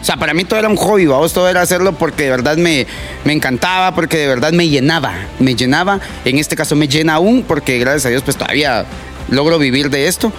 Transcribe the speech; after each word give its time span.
O 0.00 0.04
sea, 0.04 0.16
para 0.16 0.32
mí 0.32 0.44
todo 0.44 0.58
era 0.58 0.68
un 0.68 0.76
hobby, 0.76 1.06
vamos, 1.06 1.32
todo 1.32 1.48
era 1.48 1.60
hacerlo 1.60 1.92
porque 1.92 2.24
de 2.24 2.30
verdad 2.30 2.56
me, 2.56 2.86
me 3.24 3.32
encantaba, 3.32 3.94
porque 3.94 4.16
de 4.16 4.26
verdad 4.26 4.52
me 4.52 4.68
llenaba, 4.68 5.12
me 5.38 5.54
llenaba. 5.54 6.00
En 6.24 6.38
este 6.38 6.56
caso 6.56 6.74
me 6.74 6.88
llena 6.88 7.14
aún, 7.14 7.44
porque 7.46 7.78
gracias 7.78 8.06
a 8.06 8.08
Dios 8.08 8.22
pues 8.22 8.36
todavía 8.36 8.86
logro 9.28 9.58
vivir 9.58 9.90
de 9.90 10.06
esto. 10.06 10.32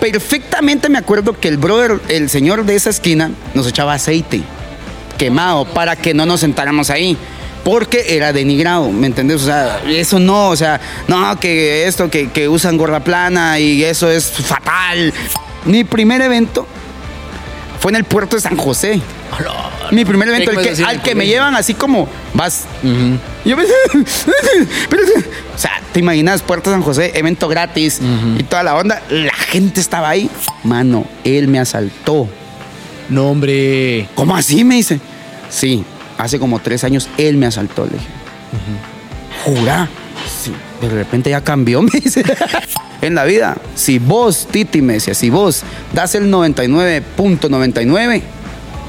Perfectamente 0.00 0.88
me 0.88 0.98
acuerdo 0.98 1.38
que 1.38 1.48
el 1.48 1.56
brother, 1.56 2.00
el 2.08 2.28
señor 2.28 2.64
de 2.66 2.76
esa 2.76 2.90
esquina, 2.90 3.30
nos 3.54 3.66
echaba 3.66 3.94
aceite 3.94 4.42
quemado 5.16 5.64
para 5.64 5.96
que 5.96 6.14
no 6.14 6.26
nos 6.26 6.40
sentáramos 6.40 6.90
ahí. 6.90 7.16
Porque 7.64 8.14
era 8.16 8.32
denigrado, 8.32 8.92
¿me 8.92 9.08
entendés? 9.08 9.42
O 9.42 9.46
sea, 9.46 9.80
eso 9.88 10.20
no, 10.20 10.50
o 10.50 10.56
sea, 10.56 10.80
no, 11.08 11.40
que 11.40 11.88
esto, 11.88 12.08
que, 12.08 12.30
que 12.30 12.48
usan 12.48 12.76
gorra 12.76 13.00
plana 13.00 13.58
y 13.58 13.82
eso 13.82 14.08
es 14.08 14.30
fatal. 14.30 15.12
Mi 15.64 15.82
primer 15.82 16.20
evento 16.20 16.64
fue 17.80 17.90
en 17.90 17.96
el 17.96 18.04
puerto 18.04 18.36
de 18.36 18.42
San 18.42 18.56
José. 18.56 19.00
Mi 19.90 20.04
primer 20.04 20.28
evento, 20.28 20.50
el 20.50 20.58
¿Qué 20.58 20.72
que- 20.74 20.84
al 20.84 21.00
que 21.02 21.14
me 21.14 21.26
llevan 21.26 21.54
así 21.54 21.74
como 21.74 22.08
vas. 22.34 22.64
Yo 23.44 23.56
me- 23.56 23.64
pero- 24.90 25.02
o 25.54 25.58
sea, 25.58 25.80
te 25.92 26.00
imaginas, 26.00 26.42
Puerto 26.42 26.70
San 26.70 26.82
José, 26.82 27.12
evento 27.14 27.46
gratis 27.48 28.00
y 28.38 28.42
toda 28.42 28.62
la 28.62 28.74
onda. 28.74 29.00
La 29.10 29.32
gente 29.34 29.80
estaba 29.80 30.08
ahí. 30.08 30.28
Mano, 30.64 31.06
él 31.24 31.48
me 31.48 31.58
asaltó. 31.58 32.28
No, 33.08 33.28
hombre. 33.30 34.08
¿Cómo 34.14 34.36
así? 34.36 34.64
Me 34.64 34.74
dice. 34.76 34.98
Sí, 35.48 35.84
hace 36.18 36.38
como 36.40 36.58
tres 36.58 36.82
años 36.82 37.08
él 37.16 37.36
me 37.36 37.46
asaltó, 37.46 37.84
le 37.86 37.92
dije. 37.92 38.06
¿Jura? 39.44 39.88
Sí, 40.42 40.52
de 40.80 40.88
repente 40.88 41.30
ya 41.30 41.40
cambió, 41.42 41.82
me 41.82 41.90
dice. 42.00 42.24
en 43.00 43.14
la 43.14 43.24
vida, 43.24 43.56
si 43.76 43.98
vos, 44.00 44.48
Titi, 44.50 44.82
me 44.82 44.94
decía, 44.94 45.14
si 45.14 45.30
vos 45.30 45.62
das 45.92 46.16
el 46.16 46.30
99.99, 46.32 48.22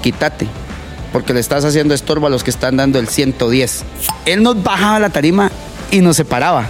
quítate. 0.02 0.48
Porque 1.12 1.34
le 1.34 1.40
estás 1.40 1.64
haciendo 1.66 1.94
estorbo 1.94 2.28
a 2.28 2.30
los 2.30 2.44
que 2.44 2.50
están 2.50 2.78
dando 2.78 3.00
el 3.00 3.08
110. 3.08 3.84
Él 4.26 4.44
nos 4.44 4.62
bajaba 4.62 5.00
la 5.00 5.10
tarima 5.10 5.52
y 5.92 6.02
nos 6.02 6.18
separaba. 6.18 6.68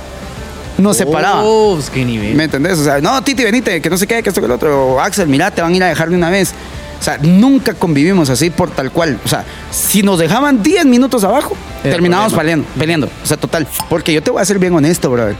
Nos 0.77 0.97
separaba. 0.97 1.41
Oh, 1.43 1.73
pues, 1.75 1.89
qué 1.89 2.05
nivel. 2.05 2.35
¿Me 2.35 2.43
entendés? 2.43 2.77
O 2.77 2.83
sea, 2.83 3.01
no, 3.01 3.21
Titi, 3.23 3.43
venite, 3.43 3.81
que 3.81 3.89
no 3.89 3.97
sé 3.97 4.05
qué, 4.05 4.21
que 4.21 4.29
esto, 4.29 4.41
que 4.41 4.45
el 4.45 4.51
otro. 4.51 4.93
O, 4.93 4.99
Axel, 4.99 5.27
mira, 5.27 5.49
te 5.49 5.61
van 5.61 5.73
a 5.73 5.75
ir 5.75 5.83
a 5.83 5.87
dejar 5.87 6.09
de 6.09 6.15
una 6.15 6.29
vez. 6.29 6.53
O 6.99 7.03
sea, 7.03 7.17
nunca 7.17 7.73
convivimos 7.73 8.29
así 8.29 8.49
por 8.49 8.71
tal 8.71 8.91
cual. 8.91 9.19
O 9.23 9.27
sea, 9.27 9.43
si 9.71 10.03
nos 10.03 10.19
dejaban 10.19 10.61
10 10.63 10.85
minutos 10.85 11.23
abajo, 11.23 11.55
Era 11.83 11.93
terminábamos 11.93 12.33
peleando, 12.33 12.67
peleando. 12.77 13.09
O 13.23 13.25
sea, 13.25 13.37
total. 13.37 13.67
Porque 13.89 14.13
yo 14.13 14.21
te 14.21 14.31
voy 14.31 14.41
a 14.41 14.45
ser 14.45 14.59
bien 14.59 14.73
honesto, 14.73 15.09
brother. 15.09 15.35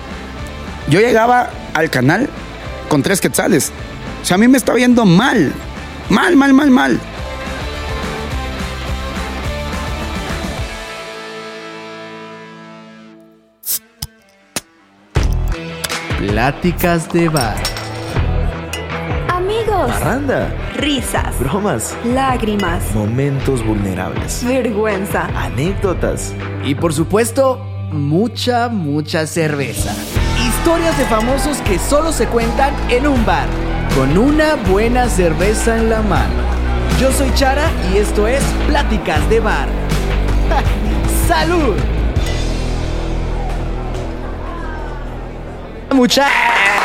Yo 0.90 1.00
llegaba 1.00 1.52
al 1.74 1.90
canal 1.90 2.30
con 2.90 3.04
tres 3.04 3.22
quetzales. 3.22 3.72
O 4.22 4.26
sea, 4.26 4.36
a 4.36 4.38
mí 4.38 4.48
me 4.48 4.58
estaba 4.58 4.76
viendo 4.76 5.06
mal. 5.06 5.54
Mal, 6.10 6.36
mal, 6.36 6.54
mal, 6.54 6.72
mal. 6.72 7.00
Pláticas 16.38 17.12
de 17.12 17.30
bar. 17.30 17.58
Amigos, 19.28 19.90
Parranda, 19.90 20.54
risas, 20.76 21.40
bromas, 21.40 21.98
lágrimas, 22.06 22.94
momentos 22.94 23.66
vulnerables, 23.66 24.46
vergüenza. 24.46 25.26
anécdotas. 25.36 26.36
Y 26.64 26.76
por 26.76 26.94
supuesto, 26.94 27.60
mucha, 27.92 28.70
mucha 28.70 29.26
cerveza. 29.26 29.96
Historias 30.48 30.96
de 31.00 31.06
famosos 31.06 31.58
que 31.62 31.80
solo 31.80 32.12
se 32.12 32.28
cuentan 32.28 32.72
en 32.92 33.08
un 33.08 33.26
bar, 33.26 33.48
con 33.96 34.16
una 34.16 34.58
buena 34.70 35.10
cerveza 35.10 35.76
en 35.76 35.90
la 35.90 36.04
mano. 36.04 36.36
Yo 37.00 37.12
soy 37.14 37.34
Chara 37.34 37.68
y 37.92 37.98
esto 37.98 38.28
es 38.28 38.44
Pláticas 38.68 39.28
de 39.28 39.40
Bar. 39.40 39.70
¡Salud! 41.28 41.97
Mucha 45.92 46.28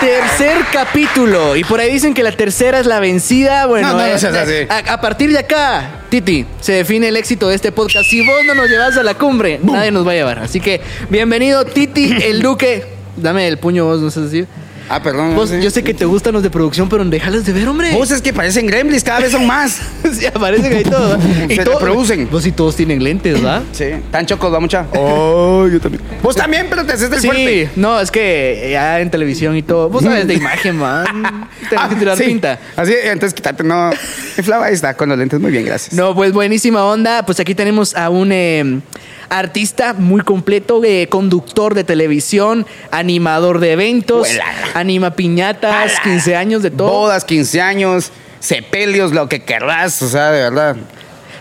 tercer 0.01 0.59
capítulo 0.73 1.57
y 1.57 1.65
por 1.65 1.81
ahí 1.81 1.93
dicen 1.93 2.15
que 2.15 2.23
la 2.23 2.33
tercera 2.33 2.79
es 2.79 2.87
la 2.87 3.01
vencida. 3.01 3.67
Bueno, 3.67 3.89
No, 3.89 3.95
no, 3.95 4.01
no 4.01 4.07
eh, 4.07 4.19
seas 4.19 4.35
así. 4.35 4.55
a, 4.69 4.95
a 4.95 5.01
partir 5.01 5.31
de 5.33 5.39
acá, 5.39 6.03
Titi, 6.09 6.47
se 6.61 6.73
define 6.73 7.09
el 7.09 7.17
éxito 7.17 7.49
de 7.49 7.57
este 7.57 7.73
podcast. 7.73 8.09
Si 8.09 8.25
vos 8.25 8.45
no 8.47 8.55
nos 8.55 8.69
llevas 8.69 8.97
a 8.97 9.03
la 9.03 9.15
cumbre, 9.15 9.59
nadie 9.63 9.91
nos 9.91 10.07
va 10.07 10.13
a 10.13 10.15
llevar. 10.15 10.39
Así 10.39 10.61
que 10.61 10.81
bienvenido, 11.11 11.65
Titi, 11.65 12.13
el 12.23 12.43
Duque. 12.43 12.87
Dame 13.17 13.47
el 13.49 13.59
puño 13.59 13.85
vos, 13.85 14.01
no 14.01 14.11
sé 14.11 14.21
decir. 14.23 14.47
Ah, 14.89 15.03
perdón. 15.03 15.35
Vos, 15.35 15.51
sí. 15.51 15.61
yo 15.63 15.71
sé 15.71 15.83
que 15.83 15.95
te 15.95 16.05
gustan 16.05 16.33
los 16.35 16.43
de 16.43 16.51
producción, 16.51 16.89
pero 16.89 17.05
déjalos 17.05 17.45
de 17.47 17.53
ver, 17.53 17.67
hombre. 17.69 17.93
Vos 17.93 18.11
es 18.11 18.21
que 18.21 18.33
parecen 18.33 18.67
gremlins, 18.67 19.03
cada 19.05 19.21
vez 19.21 19.33
son 19.33 19.47
más. 19.47 19.81
sí, 20.13 20.27
aparecen 20.27 20.73
ahí 20.75 20.83
todos. 20.83 21.19
Se 21.49 21.57
todo- 21.65 21.79
reproducen. 21.79 22.29
Vos 22.31 22.47
y 22.47 22.53
todos 22.53 22.77
tienen 22.77 23.03
lentes, 23.03 23.35
¿verdad? 23.35 23.63
Sí, 23.73 23.87
tan 24.11 24.27
chocos, 24.27 24.53
va 24.53 24.61
mucha. 24.61 24.87
Oh, 24.95 25.67
yo 25.69 25.81
también. 25.81 26.03
Vos 26.23 26.35
también, 26.37 26.67
pero 26.69 26.85
te 26.85 26.93
haces 26.93 27.11
el 27.13 27.21
Sí, 27.21 27.27
fuerte. 27.27 27.71
no, 27.77 28.01
es 28.01 28.11
que 28.11 28.69
ya 28.73 29.01
en 29.01 29.11
televisión 29.11 29.57
y 29.57 29.63
todo. 29.63 29.89
Vos 29.89 30.03
sabes 30.03 30.27
de 30.27 30.35
imagen, 30.35 30.77
man. 30.77 31.49
Tenés 31.69 31.87
que 31.89 31.95
tirar 31.97 32.15
Ah, 32.15 32.17
sí. 32.17 32.25
pinta. 32.25 32.59
Así, 32.77 32.93
entonces 33.05 33.35
quítate, 33.35 33.63
no. 33.65 33.91
Mi 34.37 34.43
Flava 34.43 34.67
ahí 34.67 34.75
está, 34.75 34.95
con 34.95 35.09
los 35.09 35.19
lentes, 35.19 35.41
muy 35.41 35.51
bien, 35.51 35.65
gracias. 35.65 35.95
No, 35.95 36.15
pues 36.15 36.33
buenísima 36.33 36.85
onda. 36.85 37.25
Pues 37.25 37.41
aquí 37.41 37.55
tenemos 37.55 37.95
a 37.95 38.11
un 38.11 38.31
eh, 38.33 38.81
artista 39.29 39.95
muy 39.95 40.23
completo, 40.23 40.83
eh, 40.85 41.07
conductor 41.09 41.75
de 41.75 41.85
televisión, 41.85 42.67
animador 42.91 43.61
de 43.61 43.73
eventos. 43.73 44.29
Anima 44.75 45.13
piñatas, 45.13 45.93
Ala. 45.93 46.03
15 46.03 46.37
años 46.37 46.63
de 46.63 46.71
todo. 46.71 46.89
Bodas, 46.89 47.25
15 47.25 47.61
años, 47.61 48.11
sepelios, 48.41 49.13
lo 49.13 49.29
que 49.29 49.43
querrás, 49.45 50.01
o 50.03 50.09
sea, 50.09 50.31
de 50.31 50.43
verdad. 50.43 50.77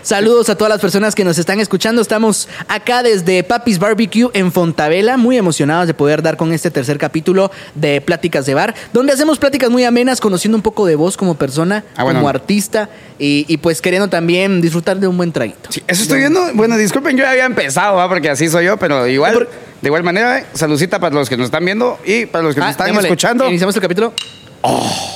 Saludos 0.02 0.48
a 0.48 0.56
todas 0.56 0.68
las 0.70 0.80
personas 0.80 1.14
que 1.14 1.24
nos 1.24 1.38
están 1.38 1.60
escuchando. 1.60 2.02
Estamos 2.02 2.48
acá 2.66 3.02
desde 3.04 3.44
Papis 3.44 3.78
Barbecue 3.78 4.28
en 4.34 4.50
Fontavela, 4.50 5.16
muy 5.16 5.36
emocionados 5.38 5.86
de 5.86 5.94
poder 5.94 6.22
dar 6.22 6.36
con 6.36 6.52
este 6.52 6.70
tercer 6.72 6.98
capítulo 6.98 7.52
de 7.76 8.00
Pláticas 8.00 8.44
de 8.46 8.54
Bar, 8.54 8.74
donde 8.92 9.12
hacemos 9.12 9.38
pláticas 9.38 9.70
muy 9.70 9.84
amenas, 9.84 10.20
conociendo 10.20 10.56
un 10.56 10.62
poco 10.62 10.86
de 10.86 10.96
vos 10.96 11.16
como 11.16 11.36
persona, 11.36 11.84
Ah, 11.96 12.02
bueno. 12.02 12.18
como 12.18 12.28
artista 12.28 12.88
y, 13.18 13.44
y 13.48 13.58
pues 13.58 13.80
queriendo 13.80 14.08
también 14.08 14.60
disfrutar 14.60 14.98
de 14.98 15.06
un 15.06 15.16
buen 15.16 15.30
traguito. 15.30 15.70
Sí, 15.70 15.82
eso 15.86 16.02
estoy 16.02 16.18
viendo. 16.18 16.40
Bueno, 16.54 16.76
disculpen, 16.76 17.16
yo 17.16 17.22
ya 17.22 17.30
había 17.30 17.44
empezado, 17.46 17.96
¿va? 17.96 18.08
porque 18.08 18.28
así 18.28 18.48
soy 18.48 18.64
yo, 18.64 18.76
pero 18.78 19.06
igual, 19.06 19.34
Por- 19.34 19.48
de 19.82 19.88
igual 19.88 20.02
manera, 20.02 20.40
eh, 20.40 20.46
saludcita 20.52 20.98
para 20.98 21.14
los 21.14 21.28
que 21.28 21.36
nos 21.36 21.44
están 21.46 21.64
viendo 21.64 21.98
y 22.04 22.26
para 22.26 22.42
los 22.42 22.54
que 22.54 22.60
nos 22.60 22.68
Ah, 22.68 22.72
están 22.72 22.86
démosle. 22.88 23.08
escuchando. 23.08 23.46
Iniciamos 23.48 23.76
el 23.76 23.82
capítulo. 23.82 24.12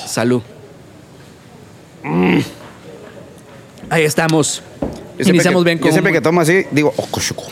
Salud. 0.07 0.43
Ahí 3.91 4.05
estamos. 4.05 4.63
Yo 5.19 5.31
Iniciamos 5.31 5.63
que, 5.63 5.71
bien 5.71 5.79
yo 5.79 5.83
con 5.85 5.93
siempre 5.93 6.13
que 6.13 6.21
tomo 6.21 6.43
así, 6.43 6.65
digo, 6.73 6.93
okoshuko, 6.95 7.45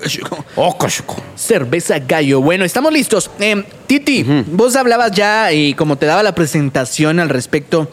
okoshuko. 0.56 1.16
cerveza 1.36 1.98
gallo. 1.98 2.40
Bueno, 2.40 2.64
estamos 2.64 2.90
listos. 2.92 3.30
Eh, 3.38 3.64
Titi, 3.86 4.24
vos 4.46 4.76
hablabas 4.76 5.12
ya 5.12 5.52
y 5.52 5.74
como 5.74 5.96
te 5.96 6.06
daba 6.06 6.22
la 6.22 6.34
presentación 6.34 7.20
al 7.20 7.28
respecto 7.28 7.90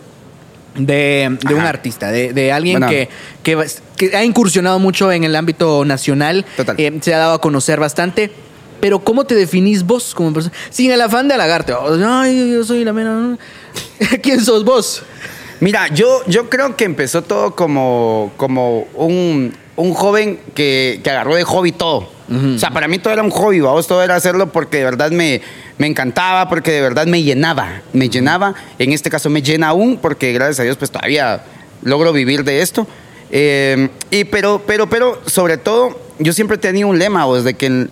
de, 0.75 1.37
de 1.45 1.53
un 1.53 1.61
artista, 1.65 2.11
de, 2.11 2.31
de 2.31 2.53
alguien 2.53 2.79
Bueno. 2.79 2.89
que, 2.89 3.09
que, 3.43 3.55
va- 3.55 3.65
que 3.97 4.15
ha 4.15 4.23
incursionado 4.23 4.79
mucho 4.79 5.11
en 5.11 5.25
el 5.25 5.35
ámbito 5.35 5.83
nacional, 5.83 6.45
Total. 6.55 6.75
eh, 6.79 6.97
se 7.01 7.13
ha 7.13 7.17
dado 7.17 7.33
a 7.33 7.41
conocer 7.41 7.79
bastante. 7.79 8.31
Pero 8.79 8.99
¿cómo 8.99 9.25
te 9.25 9.35
definís 9.35 9.83
vos 9.83 10.15
como 10.15 10.31
persona? 10.33 10.55
Sin 10.69 10.89
el 10.91 11.01
afán 11.01 11.27
de 11.27 11.33
halagarte. 11.33 11.73
Oh, 11.73 11.97
Ay, 12.21 12.53
yo 12.53 12.63
soy 12.63 12.85
la 12.85 12.93
mera... 12.93 13.37
¿Quién 14.23 14.39
sos 14.39 14.63
vos? 14.63 15.03
Mira, 15.59 15.87
yo, 15.89 16.23
yo 16.27 16.49
creo 16.49 16.75
que 16.75 16.85
empezó 16.85 17.21
todo 17.21 17.55
como, 17.55 18.31
como 18.37 18.87
un, 18.93 19.53
un 19.75 19.93
joven 19.93 20.39
que, 20.55 21.01
que 21.03 21.09
agarró 21.09 21.35
de 21.35 21.43
hobby 21.43 21.71
todo. 21.71 22.09
O 22.29 22.59
sea, 22.59 22.69
para 22.69 22.87
mí 22.87 22.99
todo 22.99 23.11
era 23.11 23.23
un 23.23 23.31
hobby, 23.31 23.59
vamos, 23.59 23.87
todo 23.87 24.03
era 24.03 24.15
hacerlo 24.15 24.51
porque 24.51 24.77
de 24.77 24.83
verdad 24.83 25.09
me, 25.09 25.41
me 25.79 25.87
encantaba, 25.87 26.47
porque 26.47 26.71
de 26.71 26.81
verdad 26.81 27.07
me 27.07 27.23
llenaba, 27.23 27.81
me 27.91 28.07
llenaba. 28.07 28.53
En 28.77 28.93
este 28.93 29.09
caso 29.09 29.31
me 29.31 29.41
llena 29.41 29.69
aún, 29.69 29.97
porque 29.97 30.31
gracias 30.31 30.59
a 30.59 30.63
Dios 30.63 30.77
pues 30.77 30.91
todavía 30.91 31.41
logro 31.81 32.13
vivir 32.13 32.43
de 32.43 32.61
esto. 32.61 32.85
Eh, 33.31 33.89
y 34.11 34.25
pero, 34.25 34.61
pero, 34.67 34.87
pero, 34.87 35.19
sobre 35.25 35.57
todo, 35.57 35.99
yo 36.19 36.31
siempre 36.33 36.59
tenía 36.59 36.85
un 36.85 36.99
lema, 36.99 37.25
vos, 37.25 37.43
de 37.43 37.55
que 37.55 37.87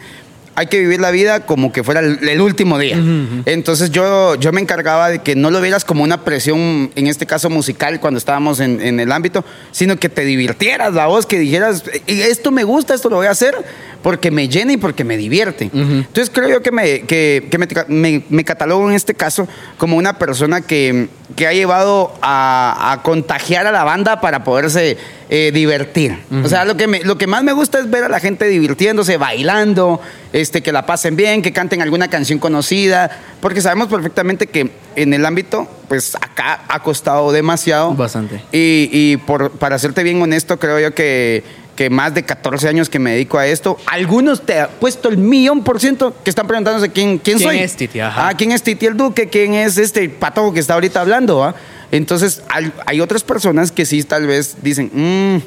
hay 0.60 0.66
que 0.66 0.80
vivir 0.80 1.00
la 1.00 1.12
vida 1.12 1.46
como 1.46 1.72
que 1.72 1.84
fuera 1.84 2.00
el, 2.00 2.28
el 2.28 2.42
último 2.42 2.80
día. 2.80 2.98
Entonces 3.46 3.92
yo, 3.92 4.34
yo 4.36 4.52
me 4.52 4.60
encargaba 4.60 5.08
de 5.10 5.20
que 5.20 5.36
no 5.36 5.52
lo 5.52 5.62
vieras 5.62 5.86
como 5.86 6.04
una 6.04 6.24
presión, 6.24 6.90
en 6.96 7.06
este 7.06 7.28
caso 7.28 7.48
musical, 7.52 8.00
cuando 8.00 8.18
estábamos 8.18 8.60
en, 8.60 8.82
en 8.82 9.00
el 9.00 9.12
ámbito, 9.12 9.46
sino 9.72 9.98
que 9.98 10.10
te 10.10 10.26
divirtieras, 10.26 10.96
la 10.96 11.06
voz, 11.06 11.28
que 11.28 11.38
dijeras, 11.38 11.84
"Eh, 12.08 12.28
esto 12.32 12.50
me 12.52 12.64
gusta, 12.64 12.96
esto 12.96 13.08
lo 13.08 13.18
voy 13.18 13.28
a 13.28 13.32
hacer, 13.32 13.54
porque 14.02 14.32
me 14.32 14.48
llena 14.48 14.74
y 14.74 14.78
porque 14.78 15.04
me 15.04 15.18
divierte. 15.18 15.70
Entonces 15.74 16.30
creo 16.34 16.50
yo 16.50 16.62
que, 16.62 16.72
me, 16.72 17.02
que, 17.02 17.48
que 17.50 17.58
me, 17.58 17.68
me- 17.88 18.24
me 18.30 18.44
catalogo 18.44 18.88
en 18.90 18.96
este 18.96 19.14
caso 19.14 19.48
como 19.78 19.98
una 19.98 20.18
persona 20.18 20.62
que, 20.62 21.10
que 21.36 21.48
ha 21.48 21.54
llevado 21.54 22.14
a, 22.22 22.92
a 22.94 23.02
contagiar 23.04 23.68
a 23.68 23.72
la 23.72 23.84
banda 23.84 24.22
para 24.22 24.44
poderse 24.44 24.98
eh, 25.30 25.52
divertir. 25.54 26.18
O 26.44 26.48
sea, 26.48 26.64
lo 26.64 26.78
que, 26.78 26.88
me- 26.88 27.02
lo 27.04 27.18
que 27.18 27.28
más 27.28 27.44
me 27.44 27.52
gusta 27.54 27.80
es 27.80 27.90
ver 27.90 28.04
a 28.04 28.10
la 28.10 28.20
gente 28.20 28.46
divirtiéndose, 28.48 29.18
bailando, 29.18 30.00
este, 30.34 30.62
que 30.62 30.72
la 30.72 30.86
pasen 30.86 31.16
bien, 31.16 31.42
que 31.42 31.52
canten 31.52 31.82
alguna 31.82 32.08
canción 32.10 32.40
conocida, 32.40 33.10
porque 33.42 33.62
sabemos 33.62 33.88
perfectamente 33.88 34.48
que 34.48 34.72
en 34.96 35.14
el 35.14 35.26
ámbito, 35.26 35.68
pues 35.90 36.16
acá 36.16 36.62
ha 36.68 36.82
costado 36.82 37.32
demasiado. 37.32 37.94
Bastante. 37.94 38.42
Y, 38.52 38.90
y 38.92 39.18
por, 39.18 39.52
para 39.52 39.78
serte 39.80 40.02
bien 40.04 40.22
honesto, 40.22 40.58
creo 40.60 40.80
yo 40.80 40.94
que, 40.96 41.44
que 41.78 41.90
más 41.90 42.14
de 42.14 42.24
14 42.24 42.68
años 42.68 42.90
que 42.90 43.00
me 43.00 43.12
dedico 43.12 43.38
a 43.38 43.48
esto, 43.48 43.78
algunos 43.86 44.42
te 44.46 44.60
ha 44.60 44.68
puesto 44.68 45.08
el 45.08 45.18
millón 45.18 45.64
por 45.64 45.80
ciento 45.80 46.14
que 46.24 46.30
están 46.30 46.48
preguntándose 46.48 46.90
quién, 46.92 47.20
quién, 47.20 47.38
¿Quién 47.38 47.50
soy. 47.50 47.60
es 47.60 47.76
Titi? 47.78 48.02
Ajá. 48.02 48.28
Ah, 48.28 48.34
quién 48.36 48.52
es 48.52 48.64
Titi 48.64 48.86
el 48.88 48.98
Duque, 48.98 49.30
quién 49.30 49.54
es 49.54 49.78
este 49.78 50.10
patojo 50.10 50.52
que 50.54 50.60
está 50.60 50.74
ahorita 50.74 51.00
hablando. 51.00 51.42
ah? 51.44 51.56
Entonces, 51.92 52.42
hay, 52.50 52.74
hay 52.86 53.00
otras 53.00 53.24
personas 53.24 53.72
que 53.72 53.86
sí 53.86 54.04
tal 54.04 54.28
vez 54.28 54.58
dicen, 54.62 54.92
"Mm, 54.94 55.38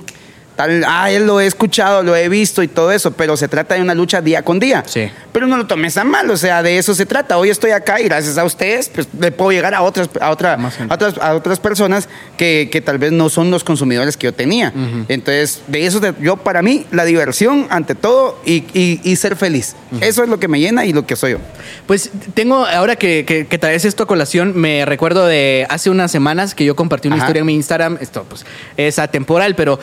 tal, 0.60 0.84
ah, 0.86 1.10
él 1.10 1.26
lo 1.26 1.40
he 1.40 1.46
escuchado, 1.46 2.02
lo 2.02 2.14
he 2.14 2.28
visto 2.28 2.62
y 2.62 2.68
todo 2.68 2.92
eso, 2.92 3.12
pero 3.12 3.34
se 3.36 3.48
trata 3.48 3.76
de 3.76 3.80
una 3.80 3.94
lucha 3.94 4.20
día 4.20 4.42
con 4.42 4.58
día. 4.60 4.82
Sí. 4.86 5.10
Pero 5.32 5.46
no 5.46 5.56
lo 5.56 5.66
tomes 5.66 5.96
a 5.96 6.04
mal, 6.04 6.28
o 6.30 6.36
sea, 6.36 6.62
de 6.62 6.76
eso 6.76 6.94
se 6.94 7.06
trata. 7.06 7.38
Hoy 7.38 7.48
estoy 7.48 7.70
acá 7.70 7.98
y 8.00 8.04
gracias 8.04 8.36
a 8.36 8.44
ustedes, 8.44 8.90
pues 8.90 9.08
le 9.18 9.32
puedo 9.32 9.52
llegar 9.52 9.74
a 9.74 9.80
otras, 9.80 10.10
a 10.20 10.30
otra, 10.30 10.54
a 10.88 10.94
otras, 10.94 11.16
a 11.18 11.34
otras 11.34 11.58
personas 11.60 12.08
que, 12.36 12.68
que 12.70 12.82
tal 12.82 12.98
vez 12.98 13.10
no 13.12 13.30
son 13.30 13.50
los 13.50 13.64
consumidores 13.64 14.16
que 14.18 14.26
yo 14.26 14.34
tenía. 14.34 14.72
Entonces, 15.08 15.62
de 15.66 15.86
eso, 15.86 16.00
yo 16.20 16.36
para 16.36 16.60
mí, 16.60 16.84
la 16.90 17.04
diversión 17.06 17.66
ante 17.70 17.94
todo 17.94 18.38
y, 18.44 18.64
y- 18.74 19.00
y 19.02 19.16
ser 19.16 19.36
feliz. 19.36 19.76
Eso 20.00 20.22
es 20.22 20.28
lo 20.28 20.38
que 20.38 20.48
me 20.48 20.60
llena 20.60 20.84
y 20.84 20.92
lo 20.92 21.06
que 21.06 21.16
soy 21.16 21.32
yo. 21.32 21.38
Pues 21.86 22.10
tengo, 22.34 22.66
ahora 22.66 22.96
que, 22.96 23.24
que, 23.24 23.46
que 23.46 23.58
traes 23.58 23.84
esto 23.84 24.02
a 24.02 24.06
colación, 24.06 24.52
me 24.56 24.84
recuerdo 24.84 25.26
de 25.26 25.66
hace 25.70 25.88
unas 25.90 26.10
semanas 26.10 26.54
que 26.54 26.64
yo 26.64 26.76
compartí 26.76 27.08
una 27.08 27.16
Ajá. 27.16 27.24
historia 27.24 27.40
en 27.40 27.46
mi 27.46 27.54
Instagram, 27.54 27.98
esto 28.00 28.24
pues 28.28 28.44
es 28.76 28.98
atemporal, 28.98 29.54
pero 29.54 29.78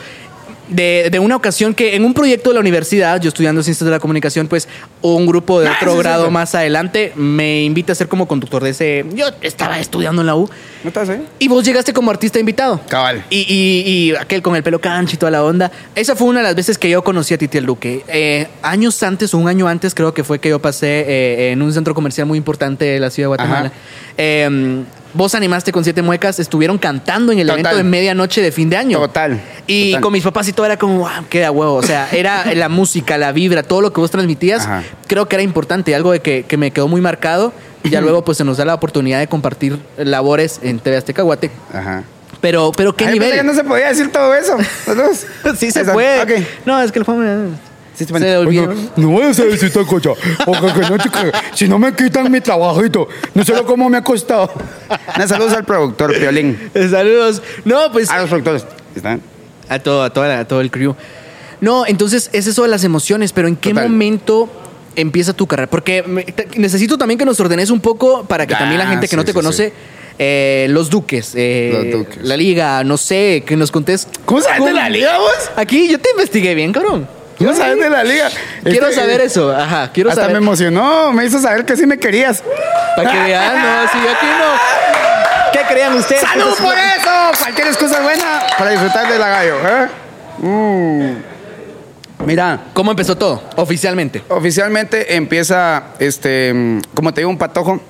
de, 0.68 1.08
de 1.10 1.18
una 1.18 1.36
ocasión 1.36 1.74
que 1.74 1.96
en 1.96 2.04
un 2.04 2.14
proyecto 2.14 2.50
de 2.50 2.54
la 2.54 2.60
universidad, 2.60 3.20
yo 3.20 3.28
estudiando 3.28 3.62
ciencias 3.62 3.84
de 3.84 3.90
la 3.90 3.98
comunicación, 4.00 4.48
pues 4.48 4.68
un 5.02 5.26
grupo 5.26 5.60
de 5.60 5.68
Ah, 5.68 5.76
otro 5.80 5.96
grado 5.96 6.30
más 6.30 6.54
adelante 6.54 7.12
me 7.16 7.62
invita 7.64 7.92
a 7.92 7.94
ser 7.94 8.08
como 8.08 8.26
conductor 8.28 8.62
de 8.62 8.70
ese... 8.70 9.04
Yo 9.14 9.26
estaba 9.40 9.78
estudiando 9.78 10.22
en 10.22 10.26
la 10.26 10.34
U 10.36 10.48
¿No 10.84 10.88
estás 10.88 11.08
ahí? 11.08 11.24
y 11.38 11.48
vos 11.48 11.64
llegaste 11.64 11.92
como 11.92 12.10
artista 12.10 12.38
invitado. 12.38 12.80
Cabal. 12.88 13.24
Y, 13.30 13.38
y- 13.40 13.90
y 14.10 14.14
aquel 14.16 14.42
con 14.42 14.54
el 14.56 14.62
pelo 14.62 14.80
cancho 14.80 15.14
y 15.14 15.18
toda 15.18 15.30
la 15.32 15.42
onda. 15.44 15.70
Esa 15.94 16.14
fue 16.16 16.28
una 16.28 16.40
de 16.40 16.44
las 16.44 16.54
veces 16.54 16.78
que 16.78 16.88
yo 16.90 17.02
conocí 17.02 17.34
a 17.34 17.38
Titi 17.38 17.58
el 17.58 17.66
Duque. 17.66 18.04
Eh, 18.08 18.46
años 18.62 19.02
antes, 19.02 19.32
o 19.34 19.38
un 19.38 19.48
año 19.48 19.66
antes, 19.68 19.94
creo 19.94 20.14
que 20.14 20.22
fue 20.24 20.38
que 20.38 20.48
yo 20.50 20.60
pasé 20.60 21.04
eh, 21.08 21.52
en 21.52 21.62
un 21.62 21.72
centro 21.72 21.94
comercial 21.94 22.26
muy 22.26 22.38
importante 22.38 22.84
de 22.84 23.00
la 23.00 23.10
ciudad 23.10 23.24
de 23.24 23.28
Guatemala. 23.36 23.72
Vos 25.18 25.34
animaste 25.34 25.72
con 25.72 25.82
Siete 25.82 26.00
Muecas, 26.00 26.38
estuvieron 26.38 26.78
cantando 26.78 27.32
en 27.32 27.40
el 27.40 27.48
Total. 27.48 27.58
evento 27.58 27.76
de 27.76 27.82
medianoche 27.82 28.40
de 28.40 28.52
fin 28.52 28.70
de 28.70 28.76
año. 28.76 29.00
Total, 29.00 29.40
Y 29.66 29.90
total. 29.90 30.02
con 30.02 30.12
mis 30.12 30.22
papás 30.22 30.46
y 30.46 30.52
todo 30.52 30.64
era 30.64 30.76
como, 30.76 30.98
wow, 30.98 31.26
queda 31.28 31.50
huevo. 31.50 31.74
O 31.74 31.82
sea, 31.82 32.08
era 32.12 32.54
la 32.54 32.68
música, 32.68 33.18
la 33.18 33.32
vibra, 33.32 33.64
todo 33.64 33.80
lo 33.80 33.92
que 33.92 34.00
vos 34.00 34.12
transmitías. 34.12 34.62
Ajá. 34.64 34.84
Creo 35.08 35.26
que 35.28 35.34
era 35.34 35.42
importante, 35.42 35.92
algo 35.96 36.12
de 36.12 36.20
que, 36.20 36.44
que 36.44 36.56
me 36.56 36.70
quedó 36.70 36.86
muy 36.86 37.00
marcado. 37.00 37.52
Y 37.82 37.90
ya 37.90 38.00
luego, 38.00 38.22
pues 38.24 38.38
se 38.38 38.44
nos 38.44 38.58
da 38.58 38.64
la 38.64 38.74
oportunidad 38.74 39.18
de 39.18 39.26
compartir 39.26 39.80
labores 39.96 40.60
en 40.62 40.78
TV 40.78 40.96
Azteca 40.98 41.22
Guate. 41.22 41.50
Ajá. 41.74 42.04
Pero, 42.40 42.70
pero 42.76 42.94
qué 42.94 43.06
Ay, 43.06 43.14
nivel. 43.14 43.44
no 43.44 43.54
se 43.54 43.64
podía 43.64 43.88
decir 43.88 44.12
todo 44.12 44.32
eso. 44.36 44.56
Los 44.86 44.96
dos. 44.96 45.58
sí 45.58 45.72
se 45.72 45.84
puede. 45.84 46.46
No, 46.64 46.80
es 46.80 46.92
que 46.92 47.00
el 47.00 47.04
fome. 47.04 47.26
Sí, 47.98 48.04
se 48.04 48.12
bueno. 48.12 48.26
le 48.26 48.36
olvidó. 48.36 48.74
No 48.96 49.12
vayas 49.14 49.40
a 49.40 49.84
cosa. 49.84 50.10
Porque 50.46 50.72
que 50.72 50.80
no, 50.88 50.98
chica, 50.98 51.32
si 51.52 51.66
no 51.68 51.78
me 51.80 51.92
quitan 51.94 52.30
mi 52.30 52.40
trabajito, 52.40 53.08
no 53.34 53.44
sé 53.44 53.52
cómo 53.66 53.88
me 53.90 53.96
ha 53.98 54.04
costado. 54.04 54.50
Saludos 55.26 55.52
al 55.54 55.64
productor, 55.64 56.16
Piolín. 56.16 56.56
Saludos. 56.90 57.42
No, 57.64 57.90
pues 57.92 58.08
A 58.10 58.20
los 58.20 58.28
productores. 58.28 58.64
¿Están? 58.94 59.20
a 59.68 59.78
todo, 59.80 60.02
a, 60.02 60.10
toda 60.10 60.28
la- 60.28 60.38
a 60.40 60.44
todo 60.48 60.60
el 60.60 60.70
crew. 60.70 60.94
No, 61.60 61.86
entonces 61.86 62.30
es 62.32 62.46
eso 62.46 62.62
de 62.62 62.68
las 62.68 62.84
emociones, 62.84 63.32
pero 63.32 63.48
¿en 63.48 63.56
qué 63.56 63.70
Total. 63.70 63.88
momento 63.88 64.48
empieza 64.96 65.32
tu 65.32 65.46
carrera? 65.48 65.68
Porque 65.68 66.02
me- 66.04 66.22
te- 66.24 66.48
necesito 66.58 66.96
también 66.96 67.18
que 67.18 67.24
nos 67.24 67.38
ordenes 67.40 67.70
un 67.70 67.80
poco 67.80 68.24
para 68.24 68.46
que 68.46 68.54
Ah, 68.54 68.58
también 68.60 68.78
la 68.78 68.86
gente 68.86 69.08
que 69.08 69.16
no 69.16 69.24
te 69.24 69.32
sí, 69.32 69.34
conoce, 69.34 69.72
eh, 70.20 70.66
los 70.70 70.88
duques, 70.88 71.32
eh, 71.34 71.70
Los 71.90 72.00
Duques. 72.00 72.18
la 72.24 72.36
liga, 72.36 72.82
no 72.84 72.96
sé, 72.96 73.42
que 73.44 73.56
nos 73.56 73.70
contés. 73.72 74.06
¿Cómo 74.24 74.40
sabes 74.40 74.64
de 74.64 74.72
la 74.72 74.88
liga, 74.88 75.18
vos? 75.18 75.50
Aquí 75.56 75.88
yo 75.90 75.98
te 75.98 76.10
investigué 76.10 76.54
bien, 76.54 76.72
cabrón. 76.72 77.08
¿Cómo 77.38 77.54
sabes 77.54 77.78
de 77.78 77.88
la 77.90 78.04
liga? 78.04 78.28
Quiero 78.64 78.88
Este, 78.88 79.00
saber 79.00 79.20
eso, 79.20 79.54
ajá, 79.54 79.90
quiero 79.92 80.10
Hasta 80.10 80.22
saber. 80.22 80.36
me 80.36 80.42
emocionó, 80.44 81.12
me 81.12 81.24
hizo 81.24 81.38
saber 81.40 81.64
que 81.64 81.76
sí 81.76 81.86
me 81.86 81.98
querías. 81.98 82.42
Para 82.96 83.10
que 83.10 83.18
vean, 83.18 83.54
no, 83.62 83.82
si 83.92 83.98
aquí 83.98 84.26
no. 84.26 85.52
¿Qué 85.52 85.60
creían 85.68 85.94
ustedes? 85.94 86.20
¡Salud 86.22 86.54
por 86.58 86.74
eso! 86.76 87.38
Cualquier 87.42 87.68
excusa 87.68 88.00
buena 88.00 88.40
para 88.58 88.70
disfrutar 88.70 89.10
de 89.10 89.18
la 89.18 89.28
gallo. 89.28 89.54
¿eh? 89.66 89.88
Mm. 90.38 91.16
Mira, 92.26 92.58
¿Cómo 92.74 92.90
empezó 92.90 93.16
todo? 93.16 93.42
Oficialmente. 93.56 94.22
oficialmente 94.28 95.14
empieza, 95.16 95.84
este, 96.00 96.52
mm, 96.52 96.80
como 96.94 97.14
te 97.14 97.20
digo, 97.20 97.30
un 97.30 97.38
patojo 97.38 97.80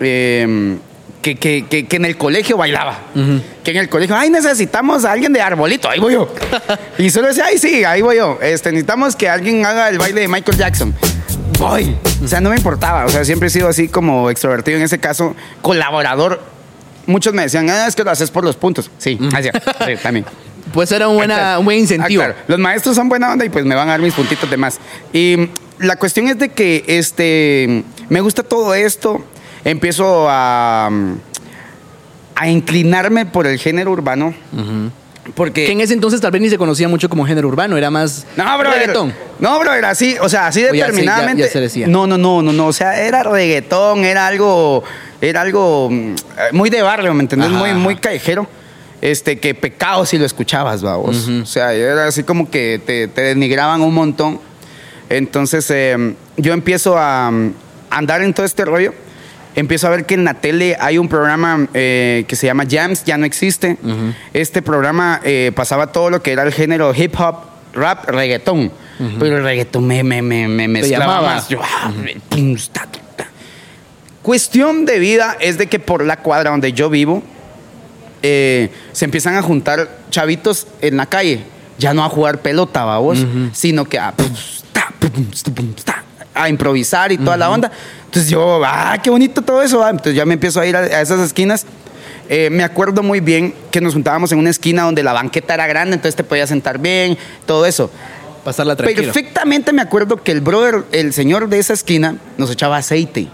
eh, 0.00 0.76
que, 1.22 1.36
que- 1.36 1.64
que- 1.68 1.86
que 1.86 1.96
en 1.96 2.04
el 2.04 2.16
colegio 2.18 2.56
bailaba. 2.56 2.98
Que 3.64 3.70
en 3.70 3.76
el 3.78 3.88
colegio, 3.88 4.16
ay, 4.16 4.28
necesitamos 4.30 5.04
a 5.04 5.12
alguien 5.12 5.32
de 5.32 5.40
arbolito, 5.40 5.88
ahí 5.88 5.98
voy 6.00 6.14
yo. 6.14 6.32
y 6.98 7.08
solo 7.10 7.28
decía, 7.28 7.44
ay, 7.46 7.58
sí, 7.58 7.84
ahí 7.84 8.02
voy 8.02 8.16
yo. 8.16 8.38
Este, 8.42 8.70
necesitamos 8.70 9.16
que 9.16 9.28
alguien 9.28 9.64
haga 9.64 9.88
el 9.88 9.98
baile 9.98 10.20
de 10.22 10.28
Michael 10.28 10.58
Jackson. 10.58 10.94
Voy. 11.58 11.96
O 12.24 12.28
sea, 12.28 12.40
no 12.40 12.50
me 12.50 12.56
importaba. 12.56 13.04
O 13.06 13.08
sea, 13.08 13.24
siempre 13.24 13.46
he 13.48 13.50
sido 13.50 13.68
así 13.68 13.88
como 13.88 14.28
extrovertido 14.30 14.76
en 14.78 14.82
ese 14.84 14.98
caso, 14.98 15.34
colaborador. 15.62 16.42
Muchos 17.06 17.32
me 17.34 17.42
decían, 17.42 17.68
ah, 17.70 17.86
es 17.86 17.94
que 17.96 18.04
lo 18.04 18.10
haces 18.10 18.30
por 18.30 18.44
los 18.44 18.56
puntos. 18.56 18.90
Sí, 18.98 19.18
así, 19.34 19.48
sí, 19.86 19.92
también. 20.02 20.26
Pues 20.72 20.90
era 20.92 21.08
un, 21.08 21.16
buena, 21.16 21.58
un 21.58 21.64
buen 21.66 21.78
incentivo. 21.80 22.22
Ah, 22.22 22.26
claro. 22.26 22.40
Los 22.46 22.58
maestros 22.58 22.94
son 22.94 23.08
buena 23.08 23.32
onda 23.32 23.44
y 23.44 23.48
pues 23.50 23.64
me 23.64 23.74
van 23.74 23.88
a 23.88 23.92
dar 23.92 24.00
mis 24.00 24.14
puntitos 24.14 24.48
de 24.48 24.56
más. 24.56 24.78
Y 25.12 25.50
la 25.80 25.96
cuestión 25.96 26.28
es 26.28 26.38
de 26.38 26.50
que 26.50 26.84
este, 26.86 27.82
me 28.08 28.20
gusta 28.20 28.42
todo 28.44 28.72
esto. 28.72 29.22
Empiezo 29.64 30.26
a, 30.28 30.90
a 32.34 32.48
inclinarme 32.48 33.26
por 33.26 33.46
el 33.46 33.58
género 33.58 33.92
urbano. 33.92 34.34
Porque. 35.34 35.66
Que 35.66 35.72
en 35.72 35.80
ese 35.80 35.94
entonces 35.94 36.20
tal 36.20 36.32
vez 36.32 36.42
ni 36.42 36.50
se 36.50 36.58
conocía 36.58 36.88
mucho 36.88 37.08
como 37.08 37.24
género 37.24 37.46
urbano, 37.48 37.76
era 37.76 37.90
más 37.90 38.26
No, 38.36 38.58
bro. 38.58 38.70
reggaetón. 38.72 39.14
No, 39.38 39.58
bro, 39.60 39.72
era 39.72 39.90
así, 39.90 40.16
o 40.20 40.28
sea, 40.28 40.48
así 40.48 40.60
ya 40.62 40.66
ya- 40.72 40.86
determinadamente. 40.86 41.42
ya 41.44 41.48
se 41.48 41.60
decía. 41.60 41.86
No, 41.86 42.06
no, 42.08 42.18
no, 42.18 42.42
no, 42.42 42.52
no. 42.52 42.66
O 42.66 42.72
sea, 42.72 43.00
era 43.00 43.22
reggaetón, 43.22 44.04
era 44.04 44.26
algo, 44.26 44.82
era 45.20 45.42
algo 45.42 45.88
mm, 45.90 46.14
muy 46.52 46.70
de 46.70 46.82
barrio, 46.82 47.14
¿me 47.14 47.22
entendés? 47.22 47.48
Ajá, 47.50 47.58
muy, 47.58 47.70
ajá. 47.70 47.78
muy 47.78 47.96
callejero. 47.96 48.48
Este, 49.00 49.38
que 49.38 49.54
pecado 49.54 50.06
si 50.06 50.16
lo 50.18 50.24
escuchabas, 50.26 50.82
vamos. 50.82 51.28
O 51.28 51.46
sea, 51.46 51.72
era 51.72 52.06
así 52.06 52.22
como 52.24 52.50
que 52.50 52.80
te, 52.84 53.08
te 53.08 53.22
denigraban 53.22 53.80
un 53.80 53.94
montón. 53.94 54.40
Entonces, 55.08 55.68
eh, 55.70 56.14
yo 56.36 56.52
empiezo 56.52 56.96
a, 56.98 57.30
mm, 57.30 57.52
andar 57.90 58.22
en 58.22 58.32
todo 58.34 58.46
este 58.46 58.64
rollo. 58.64 58.92
Empiezo 59.54 59.86
a 59.86 59.90
ver 59.90 60.06
que 60.06 60.14
en 60.14 60.24
la 60.24 60.34
tele 60.34 60.76
hay 60.80 60.98
un 60.98 61.08
programa 61.08 61.68
eh, 61.74 62.24
que 62.26 62.36
se 62.36 62.46
llama 62.46 62.64
Jams, 62.68 63.04
ya 63.04 63.18
no 63.18 63.26
existe. 63.26 63.76
Este 64.32 64.62
programa 64.62 65.20
eh, 65.24 65.52
pasaba 65.54 65.92
todo 65.92 66.10
lo 66.10 66.22
que 66.22 66.32
era 66.32 66.42
el 66.42 66.52
género 66.52 66.94
hip 66.94 67.14
hop, 67.18 67.36
rap, 67.74 68.08
reggaetón. 68.08 68.72
Pero 69.18 69.38
el 69.38 69.42
reggaetón 69.42 69.86
me, 69.86 70.02
me, 70.04 70.22
me, 70.22 70.48
me 70.48 70.68
mezclaba 70.68 71.20
más. 71.20 71.48
Yo, 71.48 71.60
ah, 71.62 71.92
ta, 72.72 72.86
ta, 72.86 73.00
ta. 73.16 73.26
Cuestión 74.22 74.84
de 74.86 74.98
vida 75.00 75.36
es 75.40 75.58
de 75.58 75.66
que 75.66 75.80
por 75.80 76.04
la 76.04 76.18
cuadra 76.18 76.50
donde 76.50 76.72
yo 76.72 76.88
vivo, 76.88 77.22
eh, 78.22 78.70
se 78.92 79.04
empiezan 79.04 79.34
a 79.34 79.42
juntar 79.42 79.98
chavitos 80.10 80.68
en 80.80 80.96
la 80.96 81.06
calle, 81.06 81.40
ya 81.78 81.92
no 81.92 82.04
a 82.04 82.08
jugar 82.08 82.40
pelota, 82.40 82.84
babos, 82.84 83.18
sino 83.52 83.84
que 83.86 83.98
a, 83.98 84.12
pum, 84.12 84.32
ta, 84.72 84.92
pum, 85.00 85.26
pum, 85.54 85.74
ta, 85.84 86.01
a 86.34 86.48
improvisar 86.48 87.12
y 87.12 87.18
toda 87.18 87.36
la 87.36 87.50
onda. 87.50 87.70
Entonces 88.06 88.30
yo, 88.30 88.62
ah, 88.64 88.98
qué 89.02 89.10
bonito 89.10 89.42
todo 89.42 89.62
eso. 89.62 89.84
ah. 89.84 89.90
Entonces 89.90 90.14
ya 90.14 90.24
me 90.24 90.34
empiezo 90.34 90.60
a 90.60 90.66
ir 90.66 90.76
a, 90.76 90.80
a 90.80 91.00
esas 91.00 91.20
esquinas. 91.20 91.66
Eh, 92.28 92.48
me 92.50 92.64
acuerdo 92.64 93.02
muy 93.02 93.20
bien 93.20 93.54
que 93.70 93.80
nos 93.80 93.94
juntábamos 93.94 94.32
en 94.32 94.38
una 94.38 94.50
esquina 94.50 94.84
donde 94.84 95.02
la 95.02 95.12
banqueta 95.12 95.54
era 95.54 95.66
grande, 95.66 95.96
entonces 95.96 96.16
te 96.16 96.24
podías 96.24 96.48
sentar 96.48 96.78
bien, 96.78 97.18
todo 97.46 97.66
eso. 97.66 97.90
Pasarla 98.44 98.74
tranquilo. 98.74 99.02
Perfectamente 99.12 99.72
me 99.72 99.82
acuerdo 99.82 100.22
que 100.22 100.32
el 100.32 100.40
brother, 100.40 100.84
el 100.92 101.12
señor 101.12 101.48
de 101.48 101.58
esa 101.58 101.74
esquina, 101.74 102.16
nos 102.38 102.50
echaba 102.50 102.78
aceite. 102.78 103.28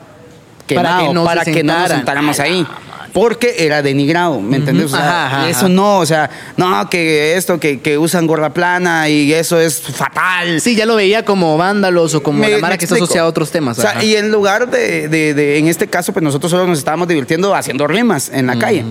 Para 0.75 0.99
que 0.99 1.15
no 1.15 1.23
se 1.23 1.27
para 1.27 1.45
que 1.45 1.63
no 1.63 1.79
nos 1.79 1.89
sentáramos 1.89 2.41
ahí. 2.41 2.67
Porque 3.13 3.55
era 3.59 3.81
denigrado, 3.83 4.41
¿me 4.41 4.57
entendés? 4.59 4.87
O 4.87 4.89
sea, 4.91 4.99
Ajá, 5.27 5.27
ajá, 5.41 5.49
eso 5.51 5.69
no, 5.69 5.99
o 5.99 6.07
sea, 6.07 6.29
no, 6.57 6.89
que 6.91 7.37
esto, 7.37 7.59
que, 7.59 7.81
que 7.81 7.97
usan 7.99 8.27
gorra 8.27 8.53
plana 8.53 9.09
y 9.09 9.33
eso 9.33 9.59
es 9.59 9.81
fatal. 9.81 10.61
Sí, 10.61 10.77
ya 10.77 10.85
lo 10.87 10.95
veía 10.97 11.25
como 11.25 11.57
vándalos 11.57 12.15
o 12.15 12.23
como 12.23 12.41
Me- 12.41 12.51
la 12.51 12.59
mara 12.59 12.77
que 12.77 12.85
está 12.85 12.97
asociada 12.97 13.27
a 13.27 13.31
otros 13.31 13.51
temas. 13.51 13.79
O 13.79 13.83
sea, 13.83 14.05
y 14.05 14.15
en 14.17 14.31
lugar 14.31 14.71
de, 14.71 15.09
de- 15.09 15.33
de- 15.35 15.59
en 15.59 15.69
este 15.69 15.87
caso, 15.89 16.13
pues 16.13 16.23
nosotros 16.23 16.51
solo 16.51 16.67
nos 16.67 16.79
estábamos 16.79 17.09
divirtiendo 17.09 17.55
haciendo 17.55 17.87
rimas 17.87 18.31
en 18.33 18.47
la 18.47 18.59
calle. 18.59 18.85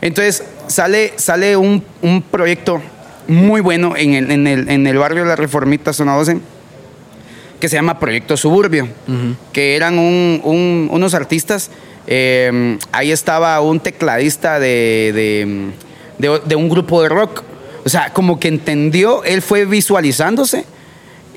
Entonces 0.00 0.42
sale, 0.66 1.12
sale 1.16 1.56
un, 1.56 1.84
un 2.02 2.22
proyecto 2.22 2.80
muy 3.28 3.60
bueno 3.60 3.94
en 3.96 4.14
el, 4.14 4.30
en, 4.30 4.46
el, 4.46 4.68
en 4.68 4.86
el 4.86 4.98
barrio 4.98 5.22
de 5.22 5.28
la 5.28 5.36
Reformita, 5.36 5.92
zona 5.92 6.14
12, 6.16 6.38
que 7.60 7.68
se 7.68 7.76
llama 7.76 7.98
Proyecto 8.00 8.36
Suburbio, 8.36 8.88
que 9.52 9.76
eran 9.76 9.98
un- 9.98 10.40
un- 10.42 10.88
unos 10.90 11.14
artistas. 11.14 11.70
Eh, 12.12 12.76
ahí 12.92 13.10
estaba 13.12 13.58
un 13.62 13.80
tecladista 13.80 14.58
de, 14.58 15.12
de- 15.14 15.70
de- 16.18 16.40
de 16.44 16.54
un 16.56 16.68
grupo 16.68 17.02
de 17.02 17.08
rock. 17.08 17.42
O 17.84 17.88
sea, 17.88 18.12
como 18.12 18.38
que 18.38 18.48
entendió, 18.48 19.24
él 19.24 19.40
fue 19.40 19.64
visualizándose 19.64 20.64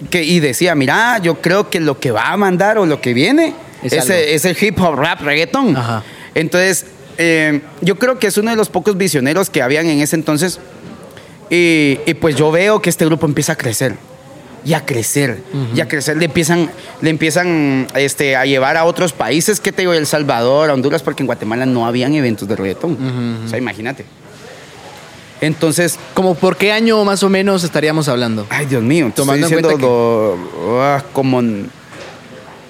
que, 0.10 0.24
y 0.24 0.40
decía, 0.42 0.76
mira, 0.76 1.20
yo 1.20 1.36
creo 1.42 1.70
que 1.70 1.80
lo 1.80 2.00
que 2.00 2.12
va 2.12 2.32
a 2.32 2.38
mandar 2.38 2.78
o 2.78 2.86
lo 2.86 3.00
que 3.00 3.14
viene 3.14 3.54
Es 3.84 3.94
el- 3.94 4.12
es 4.12 4.44
el 4.46 4.58
hip 4.60 4.78
hop, 4.82 4.96
rap, 4.96 5.22
reggaetón. 5.22 5.78
Ajá. 5.78 6.04
Entonces, 6.36 6.86
eh, 7.18 7.62
yo 7.82 7.96
creo 7.98 8.18
que 8.20 8.28
es 8.28 8.38
uno 8.38 8.50
de 8.50 8.58
los 8.58 8.70
pocos 8.70 8.98
visioneros 8.98 9.50
que 9.50 9.62
habían 9.62 9.86
en 9.86 10.02
ese 10.02 10.16
entonces. 10.16 10.60
Y, 11.50 12.00
y 12.08 12.14
pues 12.16 12.36
yo 12.36 12.52
veo 12.52 12.82
que 12.82 12.90
este 12.90 13.06
grupo 13.06 13.26
empieza 13.28 13.54
a 13.54 13.56
crecer. 13.56 13.96
Y 14.66 14.74
a 14.74 14.86
crecer. 14.86 15.42
Y 15.76 15.82
a 15.82 15.88
crecer. 15.88 16.16
Le 16.18 16.26
empiezan, 16.26 16.70
le 17.02 17.10
empiezan 17.10 17.88
este, 17.96 18.36
a 18.36 18.46
llevar 18.46 18.78
a 18.78 18.86
otros 18.86 19.12
países, 19.14 19.60
que 19.60 19.72
te 19.72 19.82
digo? 19.82 19.94
El 19.94 20.08
Salvador, 20.08 20.70
a 20.70 20.74
Honduras, 20.74 21.02
porque 21.04 21.24
en 21.24 21.28
Guatemala 21.28 21.66
no 21.66 21.86
habían 21.86 22.14
eventos 22.14 22.48
de 22.48 22.56
reggaetón. 22.56 23.44
O 23.46 23.50
sea, 23.50 23.58
imagínate. 23.58 24.06
Entonces, 25.42 26.00
¿Como 26.14 26.36
por 26.36 26.56
qué 26.56 26.72
año 26.72 27.04
más 27.04 27.22
o 27.24 27.30
menos 27.30 27.64
estaríamos 27.66 28.08
hablando? 28.08 28.46
ay 28.50 28.66
Dios 28.66 28.82
mío, 28.82 29.12
Tomando 29.14 29.48
en 29.48 29.52
cuenta 29.62 29.76
do- 29.78 30.38
ah, 30.82 31.04
como, 31.12 31.42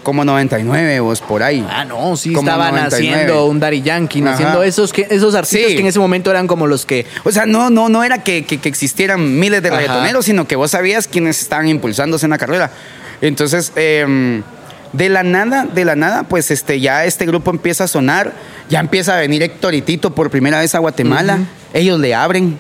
como 0.04 0.24
99 0.26 1.00
vos 1.00 1.22
por 1.22 1.42
ahí. 1.42 1.66
Ah, 1.70 1.86
no, 1.86 2.16
sí 2.18 2.34
Como 2.34 2.48
estaban 2.50 2.76
99. 2.76 3.14
haciendo 3.16 3.46
un 3.48 3.60
Daddy 3.60 3.82
Yankee, 3.82 4.22
Ajá. 4.22 4.34
haciendo 4.34 4.62
esos, 4.64 4.94
que, 4.94 5.08
esos 5.10 5.34
artistas 5.34 5.70
Sí. 5.70 5.76
que 5.76 5.82
en 5.82 5.88
ese 5.88 6.00
momento 6.00 6.30
eran 6.30 6.46
como 6.48 6.68
los 6.68 6.86
que... 6.86 7.06
O 7.24 7.32
sea, 7.32 7.46
no, 7.46 7.70
no, 7.70 7.90
no 7.90 8.04
era 8.04 8.24
que, 8.24 8.46
que- 8.46 8.60
que 8.60 8.70
existieran 8.70 9.40
miles 9.40 9.64
de 9.64 9.70
Ajá. 9.70 9.78
reggaetoneros, 9.78 10.26
sino 10.26 10.48
que 10.48 10.56
vos 10.56 10.70
sabías 10.72 11.08
quiénes 11.08 11.42
estaban 11.42 11.68
impulsándose 11.68 12.26
en 12.26 12.32
la 12.32 12.38
carrera. 12.38 12.70
Entonces, 13.22 13.72
eh, 13.76 14.42
de 14.92 15.10
la 15.10 15.24
nada, 15.24 15.66
de 15.66 15.86
la 15.86 15.96
nada, 15.96 16.24
pues 16.24 16.52
este, 16.52 16.80
ya 16.80 17.06
este 17.06 17.26
grupo 17.26 17.50
empieza 17.50 17.86
a 17.86 17.88
sonar, 17.88 18.34
ya 18.70 18.80
empieza 18.80 19.16
a 19.18 19.20
venir 19.22 19.42
Héctor 19.42 19.74
y 19.74 19.82
Tito 19.82 20.14
por 20.14 20.30
primera 20.30 20.60
vez 20.60 20.76
a 20.76 20.80
Guatemala, 20.80 21.40
ellos 21.74 22.00
le 22.00 22.14
abren. 22.14 22.60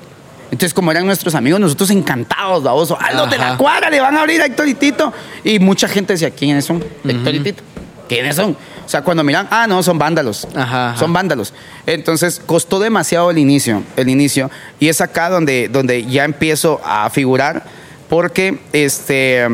Entonces, 0.53 0.71
como 0.75 0.91
eran 0.91 1.07
nuestros 1.07 1.33
amigos, 1.33 1.59
nosotros 1.59 1.89
encantados, 1.89 2.61
baboso. 2.61 2.95
A 3.01 3.11
los 3.11 3.27
de 3.27 3.39
la 3.39 3.57
cuadra 3.57 3.89
le 3.89 3.99
van 3.99 4.15
a 4.15 4.21
abrir 4.21 4.39
a 4.39 4.45
Héctor 4.45 4.67
y 4.67 4.75
Tito. 4.75 5.11
Y 5.43 5.57
mucha 5.57 5.87
gente 5.87 6.13
decía, 6.13 6.29
¿quiénes 6.29 6.65
son? 6.65 6.83
Héctor 7.03 7.33
y 7.33 7.39
Tito. 7.39 7.63
¿Quiénes 8.07 8.35
son? 8.35 8.51
O 8.85 8.87
sea, 8.87 9.01
cuando 9.01 9.23
miran, 9.23 9.47
ah, 9.49 9.65
no, 9.65 9.81
son 9.81 9.97
vándalos. 9.97 10.47
Ajá, 10.53 10.91
ajá. 10.91 10.99
Son 10.99 11.11
vándalos. 11.11 11.55
Entonces, 11.87 12.39
costó 12.45 12.79
demasiado 12.79 13.31
el 13.31 13.39
inicio, 13.39 13.81
el 13.97 14.09
inicio. 14.09 14.51
Y 14.79 14.89
es 14.89 15.01
acá 15.01 15.31
donde, 15.31 15.69
donde 15.69 16.05
ya 16.05 16.23
empiezo 16.23 16.79
a 16.85 17.09
figurar, 17.09 17.63
porque 18.07 18.59
este, 18.73 19.47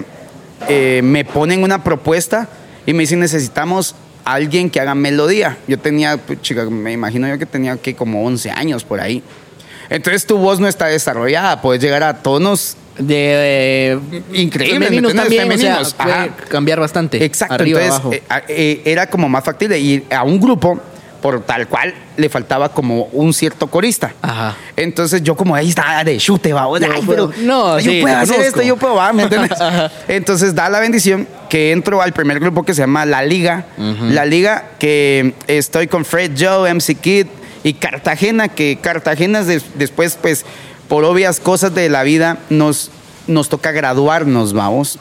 eh, 0.68 1.00
me 1.02 1.24
ponen 1.24 1.64
una 1.64 1.82
propuesta 1.82 2.50
y 2.86 2.92
me 2.92 3.04
dicen, 3.04 3.22
necesitamos 3.22 3.96
alguien 4.26 4.70
que 4.70 4.82
haga 4.82 4.96
melodía. 4.96 5.60
Yo 5.66 5.80
tenía, 5.80 6.18
pues, 6.18 6.42
chica, 6.42 6.66
me 6.66 6.92
imagino 6.92 7.26
yo 7.26 7.40
que 7.40 7.46
tenía 7.46 7.78
que 7.78 7.96
como 7.96 8.26
11 8.26 8.52
años 8.52 8.84
por 8.84 9.00
ahí. 9.00 9.24
Entonces 9.90 10.26
tu 10.26 10.38
voz 10.38 10.60
no 10.60 10.68
está 10.68 10.88
desarrollada, 10.88 11.62
puedes 11.62 11.82
llegar 11.82 12.04
a 12.04 12.18
tonos 12.22 12.76
De, 12.98 13.98
Increíble, 14.34 14.74
Femeninos 14.80 15.14
¿me 15.14 15.22
entiendes? 15.24 15.38
también, 15.40 15.42
Femeninos, 15.60 15.88
o 15.88 16.04
sea, 16.04 16.06
puede 16.06 16.50
cambiar 16.50 16.80
bastante. 16.80 17.24
Exacto, 17.24 17.56
Arriba, 17.56 17.82
entonces 17.82 18.22
abajo. 18.30 18.44
eh, 18.50 18.50
eh, 18.50 18.82
era 18.86 19.10
como 19.10 19.28
más 19.30 19.44
factible 19.44 19.80
y 19.80 20.06
a 20.12 20.24
un 20.24 20.40
grupo 20.40 20.80
por 21.22 21.42
tal 21.42 21.68
cual 21.68 21.94
le 22.16 22.30
faltaba 22.30 22.70
como 22.70 23.04
un 23.12 23.34
cierto 23.34 23.68
corista. 23.68 24.14
Ajá. 24.22 24.56
Entonces 24.78 25.22
yo 25.22 25.36
como 25.36 25.54
ahí 25.54 25.68
estaba 25.70 26.02
de 26.04 26.16
chute, 26.18 26.54
va, 26.54 26.64
ay, 26.64 27.04
pero 27.06 27.30
no, 27.42 27.78
yo 27.80 27.92
sí, 27.92 28.02
puedo 28.02 28.16
hacer 28.16 28.36
conozco. 28.36 28.48
esto, 28.60 28.62
yo 28.62 28.78
puedo, 28.78 28.96
va, 28.96 29.12
¿me 29.12 29.24
entiendes? 29.24 29.52
Ajá. 29.60 29.92
Entonces 30.08 30.56
da 30.56 30.70
la 30.70 30.80
bendición 30.80 31.28
que 31.50 31.72
entro 31.72 32.02
al 32.02 32.14
primer 32.14 32.40
grupo 32.40 32.64
que 32.64 32.74
se 32.74 32.82
llama 32.82 33.06
La 33.06 33.24
Liga. 33.24 33.66
La 33.78 34.24
Liga 34.26 34.72
que 34.80 35.34
estoy 35.48 35.88
con 35.88 36.06
Fred 36.06 36.32
Joe, 36.40 36.74
MC 36.74 36.96
Kid 36.96 37.28
y 37.64 37.74
Cartagena, 37.74 38.48
que 38.50 38.78
Cartagena 38.82 39.44
des- 39.44 39.66
después 39.76 40.18
pues 40.22 40.46
por 40.88 41.04
obvias 41.06 41.40
cosas 41.40 41.74
de 41.76 41.90
la 41.90 42.04
vida 42.04 42.38
nos, 42.50 42.90
nos 43.28 43.50
toca 43.50 43.72
graduarnos, 43.72 44.54
vamos. 44.54 44.98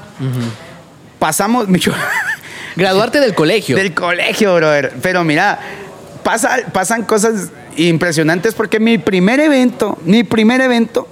Pasamos, 1.18 1.66
Graduarte 2.76 3.20
del 3.20 3.34
colegio. 3.34 3.76
del 3.76 3.92
colegio, 3.94 4.54
brother. 4.54 4.94
Pero 5.02 5.24
mira, 5.24 5.58
pasa, 6.22 6.58
pasan 6.72 7.02
cosas 7.04 7.48
impresionantes 7.76 8.54
porque 8.54 8.78
mi 8.80 8.98
primer 8.98 9.40
evento, 9.40 9.98
mi 10.04 10.22
primer 10.24 10.60
evento 10.60 11.08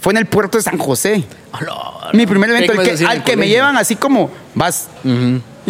fue 0.00 0.12
en 0.12 0.18
el 0.18 0.26
puerto 0.26 0.58
de 0.58 0.62
San 0.64 0.78
José. 0.78 1.24
Mi 2.12 2.26
primer 2.26 2.50
evento, 2.50 2.72
el 2.72 2.78
¿Qué 2.82 2.94
que- 2.96 3.06
al 3.06 3.24
que 3.24 3.36
me 3.36 3.48
llevan 3.48 3.76
así 3.76 3.96
como 3.96 4.30
vas. 4.54 4.88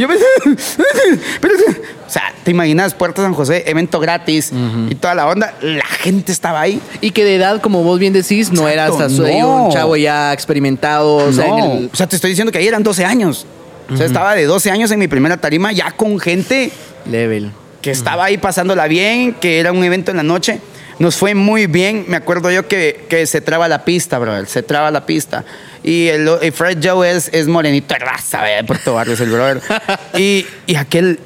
Yo 0.00 0.08
o 2.06 2.10
sea, 2.10 2.32
te 2.42 2.50
imaginas, 2.50 2.94
Puerto 2.94 3.22
San 3.22 3.34
José, 3.34 3.64
evento 3.66 4.00
gratis 4.00 4.52
y 4.88 4.94
toda 4.94 5.14
la 5.14 5.26
onda. 5.28 5.54
La 5.60 5.84
gente 5.84 6.32
estaba 6.32 6.60
ahí. 6.60 6.80
Y 7.00 7.10
que 7.10 7.24
de 7.24 7.36
edad, 7.36 7.60
como 7.60 7.82
vos 7.84 7.98
bien 7.98 8.12
decís, 8.12 8.50
no 8.50 8.68
Exacto, 8.68 9.04
eras 9.04 9.12
no. 9.12 9.64
un 9.66 9.72
chavo 9.72 9.96
ya 9.96 10.32
experimentado. 10.32 11.16
O 11.16 11.32
sea, 11.32 11.46
en 11.46 11.58
el- 11.58 11.90
o 11.92 11.96
sea, 11.96 12.06
te 12.06 12.16
estoy 12.16 12.30
diciendo 12.30 12.50
que 12.52 12.58
ahí 12.58 12.66
eran 12.66 12.82
12 12.82 13.04
años. 13.04 13.46
O 13.92 13.96
sea, 13.96 14.06
estaba 14.06 14.34
de 14.34 14.44
12 14.46 14.70
años 14.70 14.90
en 14.92 14.98
mi 15.00 15.08
primera 15.08 15.36
tarima 15.36 15.72
ya 15.72 15.90
con 15.92 16.18
gente 16.20 16.70
level. 17.06 17.50
que 17.82 17.90
estaba 17.90 18.24
ahí 18.24 18.38
pasándola 18.38 18.86
bien, 18.88 19.34
que 19.34 19.58
era 19.58 19.72
un 19.72 19.82
evento 19.84 20.10
en 20.10 20.16
la 20.18 20.22
noche. 20.22 20.60
Nos 21.00 21.16
fue 21.16 21.34
muy 21.34 21.66
bien. 21.66 22.04
Me 22.08 22.16
acuerdo 22.18 22.50
yo 22.50 22.68
que, 22.68 23.06
que 23.08 23.26
se 23.26 23.40
traba 23.40 23.68
la 23.68 23.86
pista, 23.86 24.18
brother. 24.18 24.46
Se 24.46 24.62
traba 24.62 24.90
la 24.90 25.06
pista. 25.06 25.46
Y 25.82 26.08
el, 26.08 26.28
Fred 26.52 26.78
Joe 26.82 27.10
es, 27.10 27.30
es 27.32 27.48
morenito 27.48 27.94
de 27.94 28.00
raza, 28.00 28.42
de 28.42 28.62
Puerto 28.64 28.92
Barrios, 28.92 29.18
el 29.20 29.30
brother. 29.30 29.62
y, 30.18 30.46
y 30.66 30.74
aquel. 30.76 31.18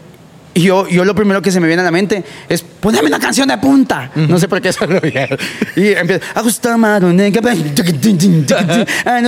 y 0.54 0.62
Yo, 0.62 0.86
yo 0.88 1.04
lo 1.04 1.16
primero 1.16 1.42
que 1.42 1.50
se 1.50 1.58
me 1.58 1.66
viene 1.66 1.82
a 1.82 1.84
la 1.84 1.90
mente 1.90 2.22
es 2.48 2.62
poneme 2.62 3.08
una 3.08 3.18
canción 3.18 3.48
de 3.48 3.58
punta. 3.58 4.12
No 4.14 4.38
sé 4.38 4.46
por 4.46 4.62
qué 4.62 4.68
eso 4.68 4.86
lo 4.86 5.00
vi. 5.00 5.12
Y 5.74 5.88
empieza, 5.88 6.24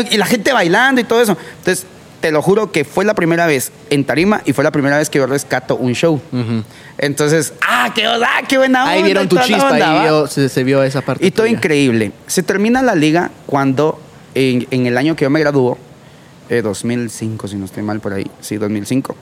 y 0.08 0.16
la 0.16 0.26
gente 0.26 0.52
bailando 0.52 1.00
y 1.00 1.04
todo 1.04 1.22
eso. 1.22 1.36
Entonces, 1.58 1.86
te 2.20 2.30
lo 2.30 2.42
juro 2.42 2.72
que 2.72 2.84
fue 2.84 3.04
la 3.04 3.14
primera 3.14 3.46
vez 3.46 3.72
en 3.90 4.04
Tarima 4.04 4.42
y 4.44 4.52
fue 4.52 4.64
la 4.64 4.70
primera 4.70 4.98
vez 4.98 5.10
que 5.10 5.18
yo 5.18 5.26
rescato 5.26 5.76
un 5.76 5.92
show. 5.92 6.20
Entonces, 6.98 7.52
ah, 7.66 7.92
qué, 7.94 8.06
ah, 8.06 8.42
qué 8.48 8.58
buena 8.58 8.84
onda. 8.84 8.92
Ahí 8.94 9.02
vieron 9.02 9.28
tu 9.28 9.38
chispa, 9.38 9.70
onda, 9.70 10.02
ahí 10.02 10.28
se, 10.28 10.48
se 10.48 10.64
vio 10.64 10.82
esa 10.82 11.02
parte. 11.02 11.26
Y 11.26 11.30
todo 11.30 11.46
increíble. 11.46 12.12
Se 12.26 12.42
termina 12.42 12.82
la 12.82 12.94
liga 12.94 13.30
cuando, 13.46 14.00
en, 14.34 14.66
en 14.70 14.86
el 14.86 14.96
año 14.96 15.16
que 15.16 15.24
yo 15.24 15.30
me 15.30 15.40
graduó, 15.40 15.78
eh, 16.48 16.62
2005, 16.62 17.48
si 17.48 17.56
no 17.56 17.64
estoy 17.64 17.82
mal 17.82 18.00
por 18.00 18.12
ahí, 18.12 18.30
sí, 18.40 18.56
2005, 18.56 19.16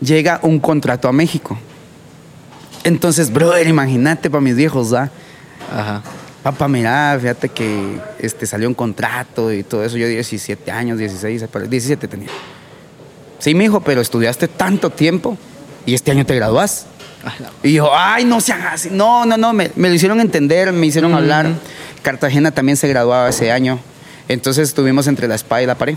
llega 0.00 0.40
un 0.42 0.60
contrato 0.60 1.08
a 1.08 1.12
México. 1.12 1.58
Entonces, 2.84 3.32
brother, 3.32 3.66
imagínate 3.66 4.30
para 4.30 4.40
mis 4.40 4.56
viejos, 4.56 4.94
¿va? 4.94 5.10
Ajá. 5.72 6.02
Papá, 6.46 6.68
mira, 6.68 7.18
fíjate 7.20 7.48
que 7.48 7.98
este, 8.20 8.46
salió 8.46 8.68
un 8.68 8.74
contrato 8.74 9.52
y 9.52 9.64
todo 9.64 9.82
eso. 9.84 9.96
Yo 9.96 10.06
17 10.06 10.70
años, 10.70 10.96
16, 10.96 11.44
pero 11.50 11.66
17 11.66 12.06
tenía. 12.06 12.28
Sí, 13.40 13.52
mijo, 13.52 13.80
pero 13.80 14.00
estudiaste 14.00 14.46
tanto 14.46 14.90
tiempo 14.90 15.36
y 15.86 15.94
este 15.94 16.12
año 16.12 16.24
te 16.24 16.36
gradúas. 16.36 16.86
Y 17.64 17.72
yo, 17.72 17.90
ay, 17.92 18.24
no 18.24 18.40
se 18.40 18.52
haga 18.52 18.74
así. 18.74 18.90
No, 18.92 19.26
no, 19.26 19.36
no, 19.36 19.52
me, 19.52 19.72
me 19.74 19.88
lo 19.88 19.94
hicieron 19.96 20.20
entender, 20.20 20.70
me 20.72 20.86
hicieron 20.86 21.14
hablar. 21.14 21.50
Cartagena 22.02 22.52
también 22.52 22.76
se 22.76 22.86
graduaba 22.86 23.28
ese 23.28 23.50
año. 23.50 23.80
Entonces 24.28 24.68
estuvimos 24.68 25.08
entre 25.08 25.26
la 25.26 25.34
espada 25.34 25.64
y 25.64 25.66
la 25.66 25.74
pared. 25.74 25.96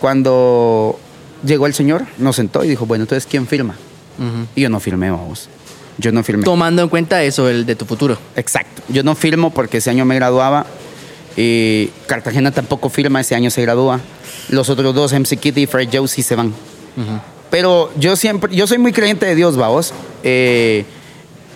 Cuando 0.00 0.98
llegó 1.44 1.66
el 1.66 1.74
señor, 1.74 2.06
nos 2.16 2.36
sentó 2.36 2.64
y 2.64 2.68
dijo, 2.68 2.86
bueno, 2.86 3.04
entonces, 3.04 3.28
¿quién 3.30 3.46
firma? 3.46 3.74
Y 4.54 4.62
yo 4.62 4.70
no 4.70 4.80
firmé, 4.80 5.10
vamos. 5.10 5.50
Yo 5.98 6.12
no 6.12 6.22
firmé. 6.22 6.44
Tomando 6.44 6.82
en 6.82 6.88
cuenta 6.88 7.22
eso, 7.22 7.48
el 7.48 7.66
de 7.66 7.76
tu 7.76 7.84
futuro. 7.84 8.18
Exacto. 8.36 8.82
Yo 8.88 9.02
no 9.02 9.14
firmo 9.14 9.50
porque 9.50 9.78
ese 9.78 9.90
año 9.90 10.04
me 10.04 10.14
graduaba. 10.14 10.66
Y 11.36 11.90
Cartagena 12.06 12.50
tampoco 12.50 12.88
firma, 12.88 13.20
ese 13.20 13.34
año 13.34 13.50
se 13.50 13.62
gradúa. 13.62 14.00
Los 14.48 14.68
otros 14.68 14.94
dos, 14.94 15.12
MC 15.12 15.38
Kitty 15.38 15.62
y 15.62 15.66
Fred 15.66 15.88
Joe, 15.92 16.08
sí 16.08 16.22
se 16.22 16.34
van. 16.34 16.52
Pero 17.50 17.90
yo 17.98 18.16
siempre, 18.16 18.54
yo 18.54 18.66
soy 18.66 18.78
muy 18.78 18.92
creyente 18.92 19.26
de 19.26 19.34
Dios, 19.34 19.56
vamos. 19.56 19.92
Eh, 20.22 20.84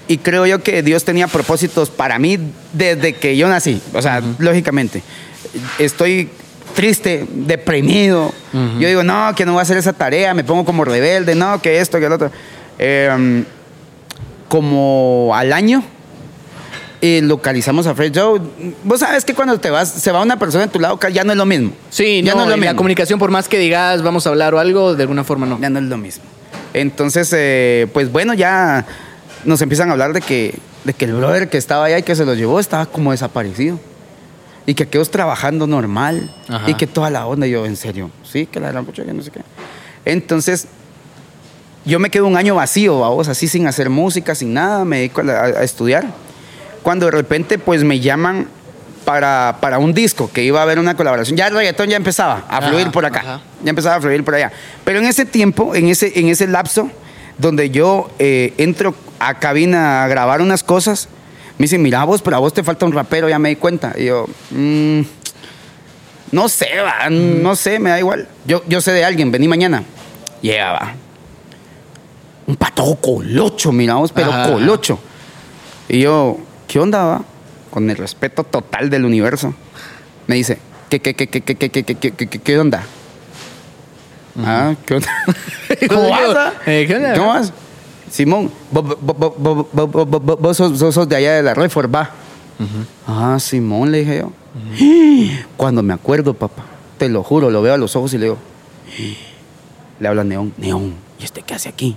y 0.08 0.18
creo 0.18 0.46
yo 0.46 0.62
que 0.62 0.82
Dios 0.82 1.04
tenía 1.04 1.26
propósitos 1.26 1.90
para 1.90 2.18
mí 2.18 2.38
desde 2.72 3.14
que 3.14 3.36
yo 3.36 3.48
nací. 3.48 3.80
O 3.92 4.00
sea, 4.00 4.22
lógicamente. 4.38 5.02
Estoy 5.78 6.30
triste, 6.74 7.26
deprimido. 7.30 8.32
Yo 8.52 8.88
digo, 8.88 9.02
no, 9.02 9.34
que 9.34 9.44
no 9.44 9.52
voy 9.52 9.60
a 9.60 9.62
hacer 9.62 9.76
esa 9.76 9.92
tarea, 9.92 10.32
me 10.32 10.44
pongo 10.44 10.64
como 10.64 10.84
rebelde, 10.84 11.34
no, 11.34 11.60
que 11.60 11.80
esto, 11.80 11.98
que 11.98 12.06
el 12.06 12.12
otro. 12.12 12.30
Eh, 12.78 13.44
como 14.48 15.32
al 15.34 15.52
año 15.52 15.82
y 17.00 17.20
localizamos 17.20 17.86
a 17.86 17.94
Fred 17.94 18.12
Joe. 18.14 18.40
Vos 18.84 19.00
sabes 19.00 19.24
que 19.24 19.34
cuando 19.34 19.58
te 19.60 19.70
vas, 19.70 19.88
se 19.90 20.10
va 20.12 20.22
una 20.22 20.38
persona 20.38 20.64
en 20.64 20.70
tu 20.70 20.80
lado, 20.80 20.98
ya 21.12 21.24
no 21.24 21.32
es 21.32 21.38
lo 21.38 21.46
mismo. 21.46 21.72
Sí, 21.90 22.22
ya 22.22 22.32
no, 22.32 22.38
no 22.38 22.42
es 22.44 22.48
lo 22.50 22.56
y 22.56 22.60
la 22.60 22.66
mismo. 22.72 22.76
comunicación, 22.78 23.18
por 23.18 23.30
más 23.30 23.48
que 23.48 23.58
digas 23.58 24.02
vamos 24.02 24.26
a 24.26 24.30
hablar 24.30 24.54
o 24.54 24.58
algo, 24.58 24.94
de 24.94 25.02
alguna 25.02 25.24
forma 25.24 25.46
no. 25.46 25.58
Ya 25.60 25.70
no 25.70 25.78
es 25.78 25.84
lo 25.84 25.98
mismo. 25.98 26.24
Entonces, 26.74 27.32
eh, 27.36 27.86
pues 27.92 28.10
bueno, 28.10 28.34
ya 28.34 28.86
nos 29.44 29.60
empiezan 29.62 29.88
a 29.90 29.92
hablar 29.92 30.12
de 30.12 30.20
que, 30.20 30.58
de 30.84 30.92
que 30.94 31.04
el 31.04 31.12
brother 31.14 31.48
que 31.48 31.58
estaba 31.58 31.84
allá 31.84 31.98
y 31.98 32.02
que 32.02 32.14
se 32.16 32.24
lo 32.24 32.34
llevó 32.34 32.60
estaba 32.60 32.86
como 32.86 33.12
desaparecido. 33.12 33.78
y 34.68 34.74
que 34.74 34.82
aquellos 34.82 35.10
trabajando 35.12 35.66
normal 35.68 36.28
Ajá. 36.48 36.68
y 36.68 36.74
que 36.74 36.86
toda 36.88 37.08
la 37.10 37.26
onda. 37.26 37.46
Y 37.46 37.50
yo, 37.52 37.64
en 37.66 37.76
serio, 37.76 38.10
sí, 38.24 38.46
que 38.46 38.58
la 38.58 38.72
gran 38.72 38.84
pucha, 38.84 39.04
que 39.04 39.12
no 39.12 39.22
sé 39.22 39.30
qué. 39.30 39.40
Entonces, 40.04 40.66
yo 41.86 41.98
me 41.98 42.10
quedo 42.10 42.26
un 42.26 42.36
año 42.36 42.54
vacío, 42.56 43.00
vamos, 43.00 43.28
así 43.28 43.48
sin 43.48 43.66
hacer 43.66 43.88
música, 43.88 44.34
sin 44.34 44.52
nada, 44.52 44.84
me 44.84 44.98
dedico 44.98 45.20
a, 45.22 45.24
la- 45.24 45.40
a 45.44 45.62
estudiar. 45.62 46.04
Cuando 46.82 47.06
de 47.06 47.12
repente, 47.12 47.58
pues 47.58 47.82
me 47.84 48.00
llaman 48.00 48.48
para, 49.04 49.56
para 49.60 49.78
un 49.78 49.94
disco, 49.94 50.30
que 50.32 50.42
iba 50.42 50.58
a 50.60 50.62
haber 50.64 50.78
una 50.78 50.96
colaboración. 50.96 51.36
Ya 51.36 51.46
el 51.46 51.54
reggaetón 51.54 51.88
ya 51.88 51.96
empezaba 51.96 52.44
a 52.48 52.58
Ajá, 52.58 52.68
fluir 52.68 52.90
por 52.90 53.04
acá, 53.06 53.20
ajá. 53.20 53.40
ya 53.62 53.70
empezaba 53.70 53.96
a 53.96 54.00
fluir 54.00 54.22
por 54.24 54.34
allá. 54.34 54.52
Pero 54.84 54.98
en 54.98 55.06
ese 55.06 55.24
tiempo, 55.24 55.74
en 55.74 55.88
ese, 55.88 56.12
en 56.18 56.28
ese 56.28 56.46
lapso, 56.48 56.90
donde 57.38 57.70
yo 57.70 58.10
eh, 58.18 58.52
entro 58.58 58.94
a 59.18 59.38
cabina 59.38 60.04
a 60.04 60.08
grabar 60.08 60.42
unas 60.42 60.62
cosas, 60.64 61.08
me 61.58 61.64
dicen, 61.64 61.82
mira 61.82 62.02
vos, 62.04 62.20
pero 62.22 62.36
a 62.36 62.38
vos 62.40 62.52
te 62.52 62.62
falta 62.64 62.84
un 62.84 62.92
rapero, 62.92 63.28
ya 63.28 63.38
me 63.38 63.48
di 63.50 63.56
cuenta. 63.56 63.94
Y 63.96 64.06
yo, 64.06 64.26
"Mm, 64.50 65.00
no 66.32 66.48
sé, 66.48 66.68
va, 66.84 67.08
no 67.10 67.54
sé, 67.56 67.78
me 67.78 67.90
da 67.90 67.98
igual. 67.98 68.28
Yo, 68.46 68.62
yo 68.68 68.80
sé 68.80 68.92
de 68.92 69.04
alguien, 69.04 69.30
vení 69.30 69.46
mañana. 69.48 69.84
Llega, 70.42 70.72
va. 70.72 70.92
Un 72.46 72.56
pato 72.56 72.94
colocho, 72.96 73.72
mira 73.72 73.94
vos, 73.94 74.12
pero 74.12 74.32
Ajá, 74.32 74.52
colocho. 74.52 74.98
Y 75.88 76.00
yo, 76.00 76.38
¿qué 76.68 76.78
onda, 76.78 77.04
va? 77.04 77.22
Con 77.70 77.90
el 77.90 77.96
respeto 77.96 78.44
total 78.44 78.88
del 78.90 79.04
universo. 79.04 79.54
Me 80.26 80.36
dice, 80.36 80.58
¿qué, 80.88 81.00
qué, 81.00 81.14
qué, 81.14 81.28
qué, 81.28 81.42
qué, 81.42 81.56
qué, 81.56 81.70
qué, 81.70 81.82
qué, 81.84 82.12
qué, 82.12 82.26
qué, 82.26 82.58
onda? 82.58 82.84
Ah, 84.44 84.74
¿qué 84.84 84.94
onda? 84.94 85.08
¿Cómo 85.88 86.10
vas? 86.10 86.52
Eh, 86.66 86.84
¿qué 86.86 86.96
onda? 86.96 87.14
¿Cómo 87.14 87.28
vas? 87.28 87.52
Simón, 88.10 88.50
vos, 88.70 90.56
sos, 90.56 91.08
de 91.08 91.16
allá 91.16 91.34
de 91.34 91.42
la 91.42 91.54
Refor, 91.54 91.92
va. 91.92 92.10
Ah, 93.06 93.36
Simón, 93.40 93.92
le 93.92 93.98
dije 93.98 94.18
yo. 94.20 94.32
Cuando 95.56 95.82
me 95.82 95.92
acuerdo, 95.92 96.34
papá, 96.34 96.64
te 96.98 97.08
lo 97.08 97.22
juro, 97.22 97.50
lo 97.50 97.62
veo 97.62 97.74
a 97.74 97.78
los 97.78 97.96
ojos 97.96 98.14
y 98.14 98.18
le 98.18 98.24
digo, 98.26 98.38
le 100.00 100.08
habla 100.08 100.24
Neón, 100.24 100.52
Neón, 100.56 100.94
¿y 101.20 101.24
este 101.24 101.42
qué 101.42 101.54
hace 101.54 101.68
aquí? 101.68 101.96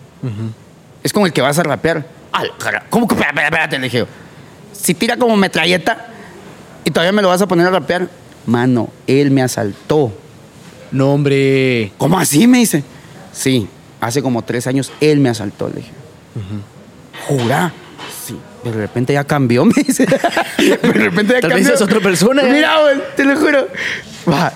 Es 1.03 1.13
como 1.13 1.25
el 1.25 1.33
que 1.33 1.41
vas 1.41 1.57
a 1.59 1.63
rapear. 1.63 2.05
Al 2.31 2.55
cara- 2.57 2.85
¿Cómo 2.89 3.07
que? 3.07 3.15
Espérate, 3.15 3.43
espérate, 3.43 3.77
le 3.79 3.83
dije. 3.85 4.05
Si 4.73 4.93
tira 4.93 5.17
como 5.17 5.35
metralleta 5.35 6.07
y 6.85 6.91
todavía 6.91 7.11
me 7.11 7.21
lo 7.21 7.27
vas 7.29 7.41
a 7.41 7.47
poner 7.47 7.67
a 7.67 7.71
rapear, 7.71 8.09
mano, 8.45 8.89
él 9.07 9.31
me 9.31 9.41
asaltó. 9.41 10.11
No, 10.91 11.13
hombre. 11.13 11.91
¿Cómo 11.97 12.17
así? 12.19 12.47
Me 12.47 12.59
dice. 12.59 12.83
Sí, 13.31 13.67
hace 14.01 14.21
como 14.21 14.41
tres 14.43 14.67
años 14.67 14.91
él 15.01 15.19
me 15.19 15.29
asaltó, 15.29 15.69
le 15.69 15.75
dije. 15.77 15.91
¿Jura? 17.27 17.71
de 18.63 18.71
repente 18.71 19.13
ya 19.13 19.23
cambió, 19.23 19.65
me 19.65 19.73
dice. 19.73 20.05
De 20.05 20.77
repente 20.93 21.33
ya 21.33 21.41
Tal 21.41 21.51
cambió. 21.51 21.73
es 21.73 21.81
otra 21.81 21.99
persona. 21.99 22.41
¿eh? 22.43 22.51
Mira, 22.51 22.79
güey, 22.81 22.97
te 23.15 23.23
lo 23.25 23.35
juro. 23.37 23.67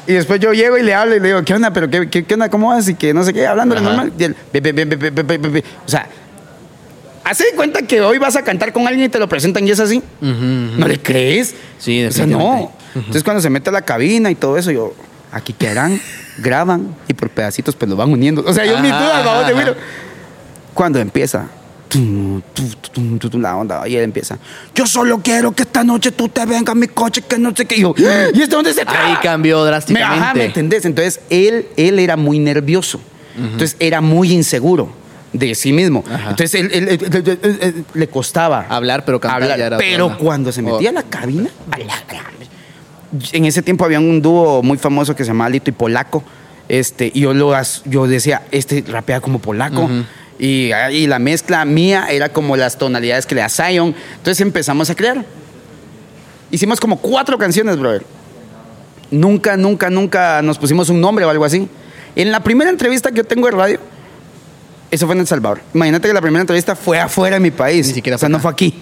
Y 0.08 0.14
después 0.14 0.40
yo 0.40 0.54
llego 0.54 0.78
y 0.78 0.84
le 0.84 0.94
hablo 0.94 1.16
y 1.16 1.20
le 1.20 1.28
digo, 1.30 1.44
¿qué 1.44 1.54
onda? 1.54 1.72
¿Pero 1.72 1.90
qué, 1.90 2.10
qué, 2.10 2.24
qué 2.26 2.34
onda? 2.36 2.50
¿Cómo 2.50 2.70
vas? 2.70 2.88
Y 2.90 2.96
que 2.96 3.14
no 3.14 3.24
sé 3.24 3.34
qué, 3.34 3.48
hablando 3.48 3.80
normal. 3.80 4.12
Y 4.20 4.24
él, 4.26 4.36
be, 4.52 4.60
be, 4.62 4.74
be, 4.86 5.64
o 5.86 5.90
sea, 5.90 6.08
hace 7.24 7.46
de 7.46 7.52
cuenta 7.54 7.82
que 7.82 8.02
hoy 8.02 8.18
vas 8.20 8.36
a 8.36 8.44
cantar 8.44 8.72
con 8.74 8.88
alguien 8.88 9.06
y 9.06 9.10
te 9.10 9.18
lo 9.20 9.28
presentan 9.28 9.68
y 9.68 9.72
es 9.72 9.80
así. 9.80 9.98
Uh 10.22 10.26
-huh, 10.26 10.30
uh 10.30 10.36
-huh. 10.36 10.78
¿No 10.78 10.88
le 10.88 11.00
crees? 11.00 11.56
Sí, 11.80 12.04
O 12.06 12.12
sea, 12.12 12.28
no. 12.28 12.38
Uh 12.38 12.66
-huh. 12.66 12.70
Entonces 12.96 13.24
cuando 13.24 13.42
se 13.42 13.50
mete 13.50 13.70
a 13.70 13.74
la 13.74 13.82
cabina 13.82 14.30
y 14.30 14.36
todo 14.36 14.58
eso, 14.58 14.70
yo, 14.70 14.94
aquí 15.32 15.54
quedarán, 15.54 16.00
graban 16.38 16.96
y 17.08 17.14
por 17.14 17.30
pedacitos 17.30 17.76
pues 17.76 17.90
lo 17.90 17.96
van 17.96 18.12
uniendo. 18.12 18.44
O 18.46 18.54
sea, 18.54 18.66
yo 18.66 18.78
mi 18.80 18.90
duda, 18.90 19.24
vamos, 19.26 19.48
te 19.48 19.56
miro. 19.56 19.76
Cuando 20.76 21.00
empieza, 21.00 21.48
la 23.40 23.56
onda, 23.58 23.88
y 23.88 23.96
él 23.96 24.04
empieza, 24.04 24.38
yo 24.76 24.86
solo 24.86 25.20
quiero 25.24 25.52
que 25.54 25.64
esta 25.64 25.84
noche 25.84 26.12
tú 26.12 26.30
te 26.30 26.46
vengas 26.46 26.70
a 26.72 26.76
mi 26.76 26.88
coche, 26.88 27.22
que 27.22 27.38
no 27.38 27.56
sé 27.56 27.66
qué. 27.66 27.78
Y 27.78 27.82
yo, 27.82 27.94
¿y 27.98 28.42
esto 28.42 28.56
dónde 28.58 28.74
se 28.74 28.82
Ahí 28.82 29.16
cambió 29.22 29.60
Me, 29.60 29.66
drásticamente. 29.68 30.24
ajá, 30.24 30.34
¿me 30.34 30.46
entendés? 30.46 30.86
Entonces, 30.86 31.20
él, 31.30 31.68
él 31.78 32.00
era 32.00 32.16
muy 32.18 32.40
nervioso. 32.40 33.00
Entonces, 33.36 33.76
era 33.80 34.00
muy 34.02 34.32
inseguro 34.32 34.90
de 35.34 35.56
sí 35.56 35.74
mismo. 35.74 36.04
Ajá. 36.08 36.30
Entonces, 36.32 36.54
él, 36.62 36.70
él- 36.72 36.88
él- 37.62 37.86
le 37.94 38.08
costaba 38.08 38.66
Hablar, 38.70 39.04
pero 39.06 39.20
cantar 39.20 39.42
hablar. 39.44 39.58
ya 39.60 39.66
era 39.68 39.78
Pero 39.78 40.18
cuando 40.18 40.52
se 40.52 40.62
Oh. 40.62 40.74
metía 40.74 40.92
la 40.92 41.04
cabina, 41.04 41.50
a 41.72 41.78
la 41.80 41.96
gran- 42.08 42.34
en 43.32 43.46
ese 43.46 43.62
tiempo 43.62 43.86
había 43.86 44.00
un 44.00 44.22
dúo 44.22 44.62
muy 44.64 44.78
famoso 44.78 45.16
que 45.16 45.24
se 45.24 45.30
llamaba 45.30 45.50
Lito 45.50 45.70
y 45.70 45.74
Polaco. 45.74 46.24
Este, 46.70 47.12
y 47.14 47.22
yo, 47.22 47.34
lo, 47.34 47.54
yo 47.86 48.08
decía, 48.08 48.44
este 48.52 48.84
rapea 48.88 49.20
como 49.22 49.40
polaco. 49.40 49.90
Y, 50.40 50.72
y 50.92 51.08
la 51.08 51.20
mezcla 51.20 51.64
mía 51.66 52.08
era 52.10 52.30
como 52.30 52.56
las 52.58 52.78
tonalidades 52.78 53.26
que 53.26 53.36
le 53.36 53.42
da 53.42 53.50
Zion. 53.50 53.96
Entonces 54.18 54.42
empezamos 54.42 54.90
a 54.90 54.96
crear. 54.96 55.24
Hicimos 56.52 56.80
como 56.80 56.98
cuatro 57.00 57.38
canciones, 57.38 57.78
brother. 57.78 58.04
Nunca, 59.12 59.58
nunca, 59.58 59.90
nunca 59.90 60.42
nos 60.42 60.58
pusimos 60.58 60.90
un 60.90 61.00
nombre 61.02 61.26
o 61.26 61.30
algo 61.30 61.46
así. 61.46 61.68
En 62.16 62.32
la 62.32 62.42
primera 62.42 62.70
entrevista 62.70 63.10
que 63.12 63.18
yo 63.18 63.24
tengo 63.24 63.48
de 63.48 63.52
radio, 63.56 63.80
eso 64.92 65.06
fue 65.06 65.16
en 65.16 65.22
El 65.22 65.28
Salvador. 65.28 65.62
Imagínate 65.74 66.08
que 66.08 66.14
la 66.14 66.22
primera 66.22 66.42
entrevista 66.42 66.76
fue 66.76 67.00
afuera 67.00 67.36
de 67.36 67.40
mi 67.40 67.52
país. 67.52 67.88
Ni 67.88 67.94
siquiera 67.94 68.16
o 68.16 68.20
sea, 68.20 68.30
no 68.30 68.40
fue 68.40 68.52
aquí. 68.52 68.76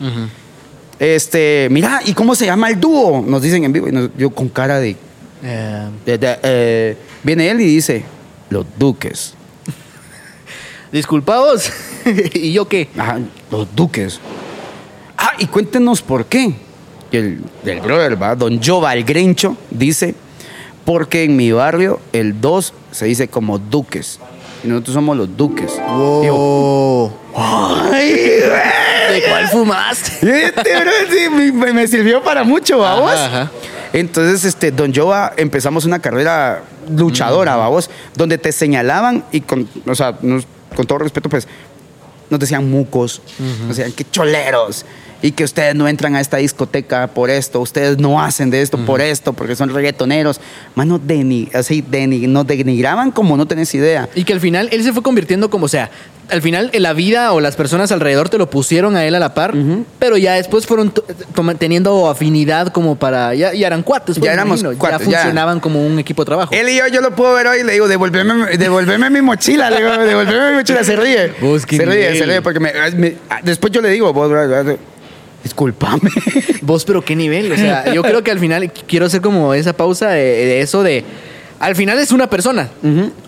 Este, 1.00 1.68
mira, 1.72 2.02
¿y 2.06 2.14
cómo 2.14 2.36
se 2.36 2.46
llama 2.46 2.70
el 2.70 2.80
dúo? 2.80 3.24
Nos 3.26 3.42
dicen 3.42 3.64
en 3.64 3.74
vivo. 3.74 3.88
Y 3.88 3.92
nos- 3.92 4.10
yo 4.18 4.30
con 4.30 4.50
cara 4.50 4.80
de, 4.80 4.96
Eh, 5.44 5.90
de- 6.06 6.18
de- 6.20 6.40
eh, 6.44 6.98
viene 7.24 7.50
él 7.50 7.62
y 7.62 7.66
dice, 7.66 8.04
los 8.52 8.66
duques. 8.78 9.34
Disculpados. 10.92 11.72
¿Y 12.34 12.54
yo 12.54 12.68
qué? 12.68 12.90
Ajá, 12.98 13.20
los 13.50 13.68
duques. 13.76 14.20
Ah, 15.18 15.34
y 15.38 15.48
cuéntenos 15.48 16.02
por 16.02 16.26
qué. 16.26 16.54
El, 17.12 17.44
el 17.66 17.82
brother, 17.82 18.22
¿va? 18.22 18.36
Don 18.36 18.62
Jova, 18.62 18.94
el 18.94 19.04
Grincho, 19.04 19.58
dice, 19.70 20.16
porque 20.86 21.24
en 21.24 21.36
mi 21.36 21.52
barrio 21.52 22.00
el 22.14 22.40
2 22.40 22.74
se 22.92 23.06
dice 23.06 23.28
como 23.28 23.60
duques. 23.60 24.20
Y 24.64 24.68
nosotros 24.68 24.94
somos 24.94 25.18
los 25.18 25.36
duques. 25.36 25.74
Yo, 25.78 27.12
¡Ay! 27.36 28.12
¿De 28.12 29.24
cuál 29.28 29.48
fumaste? 29.48 30.12
Este, 30.46 30.80
bro, 30.80 30.92
sí, 31.10 31.52
me, 31.74 31.88
sirvió 31.88 32.22
para 32.24 32.44
mucho, 32.44 32.80
vamos. 32.80 33.12
Ajá, 33.12 33.26
ajá. 33.26 33.52
Entonces, 33.94 34.46
este, 34.46 34.72
Don 34.72 34.94
Jova, 34.94 35.34
empezamos 35.36 35.84
una 35.86 36.00
carrera 36.00 36.64
luchadora, 36.96 37.56
vamos, 37.58 37.90
donde 38.16 38.38
te 38.38 38.52
señalaban 38.52 39.26
y 39.32 39.42
con, 39.42 39.68
o 39.86 39.96
sea, 39.96 40.18
nos- 40.22 40.48
con 40.76 40.86
todo 40.86 41.00
respeto, 41.00 41.30
pues, 41.30 41.48
nos 42.30 42.40
decían 42.40 42.70
mucos, 42.70 43.22
nos 43.68 43.76
decían 43.76 43.92
que 43.92 44.06
choleros 44.10 44.86
y 45.22 45.32
que 45.32 45.44
ustedes 45.44 45.76
no 45.76 45.88
entran 45.88 46.16
a 46.16 46.22
esta 46.22 46.38
discoteca 46.38 47.08
por 47.08 47.30
esto, 47.30 47.60
ustedes 47.60 47.98
no 48.00 48.22
hacen 48.22 48.50
de 48.50 48.62
esto 48.62 48.78
por 48.86 49.02
esto, 49.02 49.34
porque 49.34 49.56
son 49.56 49.70
reggaetoneros. 49.70 50.40
Mano, 50.74 50.98
deni 50.98 51.50
así, 51.54 51.84
deni 51.88 52.26
nos 52.28 52.48
denigraban 52.48 53.12
como 53.12 53.38
no 53.38 53.46
tenés 53.46 53.74
idea. 53.76 54.10
Y 54.16 54.24
que 54.24 54.34
al 54.34 54.40
final 54.40 54.70
él 54.72 54.84
se 54.84 54.94
fue 54.94 55.04
convirtiendo 55.04 55.50
como, 55.50 55.66
o 55.66 55.70
sea, 55.70 55.92
al 56.32 56.42
final 56.42 56.70
en 56.74 56.84
la 56.84 56.94
vida 56.94 57.34
o 57.34 57.40
las 57.42 57.56
personas 57.56 57.92
alrededor 57.92 58.30
te 58.30 58.38
lo 58.38 58.50
pusieron 58.50 58.96
a 58.96 59.06
él 59.06 59.14
a 59.16 59.20
la 59.20 59.34
par, 59.34 59.54
pero 60.00 60.18
ya 60.18 60.34
después 60.36 60.66
fueron 60.66 60.94
toma- 61.36 61.56
teniendo 61.56 62.10
afinidad 62.10 62.68
como 62.70 62.96
para, 62.96 63.36
ya, 63.36 63.54
ya 63.54 63.68
eran 63.68 63.84
cuates, 63.84 64.18
pues, 64.18 64.26
Ya 64.26 64.34
éramos 64.34 64.64
cuates, 64.78 65.06
ya 65.06 65.12
ya. 65.12 65.18
funcionaban 65.20 65.60
como 65.60 65.86
un 65.86 66.00
equipo 66.00 66.24
de 66.24 66.26
trabajo. 66.28 66.54
Él 66.54 66.70
y 66.70 66.78
yo, 66.78 66.88
yo 66.88 67.02
lo 67.02 67.16
puedo 67.16 67.34
ver 67.34 67.48
hoy 67.48 67.60
y 67.60 67.64
le 67.64 67.74
digo, 67.74 67.88
devolveme, 67.88 68.58
devolveme 68.58 69.10
mi 69.10 69.22
mochila, 69.22 69.70
le 69.70 69.78
digo, 69.78 69.92
devolveme 69.92 70.52
mi 70.52 70.58
mochila, 70.58 70.84
se 70.84 70.96
ríe. 70.96 71.34
Se 71.70 71.86
ríe, 71.86 72.16
se 72.18 72.26
ríe, 72.26 72.42
porque 72.42 72.60
me- 72.60 72.72
me- 72.96 73.16
después 73.44 73.72
yo 73.74 73.82
le 73.82 73.90
digo, 73.90 74.12
vos, 74.14 74.32
discúlpame. 75.44 76.10
Vos, 76.62 76.86
pero 76.86 77.02
qué 77.04 77.16
nivel. 77.16 77.52
O 77.52 77.56
sea, 77.58 77.94
yo 77.94 78.02
creo 78.04 78.24
que 78.24 78.32
al 78.32 78.40
final 78.40 78.72
quiero 78.88 79.06
hacer 79.08 79.22
como 79.22 79.54
esa 79.54 79.74
pausa 79.74 80.10
de, 80.10 80.22
de 80.24 80.62
eso 80.62 80.84
de. 80.84 81.04
Al 81.62 81.76
final 81.76 82.00
es 82.00 82.12
una 82.12 82.28
persona. 82.28 82.70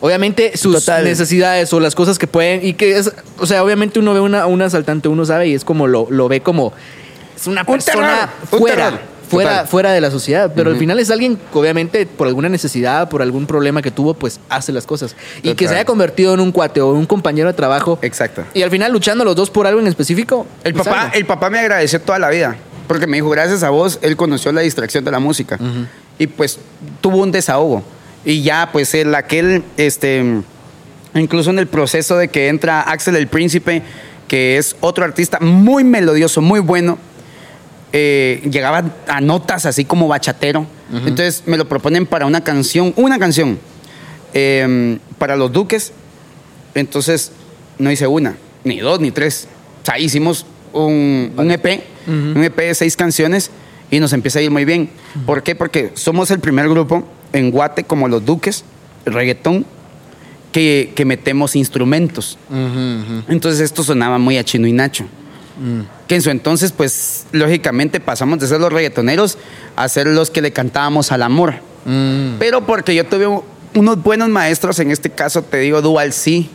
Obviamente 0.02 0.58
sus 0.58 0.84
Total. 0.84 1.04
necesidades 1.04 1.72
o 1.72 1.80
las 1.80 1.94
cosas 1.96 2.18
que 2.18 2.28
pueden. 2.28 2.66
Y 2.66 2.74
que 2.74 2.98
es. 2.98 3.12
O 3.38 3.46
sea, 3.46 3.64
obviamente 3.64 4.00
uno 4.00 4.14
ve 4.14 4.20
una, 4.20 4.48
un 4.48 4.62
asaltante, 4.62 5.08
uno 5.08 5.24
sabe 5.26 5.48
y 5.50 5.54
es 5.54 5.64
como 5.64 5.88
lo, 5.88 6.08
lo 6.10 6.28
ve 6.28 6.42
como. 6.42 6.74
Es 7.36 7.48
una 7.48 7.62
Un 7.62 7.68
persona 7.68 8.30
terror, 8.50 8.60
fuera. 8.60 9.02
Fuera, 9.30 9.50
Total. 9.50 9.68
fuera 9.68 9.92
de 9.94 10.02
la 10.02 10.12
sociedad, 10.12 10.52
pero 10.56 10.70
al 10.70 10.78
final 10.78 11.00
es 11.00 11.10
alguien 11.10 11.38
que 11.38 11.58
obviamente 11.58 12.06
por 12.06 12.28
alguna 12.28 12.50
necesidad, 12.50 13.10
por 13.10 13.24
algún 13.24 13.48
problema 13.48 13.82
que 13.82 13.90
tuvo, 13.90 14.14
pues 14.14 14.40
hace 14.48 14.72
las 14.72 14.86
cosas. 14.86 15.16
Y 15.42 15.56
que 15.56 15.68
se 15.68 15.74
haya 15.74 15.86
convertido 15.86 16.36
en 16.36 16.40
un 16.40 16.52
cuate 16.52 16.82
o 16.82 16.92
un 16.92 17.08
compañero 17.08 17.48
de 17.48 17.54
trabajo. 17.56 17.98
Exacto. 18.04 18.44
Y 18.54 18.62
al 18.62 18.70
final 18.70 18.92
luchando 18.92 19.26
los 19.26 19.36
dos 19.36 19.50
por 19.50 19.66
algo 19.66 19.80
en 19.80 19.88
específico. 19.88 20.46
El 20.64 20.74
pues, 20.74 20.86
papá, 20.86 21.02
algo. 21.04 21.16
el 21.16 21.26
papá 21.26 21.50
me 21.50 21.58
agradeció 21.58 22.00
toda 22.00 22.20
la 22.20 22.30
vida, 22.30 22.58
porque 22.88 23.08
me 23.08 23.18
dijo, 23.18 23.30
gracias 23.30 23.64
a 23.64 23.72
vos, 23.72 23.98
él 24.04 24.16
conoció 24.18 24.52
la 24.52 24.62
distracción 24.62 25.04
de 25.04 25.10
la 25.10 25.20
música. 25.20 25.58
Y 26.20 26.28
pues 26.28 26.60
tuvo 27.02 27.18
un 27.18 27.32
desahogo. 27.32 27.84
Y 28.26 28.42
ya, 28.42 28.70
pues 28.72 28.94
él, 28.94 29.14
aquel, 29.16 29.64
este, 29.78 30.24
incluso 31.14 31.50
en 31.50 31.60
el 31.60 31.68
proceso 31.68 32.18
de 32.18 32.30
que 32.30 32.48
entra 32.48 32.82
Axel 32.82 33.16
el 33.16 33.28
Príncipe, 33.28 33.82
que 34.28 34.58
es 34.58 34.76
otro 34.80 35.04
artista 35.04 35.40
muy 35.40 35.84
melodioso, 35.84 36.42
muy 36.42 36.60
bueno, 36.60 36.98
eh, 37.92 38.42
llegaba 38.50 38.84
a 39.08 39.22
notas 39.22 39.66
así 39.66 39.86
como 39.86 40.08
bachatero. 40.08 40.66
Entonces 40.92 41.44
me 41.48 41.58
lo 41.58 41.68
proponen 41.68 42.06
para 42.06 42.26
una 42.28 42.44
canción, 42.44 42.94
una 42.96 43.18
canción, 43.18 43.58
eh, 44.34 44.98
para 45.18 45.36
los 45.36 45.52
Duques. 45.52 45.92
Entonces 46.76 47.32
no 47.80 47.92
hice 47.92 48.08
una, 48.08 48.36
ni 48.64 48.80
dos, 48.80 49.00
ni 49.00 49.12
tres. 49.12 49.48
O 49.82 49.86
sea, 49.86 50.00
hicimos 50.00 50.46
un, 50.72 51.34
un 51.36 51.52
EP, 51.52 51.84
un 52.08 52.44
EP 52.44 52.58
de 52.58 52.76
seis 52.76 52.96
canciones 52.96 53.52
y 53.92 54.00
nos 54.00 54.14
empieza 54.14 54.40
a 54.40 54.42
ir 54.44 54.52
muy 54.52 54.66
bien. 54.66 54.90
¿Por 55.26 55.44
qué? 55.44 55.56
Porque 55.56 55.92
somos 55.96 56.32
el 56.32 56.40
primer 56.40 56.70
grupo 56.70 57.08
en 57.34 57.52
Guate, 57.52 57.84
como 57.84 58.08
los 58.08 58.26
Duques, 58.26 58.64
reggaetón, 59.06 59.66
que, 60.52 60.94
que 60.96 61.04
metemos 61.04 61.56
instrumentos. 61.56 62.38
Entonces 63.28 63.60
esto 63.60 63.84
sonaba 63.84 64.18
muy 64.18 64.38
a 64.38 64.44
Chino 64.44 64.68
y 64.68 64.74
Nacho. 64.74 65.06
Que 66.08 66.16
en 66.16 66.22
su 66.22 66.30
entonces, 66.30 66.72
pues, 66.72 67.26
lógicamente 67.32 68.00
pasamos 68.00 68.40
de 68.40 68.48
ser 68.48 68.60
los 68.60 68.72
reggaetoneros 68.72 69.38
a 69.76 69.88
ser 69.88 70.08
los 70.08 70.32
que 70.32 70.42
le 70.42 70.52
cantábamos 70.52 71.12
al 71.12 71.24
amor. 71.24 71.56
Pero 72.40 72.66
porque 72.66 72.96
yo 72.96 73.06
tuve 73.06 73.28
unos 73.76 74.02
buenos 74.02 74.30
maestros, 74.30 74.80
en 74.80 74.92
este 74.92 75.10
caso 75.10 75.42
te 75.42 75.58
digo 75.58 75.82
Dual 75.82 76.14
C. 76.14 76.48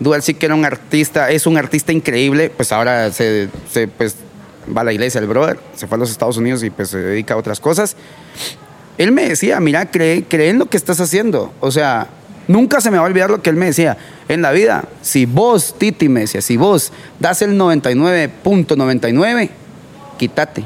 Dual 0.00 0.22
C 0.22 0.34
que 0.34 0.46
era 0.46 0.54
un 0.54 0.64
artista, 0.64 1.30
es 1.30 1.46
un 1.46 1.56
artista 1.56 1.92
increíble, 1.92 2.50
pues 2.50 2.70
ahora 2.72 3.12
se, 3.12 3.48
se, 3.72 3.88
pues, 3.88 4.16
va 4.76 4.82
a 4.82 4.84
la 4.84 4.92
iglesia 4.92 5.20
el 5.20 5.26
brother, 5.26 5.58
se 5.74 5.86
fue 5.86 5.96
a 5.96 5.98
los 5.98 6.10
Estados 6.10 6.36
Unidos 6.36 6.62
y 6.62 6.70
pues 6.70 6.90
se 6.90 6.98
dedica 6.98 7.34
a 7.34 7.36
otras 7.36 7.60
cosas. 7.60 7.96
Él 8.98 9.12
me 9.12 9.28
decía, 9.28 9.60
mira, 9.60 9.90
cree, 9.90 10.24
cree 10.24 10.50
en 10.50 10.58
lo 10.58 10.66
que 10.66 10.76
estás 10.76 11.00
haciendo. 11.00 11.52
O 11.60 11.70
sea, 11.70 12.08
nunca 12.48 12.80
se 12.80 12.90
me 12.90 12.98
va 12.98 13.04
a 13.04 13.06
olvidar 13.06 13.30
lo 13.30 13.40
que 13.42 13.48
él 13.50 13.56
me 13.56 13.66
decía. 13.66 13.96
En 14.28 14.42
la 14.42 14.50
vida, 14.52 14.84
si 15.02 15.24
vos, 15.24 15.76
Titi, 15.78 16.08
me 16.08 16.20
decía, 16.20 16.42
si 16.42 16.56
vos 16.56 16.92
das 17.20 17.40
el 17.42 17.56
99.99, 17.58 19.50
quítate. 20.18 20.64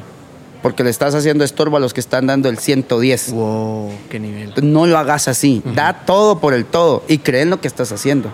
Porque 0.63 0.85
le 0.85 0.91
estás 0.91 1.15
haciendo 1.17 1.43
estorbo 1.45 1.77
a 1.77 1.81
los 1.81 1.93
que 1.93 1.99
están 2.01 2.27
dando 2.29 2.49
el 2.49 2.57
110. 2.59 3.33
Wow, 3.33 3.91
qué 4.09 4.21
nivel. 4.21 4.53
No 4.63 4.87
lo 4.87 4.97
hagas 4.97 5.27
así. 5.27 5.61
Da 5.75 6.05
todo 6.07 6.39
por 6.39 6.55
el 6.55 6.65
todo 6.65 7.03
y 7.09 7.19
cree 7.19 7.43
en 7.43 7.51
lo 7.51 7.61
que 7.61 7.67
estás 7.67 7.91
haciendo. 7.91 8.31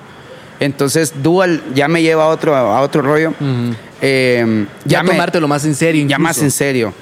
Entonces, 0.61 1.15
Dual 1.23 1.63
ya 1.75 1.89
me 1.89 2.03
lleva 2.03 2.25
a 2.25 2.29
otro, 2.29 2.55
a 2.55 2.83
otro 2.83 3.01
rollo. 3.01 3.33
Eh, 4.03 4.67
Ya, 4.85 5.03
me- 5.03 5.11
tomártelo 5.13 5.49
más 5.49 5.65
en 5.65 5.75
serio. 5.75 6.07
ya 6.07 6.19
más 6.19 6.39
en 6.43 6.51
serio. 6.51 6.93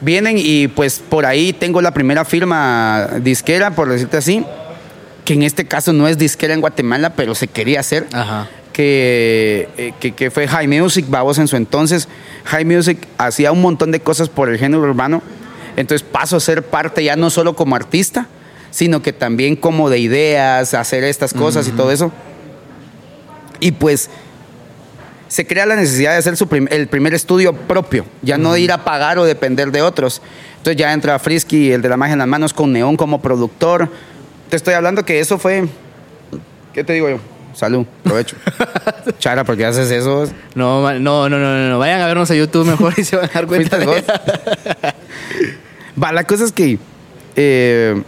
Vienen 0.00 0.36
y 0.38 0.68
pues 0.68 0.98
por 0.98 1.26
ahí 1.26 1.52
tengo 1.52 1.82
la 1.82 1.92
primera 1.92 2.24
firma 2.24 3.08
disquera, 3.20 3.72
por 3.72 3.88
decirte 3.88 4.16
así, 4.16 4.44
que 5.24 5.34
en 5.34 5.42
este 5.42 5.66
caso 5.66 5.92
no 5.92 6.08
es 6.08 6.16
disquera 6.16 6.54
en 6.54 6.60
Guatemala, 6.60 7.10
pero 7.10 7.34
se 7.34 7.48
quería 7.48 7.80
hacer. 7.80 8.06
Ajá. 8.12 8.48
Que, 8.72 9.68
eh, 9.76 9.92
que, 10.00 10.12
que 10.12 10.30
fue 10.30 10.48
High 10.48 10.68
Music, 10.68 11.04
babos 11.08 11.38
en 11.38 11.48
su 11.48 11.56
entonces. 11.56 12.08
High 12.44 12.64
Music 12.64 13.06
hacía 13.18 13.52
un 13.52 13.60
montón 13.60 13.90
de 13.90 14.00
cosas 14.00 14.28
por 14.28 14.48
el 14.48 14.58
género 14.58 14.82
urbano. 14.82 15.22
Entonces 15.76 16.06
paso 16.10 16.36
a 16.36 16.40
ser 16.40 16.62
parte 16.62 17.04
ya 17.04 17.16
no 17.16 17.30
solo 17.30 17.54
como 17.54 17.76
artista, 17.76 18.26
sino 18.70 19.02
que 19.02 19.12
también 19.12 19.56
como 19.56 19.90
de 19.90 19.98
ideas, 19.98 20.74
hacer 20.74 21.04
estas 21.04 21.34
cosas 21.34 21.68
y 21.68 21.72
todo 21.72 21.90
eso. 21.90 22.12
Y 23.60 23.72
pues 23.72 24.08
se 25.30 25.46
crea 25.46 25.64
la 25.64 25.76
necesidad 25.76 26.10
de 26.10 26.18
hacer 26.18 26.36
su 26.36 26.48
prim- 26.48 26.66
el 26.70 26.88
primer 26.88 27.14
estudio 27.14 27.52
propio, 27.54 28.04
ya 28.20 28.36
no 28.36 28.52
de 28.52 28.60
ir 28.60 28.72
a 28.72 28.84
pagar 28.84 29.16
o 29.18 29.24
depender 29.24 29.70
de 29.70 29.80
otros. 29.80 30.20
Entonces 30.58 30.76
ya 30.76 30.92
entra 30.92 31.18
Frisky, 31.20 31.70
el 31.72 31.80
de 31.82 31.88
la 31.88 31.96
magia 31.96 32.14
en 32.14 32.18
las 32.18 32.26
manos, 32.28 32.52
con 32.52 32.72
Neón 32.72 32.96
como 32.96 33.22
productor. 33.22 33.88
Te 34.50 34.56
estoy 34.56 34.74
hablando 34.74 35.04
que 35.04 35.20
eso 35.20 35.38
fue. 35.38 35.66
¿Qué 36.74 36.82
te 36.84 36.92
digo 36.94 37.08
yo? 37.08 37.18
Salud, 37.54 37.86
provecho. 38.02 38.36
Chara, 39.18 39.44
¿por 39.44 39.56
qué 39.56 39.64
haces 39.66 39.90
eso? 39.90 40.26
No, 40.54 40.82
no, 40.98 41.28
no, 41.28 41.38
no, 41.38 41.68
no. 41.68 41.78
Vayan 41.78 42.00
a 42.00 42.06
vernos 42.06 42.30
a 42.30 42.34
YouTube 42.34 42.66
mejor 42.66 42.92
y 42.96 43.04
se 43.04 43.16
van 43.16 43.26
a 43.26 43.32
dar 43.32 43.46
cuenta. 43.46 43.76
¿Fuiste 43.76 44.10
vos? 44.12 44.92
Va, 46.02 46.12
la 46.12 46.24
cosa 46.24 46.44
es 46.44 46.52
que 46.52 46.78
eh, 47.36 48.02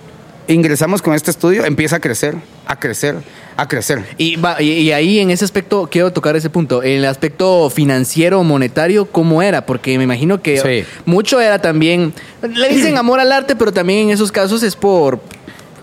ingresamos 0.48 1.02
con 1.02 1.14
este 1.14 1.30
estudio, 1.30 1.64
empieza 1.64 1.96
a 1.96 2.00
crecer, 2.00 2.34
a 2.66 2.78
crecer, 2.78 3.16
a 3.56 3.68
crecer. 3.68 4.04
Y, 4.18 4.36
va- 4.36 4.60
y, 4.62 4.70
y 4.72 4.92
ahí 4.92 5.18
en 5.20 5.30
ese 5.30 5.44
aspecto 5.44 5.88
quiero 5.90 6.12
tocar 6.12 6.34
ese 6.36 6.50
punto. 6.50 6.82
El 6.82 7.04
aspecto 7.04 7.68
financiero, 7.70 8.42
monetario, 8.44 9.06
¿cómo 9.06 9.42
era? 9.42 9.66
Porque 9.66 9.96
me 9.98 10.04
imagino 10.04 10.40
que 10.42 10.58
Sí. 10.58 10.88
mucho 11.04 11.40
era 11.40 11.60
también. 11.60 12.12
Le 12.42 12.68
dicen 12.68 12.96
amor 12.96 13.20
al 13.20 13.30
arte, 13.32 13.54
pero 13.56 13.72
también 13.72 14.00
en 14.06 14.10
esos 14.10 14.32
casos 14.32 14.62
es 14.62 14.76
por. 14.76 15.20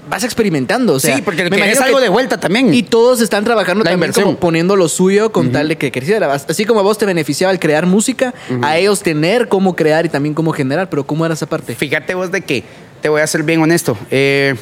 Vas 0.10 0.24
experimentando. 0.24 0.94
O 0.96 1.00
sea, 1.00 1.16
sí, 1.16 1.22
porque 1.22 1.48
me 1.52 1.58
imagino 1.58 1.84
algo 1.84 1.98
que- 1.98 2.04
de 2.06 2.10
vuelta 2.10 2.40
también. 2.40 2.74
Y 2.74 2.82
todos 2.82 3.22
están 3.22 3.44
trabajando 3.44 3.84
La 3.84 3.92
también 3.92 4.08
inversión. 4.08 4.26
como 4.26 4.40
poniendo 4.40 4.76
lo 4.76 4.90
suyo 4.90 5.32
con 5.32 5.52
tal 5.52 5.68
de 5.68 5.78
que 5.78 5.92
creciera. 5.92 6.34
Así 6.34 6.66
como 6.66 6.80
a 6.80 6.84
vos 6.84 6.98
te 6.98 7.06
beneficiaba 7.06 7.54
el 7.54 7.60
crear 7.60 7.86
música, 7.86 8.34
a 8.64 8.78
ellos 8.80 9.04
tener 9.04 9.48
cómo 9.48 9.76
crear 9.76 10.08
y 10.08 10.10
también 10.10 10.34
cómo 10.34 10.52
generar. 10.52 10.90
Pero 10.90 11.06
¿cómo 11.06 11.26
era 11.26 11.36
esa 11.36 11.46
parte? 11.46 11.76
Fíjate 11.76 12.16
vos 12.16 12.32
de 12.32 12.42
que, 12.42 12.64
te 13.04 13.10
voy 13.10 13.22
a 13.22 13.28
ser 13.28 13.44
bien 13.44 13.62
honesto, 13.62 13.96
eh, 14.10 14.56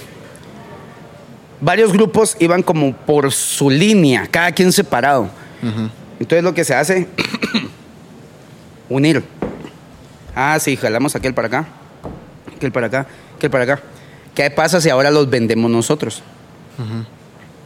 varios 1.62 1.92
grupos 1.92 2.36
iban 2.40 2.64
como 2.64 2.96
por 2.96 3.32
su 3.32 3.70
línea, 3.70 4.28
cada 4.30 4.52
quien 4.52 4.72
separado. 4.72 5.30
Entonces 6.20 6.44
lo 6.44 6.54
que 6.54 6.64
se 6.64 6.74
hace, 6.74 7.08
unir. 8.90 9.24
Ah, 10.36 10.58
sí, 10.60 10.76
jalamos 10.76 11.16
aquel 11.16 11.34
para 11.34 11.48
acá, 11.48 11.68
aquel 12.56 12.72
para 12.72 12.88
acá, 12.88 13.08
aquel 13.36 13.50
para 13.50 13.64
acá. 13.64 13.82
¿Qué 14.36 14.50
pasa 14.52 14.80
si 14.82 14.90
ahora 14.90 15.10
los 15.10 15.30
vendemos 15.30 15.70
nosotros? 15.70 16.22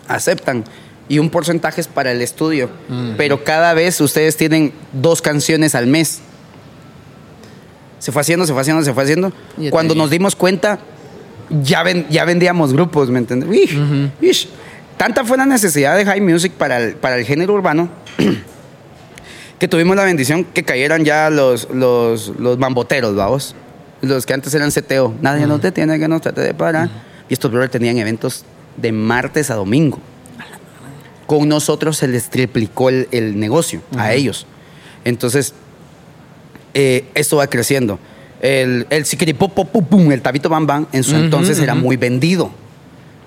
Aceptan. 0.08 0.64
Y 1.10 1.20
un 1.20 1.30
porcentaje 1.30 1.82
es 1.82 1.88
para 1.88 2.14
el 2.14 2.22
estudio. 2.22 2.70
Pero 3.18 3.44
cada 3.44 3.74
vez 3.74 4.00
ustedes 4.00 4.38
tienen 4.38 4.74
dos 4.94 5.22
canciones 5.22 5.76
al 5.76 5.88
mes. 5.88 6.22
Se 8.00 8.14
fue 8.14 8.22
haciendo, 8.22 8.46
se 8.46 8.54
fue 8.54 8.62
haciendo, 8.62 8.84
se 8.84 8.94
fue 8.94 9.04
haciendo. 9.04 9.34
Cuando 9.70 9.96
nos 9.96 10.10
dimos 10.10 10.38
cuenta, 10.38 10.80
ya, 11.64 11.84
ven- 11.84 12.06
ya 12.10 12.26
vendíamos 12.26 12.74
grupos, 12.74 13.10
¿me 13.10 13.20
entiendes? 13.20 13.50
Tanta 14.98 15.24
fue 15.26 15.38
la 15.38 15.46
necesidad 15.46 15.98
de 15.98 16.06
high 16.06 16.22
music 16.22 16.52
para 16.54 16.78
el, 16.80 16.96
para 16.96 17.18
el 17.18 17.26
género 17.26 17.54
urbano 17.54 17.90
que 19.60 19.68
tuvimos 19.68 19.96
la 19.96 20.04
bendición 20.04 20.44
que 20.44 20.64
cayeran 20.64 21.04
ya 21.06 21.30
los, 21.30 21.70
los, 21.72 22.30
los 22.40 22.58
mamboteros, 22.58 23.16
vamos. 23.16 23.56
Los 24.02 24.26
que 24.26 24.34
antes 24.34 24.54
eran 24.56 24.72
CTO. 24.72 25.14
Nadie 25.22 25.46
nos 25.46 25.62
detiene 25.62 26.00
que 26.00 26.08
nos 26.08 26.22
trate 26.22 26.42
de 26.42 26.54
parar. 26.56 26.90
Y 27.30 27.34
estos 27.34 27.52
brothers 27.52 27.72
tenían 27.72 27.98
eventos 28.00 28.46
de 28.78 28.92
martes 28.92 29.52
a 29.52 29.56
domingo. 29.56 30.00
Con 31.28 31.48
nosotros 31.48 31.98
se 31.98 32.08
les 32.08 32.30
triplicó 32.30 32.90
el, 32.90 33.08
el 33.12 33.40
negocio 33.40 33.82
a 33.96 34.14
ellos. 34.14 34.48
Entonces, 35.06 35.54
eh, 36.74 37.06
esto 37.14 37.38
va 37.38 37.48
creciendo. 37.48 38.00
El, 38.42 38.88
el 38.90 39.06
pum, 39.36 40.12
el 40.12 40.22
tabito 40.22 40.50
bam 40.50 40.66
bam, 40.66 40.88
en 40.92 41.04
su 41.04 41.16
entonces 41.16 41.60
era 41.60 41.76
muy 41.76 41.96
vendido. 41.96 42.52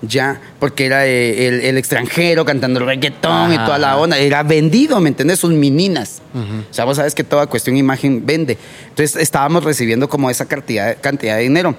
Ya, 0.01 0.39
porque 0.59 0.85
era 0.85 1.07
eh, 1.07 1.47
el, 1.47 1.61
el 1.61 1.77
extranjero 1.77 2.45
cantando 2.45 2.79
reggaetón 2.81 3.53
y 3.53 3.57
toda 3.57 3.77
la 3.77 3.97
onda. 3.97 4.17
Era 4.17 4.43
vendido, 4.43 4.99
¿me 4.99 5.09
entiendes? 5.09 5.39
Sus 5.39 5.53
meninas. 5.53 6.21
O 6.69 6.73
sea, 6.73 6.85
vos 6.85 6.97
sabes 6.97 7.15
que 7.15 7.23
toda 7.23 7.47
cuestión 7.47 7.77
imagen 7.77 8.25
vende. 8.25 8.57
Entonces, 8.89 9.15
estábamos 9.15 9.63
recibiendo 9.63 10.09
como 10.09 10.29
esa 10.29 10.45
cantidad, 10.45 10.97
cantidad 11.01 11.37
de 11.37 11.43
dinero. 11.43 11.75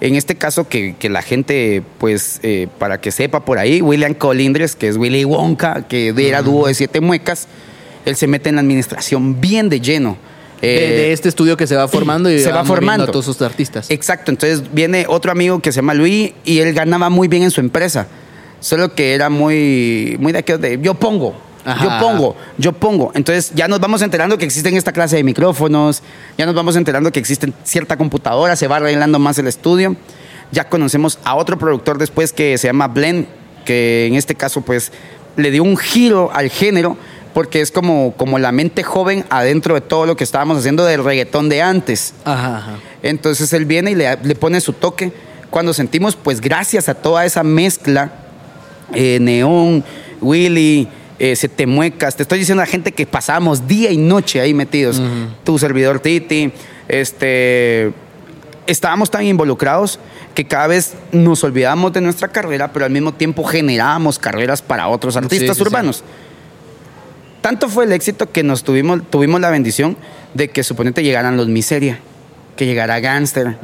En 0.00 0.14
este 0.14 0.36
caso, 0.36 0.68
que, 0.68 0.96
que 0.96 1.08
la 1.08 1.22
gente, 1.22 1.82
pues, 1.98 2.40
eh, 2.42 2.68
para 2.78 3.00
que 3.00 3.10
sepa 3.10 3.44
por 3.44 3.58
ahí, 3.58 3.82
William 3.82 4.14
Colindres, 4.14 4.74
que 4.74 4.88
es 4.88 4.96
Willy 4.96 5.24
Wonka, 5.24 5.86
que 5.88 6.14
era 6.16 6.40
dúo 6.40 6.68
de 6.68 6.74
siete 6.74 7.00
muecas, 7.00 7.48
él 8.06 8.16
se 8.16 8.26
mete 8.26 8.48
en 8.48 8.56
la 8.56 8.62
administración 8.62 9.40
bien 9.40 9.68
de 9.68 9.80
lleno. 9.80 10.16
De, 10.60 10.84
Eh, 10.84 10.90
de 10.96 11.12
este 11.12 11.28
estudio 11.28 11.56
que 11.56 11.66
se 11.66 11.76
va 11.76 11.86
formando 11.88 12.30
y 12.30 12.38
se 12.40 12.50
va 12.52 12.64
formando. 12.64 13.04
a 13.04 13.06
todos 13.10 13.24
sus 13.24 13.40
artistas. 13.42 13.90
Exacto, 13.90 14.30
entonces 14.30 14.62
viene 14.72 15.06
otro 15.08 15.30
amigo 15.30 15.60
que 15.60 15.70
se 15.72 15.76
llama 15.76 15.94
Luis 15.94 16.32
y 16.44 16.58
él 16.58 16.72
ganaba 16.74 17.10
muy 17.10 17.28
bien 17.28 17.42
en 17.44 17.50
su 17.50 17.60
empresa. 17.60 18.06
Solo 18.60 18.92
que 18.94 19.14
era 19.14 19.30
muy, 19.30 20.16
muy 20.18 20.32
de 20.32 20.38
aquellos 20.40 20.60
de 20.60 20.80
yo 20.82 20.94
pongo, 20.94 21.32
Ajá. 21.64 21.84
yo 21.84 22.06
pongo, 22.06 22.36
yo 22.58 22.72
pongo. 22.72 23.12
Entonces 23.14 23.52
ya 23.54 23.68
nos 23.68 23.78
vamos 23.78 24.02
enterando 24.02 24.36
que 24.36 24.44
existen 24.44 24.76
esta 24.76 24.92
clase 24.92 25.14
de 25.14 25.22
micrófonos, 25.22 26.02
ya 26.36 26.44
nos 26.44 26.56
vamos 26.56 26.74
enterando 26.74 27.12
que 27.12 27.20
existen 27.20 27.54
cierta 27.62 27.96
computadora, 27.96 28.56
se 28.56 28.66
va 28.66 28.76
arreglando 28.78 29.20
más 29.20 29.38
el 29.38 29.46
estudio. 29.46 29.94
Ya 30.50 30.68
conocemos 30.68 31.20
a 31.24 31.36
otro 31.36 31.56
productor 31.56 31.98
después 31.98 32.32
que 32.32 32.58
se 32.58 32.66
llama 32.66 32.88
Blend, 32.88 33.26
que 33.64 34.06
en 34.06 34.14
este 34.16 34.34
caso 34.34 34.62
pues 34.62 34.90
le 35.36 35.52
dio 35.52 35.62
un 35.62 35.76
giro 35.76 36.30
al 36.32 36.48
género 36.50 36.96
porque 37.34 37.60
es 37.60 37.70
como, 37.70 38.14
como 38.16 38.38
la 38.38 38.52
mente 38.52 38.82
joven 38.82 39.24
adentro 39.30 39.74
de 39.74 39.80
todo 39.80 40.06
lo 40.06 40.16
que 40.16 40.24
estábamos 40.24 40.58
haciendo 40.58 40.84
del 40.84 41.04
reggaetón 41.04 41.48
de 41.48 41.62
antes. 41.62 42.14
Ajá, 42.24 42.58
ajá. 42.58 42.78
Entonces 43.02 43.52
él 43.52 43.64
viene 43.64 43.92
y 43.92 43.94
le, 43.94 44.16
le 44.22 44.34
pone 44.34 44.60
su 44.60 44.72
toque. 44.72 45.12
Cuando 45.50 45.72
sentimos, 45.72 46.16
pues 46.16 46.40
gracias 46.40 46.88
a 46.88 46.94
toda 46.94 47.24
esa 47.24 47.42
mezcla, 47.42 48.12
eh, 48.94 49.18
Neón, 49.20 49.84
Willy, 50.20 50.88
eh, 51.18 51.34
Sete 51.36 51.66
Muecas, 51.66 52.16
te 52.16 52.22
estoy 52.22 52.38
diciendo 52.38 52.62
a 52.62 52.66
la 52.66 52.70
gente 52.70 52.92
que 52.92 53.06
pasábamos 53.06 53.66
día 53.66 53.90
y 53.90 53.96
noche 53.96 54.40
ahí 54.40 54.54
metidos. 54.54 55.00
Tu 55.44 55.58
servidor 55.58 56.00
Titi, 56.00 56.52
este, 56.86 57.92
estábamos 58.66 59.10
tan 59.10 59.24
involucrados 59.24 59.98
que 60.34 60.46
cada 60.46 60.68
vez 60.68 60.94
nos 61.10 61.42
olvidábamos 61.42 61.92
de 61.92 62.00
nuestra 62.00 62.28
carrera, 62.28 62.72
pero 62.72 62.84
al 62.84 62.92
mismo 62.92 63.12
tiempo 63.12 63.42
generábamos 63.42 64.18
carreras 64.18 64.62
para 64.62 64.86
otros 64.88 65.16
artistas 65.16 65.56
sí, 65.56 65.62
sí. 65.62 65.68
urbanos. 65.68 66.04
Tanto 67.48 67.70
fue 67.70 67.86
el 67.86 67.92
éxito 67.92 68.30
que 68.30 68.42
nos 68.42 68.62
tuvimos, 68.62 69.00
tuvimos 69.08 69.40
la 69.40 69.48
bendición 69.48 69.96
de 70.34 70.48
que 70.48 70.62
suponete 70.62 71.02
llegaran 71.02 71.38
los 71.38 71.48
Miseria. 71.48 71.98
que 72.56 72.66
llegara 72.66 73.00
Gangster, 73.00 73.56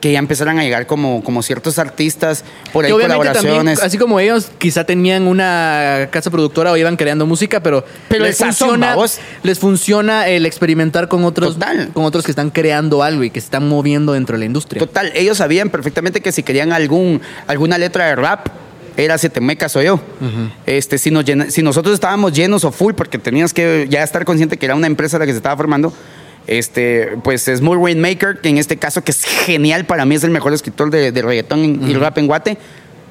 que 0.00 0.10
ya 0.10 0.18
empezaran 0.18 0.58
a 0.58 0.64
llegar 0.64 0.88
como, 0.88 1.22
como 1.22 1.40
ciertos 1.44 1.78
artistas, 1.78 2.42
por 2.72 2.84
ahí 2.84 2.90
colaboraciones. 2.90 3.54
también, 3.54 3.78
así 3.86 3.98
como 3.98 4.18
ellos 4.18 4.50
quizá 4.58 4.82
tenían 4.82 5.28
una 5.28 6.08
casa 6.10 6.28
productora 6.32 6.72
o 6.72 6.76
iban 6.76 6.96
creando 6.96 7.24
música, 7.24 7.62
pero, 7.62 7.84
Pero 8.08 8.24
les, 8.24 8.38
sazón, 8.38 8.80
funciona, 8.80 8.96
les 9.44 9.58
funciona 9.60 10.26
el 10.26 10.44
experimentar 10.44 11.06
con 11.06 11.22
otros, 11.22 11.54
Total. 11.54 11.90
con 11.92 12.06
otros 12.06 12.24
que 12.24 12.32
están 12.32 12.50
creando 12.50 13.04
algo 13.04 13.22
y 13.22 13.30
que 13.30 13.40
se 13.40 13.44
están 13.44 13.68
moviendo 13.68 14.14
dentro 14.14 14.34
de 14.34 14.40
la 14.40 14.46
industria. 14.46 14.80
Total, 14.80 15.12
ellos 15.14 15.36
sabían 15.38 15.70
perfectamente 15.70 16.20
que 16.20 16.32
si 16.32 16.42
querían 16.42 16.72
algún, 16.72 17.20
alguna 17.46 17.78
letra 17.78 18.06
de 18.06 18.16
rap, 18.16 18.48
era 18.96 19.18
Se 19.18 19.30
te 19.30 19.40
muecas 19.40 19.74
o 19.76 19.82
yo. 19.82 20.00
este, 20.66 20.98
si, 20.98 21.10
nos 21.10 21.24
llena- 21.24 21.50
si 21.50 21.62
nosotros 21.62 21.94
estábamos 21.94 22.32
llenos 22.32 22.64
o 22.64 22.72
full, 22.72 22.94
porque 22.94 23.18
tenías 23.18 23.52
que 23.54 23.86
ya 23.90 24.02
estar 24.02 24.24
consciente 24.24 24.56
que 24.56 24.66
era 24.66 24.74
una 24.74 24.86
empresa 24.86 25.18
la 25.18 25.26
que 25.26 25.32
se 25.32 25.38
estaba 25.38 25.56
formando, 25.56 25.92
este, 26.46 27.16
pues 27.22 27.44
Smooth 27.44 27.82
Rainmaker, 27.84 28.40
que 28.40 28.48
en 28.48 28.58
este 28.58 28.76
caso, 28.76 29.02
que 29.04 29.12
es 29.12 29.24
genial, 29.24 29.84
para 29.84 30.04
mí 30.04 30.14
es 30.14 30.24
el 30.24 30.30
mejor 30.30 30.52
escritor 30.52 30.90
de, 30.90 31.12
de 31.12 31.22
reggaetón 31.22 31.88
y 31.88 31.94
rap 31.94 32.18
en 32.18 32.26
Guate, 32.26 32.58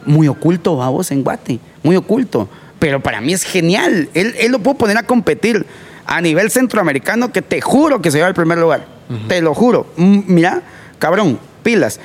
muy 0.06 0.28
oculto, 0.28 0.76
vamos, 0.78 1.12
en 1.12 1.24
Guate, 1.24 1.60
muy 1.84 1.96
oculto. 1.96 2.50
Pero 2.80 3.02
para 3.02 3.20
mí 3.22 3.34
es 3.34 3.44
genial. 3.44 4.10
Él, 4.14 4.34
él 4.40 4.52
lo 4.54 4.60
puedo 4.60 4.78
poner 4.78 4.98
a 4.98 5.04
competir 5.04 5.66
a 6.06 6.22
nivel 6.22 6.50
centroamericano, 6.50 7.32
que 7.32 7.42
te 7.42 7.62
juro 7.62 8.02
que 8.02 8.10
se 8.10 8.18
lleva 8.18 8.28
al 8.30 8.34
primer 8.34 8.58
lugar. 8.58 8.86
Te 9.28 9.42
lo 9.42 9.54
juro. 9.54 9.88
Mira, 9.98 10.62
cabrón, 10.98 11.40
pilas. 11.64 12.00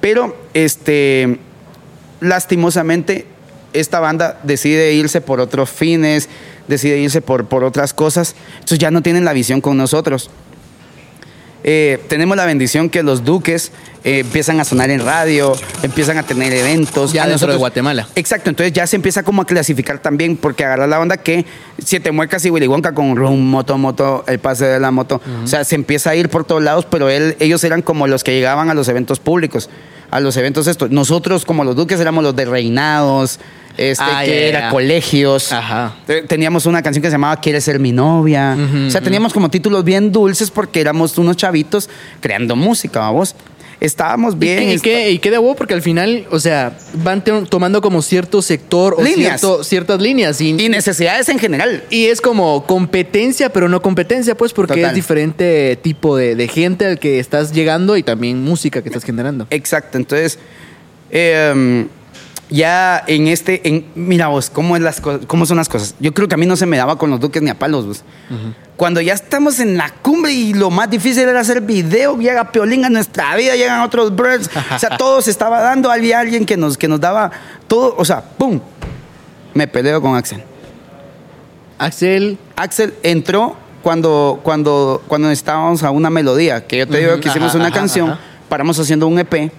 Pero, 0.00 0.36
este, 0.54 1.38
lastimosamente, 2.20 3.26
esta 3.72 4.00
banda 4.00 4.38
decide 4.42 4.92
irse 4.92 5.20
por 5.20 5.40
otros 5.40 5.70
fines, 5.70 6.28
decide 6.68 6.98
irse 6.98 7.20
por, 7.20 7.46
por 7.46 7.64
otras 7.64 7.94
cosas. 7.94 8.34
Entonces 8.54 8.78
ya 8.78 8.90
no 8.90 9.02
tienen 9.02 9.24
la 9.24 9.32
visión 9.32 9.60
con 9.60 9.76
nosotros. 9.76 10.30
Eh, 11.62 12.02
tenemos 12.08 12.36
la 12.36 12.46
bendición 12.46 12.88
que 12.88 13.02
los 13.02 13.22
duques 13.22 13.70
eh, 14.02 14.20
empiezan 14.20 14.60
a 14.60 14.64
sonar 14.64 14.88
en 14.88 15.04
radio, 15.04 15.54
empiezan 15.82 16.16
a 16.16 16.22
tener 16.22 16.52
eventos. 16.54 17.12
Ya 17.12 17.24
A 17.24 17.28
dentro 17.28 17.52
de 17.52 17.58
Guatemala. 17.58 18.08
Exacto, 18.14 18.48
entonces 18.48 18.72
ya 18.72 18.86
se 18.86 18.96
empieza 18.96 19.22
como 19.22 19.42
a 19.42 19.44
clasificar 19.44 19.98
también, 19.98 20.38
porque 20.38 20.64
agarra 20.64 20.86
la 20.86 20.98
onda 20.98 21.18
que 21.18 21.44
Siete 21.84 22.12
Muecas 22.12 22.44
y 22.46 22.50
Willy 22.50 22.66
Wonka 22.66 22.94
con 22.94 23.14
Rum, 23.14 23.38
Moto, 23.38 23.76
Moto, 23.76 24.24
el 24.26 24.38
pase 24.38 24.64
de 24.64 24.80
la 24.80 24.90
moto. 24.90 25.20
O 25.44 25.46
sea, 25.46 25.64
se 25.64 25.74
empieza 25.74 26.10
a 26.10 26.14
ir 26.14 26.30
por 26.30 26.44
todos 26.44 26.62
lados, 26.62 26.86
pero 26.90 27.10
él, 27.10 27.36
ellos 27.40 27.62
eran 27.64 27.82
como 27.82 28.06
los 28.06 28.24
que 28.24 28.32
llegaban 28.32 28.70
a 28.70 28.74
los 28.74 28.88
eventos 28.88 29.20
públicos, 29.20 29.68
a 30.10 30.20
los 30.20 30.36
eventos 30.36 30.66
estos. 30.66 30.90
Nosotros, 30.90 31.44
como 31.44 31.64
los 31.64 31.76
duques, 31.76 32.00
éramos 32.00 32.22
los 32.24 32.34
de 32.36 32.44
reinados, 32.44 33.38
este, 33.76 34.04
Ah, 34.06 34.22
que 34.24 34.48
era 34.48 34.68
colegios. 34.70 35.52
Ajá. 35.52 35.94
Te- 36.06 36.22
Teníamos 36.22 36.66
una 36.66 36.82
canción 36.82 37.00
que 37.02 37.08
se 37.08 37.12
llamaba 37.12 37.36
Quieres 37.40 37.64
ser 37.64 37.78
mi 37.78 37.92
novia. 37.92 38.56
o 38.86 38.90
sea, 38.90 39.00
teníamos 39.00 39.32
como 39.32 39.48
títulos 39.48 39.84
bien 39.84 40.10
dulces 40.12 40.50
porque 40.50 40.80
éramos 40.80 41.16
unos 41.18 41.36
chavitos 41.36 41.88
creando 42.20 42.56
música, 42.56 43.00
vamos. 43.00 43.34
Estábamos 43.80 44.38
bien. 44.38 44.58
¿Y 44.62 44.66
qué, 44.66 44.70
y 44.70 44.74
est- 44.74 44.84
qué- 44.84 45.10
y 45.12 45.18
qué 45.18 45.30
de 45.30 45.38
huevo? 45.38 45.54
Porque 45.56 45.72
al 45.72 45.80
final, 45.80 46.26
o 46.30 46.38
sea, 46.38 46.76
van 47.02 47.24
tomando 47.24 47.80
como 47.80 48.02
cierto 48.02 48.42
sector 48.42 48.94
o 48.98 49.02
Líneas. 49.02 49.40
cierto- 49.40 49.64
ciertas 49.64 50.00
líneas. 50.02 50.38
Y, 50.42 50.50
Y 50.50 50.68
necesidades 50.68 51.28
en 51.30 51.38
general. 51.38 51.82
y 51.88 52.06
es 52.06 52.20
como 52.20 52.66
competencia, 52.66 53.48
pero 53.50 53.68
no 53.70 53.80
competencia, 53.80 54.36
pues, 54.36 54.52
porque 54.52 54.74
Total. 54.74 54.90
es 54.90 54.94
diferente 54.94 55.78
tipo 55.80 56.16
de, 56.16 56.34
de 56.36 56.46
gente 56.48 56.84
al 56.84 56.98
que 56.98 57.18
estás 57.18 57.52
llegando 57.52 57.96
y 57.96 58.02
también 58.02 58.42
música 58.42 58.82
que 58.82 58.90
estás 58.90 59.04
generando. 59.04 59.46
Exacto, 59.50 59.96
entonces, 59.96 60.38
eh, 61.10 61.86
ya 62.50 63.02
en 63.06 63.28
este, 63.28 63.66
en, 63.68 63.86
mira 63.94 64.26
vos, 64.28 64.50
¿cómo, 64.50 64.76
es 64.76 64.82
las 64.82 65.00
¿cómo 65.00 65.46
son 65.46 65.56
las 65.56 65.68
cosas? 65.68 65.94
Yo 66.00 66.12
creo 66.12 66.28
que 66.28 66.34
a 66.34 66.38
mí 66.38 66.46
no 66.46 66.56
se 66.56 66.66
me 66.66 66.76
daba 66.76 66.98
con 66.98 67.10
los 67.10 67.20
duques 67.20 67.40
ni 67.42 67.50
a 67.50 67.58
palos, 67.58 67.86
vos. 67.86 68.04
Cuando 68.76 69.00
ya 69.00 69.14
estamos 69.14 69.60
en 69.60 69.76
la 69.76 69.90
cumbre 70.02 70.32
y 70.32 70.54
lo 70.54 70.70
más 70.70 70.90
difícil 70.90 71.28
era 71.28 71.40
hacer 71.40 71.60
video, 71.60 72.18
llega 72.18 72.50
Piolín 72.50 72.84
a 72.84 72.90
nuestra 72.90 73.36
vida, 73.36 73.54
llegan 73.54 73.80
otros 73.80 74.14
birds, 74.14 74.50
o 74.74 74.78
sea, 74.78 74.96
todo 74.96 75.22
se 75.22 75.30
estaba 75.30 75.60
dando, 75.60 75.90
había 75.90 76.18
alguien 76.18 76.44
que 76.44 76.56
nos, 76.56 76.76
que 76.76 76.88
nos 76.88 77.00
daba 77.00 77.30
todo, 77.68 77.94
o 77.96 78.04
sea, 78.04 78.22
¡pum! 78.22 78.60
Me 79.54 79.66
peleo 79.68 80.00
con 80.00 80.16
Axel. 80.16 80.42
Axel, 81.78 82.38
Axel 82.56 82.94
entró 83.02 83.56
cuando, 83.82 84.40
cuando, 84.42 85.02
cuando 85.06 85.28
necesitábamos 85.28 85.82
a 85.82 85.90
una 85.90 86.10
melodía, 86.10 86.66
que 86.66 86.78
yo 86.78 86.86
te 86.88 86.98
digo 86.98 87.12
Ujú, 87.12 87.20
que 87.20 87.28
hicimos 87.28 87.50
ajá, 87.50 87.58
una 87.58 87.68
ajá, 87.68 87.74
canción, 87.74 88.10
ajá. 88.10 88.20
paramos 88.48 88.78
haciendo 88.78 89.06
un 89.06 89.18
EP, 89.18 89.52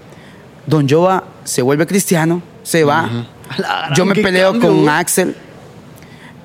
Don 0.67 0.88
Jova 0.88 1.23
se 1.43 1.62
vuelve 1.62 1.88
cristiano, 1.88 2.41
se 2.63 2.84
va, 2.84 3.10
la 3.58 3.67
gran, 3.88 3.93
yo 3.95 4.06
me 4.06 4.15
peleo 4.15 4.52
cambio. 4.52 4.69
con 4.69 4.89
Axel, 4.89 5.36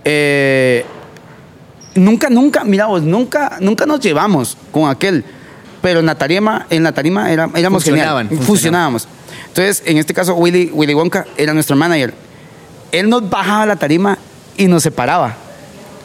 Eh, 0.05 0.85
nunca, 1.95 2.31
nunca, 2.31 2.65
mira 2.65 2.87
vos, 2.87 3.03
nunca, 3.03 3.57
nunca 3.61 3.87
nos 3.87 4.01
llevamos 4.01 4.57
con 4.71 4.89
aquel, 4.89 5.25
pero 5.83 6.01
en 6.01 6.07
la 6.07 6.15
tarima, 6.15 6.67
en 6.71 6.83
la 6.85 6.93
tarima 6.93 7.33
era- 7.33 7.51
éramos 7.55 7.83
genial, 7.83 8.07
Funcionaban, 8.07 8.27
funcionaban. 8.29 8.47
funcionábamos. 8.47 9.09
Entonces, 9.49 9.83
en 9.87 9.99
este 9.99 10.15
caso, 10.15 10.35
Willy, 10.35 10.71
Willy 10.73 10.95
Wonka 10.95 11.27
era 11.37 11.53
nuestro 11.55 11.75
manager. 11.77 12.15
Él 12.93 13.09
nos 13.09 13.29
bajaba 13.29 13.63
a 13.63 13.67
la 13.67 13.77
tarima 13.77 14.17
y 14.57 14.67
nos 14.67 14.83
separaba. 14.83 15.35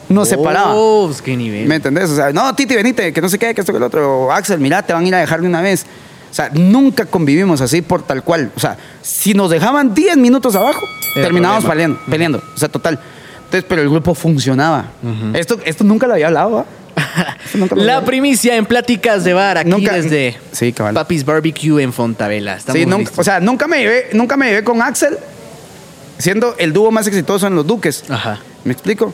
Nos 0.10 0.28
separaba. 0.30 0.71
Oh, 0.74 1.06
pues, 1.08 1.21
qué 1.21 1.38
nivel. 1.38 1.67
¿Me 1.67 1.76
entendés? 1.76 2.10
O 2.10 2.15
sea, 2.15 2.32
no, 2.34 2.54
Titi, 2.56 2.76
venite, 2.76 3.13
que 3.13 3.21
no 3.21 3.30
sé 3.30 3.38
qué, 3.38 3.54
que 3.54 3.62
esto, 3.62 3.71
que 3.71 3.78
el 3.78 3.84
otro. 3.84 4.24
O, 4.26 4.32
Axel, 4.32 4.60
mira, 4.60 4.82
te 4.84 4.93
van 4.93 5.06
a 5.06 5.08
ir 5.08 5.15
a 5.15 5.19
dejar 5.19 5.41
de 5.41 5.47
una 5.47 5.62
vez. 5.62 5.86
O 6.31 6.33
sea, 6.33 6.49
nunca 6.53 7.05
convivimos 7.05 7.59
así 7.61 7.81
por 7.81 8.03
tal 8.03 8.23
cual. 8.23 8.51
O 8.55 8.59
sea, 8.59 8.77
si 9.01 9.33
nos 9.33 9.51
dejaban 9.51 9.93
10 9.93 10.15
minutos 10.17 10.55
abajo, 10.55 10.79
Era 11.13 11.25
terminábamos 11.25 11.65
peleando, 11.65 11.99
peleando. 12.09 12.41
O 12.55 12.57
sea, 12.57 12.69
total. 12.69 12.97
Entonces, 13.45 13.65
pero 13.67 13.81
el 13.81 13.89
grupo 13.89 14.15
funcionaba. 14.15 14.85
esto, 15.33 15.59
esto 15.65 15.83
nunca 15.83 16.07
lo 16.07 16.13
había 16.13 16.27
hablado, 16.27 16.59
¿ah? 16.59 16.65
La 17.75 18.01
primicia 18.05 18.55
en 18.55 18.65
Pláticas 18.65 19.23
de 19.25 19.33
Bar, 19.33 19.57
aquí 19.57 19.69
Nunca- 19.69 19.93
desde 19.93 20.37
Sí. 20.53 20.71
Papis 20.73 21.25
Barbecue 21.25 21.81
en 21.83 21.91
Fontavela. 21.91 22.57
Sí, 22.59 22.85
nunca, 22.85 23.11
o 23.17 23.23
sea, 23.23 23.39
nunca 23.41 23.67
me, 23.67 23.79
llevé, 23.79 24.09
nunca 24.13 24.37
me 24.37 24.47
llevé 24.47 24.63
con 24.63 24.81
Axel, 24.81 25.17
siendo 26.17 26.55
el 26.59 26.71
dúo 26.71 26.91
más 26.91 27.07
exitoso 27.07 27.47
en 27.47 27.55
los 27.55 27.67
Duques. 27.67 28.05
Ajá. 28.09 28.39
¿Me 28.63 28.71
explico? 28.71 29.13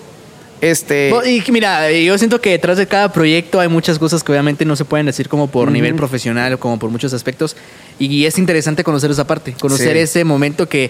Este. 0.59 1.13
Y 1.25 1.43
mira, 1.51 1.91
yo 1.91 2.17
siento 2.17 2.41
que 2.41 2.49
detrás 2.51 2.77
de 2.77 2.87
cada 2.87 3.11
proyecto 3.13 3.59
hay 3.59 3.67
muchas 3.67 3.99
cosas 3.99 4.23
que 4.23 4.31
obviamente 4.31 4.65
no 4.65 4.75
se 4.75 4.85
pueden 4.85 5.05
decir 5.05 5.29
como 5.29 5.47
por 5.47 5.71
nivel 5.71 5.93
profesional 5.95 6.53
o 6.53 6.59
como 6.59 6.79
por 6.79 6.89
muchos 6.89 7.13
aspectos. 7.13 7.55
Y 7.99 8.25
es 8.25 8.37
interesante 8.39 8.83
conocer 8.83 9.11
esa 9.11 9.27
parte, 9.27 9.53
conocer 9.59 9.93
Sí. 9.93 9.99
ese 9.99 10.23
momento 10.23 10.67
que, 10.67 10.89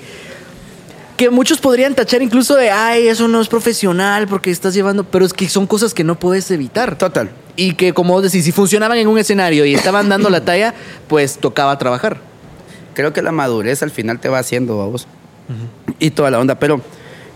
que 1.17 1.29
muchos 1.29 1.59
podrían 1.59 1.95
tachar 1.95 2.21
incluso 2.21 2.55
de, 2.55 2.69
ay, 2.69 3.07
eso 3.07 3.27
no 3.27 3.41
es 3.41 3.47
profesional 3.49 4.27
porque 4.27 4.51
estás 4.51 4.73
llevando, 4.73 5.03
pero 5.03 5.25
es 5.25 5.33
que 5.33 5.49
son 5.49 5.67
cosas 5.67 5.93
que 5.93 6.03
no 6.05 6.17
puedes 6.17 6.49
evitar. 6.51 6.97
Total. 6.97 7.29
Y 7.57 7.73
que 7.73 7.93
como 7.93 8.13
vos 8.13 8.23
decís, 8.23 8.45
si 8.45 8.51
funcionaban 8.53 8.97
en 8.99 9.07
un 9.07 9.17
escenario 9.17 9.65
y 9.65 9.73
estaban 9.73 10.07
dando 10.07 10.29
la 10.29 10.45
talla, 10.45 10.73
pues 11.07 11.37
tocaba 11.39 11.77
trabajar. 11.77 12.21
creo 12.93 13.13
que 13.13 13.21
la 13.21 13.31
madurez 13.31 13.83
al 13.83 13.91
final 13.91 14.19
te 14.19 14.29
va 14.29 14.39
haciendo, 14.39 14.77
vamos. 14.77 15.07
Y 15.99 16.09
toda 16.11 16.31
la 16.31 16.39
onda. 16.39 16.57
Pero, 16.59 16.81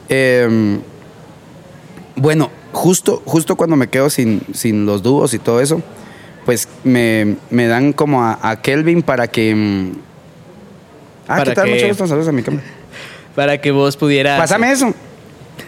eh, 0.10 0.80
bueno, 2.22 2.52
justo, 2.72 3.22
justo 3.26 3.56
cuando 3.56 3.76
me 3.76 3.88
quedo 3.88 4.10
sin, 4.10 4.42
sin 4.54 4.86
los 4.86 5.02
dúos 5.02 5.34
y 5.34 5.40
todo 5.40 5.60
eso, 5.62 5.82
pues 6.46 6.68
me, 6.84 7.36
me 7.50 7.68
dan 7.68 7.94
como 7.94 8.24
a, 8.24 8.38
a 8.42 8.62
Kelvin 8.62 9.02
para 9.02 9.28
que. 9.28 9.56
mm, 9.56 9.92
Ah, 11.28 11.38
Para 11.38 11.44
¿qué 11.46 11.52
tal? 11.56 11.66
que- 11.68 11.74
Mucho 11.76 11.88
gusto, 11.88 12.08
saludos 12.08 12.28
a 12.28 12.32
mi 12.32 12.44
cámara. 12.44 12.64
Para 13.36 13.62
que 13.62 13.72
vos 13.72 13.96
pudieras... 13.96 14.38
Pásame 14.38 14.72
eso. 14.72 14.94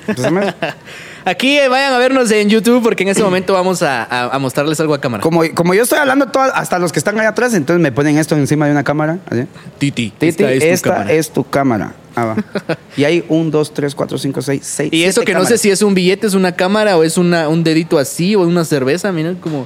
Pásame 0.06 0.42
eso. 0.42 0.54
Aquí 1.25 1.57
eh, 1.57 1.67
vayan 1.69 1.93
a 1.93 1.97
vernos 1.97 2.29
en 2.31 2.49
YouTube 2.49 2.83
porque 2.83 3.03
en 3.03 3.09
ese 3.09 3.23
momento 3.23 3.53
vamos 3.53 3.81
a, 3.81 4.03
a- 4.03 4.36
a 4.36 4.39
mostrarles 4.39 4.79
algo 4.79 4.93
a 4.93 4.99
cámara. 5.01 5.21
Como, 5.21 5.41
como 5.55 5.73
yo 5.73 5.83
estoy 5.83 5.99
hablando 5.99 6.27
hasta 6.53 6.79
los 6.79 6.91
que 6.91 6.99
están 6.99 7.19
allá 7.19 7.29
atrás, 7.29 7.53
entonces 7.53 7.81
me 7.81 7.91
ponen 7.91 8.17
esto 8.17 8.36
encima 8.36 8.65
de 8.65 8.71
una 8.73 8.83
cámara. 8.83 9.19
así. 9.29 9.45
Titi, 9.77 10.09
Titi, 10.17 10.27
esta, 10.43 10.51
es, 10.51 10.81
cámara. 10.81 11.09
tu 11.33 11.49
cámara. 11.49 11.93
Ah, 12.15 12.25
va. 12.25 12.36
y 12.97 13.03
hay 13.05 13.25
un, 13.29 13.49
dos, 13.51 13.73
tres, 13.73 13.95
cuatro, 13.95 14.17
cinco, 14.17 14.41
seis, 14.41 14.62
seis. 14.65 14.91
Y 14.93 15.03
eso 15.03 15.21
siete 15.21 15.27
que 15.27 15.33
no 15.33 15.39
sé 15.41 15.45
cámaras. 15.45 15.62
si 15.62 15.71
es 15.71 15.81
un 15.81 15.93
billete, 15.93 16.27
es 16.27 16.33
una 16.33 16.51
cámara 16.51 16.97
o 16.97 17.03
es 17.03 17.17
una, 17.17 17.47
un 17.49 17.63
dedito 17.63 17.97
así 17.97 18.36
o 18.36 18.41
una 18.41 18.65
cerveza, 18.65 19.12
miren 19.12 19.36
como... 19.36 19.65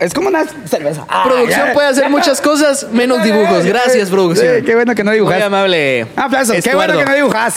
Es 0.00 0.12
como 0.12 0.26
una 0.28 0.44
cerveza. 0.66 1.04
Ah, 1.08 1.22
producción 1.24 1.68
ya. 1.68 1.72
puede 1.72 1.86
hacer 1.86 2.10
muchas 2.10 2.40
cosas 2.40 2.88
menos 2.92 3.22
dibujos. 3.22 3.64
Gracias, 3.64 4.10
producción. 4.10 4.64
Qué 4.64 4.74
bueno 4.74 4.92
que 4.94 5.04
no 5.04 5.12
dibujas. 5.12 5.36
Muy 5.36 5.44
amable. 5.44 6.06
Aplausos. 6.16 6.56
Qué 6.64 6.74
bueno 6.74 6.94
Estuardo. 6.94 6.98
que 6.98 7.04
no 7.10 7.14
dibujas. 7.16 7.54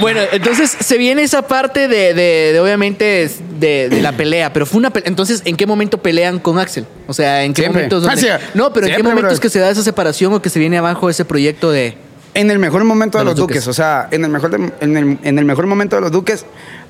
Bueno, 0.00 0.20
entonces 0.32 0.70
se 0.78 0.98
viene 0.98 1.22
esa 1.22 1.42
parte 1.42 1.88
de, 1.88 2.14
de- 2.14 2.52
de, 2.52 2.60
obviamente 2.60 3.30
de, 3.58 3.88
de 3.88 4.02
la 4.02 4.12
pelea, 4.12 4.52
pero 4.52 4.66
fue 4.66 4.78
una 4.78 4.90
pelea. 4.90 5.08
Entonces, 5.08 5.42
¿en 5.44 5.56
qué 5.56 5.66
momento 5.66 5.98
pelean 5.98 6.38
con 6.38 6.58
Axel? 6.58 6.86
O 7.06 7.12
sea, 7.14 7.42
¿en 7.44 7.52
qué 7.54 7.62
Siempre. 7.62 7.82
momentos? 7.88 8.02
donde- 8.02 8.30
Ah. 8.30 8.38
No, 8.54 8.72
pero 8.72 8.86
¿en 8.86 8.96
qué 8.96 9.02
momentos 9.02 9.22
brother. 9.24 9.40
que 9.40 9.48
se 9.50 9.58
da 9.58 9.70
esa 9.70 9.82
separación 9.82 10.32
o 10.34 10.40
que 10.42 10.50
se 10.50 10.58
viene 10.58 10.78
abajo 10.78 11.10
ese 11.10 11.24
proyecto 11.24 11.70
de... 11.72 11.96
En 12.34 12.50
el 12.50 12.58
mejor 12.60 12.84
momento 12.84 13.18
de, 13.18 13.24
los, 13.24 13.32
los 13.32 13.40
duques. 13.40 13.56
Duques. 13.64 13.68
o 13.68 13.72
sea, 13.72 14.06
en 14.12 14.24
el 14.24 14.30
mejor 14.30 14.50
de- 14.50 14.72
en, 14.80 14.96
el, 14.96 15.18
en 15.22 15.38
el 15.38 15.44
mejor 15.44 15.66
momento 15.66 15.96
de 15.96 16.02
los 16.02 16.12
duques 16.12 16.44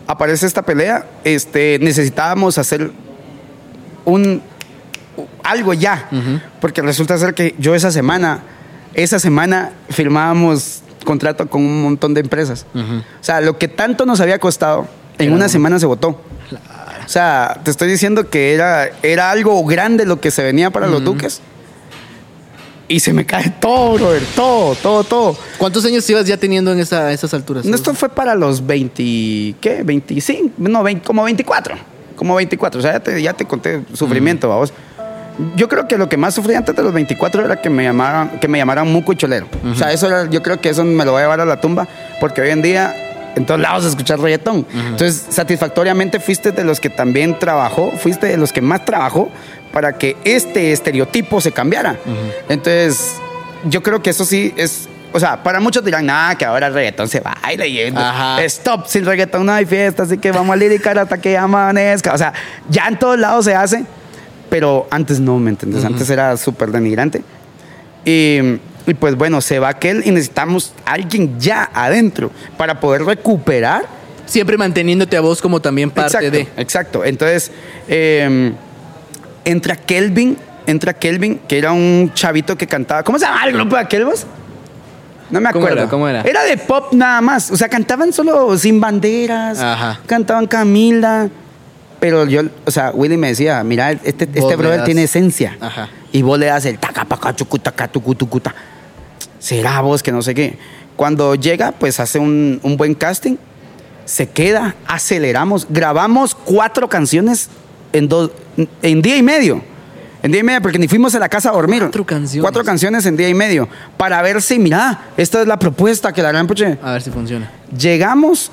aparece 0.07 0.47
esta 0.47 0.63
pelea. 0.63 1.07
Este, 1.25 1.79
necesitábamos 1.81 2.59
hacer 2.59 2.91
un 4.05 4.43
algo 5.43 5.75
ya, 5.75 6.09
porque 6.61 6.81
resulta 6.83 7.17
ser 7.19 7.35
que 7.35 7.55
yo 7.59 7.75
esa 7.75 7.91
semana, 7.91 8.41
esa 8.95 9.19
semana 9.19 9.73
firmábamos 9.91 10.83
contrato 11.05 11.49
con 11.49 11.63
un 11.63 11.83
montón 11.83 12.15
de 12.15 12.21
empresas. 12.21 12.67
O 12.75 13.03
sea, 13.25 13.41
lo 13.41 13.59
que 13.59 13.69
tanto 13.69 14.07
nos 14.07 14.21
había 14.21 14.39
costado, 14.39 14.87
en 15.19 15.33
una 15.33 15.49
semana 15.49 15.79
se 15.79 15.87
votó. 15.87 16.09
O 17.05 17.09
sea, 17.13 17.61
te 17.65 17.71
estoy 17.71 17.89
diciendo 17.91 18.31
que 18.31 18.55
era, 18.55 18.89
era 19.03 19.31
algo 19.31 19.65
grande 19.65 20.05
lo 20.07 20.21
que 20.21 20.31
se 20.31 20.43
venía 20.43 20.71
para 20.71 20.87
los 20.87 21.03
duques. 21.05 21.41
Y 22.89 22.99
se 23.01 23.13
me 23.13 23.25
cae 23.25 23.51
todo, 23.61 23.95
brother. 23.95 24.23
Todo, 24.35 24.75
todo, 24.75 25.05
todo. 25.05 25.37
¿Cuántos 25.59 25.85
años 25.85 26.09
ibas 26.11 26.27
ya 26.27 26.37
teniendo 26.37 26.73
en 26.73 26.81
esa- 26.81 27.13
esas 27.13 27.33
alturas? 27.35 27.65
No, 27.65 27.77
Esto 27.77 27.95
fue 27.95 28.09
para 28.09 28.35
los 28.35 28.67
20, 28.67 29.55
¿qué? 29.61 29.83
25, 29.85 30.51
no, 30.59 30.83
20, 30.83 31.05
como 31.07 31.23
24. 31.23 31.77
Como 32.17 32.35
24, 32.35 32.81
o 32.81 32.83
sea, 32.83 32.93
ya 32.95 33.01
te, 33.01 33.23
ya 33.23 33.33
te 33.33 33.45
conté 33.45 33.83
sufrimiento, 33.95 34.49
vamos. 34.49 34.73
Yo 35.57 35.69
creo 35.69 35.87
que 35.89 35.97
lo 35.97 36.09
que 36.09 36.17
más 36.17 36.35
sufrí 36.35 36.55
antes 36.55 36.75
de 36.75 36.83
los 36.83 36.93
24 36.93 37.45
era 37.45 37.61
que 37.61 37.71
me 37.71 37.85
llamaran, 37.85 38.39
que 38.41 38.49
me 38.49 38.59
llamaran 38.59 38.91
muco 38.91 39.13
y 39.13 39.17
cholero. 39.17 39.47
O 39.71 39.75
sea, 39.75 39.93
eso 39.93 40.07
era, 40.07 40.29
yo 40.29 40.43
creo 40.43 40.61
que 40.61 40.69
eso 40.69 40.85
me 40.85 41.05
lo 41.05 41.13
voy 41.13 41.21
a 41.21 41.25
llevar 41.25 41.41
a 41.41 41.45
la 41.45 41.61
tumba, 41.61 41.87
porque 42.21 42.41
hoy 42.43 42.51
en 42.51 42.63
día 42.63 42.95
en 43.37 43.47
todos 43.47 43.61
lados 43.61 43.85
escuchar 43.85 44.19
reggaetón. 44.19 44.67
Entonces, 44.75 45.27
satisfactoriamente 45.31 46.21
fuiste 46.21 46.53
de 46.53 46.65
los 46.65 46.81
que 46.81 46.91
también 46.91 47.39
trabajó, 47.39 47.93
fuiste 47.93 48.27
de 48.27 48.37
los 48.37 48.53
que 48.53 48.61
más 48.61 48.85
trabajó 48.85 49.31
para 49.73 49.97
que 49.99 50.17
este 50.25 50.73
estereotipo 50.73 51.41
se 51.41 51.53
cambiara. 51.53 51.97
Entonces, 52.49 53.15
yo 53.65 53.83
creo 53.83 54.03
que 54.03 54.11
eso 54.11 54.25
sí 54.25 54.53
es. 54.57 54.89
O 55.13 55.19
sea, 55.19 55.43
para 55.43 55.59
muchos 55.59 55.85
dirán, 55.85 56.07
nada, 56.07 56.37
que 56.37 56.45
ahora 56.45 56.69
el 56.69 56.75
reggaetón 56.75 57.09
se 57.09 57.19
baila 57.21 57.67
y 57.67 57.81
Ajá. 57.97 58.43
stop, 58.45 58.87
sin 58.87 59.05
reggaetón 59.05 59.45
no 59.45 59.53
hay 59.53 59.65
fiesta, 59.67 60.05
así 60.05 60.19
que 60.19 60.31
vamos 60.31 60.53
a 60.53 60.57
liricar 60.57 60.97
hasta 60.99 61.19
que 61.19 61.37
amanezca. 61.37 62.15
O 62.15 62.19
sea, 62.19 62.33
ya 62.69 62.87
en 62.87 62.97
todos 62.97 63.19
lados 63.19 63.45
se 63.45 63.55
hace, 63.55 63.85
pero 64.51 64.87
antes 64.91 65.21
no, 65.21 65.39
¿me 65.39 65.51
entiendes? 65.51 65.85
Antes 65.85 66.11
era 66.11 66.37
súper 66.37 66.71
denigrante. 66.71 67.23
Y, 68.05 68.39
y 68.87 68.95
pues 68.99 69.15
bueno, 69.15 69.41
se 69.41 69.59
va 69.59 69.69
aquel 69.69 70.03
y 70.05 70.11
necesitamos 70.11 70.75
alguien 70.85 71.39
ya 71.39 71.71
adentro 71.73 72.31
para 72.59 72.81
poder 72.81 73.05
recuperar. 73.05 73.85
Siempre 74.27 74.59
manteniéndote 74.59 75.17
a 75.17 75.21
vos 75.21 75.41
como 75.41 75.61
también 75.61 75.91
parte 75.91 76.19
exacto, 76.19 76.31
de. 76.31 76.63
Exacto. 76.63 77.05
Entonces, 77.05 77.51
eh, 77.89 78.53
entra 79.45 79.77
Kelvin, 79.77 80.37
entra 80.67 80.93
Kelvin, 80.95 81.41
que 81.49 81.59
era 81.59 81.73
un 81.73 82.13
chavito 82.15 82.57
que 82.57 82.67
cantaba. 82.67 83.03
¿Cómo 83.03 83.19
se 83.19 83.25
llama 83.25 83.45
el 83.47 83.55
grupo 83.55 83.77
de 83.77 83.83
aquel 83.83 84.05
vos? 84.05 84.27
No 85.31 85.41
me 85.41 85.51
¿Cómo 85.53 85.65
acuerdo. 85.65 85.83
era? 85.83 85.91
¿Cómo 85.91 86.09
era? 86.09 86.23
Era 86.23 86.45
de 86.45 86.57
pop 86.57 86.93
nada 86.93 87.21
más. 87.21 87.51
O 87.51 87.57
sea, 87.57 87.69
cantaban 87.69 88.13
solo 88.13 88.57
sin 88.59 88.81
banderas. 88.81 89.61
Ajá. 89.61 90.01
Cantaban 90.07 90.47
Camila. 90.47 91.29
Pero 92.01 92.25
yo, 92.27 92.43
o 92.65 92.71
sea, 92.71 92.91
Willy 92.95 93.17
me 93.19 93.29
decía, 93.29 93.63
mira, 93.63 93.93
este, 93.93 94.25
este 94.25 94.57
brother 94.57 94.79
das- 94.79 94.87
tiene 94.87 95.03
esencia. 95.05 95.57
Ajá. 95.61 95.89
Y 96.13 96.23
vos 96.23 96.39
le 96.39 96.47
das 96.47 96.65
el 96.65 96.79
taca, 96.79 97.05
paca, 97.05 97.37
chucuta, 97.37 97.73
tucuta. 97.73 98.55
Será 99.39 99.81
vos 99.83 100.03
que 100.03 100.11
no 100.11 100.23
sé 100.23 100.35
qué. 100.35 100.59
Cuando 100.97 101.35
llega, 101.35 101.73
pues 101.73 102.01
hace 102.01 102.19
un, 102.19 102.59
un 102.63 102.77
buen 102.77 102.95
casting. 102.95 103.37
Se 104.07 104.29
queda, 104.29 104.75
aceleramos, 104.87 105.67
grabamos 105.71 106.35
cuatro 106.35 106.89
canciones 106.89 107.49
en, 107.93 108.09
dos, 108.09 108.31
en 108.83 109.03
día 109.03 109.17
y 109.17 109.23
medio. 109.23 109.63
En 110.23 110.33
día 110.33 110.41
y 110.41 110.45
medio, 110.45 110.61
porque 110.61 110.79
ni 110.79 110.89
fuimos 110.89 111.15
a 111.15 111.19
la 111.19 111.29
casa 111.29 111.49
a 111.51 111.53
dormir. 111.53 111.81
Cuatro 111.81 112.05
canciones. 112.05 112.43
Cuatro 112.43 112.65
canciones 112.65 113.07
en 113.07 113.17
día 113.17 113.29
y 113.29 113.35
medio. 113.35 113.69
Para 113.97 114.21
ver 114.21 114.43
si, 114.43 114.59
mira, 114.59 115.07
esta 115.17 115.41
es 115.43 115.47
la 115.47 115.59
propuesta 115.59 116.13
que 116.13 116.23
la 116.23 116.31
gran 116.33 116.47
puche. 116.47 116.77
A 116.83 116.93
ver 116.93 117.03
si 117.03 117.11
funciona. 117.11 117.51
Llegamos 117.79 118.51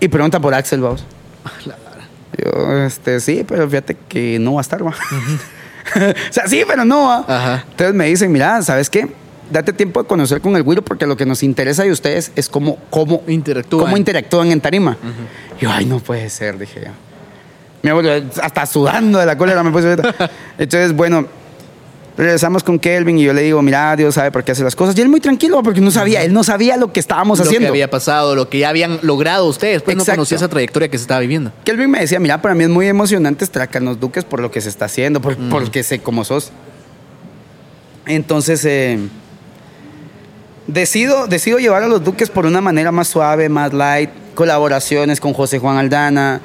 y 0.00 0.08
pregunta 0.08 0.40
por 0.40 0.54
Axel, 0.54 0.80
vamos. 0.80 1.04
Yo, 2.42 2.84
este, 2.84 3.20
sí, 3.20 3.44
pero 3.46 3.68
fíjate 3.68 3.96
que 4.08 4.38
no 4.38 4.54
va 4.54 4.60
a 4.60 4.62
estar, 4.62 4.84
va. 4.84 4.90
o 5.96 6.32
sea, 6.32 6.46
sí, 6.48 6.62
pero 6.66 6.84
no 6.84 7.04
va. 7.04 7.24
Ajá. 7.28 7.64
Entonces 7.70 7.94
me 7.94 8.06
dicen, 8.06 8.32
mira, 8.32 8.60
¿sabes 8.62 8.88
qué? 8.90 9.08
Date 9.50 9.72
tiempo 9.72 10.02
de 10.02 10.08
conocer 10.08 10.40
con 10.40 10.56
el 10.56 10.62
güiro 10.62 10.82
porque 10.82 11.06
lo 11.06 11.16
que 11.16 11.26
nos 11.26 11.42
interesa 11.42 11.82
de 11.84 11.92
ustedes 11.92 12.32
es 12.34 12.48
cómo, 12.48 12.78
cómo 12.90 13.22
Interactúan. 13.26 13.84
cómo 13.84 13.96
interactúan 13.96 14.50
en 14.50 14.60
tarima. 14.60 14.96
Yo, 15.60 15.70
ay, 15.70 15.84
no 15.84 15.98
puede 16.00 16.30
ser, 16.30 16.58
dije 16.58 16.80
yo. 16.86 16.90
Mi 17.82 17.90
abuelo, 17.90 18.26
hasta 18.42 18.64
sudando 18.64 19.18
de 19.18 19.26
la 19.26 19.36
cólera 19.36 19.62
me 19.62 19.70
puse. 19.70 19.92
Entonces, 20.58 20.94
bueno, 20.94 21.26
regresamos 22.16 22.62
con 22.62 22.78
Kelvin 22.78 23.18
y 23.18 23.24
yo 23.24 23.32
le 23.32 23.42
digo, 23.42 23.60
mira, 23.62 23.96
Dios 23.96 24.14
sabe 24.14 24.30
por 24.30 24.44
qué 24.44 24.52
hace 24.52 24.62
las 24.62 24.76
cosas. 24.76 24.96
Y 24.96 25.00
él 25.00 25.08
muy 25.08 25.20
tranquilo 25.20 25.62
porque 25.62 25.80
no 25.80 25.90
sabía, 25.90 26.22
él 26.22 26.32
no 26.32 26.44
sabía 26.44 26.76
lo 26.76 26.92
que 26.92 27.00
estábamos 27.00 27.38
lo 27.38 27.44
haciendo. 27.44 27.66
que 27.66 27.70
había 27.70 27.90
pasado, 27.90 28.34
lo 28.34 28.48
que 28.48 28.58
ya 28.58 28.68
habían 28.68 28.98
logrado 29.02 29.46
ustedes. 29.46 29.82
Pues 29.82 29.96
no 29.96 30.02
Exacto. 30.02 30.18
conocía 30.18 30.36
esa 30.36 30.48
trayectoria 30.48 30.88
que 30.88 30.98
se 30.98 31.02
estaba 31.02 31.20
viviendo. 31.20 31.52
Kelvin 31.64 31.90
me 31.90 32.00
decía, 32.00 32.20
mira, 32.20 32.40
para 32.40 32.54
mí 32.54 32.64
es 32.64 32.70
muy 32.70 32.86
emocionante 32.86 33.44
estar 33.44 33.62
acá 33.62 33.78
en 33.78 33.86
los 33.86 33.98
Duques 33.98 34.24
por 34.24 34.40
lo 34.40 34.50
que 34.50 34.60
se 34.60 34.68
está 34.68 34.84
haciendo, 34.84 35.20
por, 35.20 35.36
porque 35.48 35.82
sé 35.82 36.00
cómo 36.00 36.24
sos. 36.24 36.52
Entonces, 38.06 38.64
eh, 38.64 38.98
decido, 40.66 41.26
decido 41.26 41.58
llevar 41.58 41.82
a 41.82 41.88
los 41.88 42.04
Duques 42.04 42.30
por 42.30 42.46
una 42.46 42.60
manera 42.60 42.92
más 42.92 43.08
suave, 43.08 43.48
más 43.48 43.72
light, 43.72 44.10
colaboraciones 44.34 45.20
con 45.20 45.32
José 45.32 45.58
Juan 45.58 45.78
Aldana, 45.78 46.40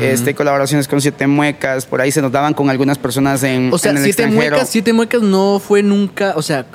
este, 0.00 0.34
colaboraciones 0.34 0.86
con 0.88 1.00
Siete 1.00 1.26
Muecas, 1.26 1.86
por 1.86 2.00
ahí 2.00 2.12
se 2.12 2.22
nos 2.22 2.30
daban 2.32 2.54
con 2.54 2.70
algunas 2.70 2.98
personas 2.98 3.42
en, 3.42 3.72
O 3.72 3.78
sea, 3.78 3.90
en 3.90 3.98
el 3.98 4.04
siete 4.04 4.22
extranjero. 4.22 4.52
muecas, 4.56 4.68
siete 4.68 4.92
muecas 4.92 5.22
no 5.22 5.60
fue 5.64 5.82
nunca, 5.82 6.34
o 6.36 6.42
sea, 6.42 6.66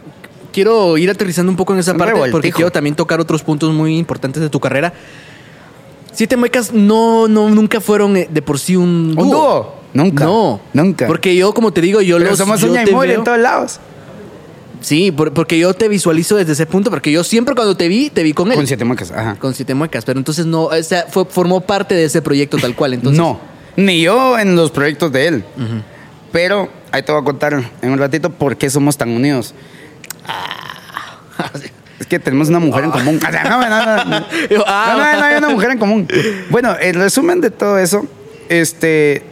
quiero 0.51 0.97
ir 0.97 1.09
aterrizando 1.09 1.49
un 1.51 1.55
poco 1.55 1.73
en 1.73 1.79
esa 1.79 1.91
Un 1.93 1.97
parte 1.97 2.31
porque 2.31 2.51
quiero 2.51 2.71
también 2.71 2.95
tocar 2.95 3.19
otros 3.19 3.41
puntos 3.43 3.73
muy 3.73 3.97
importantes 3.97 4.41
de 4.41 4.49
tu 4.49 4.59
carrera. 4.59 4.93
Siete 6.11 6.37
muecas 6.37 6.71
no, 6.73 7.27
no, 7.27 7.49
nunca 7.49 7.81
fueron 7.81 8.15
eh, 8.15 8.27
de 8.31 8.41
por 8.41 8.57
sí 8.59 8.75
un 8.75 9.13
dúo. 9.15 9.23
¿Un 9.23 9.31
dúo? 9.31 9.75
Nunca. 9.93 10.23
No. 10.25 10.59
Nunca. 10.73 11.07
Porque 11.07 11.35
yo, 11.35 11.53
como 11.53 11.71
te 11.71 11.81
digo, 11.81 12.01
yo 12.01 12.17
Pero 12.17 12.29
los 12.31 12.37
somos 12.39 12.59
yo 12.61 12.69
uña 12.71 12.83
y 12.83 12.85
veo- 12.85 13.03
en 13.03 13.23
todos 13.23 13.39
lados. 13.39 13.79
Sí, 14.85 15.11
por- 15.11 15.33
porque 15.33 15.57
yo 15.57 15.73
te 15.73 15.87
visualizo 15.87 16.35
desde 16.35 16.51
ese 16.51 16.67
punto, 16.67 16.91
porque 16.91 17.11
yo 17.11 17.23
siempre 17.23 17.55
cuando 17.55 17.75
te 17.75 17.87
vi, 17.87 18.11
te 18.11 18.21
vi 18.21 18.33
con 18.33 18.51
él. 18.51 18.55
Con 18.55 18.67
Siete 18.67 18.85
Muecas, 18.85 19.09
ajá. 19.09 19.35
Con 19.39 19.55
siete 19.55 19.73
muecas, 19.73 20.05
pero 20.05 20.19
entonces 20.19 20.45
no, 20.45 20.65
o 20.65 20.83
sea, 20.83 21.07
fue, 21.09 21.25
formó 21.25 21.61
parte 21.61 21.95
de 21.95 22.03
ese 22.05 22.21
proyecto 22.21 22.57
tal 22.59 22.75
cual. 22.75 22.93
Entonces, 22.93 23.17
no, 23.17 23.39
ni 23.77 24.03
yo 24.03 24.37
en 24.37 24.55
los 24.55 24.69
proyectos 24.69 25.11
de 25.11 25.27
él. 25.27 25.43
Pero 26.31 26.69
ahí 26.91 27.01
te 27.01 27.11
voy 27.11 27.21
a 27.21 27.25
contar 27.25 27.53
en 27.81 27.89
un 27.89 27.97
ratito 27.97 28.29
por 28.29 28.57
qué 28.57 28.69
somos 28.69 28.95
tan 28.95 29.09
unidos. 29.09 29.55
Ah, 30.27 31.49
es 31.99 32.05
que 32.05 32.19
tenemos 32.19 32.49
una 32.49 32.59
mujer 32.59 32.83
en 32.83 32.91
común. 32.91 33.19
O 33.27 33.31
sea, 33.31 33.43
no, 33.45 33.67
no, 33.67 33.85
no, 33.85 34.05
no. 34.05 34.25
Yo, 34.51 34.63
ah. 34.67 34.93
No, 34.95 34.97
no, 35.03 35.19
no, 35.19 35.25
hay 35.25 35.35
una 35.37 35.49
mujer 35.49 35.71
en 35.71 35.79
común. 35.79 36.07
Bueno, 36.51 36.75
el 36.79 36.93
resumen 36.93 37.41
de 37.41 37.49
todo 37.49 37.79
eso, 37.79 38.05
este, 38.49 39.23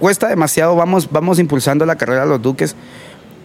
cuesta 0.00 0.26
demasiado. 0.26 0.74
Vamos, 0.74 1.08
vamos 1.08 1.38
impulsando 1.38 1.86
la 1.86 1.94
carrera 1.94 2.22
de 2.22 2.30
los 2.30 2.42
Duques. 2.42 2.74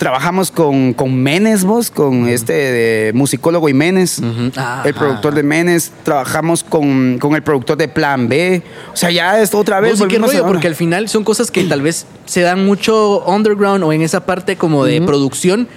Trabajamos 0.03 0.51
con, 0.51 0.93
con 0.93 1.15
Menes, 1.15 1.63
vos, 1.63 1.89
con 1.89 2.27
este 2.27 2.51
de 2.51 3.13
musicólogo 3.13 3.69
y 3.69 3.73
Menes, 3.73 4.19
Ujú. 4.19 4.51
Ah, 4.57 4.83
el 4.83 4.93
productor 4.93 5.33
de 5.33 5.43
Menes. 5.43 5.93
Trabajamos 6.03 6.61
con, 6.61 7.19
con 7.19 7.35
el 7.35 7.41
productor 7.41 7.77
de 7.77 7.87
Plan 7.87 8.27
B. 8.27 8.61
O 8.91 8.97
sea, 8.97 9.11
ya 9.11 9.39
esto 9.39 9.57
otra 9.57 9.79
vez. 9.79 10.01
Onda. 10.01 10.45
Porque 10.45 10.67
al 10.67 10.75
final 10.75 11.07
son 11.07 11.23
cosas 11.23 11.51
que 11.51 11.63
tal 11.63 11.81
vez 11.81 12.05
se 12.25 12.41
dan 12.41 12.65
mucho 12.65 13.23
underground 13.25 13.83
o 13.83 13.91
en 13.91 14.01
esa 14.01 14.25
parte 14.25 14.55
como 14.55 14.85
de 14.85 15.01
producción 15.01 15.67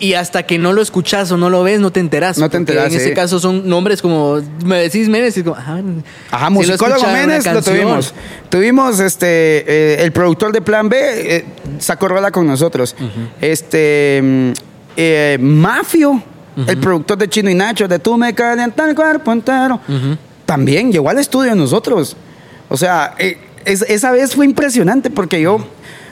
y 0.00 0.14
hasta 0.14 0.42
que 0.44 0.58
no 0.58 0.72
lo 0.72 0.82
escuchas 0.82 1.30
o 1.30 1.36
no 1.36 1.50
lo 1.50 1.62
ves 1.62 1.80
no 1.80 1.92
te 1.92 2.00
enteras. 2.00 2.36
No 2.38 2.50
te 2.50 2.56
enteras, 2.56 2.86
En 2.92 3.00
ese 3.00 3.14
caso 3.14 3.38
son 3.38 3.68
nombres 3.68 4.02
como, 4.02 4.40
me 4.64 4.78
decís 4.78 5.08
Menes 5.08 5.36
y 5.38 5.42
como, 5.44 5.56
ah, 5.56 5.80
Ajá, 6.30 6.44
lo 6.46 6.50
musicólogo 6.50 7.00
Menes 7.12 7.44
lo 7.46 7.62
tuvimos. 7.62 8.14
Tuvimos 8.50 9.00
este 9.00 9.26
eh, 9.28 10.02
el 10.04 10.12
productor 10.12 10.52
de 10.52 10.60
Plan 10.62 10.88
B, 10.88 10.96
eh, 11.36 11.44
sacó 11.78 12.08
rola 12.08 12.30
con 12.30 12.46
nosotros. 12.46 12.94
Este 13.40 14.20
mm, 14.22 14.50
eh, 14.96 15.38
Mafio, 15.40 16.22
el 16.66 16.78
productor 16.78 17.18
de 17.18 17.28
Chino 17.28 17.50
y 17.50 17.54
Nacho, 17.54 17.86
de 17.88 17.98
Tú 17.98 18.16
me 18.16 18.34
calientas 18.34 18.88
el 18.88 18.94
cuerpo 18.94 19.32
entero. 19.32 19.80
También 20.46 20.92
llegó 20.92 21.08
al 21.08 21.18
estudio 21.18 21.50
de 21.50 21.56
nosotros. 21.56 22.16
O 22.68 22.76
sea, 22.76 23.14
es- 23.18 23.36
esa 23.88 24.10
vez 24.12 24.34
fue 24.34 24.44
impresionante 24.44 25.08
porque 25.10 25.40
yo, 25.40 25.58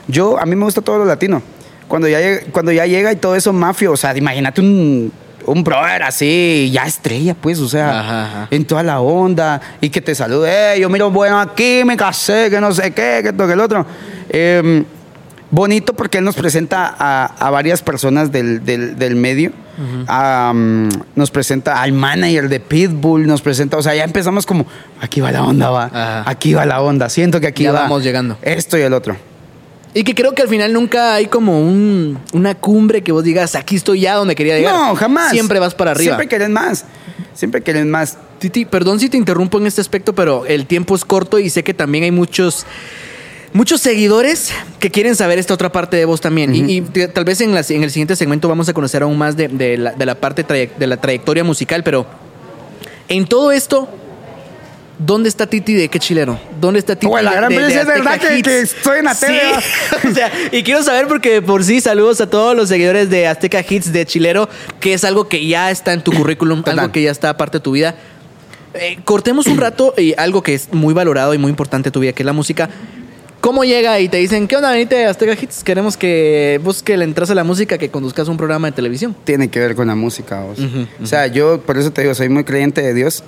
yo, 0.08 0.38
a 0.38 0.44
mí 0.46 0.56
me 0.56 0.64
gusta 0.64 0.80
todo 0.80 0.98
lo 0.98 1.04
latino. 1.04 1.42
Cuando 1.88 2.08
ya, 2.08 2.20
llega- 2.20 2.40
cuando 2.52 2.72
ya 2.72 2.86
llega 2.86 3.12
y 3.12 3.16
todo 3.16 3.36
eso 3.36 3.52
mafio, 3.52 3.92
o 3.92 3.96
sea, 3.96 4.16
imagínate 4.16 4.60
un, 4.60 5.12
un 5.46 5.64
brother 5.64 6.02
así, 6.04 6.70
ya 6.72 6.84
estrella, 6.86 7.34
pues, 7.34 7.58
o 7.60 7.68
sea, 7.68 8.00
Ajá, 8.00 8.24
ajá. 8.24 8.48
en 8.50 8.64
toda 8.64 8.82
la 8.82 9.00
onda 9.00 9.60
y 9.80 9.90
que 9.90 10.00
te 10.00 10.14
salude, 10.14 10.74
"Eh, 10.76 10.80
yo 10.80 10.88
miro 10.88 11.10
bueno 11.10 11.38
aquí, 11.40 11.82
me 11.84 11.96
casé, 11.96 12.48
que 12.50 12.60
no 12.60 12.72
sé 12.72 12.92
qué, 12.92 13.20
que 13.22 13.28
esto, 13.30 13.46
que 13.46 13.52
el 13.52 13.60
otro. 13.60 13.84
Eh, 14.30 14.84
bonito 15.50 15.92
porque 15.94 16.18
él 16.18 16.24
nos 16.24 16.34
presenta 16.36 16.94
a, 16.98 17.26
a 17.26 17.50
varias 17.50 17.82
personas 17.82 18.32
del, 18.32 18.64
del- 18.64 18.96
del 18.96 19.16
medio. 19.16 19.52
Nos 21.14 21.30
presenta 21.30 21.82
al 21.82 21.92
manager 21.92 22.48
de 22.48 22.60
Pitbull, 22.60 23.26
nos 23.26 23.42
presenta, 23.42 23.76
o 23.76 23.82
sea, 23.82 23.94
ya 23.94 24.04
empezamos 24.04 24.46
como, 24.46 24.66
aquí 25.00 25.20
va 25.20 25.30
la 25.32 25.42
onda, 25.44 25.70
va, 25.70 25.84
Ajá. 25.86 26.24
aquí 26.30 26.54
va 26.54 26.64
la 26.66 26.80
onda, 26.80 27.08
siento 27.08 27.40
que 27.40 27.48
aquí 27.48 27.64
Ya 27.64 27.72
va. 27.72 27.80
vamos 27.82 28.02
llegando. 28.02 28.38
Esto 28.42 28.78
y 28.78 28.82
el 28.82 28.92
otro. 28.94 29.16
Y 29.94 30.04
que 30.04 30.14
creo 30.14 30.34
que 30.34 30.42
al 30.42 30.48
final 30.48 30.72
nunca 30.72 31.14
hay 31.14 31.26
como 31.26 31.60
un, 31.60 32.18
una 32.32 32.54
cumbre 32.54 33.02
que 33.02 33.12
vos 33.12 33.22
digas, 33.24 33.54
aquí 33.54 33.76
estoy 33.76 34.00
ya 34.00 34.14
donde 34.14 34.34
quería 34.34 34.56
llegar. 34.56 34.74
No, 34.74 34.94
jamás. 34.94 35.30
Siempre 35.32 35.58
vas 35.58 35.74
para 35.74 35.90
arriba. 35.90 36.14
Siempre 36.16 36.28
querés 36.28 36.48
más. 36.48 36.84
Siempre 37.34 37.60
querés 37.62 37.84
más. 37.84 38.16
Titi, 38.38 38.64
perdón 38.64 39.00
si 39.00 39.08
te 39.10 39.16
interrumpo 39.18 39.58
en 39.58 39.66
este 39.66 39.80
aspecto, 39.82 40.14
pero 40.14 40.46
el 40.46 40.66
tiempo 40.66 40.94
es 40.94 41.04
corto 41.04 41.38
y 41.38 41.50
sé 41.50 41.62
que 41.62 41.74
también 41.74 42.04
hay 42.04 42.10
muchos 42.10 42.64
muchos 43.54 43.82
seguidores 43.82 44.50
que 44.80 44.90
quieren 44.90 45.14
saber 45.14 45.38
esta 45.38 45.52
otra 45.52 45.70
parte 45.70 45.98
de 45.98 46.06
vos 46.06 46.22
también. 46.22 46.54
Y, 46.54 46.78
y 46.78 46.80
t- 46.80 47.08
tal 47.08 47.24
vez 47.26 47.42
en, 47.42 47.54
las- 47.54 47.70
en 47.70 47.82
el 47.84 47.90
siguiente 47.90 48.16
segmento 48.16 48.48
vamos 48.48 48.66
a 48.70 48.72
conocer 48.72 49.02
aún 49.02 49.18
más 49.18 49.36
de, 49.36 49.48
de 49.48 49.76
la, 49.76 49.92
de 49.92 50.06
la 50.06 50.14
parte 50.14 50.42
de 50.42 50.86
la 50.86 50.96
trayectoria 50.96 51.44
musical, 51.44 51.82
pero 51.84 52.06
en 53.08 53.26
todo 53.26 53.52
esto, 53.52 53.90
¿Dónde 55.04 55.28
está 55.28 55.46
Titi 55.46 55.74
de 55.74 55.88
qué 55.88 55.98
chilero? 55.98 56.38
¿Dónde 56.60 56.78
está 56.78 56.94
Titi 56.94 57.06
Güey, 57.06 57.24
la 57.24 57.30
de- 57.30 57.36
gran 57.36 57.48
de, 57.50 57.66
es 57.80 57.86
verdad 57.86 58.20
que- 58.20 58.42
que 58.42 58.60
estoy 58.60 58.98
en 59.00 59.04
la 59.06 59.14
tele, 59.14 59.40
Sí. 59.60 60.08
o 60.10 60.14
sea, 60.14 60.30
y 60.52 60.62
quiero 60.62 60.82
saber 60.82 61.06
porque 61.08 61.42
por 61.42 61.64
sí 61.64 61.80
saludos 61.80 62.20
a 62.20 62.28
todos 62.30 62.54
los 62.56 62.68
seguidores 62.68 63.10
de 63.10 63.26
Azteca 63.26 63.64
Hits 63.68 63.92
de 63.92 64.06
Chilero, 64.06 64.48
que 64.80 64.94
es 64.94 65.04
algo 65.04 65.28
que 65.28 65.44
ya 65.46 65.70
está 65.70 65.92
en 65.92 66.02
tu 66.02 66.12
currículum, 66.12 66.62
algo 66.66 66.92
que 66.92 67.02
ya 67.02 67.10
está 67.10 67.36
parte 67.36 67.58
de 67.58 67.62
tu 67.62 67.72
vida. 67.72 67.96
Eh, 68.74 68.98
cortemos 69.04 69.46
un 69.48 69.58
rato 69.58 69.92
y 69.98 70.14
algo 70.16 70.42
que 70.42 70.54
es 70.54 70.72
muy 70.72 70.94
valorado 70.94 71.34
y 71.34 71.38
muy 71.38 71.50
importante 71.50 71.88
en 71.88 71.92
tu 71.92 72.00
vida, 72.00 72.12
que 72.12 72.22
es 72.22 72.26
la 72.26 72.32
música. 72.32 72.70
¿Cómo 73.40 73.64
llega 73.64 73.98
y 73.98 74.08
te 74.08 74.18
dicen, 74.18 74.46
¿qué 74.46 74.54
onda, 74.56 74.70
venite 74.70 75.04
Azteca 75.04 75.32
Hits? 75.32 75.64
Queremos 75.64 75.96
que 75.96 76.60
busque 76.62 76.96
le 76.96 77.04
entras 77.04 77.28
a 77.28 77.34
la 77.34 77.42
música, 77.42 77.76
que 77.76 77.90
conduzcas 77.90 78.28
un 78.28 78.36
programa 78.36 78.68
de 78.68 78.72
televisión. 78.72 79.16
Tiene 79.24 79.48
que 79.50 79.58
ver 79.58 79.74
con 79.74 79.88
la 79.88 79.96
música, 79.96 80.40
vos. 80.42 80.58
O 81.02 81.06
sea, 81.06 81.26
yo 81.26 81.60
por 81.60 81.76
eso 81.76 81.90
te 81.92 82.02
digo, 82.02 82.14
soy 82.14 82.28
muy 82.28 82.44
creyente 82.44 82.80
de 82.82 82.94
Dios. 82.94 83.24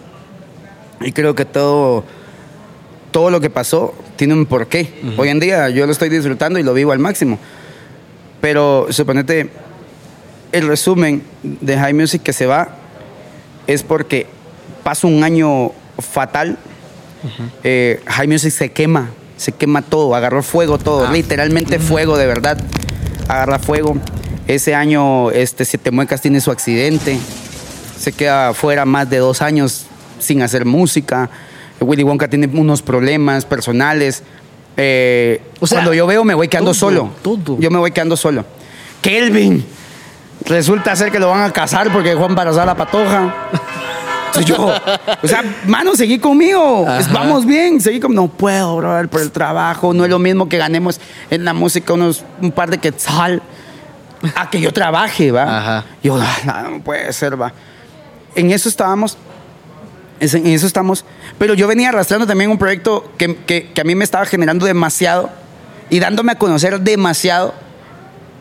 Y 1.00 1.12
creo 1.12 1.34
que 1.34 1.44
todo, 1.44 2.04
todo 3.10 3.30
lo 3.30 3.40
que 3.40 3.50
pasó 3.50 3.94
tiene 4.16 4.34
un 4.34 4.46
porqué. 4.46 4.92
Hoy 5.16 5.28
en 5.28 5.40
día 5.40 5.68
yo 5.70 5.86
lo 5.86 5.92
estoy 5.92 6.08
disfrutando 6.08 6.58
y 6.58 6.62
lo 6.62 6.74
vivo 6.74 6.92
al 6.92 6.98
máximo. 6.98 7.38
Pero 8.40 8.86
suponete, 8.90 9.50
el 10.52 10.68
resumen 10.68 11.22
de 11.42 11.76
High 11.78 11.94
Music 11.94 12.22
que 12.22 12.32
se 12.32 12.46
va 12.46 12.68
es 13.66 13.82
porque 13.82 14.26
pasa 14.82 15.06
un 15.06 15.24
año 15.24 15.72
fatal. 15.98 16.58
Eh, 17.62 18.00
High 18.06 18.28
Music 18.28 18.52
se 18.52 18.70
quema, 18.70 19.10
se 19.36 19.52
quema 19.52 19.80
todo, 19.82 20.14
agarró 20.14 20.42
fuego 20.42 20.76
todo, 20.78 21.06
Ah. 21.06 21.12
literalmente 21.12 21.78
fuego 21.78 22.18
de 22.18 22.26
verdad, 22.26 22.58
agarra 23.28 23.58
fuego. 23.58 23.96
Ese 24.46 24.74
año, 24.74 25.30
este 25.30 25.64
Siete 25.64 25.90
Muecas 25.90 26.20
tiene 26.20 26.42
su 26.42 26.50
accidente, 26.50 27.18
se 27.98 28.12
queda 28.12 28.52
fuera 28.52 28.84
más 28.84 29.08
de 29.08 29.16
dos 29.18 29.40
años 29.40 29.86
sin 30.24 30.42
hacer 30.42 30.64
música. 30.64 31.28
Willy 31.80 32.02
Wonka 32.02 32.28
tiene 32.28 32.46
unos 32.46 32.82
problemas 32.82 33.44
personales. 33.44 34.22
Eh, 34.76 35.40
O 35.60 35.66
sea, 35.66 35.78
cuando 35.78 35.94
yo 35.94 36.06
veo, 36.06 36.24
me 36.24 36.34
voy 36.34 36.48
quedando 36.48 36.70
todo, 36.72 36.78
solo. 36.80 37.10
todo. 37.22 37.58
Yo 37.60 37.70
me 37.70 37.78
voy 37.78 37.90
quedando 37.92 38.16
solo. 38.16 38.44
Kelvin, 39.02 39.64
resulta 40.46 40.96
ser 40.96 41.10
que 41.12 41.18
lo 41.18 41.28
van 41.28 41.42
a 41.42 41.52
casar 41.52 41.92
porque 41.92 42.10
dejó 42.10 42.26
embarazada 42.26 42.66
la 42.66 42.74
patoja. 42.76 43.34
Entonces 44.26 44.46
yo, 44.56 44.66
o 45.22 45.28
sea, 45.28 45.44
mano, 45.68 45.94
seguí 45.94 46.18
conmigo. 46.18 46.84
Ajá. 46.88 47.08
Vamos 47.12 47.46
bien, 47.46 47.80
seguí 47.80 48.00
como, 48.00 48.14
no 48.14 48.26
puedo, 48.28 48.76
brother, 48.78 49.08
por 49.08 49.20
el 49.20 49.30
trabajo. 49.30 49.94
No 49.94 50.04
es 50.04 50.10
lo 50.10 50.18
mismo 50.18 50.48
que 50.48 50.58
ganemos 50.58 51.00
en 51.30 51.44
la 51.44 51.52
música 51.54 51.92
unos, 51.92 52.24
un 52.40 52.50
par 52.50 52.68
de 52.70 52.78
quetzal 52.78 53.42
a 54.34 54.50
que 54.50 54.60
yo 54.60 54.72
trabaje, 54.72 55.30
¿va? 55.30 55.58
Ajá. 55.58 55.84
Yo, 56.02 56.18
"Ah, 56.20 56.66
no 56.68 56.80
puede 56.82 57.12
ser, 57.12 57.40
va. 57.40 57.52
En 58.34 58.50
eso 58.50 58.68
estábamos. 58.68 59.16
Es- 60.20 60.34
En 60.34 60.46
eso 60.46 60.66
estamos. 60.66 61.04
Pero 61.38 61.54
yo 61.54 61.66
venía 61.66 61.88
arrastrando 61.90 62.26
también 62.26 62.50
un 62.50 62.58
proyecto 62.58 63.12
que, 63.18 63.36
que- 63.36 63.72
que 63.72 63.80
a 63.80 63.84
mí 63.84 63.94
me 63.94 64.04
estaba 64.04 64.24
generando 64.26 64.66
demasiado 64.66 65.30
y 65.90 65.98
dándome 66.00 66.32
a 66.32 66.38
conocer 66.38 66.80
demasiado 66.80 67.54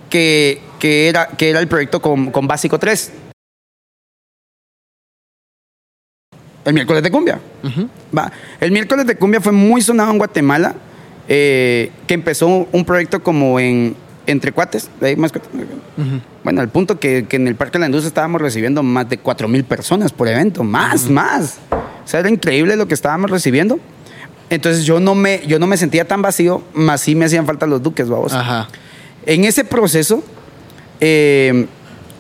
que, 0.10 0.62
que, 0.80 1.10
era, 1.10 1.28
que 1.28 1.50
era 1.50 1.60
el 1.60 1.68
proyecto 1.68 2.02
con, 2.02 2.32
con 2.32 2.48
Básico 2.48 2.80
3. 2.80 3.12
El 6.66 6.74
miércoles 6.74 7.04
de 7.04 7.12
cumbia. 7.12 7.40
Va. 8.18 8.32
El 8.60 8.72
miércoles 8.72 9.06
de 9.06 9.16
cumbia 9.18 9.42
fue 9.42 9.52
muy 9.52 9.82
sonado 9.82 10.12
en 10.12 10.18
Guatemala, 10.18 10.76
eh, 11.28 11.92
que 12.08 12.14
empezó 12.14 12.48
un 12.72 12.86
proyecto 12.86 13.22
como 13.22 13.60
en 13.60 13.96
entre 14.28 14.52
cuates, 14.52 14.90
de 15.02 15.08
ahí 15.10 15.16
más 15.16 15.32
cuates. 15.32 15.50
Bueno, 16.44 16.62
al 16.62 16.70
punto 16.70 17.00
que, 17.00 17.26
que 17.28 17.36
en 17.36 17.48
el 17.48 17.56
Parque 17.56 17.74
de 17.74 17.80
la 17.82 17.86
Industria 17.88 18.08
estábamos 18.08 18.42
recibiendo 18.42 18.84
más 18.84 19.10
de 19.10 19.18
4 19.18 19.48
mil 19.48 19.64
personas 19.64 20.12
por 20.12 20.28
evento, 20.28 20.64
más, 20.64 21.10
más. 21.10 21.58
O 21.72 22.08
sea, 22.08 22.20
era 22.22 22.30
increíble 22.30 22.76
lo 22.76 22.88
que 22.88 22.94
estábamos 22.94 23.30
recibiendo. 23.32 23.80
Entonces 24.50 24.86
yo 24.86 25.00
no 25.00 25.16
me, 25.16 25.42
yo 25.48 25.58
no 25.60 25.68
me 25.68 25.78
sentía 25.78 26.06
tan 26.08 26.22
vacío, 26.22 26.62
más 26.74 27.02
sí 27.02 27.16
me 27.16 27.26
hacían 27.26 27.46
falta 27.46 27.66
los 27.66 27.82
duques, 27.82 28.08
vamos. 28.10 28.34
Ajá. 28.34 28.68
En 29.26 29.46
ese 29.46 29.64
proceso, 29.64 30.24
eh, 31.00 31.66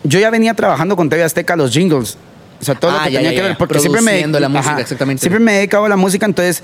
yo 0.04 0.20
ya 0.20 0.30
venía 0.30 0.54
trabajando 0.54 0.96
con 0.96 1.10
TV 1.10 1.24
Azteca 1.24 1.56
los 1.56 1.72
jingles. 1.72 2.18
O 2.62 2.66
sea, 2.66 2.76
todo 2.76 2.92
Ah, 2.92 3.00
lo 3.00 3.04
que 3.06 3.12
ya, 3.12 3.20
tenía 3.20 3.32
ya, 3.32 3.36
que 3.36 3.42
ya. 3.44 3.48
ver. 3.50 3.58
Porque 3.58 3.80
siempre 3.80 4.02
me. 4.02 4.26
La 4.40 4.50
música, 4.50 4.80
exactamente. 4.80 5.20
Siempre 5.22 5.40
me 5.40 5.52
he 5.54 5.56
dedicado 5.58 5.86
a 5.86 5.90
la 5.90 5.98
música, 5.98 6.26
entonces, 6.26 6.64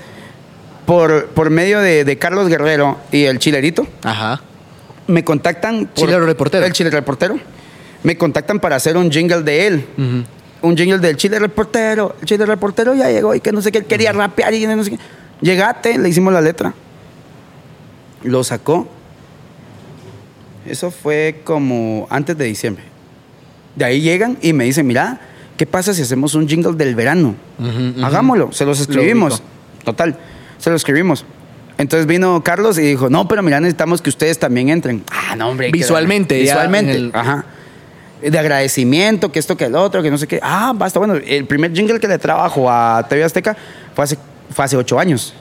por, 0.86 1.26
por 1.26 1.50
medio 1.50 1.80
de, 1.80 2.04
de 2.04 2.18
Carlos 2.18 2.48
Guerrero 2.48 2.98
y 3.12 3.24
el 3.24 3.38
chilerito, 3.38 3.86
Ajá. 4.02 4.40
Me 5.10 5.24
contactan. 5.24 5.86
por- 5.86 5.94
Chilero 5.94 6.24
reportero. 6.26 6.64
El 6.66 6.72
chile 6.72 6.90
reportero. 6.90 7.38
Me 8.02 8.16
contactan 8.16 8.60
para 8.60 8.76
hacer 8.76 8.96
un 8.96 9.10
jingle 9.10 9.42
de 9.42 9.66
él. 9.66 9.84
Un 10.62 10.76
jingle 10.76 10.98
del 10.98 11.16
chile 11.16 11.38
reportero. 11.38 12.16
El 12.20 12.26
chile 12.26 12.46
reportero 12.46 12.94
ya 12.94 13.10
llegó 13.10 13.34
y 13.34 13.40
que 13.40 13.52
no 13.52 13.60
sé 13.62 13.70
qué, 13.72 13.78
él 13.78 13.84
quería 13.84 14.12
rapear 14.12 14.52
y 14.54 14.66
no 14.66 14.82
sé 14.84 14.90
qué. 14.92 14.98
Llegate, 15.40 15.98
le 15.98 16.08
hicimos 16.08 16.32
la 16.32 16.40
letra. 16.40 16.72
Lo 18.22 18.44
sacó. 18.44 18.88
Eso 20.66 20.90
fue 20.90 21.40
como 21.44 22.06
antes 22.10 22.36
de 22.36 22.44
diciembre. 22.44 22.84
De 23.76 23.84
ahí 23.84 24.00
llegan 24.00 24.36
y 24.42 24.52
me 24.52 24.64
dicen, 24.64 24.86
mira, 24.86 25.20
¿qué 25.56 25.66
pasa 25.66 25.94
si 25.94 26.02
hacemos 26.02 26.34
un 26.34 26.46
jingle 26.48 26.72
del 26.74 26.94
verano? 26.94 27.34
Hagámoslo, 28.02 28.52
se 28.52 28.64
los 28.66 28.80
escribimos. 28.80 29.42
Total, 29.84 30.18
se 30.58 30.70
los 30.70 30.80
escribimos. 30.82 31.24
Entonces 31.80 32.06
vino 32.06 32.42
Carlos 32.44 32.78
y 32.78 32.82
dijo, 32.82 33.08
no, 33.08 33.26
pero 33.26 33.42
mira, 33.42 33.58
necesitamos 33.60 34.02
que 34.02 34.10
ustedes 34.10 34.38
también 34.38 34.68
entren. 34.68 35.02
Ah, 35.10 35.34
no, 35.36 35.48
hombre. 35.48 35.70
Visualmente, 35.70 36.38
Visualmente, 36.38 36.92
el- 36.92 37.10
ajá. 37.14 37.44
De 38.22 38.38
agradecimiento, 38.38 39.32
que 39.32 39.38
esto, 39.38 39.56
que 39.56 39.64
el 39.64 39.74
otro, 39.74 40.02
que 40.02 40.10
no 40.10 40.18
sé 40.18 40.26
qué. 40.28 40.40
Ah, 40.42 40.72
basta. 40.76 40.98
Bueno, 40.98 41.14
el 41.14 41.46
primer 41.46 41.72
jingle 41.72 41.98
que 41.98 42.06
le 42.06 42.18
trabajo 42.18 42.70
a 42.70 43.06
TV 43.08 43.24
Azteca 43.24 43.56
fue 43.94 44.04
hace, 44.04 44.18
fue 44.54 44.64
hace 44.66 44.76
ocho 44.76 44.98
años. 45.00 45.32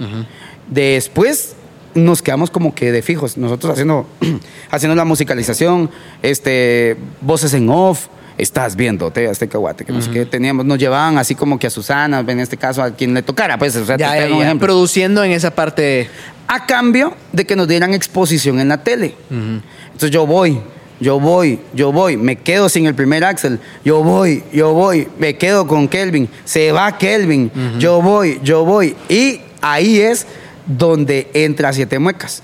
Después 0.69 1.55
nos 1.95 2.21
quedamos 2.21 2.49
como 2.51 2.73
que 2.73 2.91
de 2.91 3.01
fijos. 3.01 3.35
Nosotros 3.37 3.73
haciendo, 3.73 4.07
haciendo 4.71 4.95
la 4.95 5.03
musicalización, 5.05 5.89
este, 6.21 6.95
voces 7.21 7.53
en 7.53 7.69
off. 7.69 8.07
Estás 8.39 8.75
viendo 8.77 9.11
TV 9.11 9.29
Azteca 9.29 9.57
Guate, 9.57 9.83
que 9.83 9.91
no 9.91 10.01
sé 10.01 10.09
qué. 10.11 10.25
Teníamos, 10.25 10.65
nos 10.65 10.77
llevaban 10.77 11.17
así 11.17 11.35
como 11.35 11.59
que 11.59 11.67
a 11.67 11.69
Susana, 11.69 12.23
en 12.25 12.39
este 12.39 12.55
caso 12.55 12.81
a 12.81 12.91
quien 12.91 13.13
le 13.13 13.21
tocara, 13.21 13.57
pues. 13.57 13.75
O 13.75 13.85
sea, 13.85 13.97
Ya, 13.97 14.17
ya, 14.17 14.33
un 14.33 14.41
ejemplo 14.41 14.65
Produciendo 14.67 15.23
en 15.23 15.31
esa 15.33 15.51
parte. 15.51 16.09
a 16.47 16.65
cambio 16.65 17.13
de 17.33 17.45
que 17.45 17.55
nos 17.57 17.67
dieran 17.67 17.93
exposición 17.93 18.59
en 18.61 18.69
la 18.69 18.81
tele. 18.81 19.13
Entonces 19.29 20.11
yo 20.11 20.25
voy, 20.25 20.59
yo 21.01 21.19
voy, 21.19 21.59
yo 21.73 21.91
voy, 21.91 22.15
me 22.15 22.37
quedo 22.37 22.69
sin 22.69 22.85
el 22.85 22.95
primer 22.95 23.25
Axel, 23.25 23.59
yo 23.83 24.03
voy, 24.03 24.43
yo 24.53 24.73
voy, 24.73 25.09
me 25.19 25.35
quedo 25.35 25.67
con 25.67 25.89
Kelvin, 25.89 26.29
se 26.45 26.71
va 26.71 26.97
Kelvin, 26.97 27.51
yo 27.77 28.01
voy, 28.01 28.39
yo 28.41 28.63
voy. 28.63 28.95
Y 29.09 29.41
ahí 29.61 29.99
es 29.99 30.25
donde 30.65 31.29
entra 31.33 31.73
Siete 31.73 31.99
Muecas. 31.99 32.41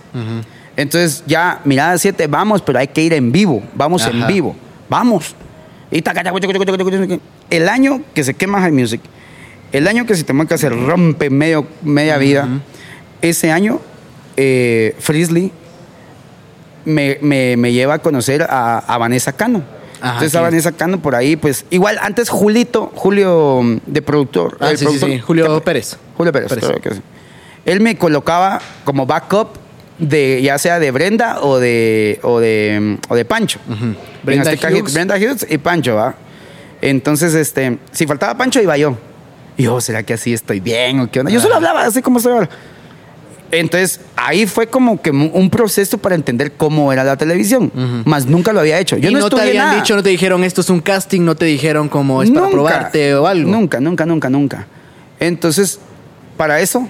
Entonces 0.75 1.23
ya, 1.25 1.61
mirada 1.63 1.97
siete, 1.97 2.27
vamos, 2.27 2.61
pero 2.61 2.79
hay 2.79 2.87
que 2.89 3.01
ir 3.01 3.13
en 3.13 3.31
vivo, 3.31 3.63
vamos 3.75 4.05
en 4.05 4.27
vivo, 4.27 4.55
vamos. 4.89 5.33
Y 5.97 6.01
el 7.49 7.69
año 7.69 8.01
que 8.13 8.23
se 8.23 8.33
quema 8.33 8.59
High 8.61 8.71
Music, 8.71 9.01
el 9.71 9.87
año 9.87 10.05
que 10.05 10.15
Siete 10.15 10.33
Muecas 10.33 10.59
se 10.61 10.69
rompe 10.69 11.29
medio, 11.29 11.65
media 11.83 12.17
vida, 12.17 12.47
ese 13.21 13.51
año 13.51 13.79
eh, 14.37 14.95
Frisley 14.99 15.51
me, 16.85 17.17
me- 17.21 17.57
me 17.57 17.71
lleva 17.73 17.95
a 17.95 17.99
conocer 17.99 18.43
a, 18.43 18.79
a 18.79 18.97
Vanessa 18.97 19.33
Cano. 19.33 19.63
Ajá, 20.01 20.13
Entonces 20.15 20.35
a. 20.35 20.41
Vanessa 20.41 20.71
Cano 20.71 20.99
por 21.01 21.15
ahí, 21.15 21.35
pues 21.35 21.65
igual 21.69 21.97
antes 22.01 22.29
Julito, 22.29 22.91
Julio 22.95 23.61
mm, 23.63 23.77
de 23.85 24.01
productor. 24.01 24.57
Ah, 24.59 24.69
sí, 24.71 24.77
sí, 24.77 24.85
productor- 24.85 25.13
sí. 25.13 25.19
Julio 25.19 25.61
Pérez. 25.63 25.97
Julio 26.17 26.31
Pérez, 26.31 26.51
que. 26.81 26.91
Él 27.65 27.81
me 27.81 27.97
colocaba 27.97 28.61
como 28.83 29.05
backup 29.05 29.57
de 29.97 30.41
ya 30.41 30.57
sea 30.57 30.79
de 30.79 30.91
Brenda 30.91 31.39
o 31.41 31.59
de 31.59 32.19
o 32.23 32.39
de, 32.39 32.97
o 33.09 33.15
de 33.15 33.25
Pancho. 33.25 33.59
En 33.69 33.97
Brenda 34.23 34.51
Azteca 34.51 34.69
Hughes. 34.69 34.93
Brenda 34.93 35.15
Hughes 35.15 35.45
y 35.49 35.57
Pancho, 35.57 35.95
¿va? 35.95 36.15
Entonces, 36.81 37.33
este, 37.33 37.77
si 37.91 38.05
faltaba 38.05 38.37
Pancho, 38.37 38.61
iba 38.61 38.77
yo. 38.77 38.97
Y 39.57 39.63
yo, 39.63 39.79
¿será 39.79 40.03
que 40.03 40.13
así 40.13 40.33
estoy 40.33 40.59
bien 40.59 40.99
o 40.99 41.09
qué 41.09 41.19
onda? 41.19 41.31
Yo 41.31 41.39
solo 41.39 41.55
hablaba 41.55 41.85
así 41.85 42.01
como 42.01 42.17
estoy 42.17 42.33
ahora. 42.33 42.49
Entonces, 43.51 44.01
ahí 44.15 44.47
fue 44.47 44.67
como 44.67 45.01
que 45.01 45.11
un 45.11 45.49
proceso 45.49 45.97
para 45.97 46.15
entender 46.15 46.53
cómo 46.53 46.91
era 46.91 47.03
la 47.03 47.15
televisión. 47.15 47.71
Más 48.05 48.25
nunca 48.25 48.51
lo 48.51 48.59
había 48.59 48.79
hecho. 48.79 48.97
Yo 48.97 49.09
y 49.09 49.13
no, 49.13 49.19
no, 49.19 49.29
te 49.29 49.39
habían 49.39 49.67
nada. 49.67 49.75
dicho, 49.75 49.95
no 49.95 50.03
te 50.03 50.09
dijeron 50.09 50.43
esto 50.43 50.61
es 50.61 50.69
un 50.69 50.81
casting, 50.81 51.21
no 51.21 51.35
te 51.35 51.45
dijeron 51.45 51.87
como 51.87 52.21
es 52.21 52.31
para 52.31 52.49
probarte 52.49 53.15
o 53.15 53.27
algo. 53.27 53.49
Nunca, 53.49 53.79
nunca, 53.79 54.05
nunca, 54.05 54.29
nunca. 54.29 54.67
Entonces, 55.19 55.79
para 56.35 56.59
eso, 56.59 56.87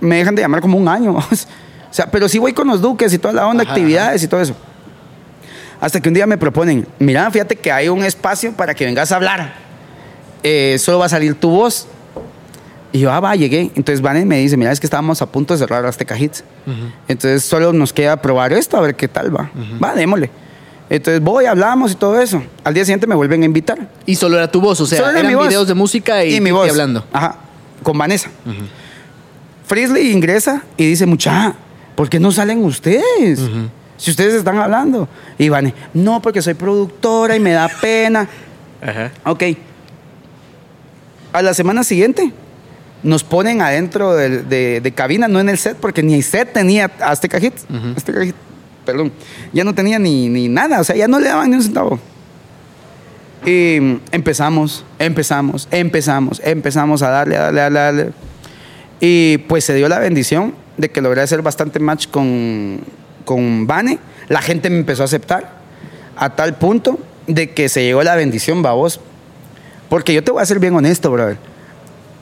me 0.00 0.16
dejan 0.16 0.34
de 0.34 0.42
llamar 0.42 0.60
como 0.60 0.78
un 0.78 0.88
año. 0.88 1.18
o 1.90 1.94
sea, 1.94 2.10
pero 2.10 2.28
sí 2.28 2.38
voy 2.38 2.52
con 2.52 2.68
los 2.68 2.80
duques 2.80 3.12
y 3.12 3.18
toda 3.18 3.34
la 3.34 3.46
onda, 3.46 3.62
Ajá, 3.64 3.72
actividades 3.72 4.22
y 4.22 4.28
todo 4.28 4.40
eso. 4.40 4.54
Hasta 5.80 6.00
que 6.00 6.08
un 6.08 6.14
día 6.14 6.26
me 6.26 6.36
proponen, 6.38 6.86
mira, 6.98 7.30
fíjate 7.30 7.56
que 7.56 7.72
hay 7.72 7.88
un 7.88 8.04
espacio 8.04 8.52
para 8.52 8.74
que 8.74 8.84
vengas 8.84 9.10
a 9.12 9.16
hablar. 9.16 9.54
Eh, 10.42 10.76
solo 10.78 10.98
va 10.98 11.06
a 11.06 11.08
salir 11.08 11.34
tu 11.34 11.50
voz. 11.50 11.86
Y 12.92 12.98
yo, 13.00 13.12
ah, 13.12 13.20
va, 13.20 13.34
llegué. 13.36 13.70
Entonces 13.76 14.00
Vanes 14.02 14.26
me 14.26 14.38
dice, 14.38 14.56
mira, 14.56 14.72
es 14.72 14.80
que 14.80 14.86
estábamos 14.86 15.22
a 15.22 15.26
punto 15.26 15.54
de 15.54 15.58
cerrar 15.58 15.86
Azteca 15.86 16.18
Hits. 16.18 16.44
Entonces 17.08 17.44
solo 17.44 17.72
nos 17.72 17.92
queda 17.92 18.16
probar 18.20 18.52
esto, 18.52 18.76
a 18.76 18.80
ver 18.80 18.94
qué 18.96 19.08
tal 19.08 19.34
va. 19.34 19.50
Va, 19.82 19.94
démosle. 19.94 20.30
Entonces 20.90 21.22
voy, 21.22 21.46
hablamos 21.46 21.92
y 21.92 21.94
todo 21.94 22.20
eso. 22.20 22.42
Al 22.64 22.74
día 22.74 22.84
siguiente 22.84 23.06
me 23.06 23.14
vuelven 23.14 23.42
a 23.42 23.46
invitar. 23.46 23.78
Y 24.06 24.16
solo 24.16 24.36
era 24.36 24.50
tu 24.50 24.60
voz, 24.60 24.80
o 24.80 24.86
sea, 24.86 24.98
Solo 24.98 25.10
era 25.10 25.20
eran 25.20 25.30
mi 25.30 25.36
voz. 25.36 25.48
videos 25.48 25.68
de 25.68 25.74
música 25.74 26.24
y, 26.24 26.40
mi 26.40 26.48
y 26.50 26.52
voz. 26.52 26.68
hablando. 26.68 27.04
Ajá. 27.12 27.36
con 27.82 27.96
Vanessa. 27.96 28.28
Frisley 29.66 30.10
ingresa 30.10 30.64
y 30.76 30.86
dice, 30.86 31.06
mucha, 31.06 31.54
¿por 32.00 32.08
qué 32.08 32.18
no 32.18 32.32
salen 32.32 32.64
ustedes? 32.64 33.40
Si 33.98 34.10
ustedes 34.10 34.32
están 34.32 34.56
hablando. 34.56 35.06
Y 35.36 35.50
Vane, 35.50 35.74
no, 35.92 36.22
porque 36.22 36.40
soy 36.40 36.54
productora 36.54 37.36
y 37.36 37.40
me 37.40 37.52
da 37.52 37.68
pena. 37.68 38.26
Ajá. 38.80 39.10
Ok. 39.26 39.42
A 41.34 41.42
la 41.42 41.52
semana 41.52 41.84
siguiente 41.84 42.32
nos 43.02 43.22
ponen 43.22 43.60
adentro 43.60 44.14
de, 44.14 44.38
de- 44.44 44.80
de 44.80 44.92
cabina, 44.92 45.28
no 45.28 45.40
en 45.40 45.50
el 45.50 45.58
set, 45.58 45.76
porque 45.78 46.02
ni 46.02 46.14
el 46.14 46.22
set 46.22 46.54
tenía 46.54 46.90
Azteca 47.00 47.36
Hits. 47.38 47.66
Azteca 47.94 48.24
Hits, 48.24 48.34
perdón. 48.86 49.12
Ya 49.52 49.62
no 49.64 49.74
tenía 49.74 49.98
ni, 49.98 50.30
ni 50.30 50.48
nada, 50.48 50.80
o 50.80 50.84
sea, 50.84 50.96
ya 50.96 51.06
no 51.06 51.20
le 51.20 51.28
daban 51.28 51.50
ni 51.50 51.56
un 51.56 51.62
centavo. 51.62 51.98
Y 53.44 53.76
empezamos, 54.10 54.86
empezamos, 54.98 55.68
empezamos, 55.70 56.40
empezamos 56.42 57.02
a 57.02 57.10
darle, 57.10 57.36
a 57.36 57.42
darle, 57.42 57.60
a 57.60 57.64
darle, 57.64 57.78
a 57.78 57.82
darle. 57.84 58.10
Y 59.00 59.36
pues 59.48 59.64
se 59.66 59.74
dio 59.74 59.86
la 59.86 59.98
bendición 59.98 60.54
de 60.80 60.90
que 60.90 61.00
logré 61.00 61.20
hacer 61.22 61.42
bastante 61.42 61.78
match 61.78 62.08
con, 62.08 62.80
con 63.24 63.66
Vane. 63.66 63.98
La 64.28 64.40
gente 64.42 64.70
me 64.70 64.78
empezó 64.78 65.02
a 65.02 65.06
aceptar 65.06 65.52
a 66.16 66.30
tal 66.36 66.54
punto 66.56 66.98
de 67.26 67.50
que 67.50 67.68
se 67.68 67.82
llegó 67.84 68.02
la 68.02 68.16
bendición, 68.16 68.62
babos. 68.62 69.00
Porque 69.88 70.14
yo 70.14 70.22
te 70.24 70.30
voy 70.30 70.42
a 70.42 70.46
ser 70.46 70.58
bien 70.60 70.74
honesto, 70.74 71.10
brother. 71.10 71.36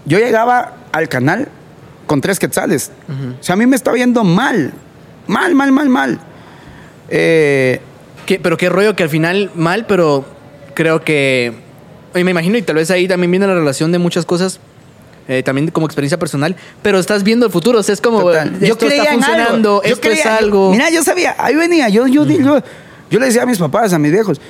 Yo 0.07 0.19
llegaba 0.19 0.75
al 0.93 1.09
canal 1.09 1.49
con 2.07 2.21
tres 2.21 2.39
quetzales. 2.39 2.91
O 3.41 3.43
sea, 3.43 3.53
a 3.55 3.57
mí 3.57 3.67
me 3.67 3.77
estaba 3.77 3.97
yendo 3.97 4.25
mal. 4.25 4.73
Mal, 5.27 5.55
mal, 5.55 5.71
mal, 5.73 5.89
mal. 5.89 6.19
Eh, 7.11 7.81
¿Qué- 8.27 8.41
pero 8.41 8.57
qué 8.57 8.69
rollo 8.69 8.95
que 8.97 9.03
al 9.03 9.09
final 9.09 9.51
mal, 9.55 9.87
pero 9.87 10.25
creo 10.75 11.03
que. 11.03 11.53
y 12.15 12.25
me 12.25 12.31
imagino, 12.31 12.57
y 12.59 12.63
tal 12.63 12.77
vez 12.77 12.91
ahí 12.91 13.07
también 13.09 13.31
viene 13.31 13.47
la 13.47 13.55
relación 13.55 13.93
de 13.93 13.99
muchas 13.99 14.25
cosas. 14.25 14.61
Eh, 15.29 15.43
también 15.43 15.71
como 15.71 15.87
experiencia 15.87 16.19
personal, 16.19 16.57
pero 16.83 16.99
estás 16.99 17.23
viendo 17.23 17.47
el 17.47 17.53
futuro, 17.53 17.79
o 17.79 17.83
sea, 17.83 17.93
es 17.93 18.01
como 18.01 18.21
Total. 18.23 18.57
esto 18.61 18.87
está 18.89 19.13
en 19.13 19.21
funcionando, 19.21 19.69
algo. 19.77 19.83
Yo 19.85 19.95
esto 19.95 20.09
es 20.09 20.15
creía- 20.21 20.25
yo- 20.41 20.45
algo. 20.45 20.71
mira, 20.73 20.91
yo 20.91 21.03
sabía, 21.05 21.37
ahí 21.39 21.55
venía. 21.55 21.89
Yo, 21.89 22.07
yo, 22.07 22.25
yo, 22.25 22.61
yo 23.11 23.19
le 23.21 23.27
decía 23.27 23.43
a 23.43 23.47
mis 23.47 23.59
papás, 23.59 23.93
a 23.93 23.99
mis 23.99 24.11
viejos, 24.11 24.41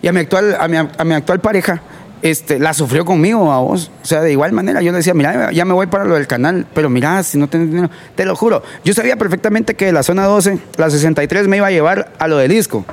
y 0.00 0.08
a 0.08 0.12
mi 0.12 0.20
actual, 0.20 0.56
a 0.58 0.68
mi, 0.68 0.76
a 0.76 1.04
mi 1.04 1.14
actual 1.14 1.40
pareja, 1.40 1.82
este, 2.22 2.58
la 2.58 2.72
sufrió 2.74 3.04
conmigo 3.04 3.52
a 3.52 3.58
vos. 3.60 3.90
O 4.02 4.06
sea, 4.06 4.20
de 4.20 4.32
igual 4.32 4.52
manera, 4.52 4.80
yo 4.82 4.90
le 4.92 4.98
decía, 4.98 5.14
mira, 5.14 5.50
ya 5.52 5.64
me 5.64 5.72
voy 5.72 5.86
para 5.86 6.04
lo 6.04 6.14
del 6.14 6.26
canal, 6.26 6.66
pero 6.74 6.88
mira, 6.88 7.22
si 7.22 7.38
no 7.38 7.48
tenés 7.48 7.68
dinero, 7.70 7.90
te 8.16 8.24
lo 8.24 8.34
juro. 8.36 8.62
Yo 8.84 8.92
sabía 8.94 9.16
perfectamente 9.16 9.74
que 9.74 9.86
de 9.86 9.92
la 9.92 10.02
zona 10.02 10.24
12, 10.24 10.58
la 10.76 10.90
63 10.90 11.46
me 11.48 11.56
iba 11.58 11.66
a 11.68 11.70
llevar 11.70 12.12
a 12.18 12.26
lo 12.28 12.38
del 12.38 12.50
disco. 12.50 12.84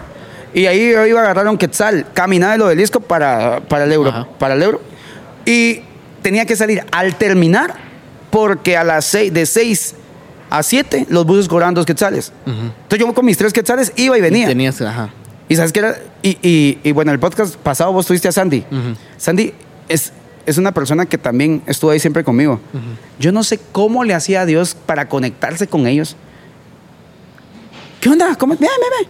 Y 0.53 0.67
ahí 0.67 0.91
yo 0.91 1.05
iba 1.05 1.19
a 1.19 1.23
agarrar 1.23 1.47
un 1.47 1.57
quetzal, 1.57 2.05
caminar 2.13 2.51
de 2.53 2.57
lo 2.59 2.67
del 2.67 2.77
disco 2.77 2.99
para, 3.01 3.61
para 3.67 3.83
el 3.85 3.91
euro. 3.91 4.09
Ajá. 4.09 4.27
Para 4.39 4.53
el 4.53 4.63
euro. 4.63 4.81
Y 5.45 5.81
tenía 6.25 6.47
que 6.47 6.55
salir 6.55 6.83
al 6.91 7.17
terminar, 7.17 7.75
porque 8.31 8.75
a 8.75 8.83
las 8.83 9.05
seis, 9.05 9.31
de 9.31 9.45
6 9.45 9.93
a 10.49 10.63
7 10.63 11.05
los 11.09 11.23
buses 11.23 11.47
cobraban 11.47 11.75
dos 11.75 11.85
quetzales. 11.85 12.31
Entonces 12.47 12.97
yo 12.97 13.13
con 13.13 13.25
mis 13.25 13.37
tres 13.37 13.53
quetzales 13.53 13.93
iba 13.95 14.17
y 14.17 14.21
venía. 14.21 14.47
Tenías, 14.47 14.81
ajá. 14.81 15.11
Y 15.47 15.55
sabes 15.55 15.71
qué 15.71 15.81
era. 15.81 15.99
Y, 16.23 16.39
y, 16.41 16.79
y 16.81 16.91
bueno, 16.93 17.11
el 17.11 17.19
podcast 17.19 17.55
pasado 17.57 17.93
vos 17.93 18.07
tuviste 18.07 18.27
a 18.27 18.31
Sandy. 18.31 18.65
Sandy 19.17 19.53
es, 19.87 20.13
es 20.47 20.57
una 20.57 20.71
persona 20.71 21.05
que 21.05 21.19
también 21.19 21.61
estuvo 21.67 21.91
ahí 21.91 21.99
siempre 21.99 22.23
conmigo. 22.23 22.59
Yo 23.19 23.31
no 23.31 23.43
sé 23.43 23.59
cómo 23.71 24.03
le 24.03 24.15
hacía 24.15 24.41
a 24.41 24.45
Dios 24.47 24.75
para 24.83 25.07
conectarse 25.07 25.67
con 25.67 25.85
ellos. 25.85 26.15
¿Qué 28.01 28.09
onda? 28.09 28.35
¿Cómo? 28.35 28.55
Ven, 28.55 28.67
ven. 28.99 29.07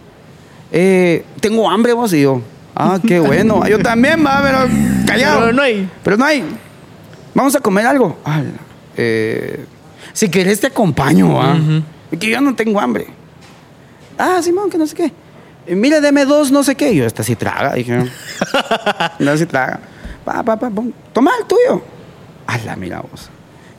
Eh, 0.70 1.24
tengo 1.40 1.70
hambre 1.70 1.94
vos 1.94 2.12
y 2.12 2.20
yo. 2.20 2.42
Ah, 2.74 2.98
qué 3.08 3.20
bueno. 3.20 3.66
Yo 3.66 3.78
también, 3.78 4.22
va, 4.22 4.42
pero 4.42 4.68
callado. 5.06 5.40
Pero 5.40 5.52
no 5.54 5.62
hay. 5.62 5.90
Pero 6.04 6.16
no 6.18 6.24
hay. 6.26 6.44
Vamos 7.36 7.54
a 7.54 7.60
comer 7.60 7.84
algo. 7.86 8.16
Ah, 8.24 8.40
eh, 8.96 9.66
si 10.14 10.30
querés 10.30 10.58
te 10.58 10.68
acompaño, 10.68 11.34
¿va? 11.34 11.54
Que 12.18 12.30
yo 12.30 12.40
no 12.40 12.54
tengo 12.54 12.80
hambre. 12.80 13.08
Ah, 14.16 14.40
Simón, 14.42 14.70
que 14.70 14.78
no 14.78 14.86
sé 14.86 14.96
qué. 14.96 15.12
Eh, 15.66 15.76
Mira, 15.76 16.00
deme 16.00 16.24
dos, 16.24 16.50
no 16.50 16.64
sé 16.64 16.74
qué. 16.76 16.92
Y 16.92 16.96
yo, 16.96 17.04
esta 17.04 17.22
sí 17.22 17.36
traga. 17.36 17.74
Dije, 17.74 17.98
no, 19.18 19.36
sí 19.36 19.44
traga. 19.44 19.80
Pa, 20.24 20.42
pa, 20.42 20.56
pa. 20.58 20.72
Toma 21.12 21.32
el 21.38 21.46
tuyo. 21.46 21.82
Ala, 22.46 22.74
mira 22.74 23.00
vos. 23.02 23.28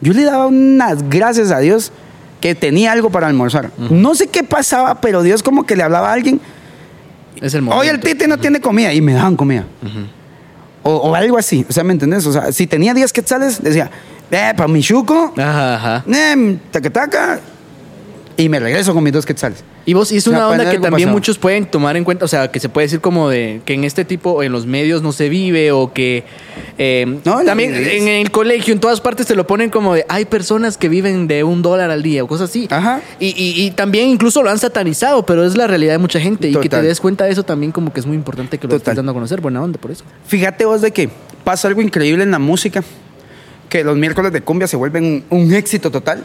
Yo 0.01 0.13
le 0.13 0.23
daba 0.23 0.45
unas 0.45 1.09
gracias 1.09 1.49
a 1.49 1.57
Dios 1.57 1.91
que 2.39 2.53
tenía 2.53 2.91
algo 2.91 3.09
para 3.09 3.25
almorzar. 3.25 3.71
No 3.89 4.13
sé 4.13 4.27
qué 4.27 4.43
pasaba, 4.43 5.01
pero 5.01 5.23
Dios 5.23 5.41
como 5.41 5.65
que 5.65 5.75
le 5.75 5.81
hablaba 5.81 6.11
a 6.11 6.13
alguien. 6.13 6.39
Es 7.41 7.55
el 7.55 7.63
momento. 7.63 7.81
Oye, 7.81 7.89
el 7.89 7.99
tite 8.01 8.27
no 8.27 8.37
tiene 8.37 8.61
comida. 8.61 8.93
Y 8.93 9.01
me 9.01 9.13
daban 9.13 9.35
comida. 9.35 9.65
O, 10.87 11.09
o 11.09 11.15
algo 11.15 11.37
así. 11.37 11.65
O 11.69 11.73
sea, 11.73 11.83
¿me 11.83 11.93
entendés? 11.93 12.25
O 12.25 12.31
sea, 12.31 12.51
si 12.51 12.67
tenía 12.67 12.93
10 12.93 13.11
quetzales, 13.13 13.61
decía, 13.61 13.89
eh, 14.31 14.53
para 14.55 14.67
mi 14.67 14.81
chuco, 14.81 15.33
Ajá, 15.37 15.75
ajá. 15.75 16.03
eh, 16.07 16.57
taca, 16.71 16.89
taca. 16.89 17.39
Y 18.39 18.49
me 18.49 18.59
regreso 18.59 18.93
con 18.93 19.03
mis 19.03 19.11
dos 19.13 19.25
quetzales. 19.25 19.63
Y 19.87 19.93
vos, 19.95 20.11
y 20.11 20.17
es 20.17 20.27
O 20.27 20.29
sea, 20.29 20.37
una 20.39 20.49
para 20.49 20.61
onda 20.61 20.71
que 20.71 20.77
también 20.79 21.07
pasado. 21.07 21.13
muchos 21.17 21.37
pueden 21.39 21.65
tomar 21.65 21.97
en 21.97 22.03
cuenta, 22.03 22.25
o 22.25 22.27
sea, 22.27 22.51
que 22.51 22.59
se 22.59 22.69
puede 22.69 22.85
decir 22.85 23.01
como 23.01 23.29
de 23.29 23.61
que 23.65 23.73
en 23.73 23.83
este 23.83 24.05
tipo, 24.05 24.43
en 24.43 24.51
los 24.51 24.67
medios 24.67 25.01
no 25.01 25.11
se 25.11 25.27
vive 25.27 25.71
o 25.71 25.91
que 25.91 26.23
eh, 26.77 27.17
No, 27.25 27.43
también 27.43 27.73
en 27.73 28.07
el 28.07 28.29
colegio, 28.29 28.73
en 28.75 28.79
todas 28.79 29.01
partes 29.01 29.25
te 29.25 29.33
lo 29.33 29.47
ponen 29.47 29.71
como 29.71 29.95
de 29.95 30.05
hay 30.07 30.25
personas 30.25 30.77
que 30.77 30.87
viven 30.87 31.27
de 31.27 31.43
un 31.43 31.63
dólar 31.63 31.89
al 31.89 32.03
día 32.03 32.23
o 32.23 32.27
cosas 32.27 32.51
así. 32.51 32.67
Ajá. 32.69 33.01
Y, 33.19 33.29
y- 33.29 33.65
y 33.65 33.71
también 33.71 34.07
incluso 34.09 34.43
lo 34.43 34.51
han 34.51 34.59
satanizado, 34.59 35.25
pero 35.25 35.43
es 35.43 35.57
la 35.57 35.65
realidad 35.65 35.93
de 35.93 35.97
mucha 35.97 36.19
gente 36.19 36.47
y 36.47 36.55
que 36.55 36.69
te 36.69 36.79
des 36.81 36.99
cuenta 37.01 37.25
de 37.25 37.31
eso 37.31 37.41
también 37.43 37.71
como 37.71 37.91
que 37.91 37.99
es 38.01 38.05
muy 38.05 38.15
importante 38.17 38.59
que 38.59 38.67
lo 38.67 38.69
Total. 38.75 38.79
estés 38.91 38.95
dando 38.97 39.11
a 39.11 39.15
conocer. 39.15 39.41
Buena 39.41 39.63
onda 39.63 39.79
por 39.81 39.89
eso. 39.89 40.03
Fíjate 40.27 40.63
vos 40.65 40.81
de 40.81 40.91
que 40.91 41.09
pasa 41.43 41.67
algo 41.69 41.81
increíble 41.81 42.21
en 42.23 42.29
la 42.29 42.39
música, 42.39 42.83
que 43.67 43.83
los 43.83 43.97
miércoles 43.97 44.31
de 44.31 44.41
cumbia 44.41 44.67
se 44.67 44.75
vuelven 44.77 45.23
un, 45.31 45.39
un 45.45 45.53
éxito 45.55 45.89
total. 45.89 46.23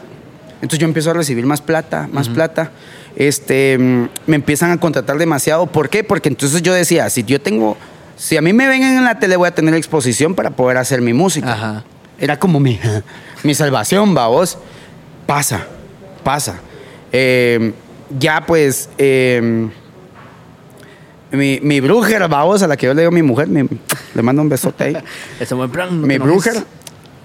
Entonces 0.63 0.79
yo 0.79 0.87
empiezo 0.87 1.11
a 1.11 1.13
recibir 1.13 1.45
más 1.45 1.61
plata, 1.61 2.07
más 2.11 2.29
plata. 2.29 2.71
Este, 3.17 3.77
mm, 3.77 4.07
me 4.27 4.35
empiezan 4.37 4.71
a 4.71 4.79
contratar 4.79 5.17
demasiado. 5.17 5.67
¿Por 5.67 5.89
qué? 5.89 6.03
Porque 6.05 6.29
entonces 6.29 6.61
yo 6.61 6.73
decía, 6.73 7.09
si 7.09 7.23
yo 7.23 7.39
tengo, 7.41 7.77
si 8.15 8.37
a 8.37 8.41
mí 8.41 8.53
me 8.53 8.65
ven 8.67 8.81
en 8.81 9.03
la 9.03 9.19
tele 9.19 9.35
voy 9.35 9.49
a 9.49 9.53
tener 9.53 9.73
exposición 9.75 10.33
para 10.35 10.51
poder 10.51 10.77
hacer 10.77 11.01
mi 11.01 11.11
música. 11.13 11.51
Ajá. 11.53 11.83
Era 12.17 12.39
como 12.39 12.59
mi, 12.61 12.79
mi 13.43 13.53
salvación, 13.53 14.15
va 14.15 14.27
vos. 14.27 14.57
Pasa, 15.27 15.67
pasa. 16.23 16.55
Eh, 17.11 17.73
ya 18.17 18.45
pues, 18.45 18.89
eh, 18.97 19.67
mi, 21.31 21.59
mi 21.61 21.81
brujer, 21.81 22.27
vamos, 22.29 22.61
a 22.63 22.67
la 22.67 22.77
que 22.77 22.85
yo 22.85 22.93
le 22.93 23.01
digo 23.01 23.09
a 23.09 23.13
mi 23.13 23.21
mujer, 23.23 23.47
mi- 23.47 23.67
le 24.15 24.21
mando 24.21 24.41
un 24.41 24.49
besote 24.49 24.83
ahí. 24.85 24.97
Eso 25.39 25.57
buen 25.57 25.69
plan. 25.69 25.99
no 26.01 26.07
mi 26.07 26.13
enojes. 26.15 26.31
brujer 26.31 26.63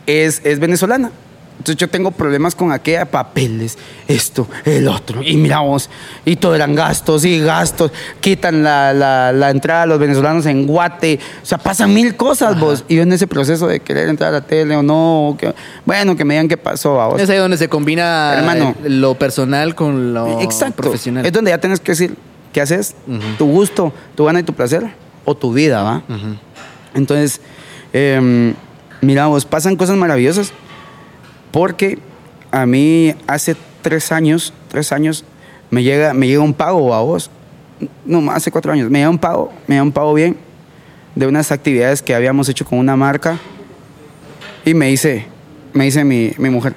es, 0.06 0.40
es 0.44 0.58
venezolana. 0.58 1.12
Entonces 1.58 1.76
yo 1.76 1.88
tengo 1.88 2.12
problemas 2.12 2.54
con 2.54 2.70
aquella, 2.72 3.04
papeles, 3.04 3.76
esto, 4.06 4.46
el 4.64 4.86
otro. 4.88 5.22
Y 5.24 5.36
mira 5.36 5.58
vos, 5.58 5.90
y 6.24 6.36
todo 6.36 6.54
eran 6.54 6.74
gastos 6.76 7.24
y 7.24 7.40
gastos. 7.40 7.90
Quitan 8.20 8.62
la, 8.62 8.92
la- 8.94 9.32
la 9.32 9.50
entrada 9.50 9.82
a 9.82 9.86
los 9.86 9.98
venezolanos 9.98 10.46
en 10.46 10.66
Guate. 10.68 11.18
O 11.42 11.46
sea, 11.46 11.58
pasan 11.58 11.92
mil 11.92 12.14
cosas 12.16 12.58
vos. 12.60 12.84
Y 12.88 12.94
yo 12.96 13.02
en 13.02 13.12
ese 13.12 13.26
proceso 13.26 13.66
de 13.66 13.80
querer 13.80 14.08
entrar 14.08 14.28
a 14.28 14.38
la 14.38 14.40
tele 14.40 14.76
o 14.76 14.82
no. 14.84 15.28
o 15.30 15.36
que- 15.36 15.52
bueno, 15.84 16.16
que 16.16 16.24
me 16.24 16.34
digan 16.34 16.46
qué 16.48 16.56
pasó 16.56 17.00
a 17.00 17.08
vos. 17.08 17.20
Es 17.20 17.28
ahí 17.28 17.38
donde 17.38 17.56
se 17.58 17.68
combina 17.68 18.34
Hermano. 18.38 18.74
eh, 18.84 18.88
lo 18.90 19.14
personal 19.16 19.74
con 19.74 20.14
lo 20.14 20.40
Exacto. 20.40 20.76
profesional. 20.82 21.26
Es 21.26 21.32
donde 21.32 21.50
ya 21.50 21.58
tienes 21.58 21.80
que 21.80 21.92
decir 21.92 22.14
qué 22.52 22.60
haces, 22.60 22.94
tu 23.36 23.46
gusto, 23.46 23.92
tu 24.14 24.24
gana 24.24 24.40
y 24.40 24.42
tu 24.44 24.52
placer, 24.54 24.84
o 25.24 25.34
tu 25.36 25.52
vida, 25.52 25.82
¿va? 25.82 26.02
Entonces, 26.94 27.40
em, 27.92 28.54
mira 29.00 29.26
vos, 29.26 29.44
pasan 29.44 29.76
cosas 29.76 29.96
maravillosas 29.96 30.52
porque 31.50 31.98
a 32.50 32.66
mí 32.66 33.14
hace 33.26 33.56
tres 33.82 34.12
años, 34.12 34.52
tres 34.68 34.92
años, 34.92 35.24
me 35.70 35.82
llega, 35.82 36.14
me 36.14 36.26
llega 36.26 36.42
un 36.42 36.54
pago 36.54 36.94
a 36.94 37.02
vos. 37.02 37.30
No, 38.04 38.30
hace 38.30 38.50
cuatro 38.50 38.72
años. 38.72 38.90
Me 38.90 38.98
llega 38.98 39.10
un 39.10 39.18
pago, 39.18 39.52
me 39.66 39.76
llega 39.76 39.82
un 39.82 39.92
pago 39.92 40.14
bien 40.14 40.36
de 41.14 41.26
unas 41.26 41.50
actividades 41.50 42.02
que 42.02 42.14
habíamos 42.14 42.48
hecho 42.48 42.64
con 42.64 42.78
una 42.78 42.96
marca 42.96 43.38
y 44.64 44.74
me 44.74 44.86
dice, 44.86 45.26
me 45.72 45.84
dice 45.84 46.04
mi, 46.04 46.32
mi 46.38 46.50
mujer, 46.50 46.74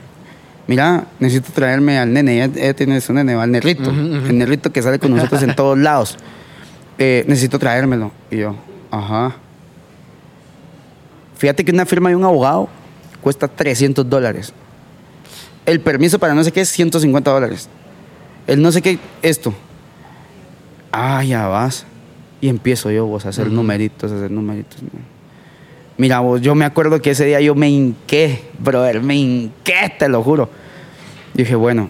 mira, 0.68 1.06
necesito 1.20 1.52
traerme 1.52 2.00
al 2.00 2.12
nene, 2.12 2.44
ella, 2.44 2.54
ella 2.56 2.74
tiene 2.74 3.02
su 3.02 3.14
nene, 3.14 3.34
al 3.34 3.52
nerrito, 3.52 3.90
el 3.90 4.38
nerrito 4.38 4.72
que 4.72 4.82
sale 4.82 4.98
con 4.98 5.12
nosotros 5.12 5.44
en 5.44 5.56
todos 5.56 5.78
lados. 5.78 6.18
Eh, 7.04 7.26
necesito 7.26 7.58
traérmelo. 7.58 8.12
Y 8.30 8.38
yo, 8.38 8.56
ajá. 8.92 9.36
Fíjate 11.36 11.66
que 11.66 11.72
una 11.72 11.88
firma 11.88 12.10
de 12.10 12.16
un 12.16 12.24
abogado 12.24 12.70
cuesta 13.22 13.48
300 13.48 14.08
dólares. 14.08 14.54
El 15.66 15.80
permiso 15.80 16.20
para 16.20 16.34
no 16.34 16.44
sé 16.44 16.52
qué 16.52 16.62
es 16.62 16.70
150 16.70 17.32
dólares. 17.32 17.70
El 18.48 18.62
no 18.62 18.72
sé 18.72 18.82
qué, 18.82 19.00
esto. 19.22 19.54
Ah, 20.92 21.24
ya 21.24 21.48
vas. 21.48 21.86
Y 22.42 22.50
empiezo 22.50 22.90
yo, 22.92 23.06
vos, 23.06 23.26
a 23.26 23.30
hacer 23.30 23.52
numeritos, 23.52 24.12
a 24.12 24.16
hacer 24.16 24.32
numeritos. 24.32 24.80
Mira, 25.98 26.20
vos, 26.20 26.42
yo 26.42 26.56
me 26.56 26.66
acuerdo 26.66 27.02
que 27.02 27.12
ese 27.12 27.26
día 27.26 27.40
yo 27.40 27.54
me 27.54 27.70
hinqué, 27.70 28.50
brother, 28.58 29.02
me 29.02 29.16
hinqué, 29.16 29.94
te 29.98 30.10
lo 30.10 30.24
juro. 30.24 30.50
Dije, 31.34 31.56
bueno, 31.56 31.90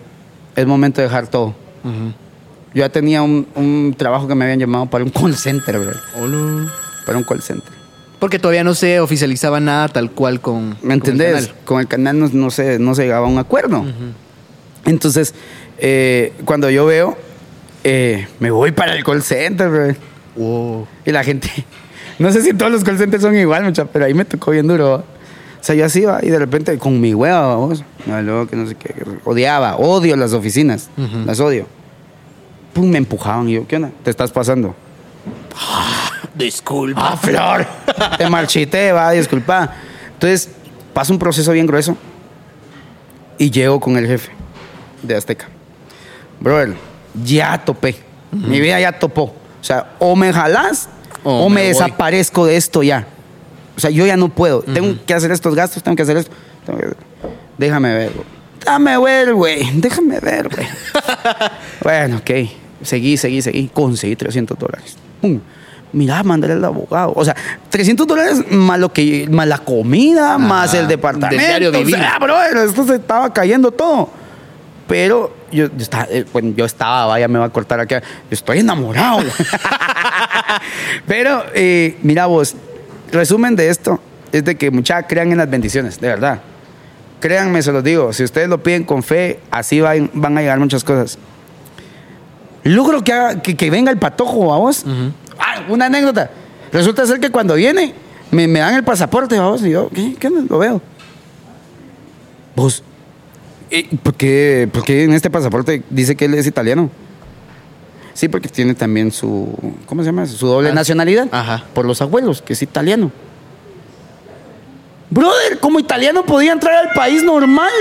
es 0.56 0.68
momento 0.68 1.02
de 1.02 1.08
dejar 1.08 1.28
todo. 1.28 1.56
Yo 1.84 2.80
ya 2.80 2.90
tenía 2.90 3.22
un, 3.22 3.48
un 3.56 3.96
trabajo 3.98 4.28
que 4.28 4.36
me 4.36 4.46
habían 4.46 4.60
llamado 4.60 4.88
para 4.88 5.04
un 5.04 5.10
call 5.10 5.36
center, 5.36 5.80
brother. 5.80 5.98
Hola. 6.20 6.72
Para 7.06 7.18
un 7.18 7.24
call 7.24 7.42
center. 7.42 7.81
Porque 8.22 8.38
todavía 8.38 8.64
no 8.64 8.76
se 8.76 9.00
oficializaba 9.00 9.60
nada 9.60 9.88
tal 9.88 10.12
cual 10.12 10.42
con. 10.42 10.70
¿Me 10.70 10.76
con 10.76 10.92
el 10.92 10.98
entendés? 10.98 11.34
canal. 11.48 11.56
Con 11.66 11.80
el 11.80 11.88
canal 11.88 12.20
no, 12.20 12.30
no 12.32 12.52
se, 12.52 12.78
no 12.78 12.94
se 12.94 13.02
llegaba 13.02 13.26
a 13.26 13.30
un 13.32 13.40
acuerdo. 13.40 13.84
Entonces, 14.86 15.34
eh, 15.80 16.32
cuando 16.46 16.70
yo 16.70 16.86
veo, 16.86 17.18
eh, 17.84 18.28
me 18.40 18.52
voy 18.52 18.74
para 18.74 18.96
el 18.96 19.04
call 19.04 19.24
center. 19.24 19.98
Wow. 20.36 20.88
Y 21.04 21.12
la 21.12 21.24
gente, 21.24 21.50
no 22.20 22.32
sé 22.32 22.44
si 22.44 22.54
todos 22.54 22.72
los 22.72 22.84
call 22.84 23.00
centers 23.00 23.24
son 23.24 23.36
igual, 23.36 23.64
mucha, 23.64 23.86
pero 23.86 24.06
ahí 24.06 24.14
me 24.14 24.24
tocó 24.24 24.52
bien 24.52 24.68
duro. 24.68 24.92
¿va? 24.92 24.98
O 24.98 25.64
sea, 25.64 25.74
yo 25.74 25.84
así 25.84 26.02
iba 26.02 26.20
y 26.22 26.30
de 26.30 26.38
repente 26.38 26.78
con 26.78 27.02
mi 27.02 27.16
hueva, 27.16 27.56
vamos, 27.56 27.84
no, 28.06 28.48
que 28.48 28.56
no 28.56 28.68
sé 28.68 28.76
qué, 28.76 28.94
odiaba, 29.24 29.78
odio 29.78 30.16
las 30.16 30.34
oficinas, 30.34 30.92
las 31.26 31.40
odio. 31.40 31.66
Pum, 32.74 32.88
me 32.88 33.00
empujaban 33.00 33.50
y 33.50 33.54
yo, 33.54 33.68
¿qué 33.68 33.78
onda? 33.78 33.90
¿Te 34.04 34.12
estás 34.12 34.32
pasando? 34.32 34.76
Disculpa. 36.36 37.10
¡Ah, 37.14 37.18
Flor! 37.18 37.66
Te 38.18 38.30
marchité, 38.30 38.92
va, 38.92 39.12
disculpa. 39.12 39.74
Entonces, 40.14 40.50
pasa 40.94 41.12
un 41.14 41.20
proceso 41.20 41.52
bien 41.52 41.66
grueso 41.68 41.98
y 43.38 43.50
llego 43.52 43.80
con 43.80 43.98
el 43.98 44.08
jefe 44.08 44.32
de 45.04 45.16
Azteca. 45.16 45.48
Brother, 46.40 46.76
ya 47.24 47.64
topé. 47.64 47.96
Mi 48.32 48.60
vida 48.60 48.80
ya 48.80 48.98
topó. 48.98 49.24
O 49.24 49.64
sea, 49.64 49.92
o 50.00 50.16
me 50.16 50.32
jalás 50.34 50.90
O 51.24 51.46
o, 51.46 51.50
me 51.50 51.64
desaparezco 51.64 52.46
de 52.46 52.56
esto 52.56 52.82
ya. 52.82 53.06
O 53.76 53.80
sea, 53.80 53.90
yo 53.90 54.06
ya 54.06 54.16
no 54.18 54.30
puedo. 54.30 54.62
Tengo 54.62 54.96
que 55.06 55.14
hacer 55.14 55.32
estos 55.32 55.54
gastos, 55.56 55.84
tengo 55.84 55.96
que 55.96 56.04
hacer 56.04 56.18
esto. 56.18 56.32
tengo 56.66 56.80
que- 56.80 56.96
Déjame 57.58 57.94
ver, 57.94 58.12
güey. 58.14 58.26
Déjame 58.60 58.98
ver, 59.00 59.34
güey. 59.34 59.72
Déjame 59.82 60.20
ver, 60.20 60.50
güey. 60.50 60.68
bueno, 61.84 62.18
ok. 62.18 62.32
Seguí, 62.84 63.18
seguí, 63.18 63.42
seguí. 63.42 63.68
Conseguí 63.74 64.16
300 64.16 64.58
dólares. 64.58 64.96
Pum. 65.20 65.40
Mira, 65.94 66.24
mandarle 66.24 66.56
al 66.56 66.66
abogado. 66.66 67.14
O 67.16 67.26
sea, 67.26 67.36
300 67.70 68.08
dólares 68.08 68.44
más, 68.50 68.80
lo 68.80 68.94
que, 68.94 69.28
más 69.30 69.48
la 69.48 69.58
comida, 69.58 70.38
más 70.38 70.74
el 70.74 70.88
departamento. 70.88 71.38
del. 71.72 71.84
O 71.84 71.90
sea, 71.98 72.18
bro, 72.20 72.42
esto 72.44 72.86
se 72.86 72.96
estaba 72.96 73.32
cayendo 73.34 73.72
todo. 73.72 74.10
Pero 74.88 75.34
yo, 75.52 75.68
yo 75.68 75.72
estaba, 75.82 76.06
eh, 76.10 76.26
bueno, 76.34 76.54
yo 76.56 76.66
estaba, 76.66 77.06
vaya, 77.06 77.28
me 77.28 77.40
va 77.40 77.46
a 77.46 77.50
cortar. 77.50 77.86
Yo 77.88 77.98
estoy 78.30 78.60
enamorado. 78.60 79.20
Pero, 81.08 81.44
eh, 81.54 81.98
mira 82.04 82.26
vos, 82.26 82.56
resumen 83.12 83.56
de 83.56 83.70
esto 83.70 84.00
es 84.32 84.44
de 84.44 84.56
que 84.56 84.72
muchachos 84.72 85.06
crean 85.10 85.32
en 85.32 85.38
las 85.38 85.50
bendiciones, 85.50 86.00
de 86.00 86.08
verdad. 86.08 86.42
Créanme, 87.20 87.62
se 87.62 87.72
los 87.72 87.84
digo, 87.84 88.14
si 88.14 88.24
ustedes 88.24 88.50
lo 88.50 88.64
piden 88.64 88.84
con 88.84 89.04
fe, 89.04 89.40
así 89.52 89.80
van, 89.82 90.10
van 90.14 90.38
a 90.38 90.42
llegar 90.42 90.60
muchas 90.60 90.84
cosas. 90.84 91.18
Logro 92.64 93.04
que, 93.04 93.14
haga- 93.14 93.42
que, 93.42 93.56
que 93.56 93.70
venga 93.70 93.92
el 93.92 93.98
patojo 93.98 94.54
a 94.54 94.58
vos. 94.58 94.86
Ah, 95.42 95.66
una 95.70 95.88
anécdota. 95.88 96.30
Resulta 96.72 97.06
ser 97.06 97.20
que 97.20 97.30
cuando 97.32 97.56
viene, 97.56 97.94
me, 98.32 98.48
me 98.48 98.60
dan 98.60 98.76
el 98.76 98.84
pasaporte 98.84 99.36
a 99.38 99.42
vos 99.42 99.64
y 99.64 99.72
yo, 99.72 99.90
¿qué? 99.90 100.16
¿Qué? 100.20 100.30
Lo 100.30 100.58
veo. 100.60 100.82
Vos, 102.56 102.84
eh, 103.70 103.90
¿por 104.04 104.14
qué, 104.14 104.70
por 104.72 104.84
qué 104.84 105.04
en 105.04 105.14
este 105.14 105.30
pasaporte 105.30 105.84
dice 105.90 106.16
que 106.16 106.26
él 106.26 106.34
es 106.36 106.46
italiano? 106.48 106.90
Sí, 108.14 108.28
porque 108.28 108.50
tiene 108.50 108.76
también 108.76 109.12
su, 109.12 109.58
¿cómo 109.86 110.02
se 110.04 110.08
llama? 110.08 110.26
Su 110.26 110.46
doble 110.46 110.70
Ah, 110.70 110.74
nacionalidad. 110.74 111.28
ajá. 111.32 111.64
Por 111.74 111.86
los 111.86 112.02
abuelos, 112.02 112.42
que 112.42 112.54
es 112.54 112.62
italiano. 112.62 113.10
Brother, 115.10 115.60
como 115.60 115.80
italiano 115.80 116.24
podía 116.26 116.52
entrar 116.54 116.74
al 116.76 116.94
país 116.94 117.24
normal. 117.24 117.72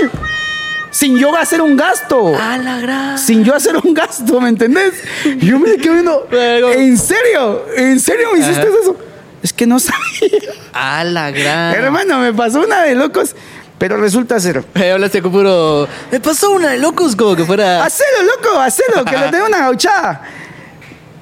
Sin 0.91 1.17
yo 1.17 1.35
hacer 1.35 1.61
un 1.61 1.75
gasto. 1.77 2.35
A 2.37 2.57
la 2.57 2.79
gran. 2.79 3.17
Sin 3.17 3.43
yo 3.43 3.55
hacer 3.55 3.77
un 3.77 3.93
gasto, 3.93 4.39
¿me 4.41 4.49
entendés? 4.49 4.93
Yo 5.39 5.57
me 5.57 5.77
quedé 5.77 5.93
viendo. 5.93 6.27
¿En 6.31 6.97
serio? 6.97 7.65
¿En 7.75 7.99
serio 7.99 8.27
me 8.33 8.39
hiciste 8.39 8.61
Ajá. 8.61 8.77
eso? 8.81 8.97
Es 9.41 9.53
que 9.53 9.65
no 9.65 9.79
sabía. 9.79 10.51
A 10.73 11.03
la 11.03 11.31
gran. 11.31 11.73
Hermano, 11.73 12.19
me 12.19 12.33
pasó 12.33 12.61
una 12.61 12.83
de 12.83 12.95
locos. 12.95 13.35
Pero 13.77 13.97
resulta 13.97 14.39
ser. 14.39 14.63
Eh, 14.75 14.91
hablaste 14.91 15.21
con 15.23 15.31
puro. 15.31 15.87
Me 16.11 16.19
pasó 16.19 16.51
una 16.51 16.69
de 16.69 16.77
locos 16.77 17.15
como 17.15 17.35
que 17.35 17.45
fuera. 17.45 17.83
Hacelo, 17.83 18.23
loco, 18.23 18.59
hacelo, 18.59 19.03
que 19.03 19.17
le 19.17 19.31
dé 19.31 19.41
una 19.41 19.57
gauchada. 19.61 20.21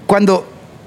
Cuando 0.05 0.45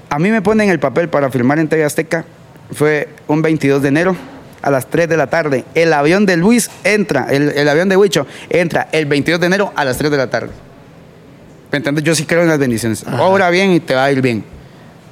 a 0.09 0.19
mí 0.19 0.29
me 0.29 0.41
ponen 0.43 0.69
el 0.69 0.79
papel 0.79 1.09
para 1.09 1.31
firmar 1.31 1.57
en 1.57 1.67
TV 1.67 1.83
Azteca, 1.83 2.25
fue 2.71 3.09
un 3.27 3.41
22 3.41 3.81
de 3.81 3.87
enero 3.87 4.15
a 4.63 4.71
las 4.71 4.87
3 4.87 5.07
de 5.07 5.17
la 5.17 5.27
tarde. 5.27 5.63
El 5.75 5.93
avión 5.93 6.25
de 6.25 6.37
Luis 6.37 6.71
entra, 6.83 7.27
el, 7.29 7.49
el 7.49 7.69
avión 7.69 7.87
de 7.89 7.97
Huicho 7.97 8.25
entra 8.49 8.87
el 8.91 9.05
22 9.05 9.39
de 9.39 9.45
enero 9.47 9.71
a 9.75 9.85
las 9.85 9.97
3 9.97 10.09
de 10.09 10.17
la 10.17 10.29
tarde. 10.31 10.49
¿Me 11.71 11.77
entiendes? 11.77 12.03
Yo 12.03 12.15
sí 12.15 12.25
creo 12.25 12.41
en 12.41 12.47
las 12.47 12.57
bendiciones. 12.59 13.03
Obra 13.19 13.49
bien 13.51 13.71
y 13.71 13.79
te 13.79 13.93
va 13.95 14.05
a 14.05 14.11
ir 14.11 14.21
bien. 14.21 14.43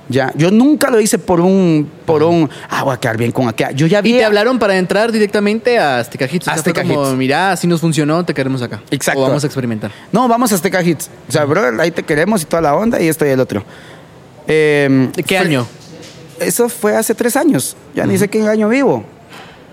Ya, 0.09 0.31
yo 0.35 0.51
nunca 0.51 0.89
lo 0.89 0.99
hice 0.99 1.17
por 1.19 1.39
un, 1.39 1.89
por 2.05 2.21
un, 2.23 2.49
ah, 2.69 2.83
voy 2.83 2.93
a 2.93 2.97
quedar 2.99 3.15
bien 3.17 3.31
con 3.31 3.47
aquella. 3.47 3.71
Yo 3.71 3.87
ya 3.87 3.99
Y 3.99 4.01
vi. 4.03 4.13
te 4.13 4.25
hablaron 4.25 4.59
para 4.59 4.77
entrar 4.77 5.09
directamente 5.11 5.79
a 5.79 5.99
Azteca 5.99 6.25
Hits. 6.25 6.41
O 6.47 6.51
sea, 6.51 6.53
Azteca 6.55 6.83
fue 6.83 6.93
como, 6.95 7.21
Hits. 7.21 7.33
así 7.33 7.67
nos 7.67 7.79
funcionó, 7.79 8.25
te 8.25 8.33
queremos 8.33 8.61
acá. 8.61 8.81
Exacto. 8.91 9.21
O 9.21 9.23
vamos 9.23 9.43
a 9.43 9.47
experimentar. 9.47 9.89
No, 10.11 10.27
vamos 10.27 10.51
a 10.51 10.55
Azteca 10.55 10.81
Hits. 10.83 11.09
O 11.29 11.31
sea, 11.31 11.45
bro, 11.45 11.79
ahí 11.81 11.91
te 11.91 12.03
queremos 12.03 12.41
y 12.41 12.45
toda 12.45 12.61
la 12.61 12.75
onda 12.75 12.99
y 13.01 13.07
esto 13.07 13.25
y 13.25 13.29
el 13.29 13.39
otro. 13.39 13.63
Eh, 14.47 15.09
¿De 15.15 15.23
qué 15.23 15.37
fue- 15.37 15.45
año? 15.47 15.65
Eso 16.41 16.67
fue 16.67 16.95
hace 16.95 17.15
tres 17.15 17.37
años. 17.37 17.77
Ya 17.95 18.05
ni 18.05 18.17
sé 18.17 18.27
qué 18.27 18.41
año 18.47 18.67
vivo. 18.67 19.05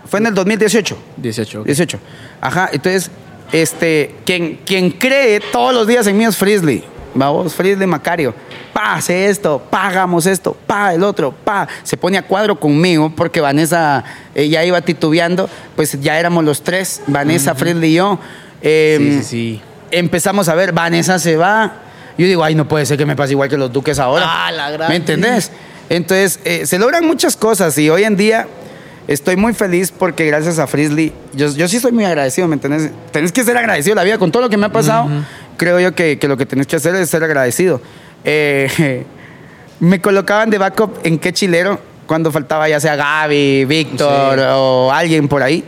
Fue 0.08 0.20
en 0.20 0.26
el 0.26 0.34
2018. 0.34 0.96
18. 1.16 1.60
ok. 1.60 1.66
18. 1.66 1.98
Ajá, 2.40 2.68
entonces, 2.72 3.10
este, 3.52 4.14
quien, 4.24 4.56
quien 4.64 4.90
cree 4.90 5.40
todos 5.40 5.74
los 5.74 5.86
días 5.86 6.06
en 6.06 6.16
mí 6.16 6.24
es 6.24 6.36
Frisley. 6.36 6.84
Vamos, 7.14 7.54
Frisley 7.54 7.86
Macario. 7.86 8.34
Pa, 8.72 8.94
hace 8.94 9.28
esto, 9.28 9.60
pagamos 9.70 10.26
esto, 10.26 10.56
pa, 10.66 10.94
el 10.94 11.02
otro, 11.02 11.32
pa. 11.32 11.66
Se 11.82 11.96
pone 11.96 12.16
a 12.18 12.22
cuadro 12.22 12.60
conmigo 12.60 13.10
porque 13.14 13.40
Vanessa 13.40 14.04
eh, 14.34 14.48
ya 14.48 14.64
iba 14.64 14.80
titubeando. 14.82 15.48
Pues 15.74 15.98
ya 16.00 16.18
éramos 16.18 16.44
los 16.44 16.62
tres, 16.62 17.02
Vanessa, 17.06 17.54
Frisley 17.54 17.90
y 17.90 17.94
yo. 17.94 18.18
Eh, 18.62 18.96
Sí, 18.98 19.12
sí, 19.18 19.24
sí. 19.24 19.60
Empezamos 19.90 20.48
a 20.48 20.54
ver, 20.54 20.72
Vanessa 20.72 21.18
se 21.18 21.36
va. 21.36 21.72
Yo 22.18 22.26
digo, 22.26 22.44
ay, 22.44 22.54
no 22.54 22.68
puede 22.68 22.84
ser 22.84 22.98
que 22.98 23.06
me 23.06 23.16
pase 23.16 23.32
igual 23.32 23.48
que 23.48 23.56
los 23.56 23.72
duques 23.72 23.98
ahora. 23.98 24.24
Ah, 24.28 24.52
la 24.52 24.70
gran- 24.70 24.88
¿Me 24.90 24.96
entendés? 24.96 25.50
Entonces, 25.88 26.38
eh, 26.44 26.66
se 26.66 26.78
logran 26.78 27.06
muchas 27.06 27.36
cosas 27.36 27.76
y 27.78 27.88
hoy 27.88 28.04
en 28.04 28.16
día 28.16 28.46
estoy 29.08 29.36
muy 29.36 29.54
feliz 29.54 29.90
porque 29.90 30.24
gracias 30.26 30.58
a 30.58 30.66
Frisley, 30.66 31.12
yo, 31.34 31.48
yo 31.54 31.66
sí 31.66 31.80
soy 31.80 31.90
muy 31.92 32.04
agradecido, 32.04 32.46
¿me 32.46 32.54
entendés? 32.54 32.90
Tenés 33.10 33.32
que 33.32 33.42
ser 33.42 33.56
agradecido 33.56 33.96
la 33.96 34.04
vida 34.04 34.18
con 34.18 34.30
todo 34.30 34.42
lo 34.42 34.48
que 34.50 34.56
me 34.56 34.66
ha 34.66 34.72
pasado. 34.72 35.08
Creo 35.56 35.80
yo 35.80 35.94
que, 35.94 36.18
que 36.18 36.28
lo 36.28 36.36
que 36.36 36.46
tenés 36.46 36.66
que 36.68 36.76
hacer 36.76 36.94
es 36.94 37.10
ser 37.10 37.24
agradecido. 37.24 37.80
Eh, 38.24 39.04
me 39.80 40.00
colocaban 40.00 40.50
de 40.50 40.58
backup 40.58 40.98
en 41.04 41.18
qué 41.18 41.32
chilero 41.32 41.80
cuando 42.06 42.30
faltaba 42.30 42.68
ya 42.68 42.78
sea 42.80 42.96
Gaby, 42.96 43.64
Víctor 43.64 44.38
Sí. 44.38 44.44
o 44.48 44.90
alguien 44.92 45.26
por 45.28 45.42
ahí. 45.42 45.64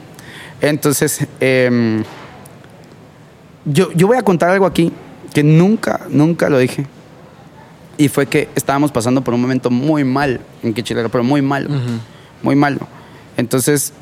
Entonces, 0.61 1.26
em, 1.41 2.05
yo, 3.64 3.91
yo 3.93 4.07
voy 4.07 4.16
a 4.18 4.22
contar 4.22 4.51
algo 4.51 4.66
aquí 4.66 4.93
que 5.32 5.43
nunca, 5.43 6.01
nunca 6.09 6.49
lo 6.49 6.59
dije. 6.59 6.86
Y 7.97 8.09
fue 8.09 8.26
que 8.26 8.49
estábamos 8.55 8.91
pasando 8.93 9.22
por 9.22 9.34
un 9.34 9.43
momento 9.43 9.70
muy 9.70 10.05
mal 10.05 10.41
en 10.62 10.72
Quechilero, 10.72 11.09
pero 11.11 11.22
muy 11.22 11.43
malo. 11.43 11.68
Muy 12.43 12.57
malo. 12.57 12.78
Entonces. 13.41 13.93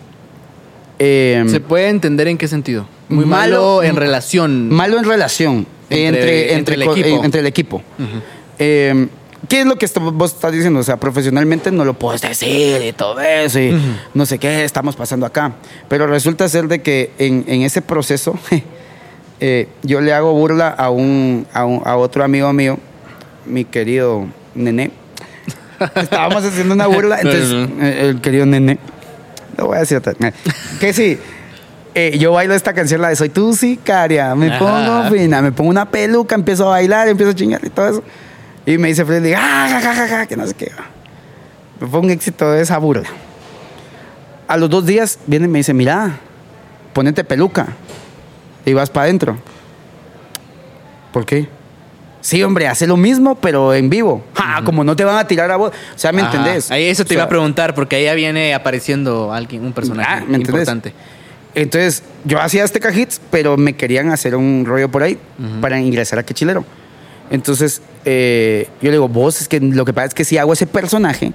eh, 0.99 1.45
¿Se 1.49 1.61
puede 1.61 1.89
entender 1.89 2.29
en 2.29 2.37
qué 2.39 2.49
sentido? 2.49 2.87
Muy 3.09 3.25
Malo- 3.25 3.79
malo, 3.79 3.83
en 3.83 3.97
relación. 3.97 4.69
Malo 4.69 4.99
en 4.99 5.05
relación. 5.05 5.67
Entre- 5.91 6.53
Entre, 6.53 6.55
entre 6.55 6.75
el 6.75 6.83
equipo. 6.83 7.07
eh, 7.09 7.21
entre 7.25 7.41
el 7.41 7.47
equipo. 7.47 7.83
Eh, 8.59 9.07
¿Qué 9.49 9.61
es 9.61 9.67
lo 9.67 9.77
que 9.77 9.87
vos 10.13 10.35
estás 10.35 10.53
diciendo? 10.53 10.81
O 10.81 10.83
sea, 10.83 10.97
profesionalmente 10.99 11.71
no 11.71 11.85
lo 11.85 11.95
puedes 11.95 12.21
decir 12.21 12.83
y 12.83 12.93
todo 12.93 13.21
eso 13.21 13.61
y 13.61 13.73
no 14.13 14.27
sé 14.27 14.39
qué 14.39 14.65
estamos 14.65 14.97
pasando 14.97 15.25
acá. 15.25 15.53
Pero 15.89 16.07
resulta 16.09 16.49
ser 16.49 16.67
de 16.69 16.83
que 16.83 17.13
en, 17.19 17.45
en 17.47 17.63
ese 17.63 17.81
proceso 17.81 18.37
eh, 19.41 19.69
yo 19.85 20.01
le 20.01 20.13
hago 20.13 20.33
burla 20.33 20.69
a, 20.69 20.91
un, 20.91 21.47
a, 21.55 21.65
un- 21.65 21.81
a 21.87 21.97
otro 21.97 22.25
amigo 22.25 22.53
mío, 22.53 22.79
mi 23.47 23.65
querido 23.65 24.27
Nené. 24.57 24.91
Estábamos 25.95 26.45
haciendo 26.45 26.75
una 26.75 26.89
burla, 26.89 27.19
entonces 27.21 27.69
eh, 27.81 28.09
el 28.11 28.21
querido 28.21 28.45
Nené, 28.45 28.79
lo 29.59 29.67
voy 29.67 29.77
a 29.77 29.81
decir 29.81 29.99
otra 29.99 30.15
vez. 30.19 30.35
Que 30.81 30.93
sí, 30.93 31.19
eh, 31.95 32.17
yo 32.19 32.33
bailo 32.33 32.55
esta 32.55 32.73
canción, 32.73 33.03
la 33.03 33.09
de 33.09 33.17
Soy 33.17 33.29
tu 33.29 33.55
sicaria, 33.55 34.35
me 34.35 34.49
Ajá. 34.49 34.59
pongo 34.59 35.11
fina, 35.11 35.43
me 35.43 35.53
pongo 35.53 35.71
una 35.71 35.91
peluca, 35.91 36.35
empiezo 36.35 36.67
a 36.69 36.71
bailar, 36.71 37.09
empiezo 37.09 37.33
a 37.33 37.35
chingar 37.35 37.61
y 37.65 37.71
todo 37.71 37.89
eso. 37.89 38.03
Y 38.65 38.79
me 38.79 38.89
dice 38.89 39.05
Freddy, 39.05 39.35
ah, 39.35 39.67
ja, 39.71 39.81
ja, 39.81 39.95
ja, 39.95 40.09
ja", 40.09 40.27
que 40.27 40.37
no 40.37 40.47
sé 40.47 40.55
qué. 40.55 40.71
Fue 41.91 42.01
un 42.01 42.11
éxito 42.11 42.51
de 42.53 42.63
esa 42.63 42.79
burla. 42.79 43.09
A 44.47 44.57
los 44.57 44.71
dos 44.71 44.87
días 44.87 45.19
viene 45.27 45.47
y 45.47 45.49
me 45.49 45.59
dice, 45.59 45.75
mira, 45.75 46.19
ponete 46.93 47.25
peluca 47.25 47.67
y 48.65 48.73
vas 48.73 48.91
para 48.91 49.05
adentro. 49.05 49.37
¿Por 51.13 51.27
qué? 51.27 51.49
Sí, 52.21 52.43
hombre, 52.43 52.67
hace 52.67 52.87
lo 52.87 52.97
mismo, 52.97 53.37
pero 53.37 53.73
en 53.75 53.89
vivo. 53.89 54.25
Ja, 54.35 54.63
Como 54.65 54.83
no 54.85 54.97
te 54.97 55.05
van 55.05 55.19
a 55.19 55.27
tirar 55.27 55.51
a 55.51 55.57
vos. 55.57 55.71
O 55.95 55.99
sea, 55.99 56.13
¿me 56.13 56.23
Ajá. 56.23 56.37
entendés? 56.37 56.71
Ahí 56.71 56.85
eso 56.85 57.05
te 57.05 57.13
O 57.13 57.15
iba 57.15 57.21
sea, 57.23 57.27
a 57.27 57.29
preguntar, 57.29 57.75
porque 57.75 57.97
ahí 57.97 58.05
ya 58.05 58.15
viene 58.15 58.55
apareciendo 58.55 59.33
alguien, 59.33 59.65
un 59.65 59.73
personaje 59.73 60.09
Ah, 60.11 60.25
importante. 60.29 60.93
Entonces, 61.55 62.03
yo 62.25 62.41
hacía 62.41 62.65
este 62.65 62.81
hits, 63.01 63.21
pero 63.31 63.57
me 63.57 63.75
querían 63.75 64.11
hacer 64.11 64.37
un 64.37 64.65
rollo 64.67 64.91
por 64.91 65.03
ahí 65.03 65.19
para 65.61 65.81
ingresar 65.81 66.19
a 66.19 66.23
Quechilero. 66.25 66.65
Entonces, 67.31 67.83
eh, 68.05 68.69
yo 68.81 68.87
le 68.87 68.93
digo, 68.93 69.09
vos, 69.09 69.41
es 69.41 69.49
que 69.49 69.61
lo 69.61 69.85
que 69.85 69.93
pasa 69.93 70.07
es 70.09 70.15
que 70.15 70.25
si 70.25 70.39
hago 70.39 70.53
ese 70.53 70.67
personaje, 70.67 71.33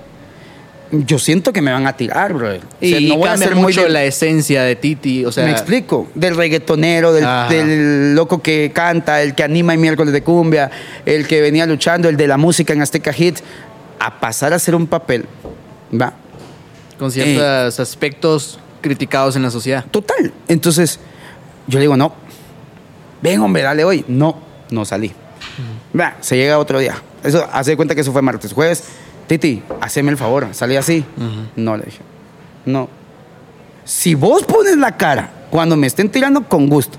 yo 0.92 1.18
siento 1.18 1.54
que 1.54 1.62
me 1.62 1.72
van 1.72 1.88
a 1.88 1.94
tirar, 1.98 2.34
brother. 2.34 2.62
O 2.62 2.86
sea, 2.86 3.00
Y, 3.00 3.10
no 3.10 3.18
voy 3.18 3.30
a 3.30 3.38
ser 3.38 3.56
muy 3.56 3.64
mucho 3.66 3.84
del- 3.84 3.94
la 3.94 4.04
esencia 4.04 4.64
de 4.64 4.76
Titi. 4.76 5.26
O 5.26 5.32
sea, 5.32 5.46
me 5.46 5.52
explico. 5.52 6.08
Del 6.14 6.36
reggaetonero, 6.36 7.14
del, 7.14 8.14
loco 8.16 8.42
que 8.42 8.72
canta, 8.74 9.22
el 9.22 9.34
que 9.36 9.44
anima 9.44 9.74
en 9.74 9.82
miércoles 9.82 10.14
de 10.14 10.22
cumbia, 10.22 10.70
el 11.06 11.28
que 11.28 11.42
venía 11.42 11.66
luchando, 11.66 12.10
el 12.10 12.18
de 12.18 12.28
la 12.28 12.38
música 12.38 12.74
en 12.74 12.82
Azteca 12.82 13.14
Hits, 13.18 13.44
a 14.00 14.20
pasar 14.20 14.54
a 14.54 14.58
hacer 14.58 14.76
un 14.76 14.88
papel. 14.88 15.26
Va. 16.00 16.14
con 16.98 17.12
ciertos 17.12 17.80
aspectos 17.80 18.60
criticados 18.82 19.36
en 19.36 19.44
la 19.44 19.52
sociedad. 19.52 19.86
Total. 19.90 20.32
Entonces, 20.48 21.00
yo 21.68 21.80
le 21.80 21.84
digo, 21.84 21.98
no. 21.98 22.14
Ven, 23.22 23.42
hombre, 23.42 23.64
dale 23.64 23.84
hoy. 23.84 24.06
No, 24.08 24.38
no 24.70 24.86
salí. 24.86 25.12
Va, 25.98 26.18
se 26.22 26.36
llega 26.36 26.60
otro 26.60 26.80
día. 26.80 26.96
Eso, 27.24 27.48
hace 27.52 27.72
de 27.72 27.78
cuenta 27.78 27.96
que 27.96 28.02
eso 28.02 28.12
fue 28.12 28.22
martes. 28.22 28.54
Jueves, 28.54 28.84
Titi, 29.28 29.63
haceme 29.82 30.11
el 30.11 30.17
favor, 30.17 30.47
salí 30.51 30.76
así. 30.76 31.05
No, 31.55 31.78
le 31.78 31.86
dije. 31.86 31.99
No. 32.65 32.89
Si 33.86 34.15
vos 34.15 34.43
pones 34.43 34.78
la 34.78 34.95
cara 34.97 35.30
cuando 35.49 35.76
me 35.76 35.88
estén 35.88 36.09
tirando, 36.09 36.43
con 36.43 36.67
gusto. 36.67 36.97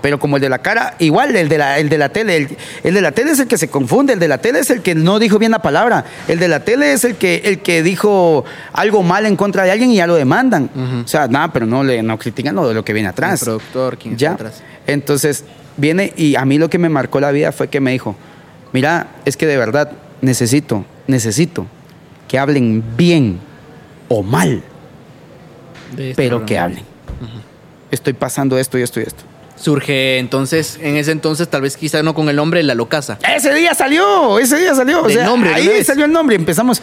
Pero 0.00 0.18
como 0.18 0.36
el 0.36 0.42
de 0.42 0.48
la 0.48 0.58
cara, 0.58 0.96
igual 0.98 1.36
el 1.36 1.48
de 1.48 1.58
la, 1.58 1.78
el 1.78 1.88
de 1.88 1.96
la 1.96 2.08
tele. 2.08 2.36
El, 2.36 2.56
el 2.82 2.94
de 2.94 3.00
la 3.00 3.12
tele 3.12 3.30
es 3.30 3.38
el 3.38 3.46
que 3.46 3.56
se 3.56 3.68
confunde. 3.68 4.14
El 4.14 4.18
de 4.18 4.26
la 4.26 4.38
tele 4.38 4.58
es 4.58 4.70
el 4.70 4.82
que 4.82 4.96
no 4.96 5.20
dijo 5.20 5.38
bien 5.38 5.52
la 5.52 5.60
palabra. 5.62 6.04
El 6.26 6.40
de 6.40 6.48
la 6.48 6.64
tele 6.64 6.92
es 6.92 7.04
el 7.04 7.14
que, 7.14 7.42
el 7.44 7.60
que 7.60 7.84
dijo 7.84 8.44
algo 8.72 9.04
mal 9.04 9.26
en 9.26 9.36
contra 9.36 9.62
de 9.62 9.70
alguien 9.70 9.90
y 9.92 9.96
ya 9.96 10.08
lo 10.08 10.16
demandan. 10.16 10.70
O 11.04 11.06
sea, 11.06 11.28
nada, 11.28 11.52
pero 11.52 11.66
no 11.66 11.84
le 11.84 12.02
no 12.02 12.18
critican 12.18 12.56
lo 12.56 12.74
lo 12.74 12.84
que 12.84 12.92
viene 12.92 13.08
atrás. 13.10 13.42
El 13.42 13.46
productor, 13.46 13.96
quien 13.96 14.16
ya. 14.16 14.32
está 14.32 14.48
atrás. 14.48 14.62
Entonces, 14.88 15.44
viene 15.76 16.12
y 16.16 16.34
a 16.34 16.44
mí 16.44 16.58
lo 16.58 16.68
que 16.68 16.78
me 16.78 16.88
marcó 16.88 17.20
la 17.20 17.30
vida 17.30 17.52
fue 17.52 17.68
que 17.68 17.80
me 17.80 17.92
dijo, 17.92 18.16
mira, 18.72 19.06
es 19.24 19.36
que 19.36 19.46
de 19.46 19.56
verdad 19.56 19.92
necesito, 20.20 20.84
necesito 21.06 21.66
que 22.28 22.38
hablen 22.38 22.82
bien 22.96 23.38
o 24.08 24.22
mal, 24.22 24.62
pero 25.96 26.14
programa. 26.16 26.46
que 26.46 26.58
hablen. 26.58 26.84
Estoy 27.90 28.12
pasando 28.14 28.58
esto 28.58 28.78
y 28.78 28.82
esto 28.82 29.00
y 29.00 29.02
esto. 29.04 29.24
Surge 29.54 30.18
entonces, 30.18 30.78
en 30.82 30.96
ese 30.96 31.12
entonces, 31.12 31.48
tal 31.48 31.62
vez 31.62 31.76
quizá 31.76 32.02
no 32.02 32.14
con 32.14 32.28
el 32.28 32.34
nombre 32.34 32.62
La 32.64 32.74
Locasa. 32.74 33.18
Ese 33.36 33.54
día 33.54 33.74
salió, 33.74 34.38
ese 34.40 34.58
día 34.58 34.74
salió. 34.74 35.04
O 35.04 35.08
sea, 35.08 35.24
nombre, 35.24 35.54
ahí 35.54 35.84
salió 35.84 36.04
el 36.04 36.10
nombre. 36.10 36.34
Empezamos. 36.34 36.82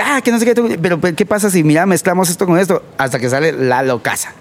Ah, 0.00 0.20
que 0.22 0.30
no 0.30 0.38
sé 0.38 0.44
qué. 0.44 0.78
Pero 0.80 1.00
¿qué 1.00 1.26
pasa 1.26 1.50
si, 1.50 1.64
mira, 1.64 1.86
mezclamos 1.86 2.30
esto 2.30 2.46
con 2.46 2.58
esto? 2.58 2.84
Hasta 2.98 3.18
que 3.18 3.28
sale 3.28 3.52
la 3.52 3.82
locasa. 3.82 4.32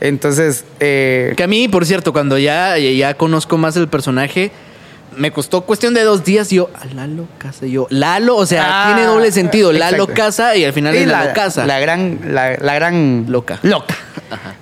Entonces, 0.00 0.64
eh, 0.80 1.34
Que 1.36 1.42
a 1.42 1.46
mí, 1.46 1.68
por 1.68 1.84
cierto, 1.84 2.12
cuando 2.12 2.38
ya, 2.38 2.78
ya 2.78 3.14
conozco 3.14 3.58
más 3.58 3.76
el 3.76 3.88
personaje, 3.88 4.50
me 5.16 5.30
costó 5.32 5.62
cuestión 5.62 5.94
de 5.94 6.02
dos 6.02 6.24
días 6.24 6.52
y 6.52 6.56
yo, 6.56 6.70
a 6.80 6.84
Lalo 6.94 7.26
Casa, 7.38 7.66
y 7.66 7.72
yo, 7.72 7.86
Lalo, 7.90 8.36
o 8.36 8.46
sea, 8.46 8.64
Ah, 8.66 8.92
tiene 8.94 9.06
doble 9.08 9.30
sentido, 9.32 9.72
Lalo 9.72 10.04
exacto. 10.04 10.14
Casa 10.14 10.56
y 10.56 10.64
al 10.64 10.72
final 10.72 10.94
y 10.94 10.98
es 10.98 11.06
Lalo 11.06 11.32
Casa. 11.34 11.66
La 11.66 11.78
gran, 11.80 12.20
la, 12.34 12.56
la 12.56 12.74
gran 12.74 13.26
Loca. 13.28 13.58
Loca. 13.62 13.94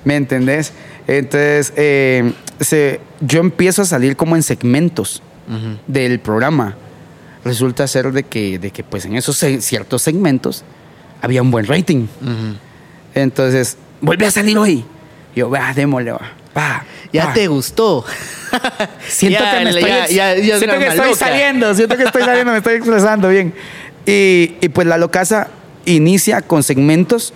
¿Me 0.05 0.17
entendés? 0.17 0.73
Entonces, 1.07 1.73
eh, 1.77 2.33
se- 2.61 3.01
yo 3.21 3.41
empiezo 3.41 3.83
a 3.83 3.85
salir 3.85 4.17
como 4.17 4.37
en 4.37 4.43
segmentos 4.43 5.23
del 5.87 6.21
programa. 6.21 6.77
Resulta 7.45 7.87
ser 7.89 8.13
de 8.13 8.23
que, 8.23 8.59
de 8.59 8.71
que 8.71 8.85
pues 8.85 9.05
en 9.05 9.17
esos 9.17 9.37
ciertos 9.61 10.01
segmentos 10.03 10.65
había 11.21 11.43
un 11.43 11.51
buen 11.51 11.67
rating. 11.67 12.07
Entonces, 13.15 13.77
vuelve 14.01 14.27
a 14.27 14.31
salir 14.31 14.57
hoy. 14.59 14.85
Yo, 15.35 15.51
va, 15.51 15.73
démosle, 15.75 16.13
va. 16.13 16.21
va, 16.57 16.85
Ya 17.13 17.27
va. 17.27 17.33
te 17.35 17.47
gustó. 17.49 18.05
Siento 19.09 19.39
Ya, 19.43 19.59
que 19.59 19.65
me 19.65 19.71
estoy, 19.71 19.85
ya- 19.91 20.37
ya- 20.37 20.59
siento 20.59 20.79
que 20.79 20.87
estoy 20.87 21.15
saliendo, 21.15 21.75
siento 21.75 21.97
que 21.97 22.05
estoy 22.05 22.23
saliendo, 22.23 22.53
me 22.53 22.59
estoy 22.59 22.75
expresando 22.75 23.29
bien. 23.29 23.55
Y, 24.07 24.57
y 24.61 24.69
pues 24.71 24.87
la 24.87 24.97
locasa 24.99 25.49
inicia 25.85 26.43
con 26.43 26.63
segmentos. 26.63 27.33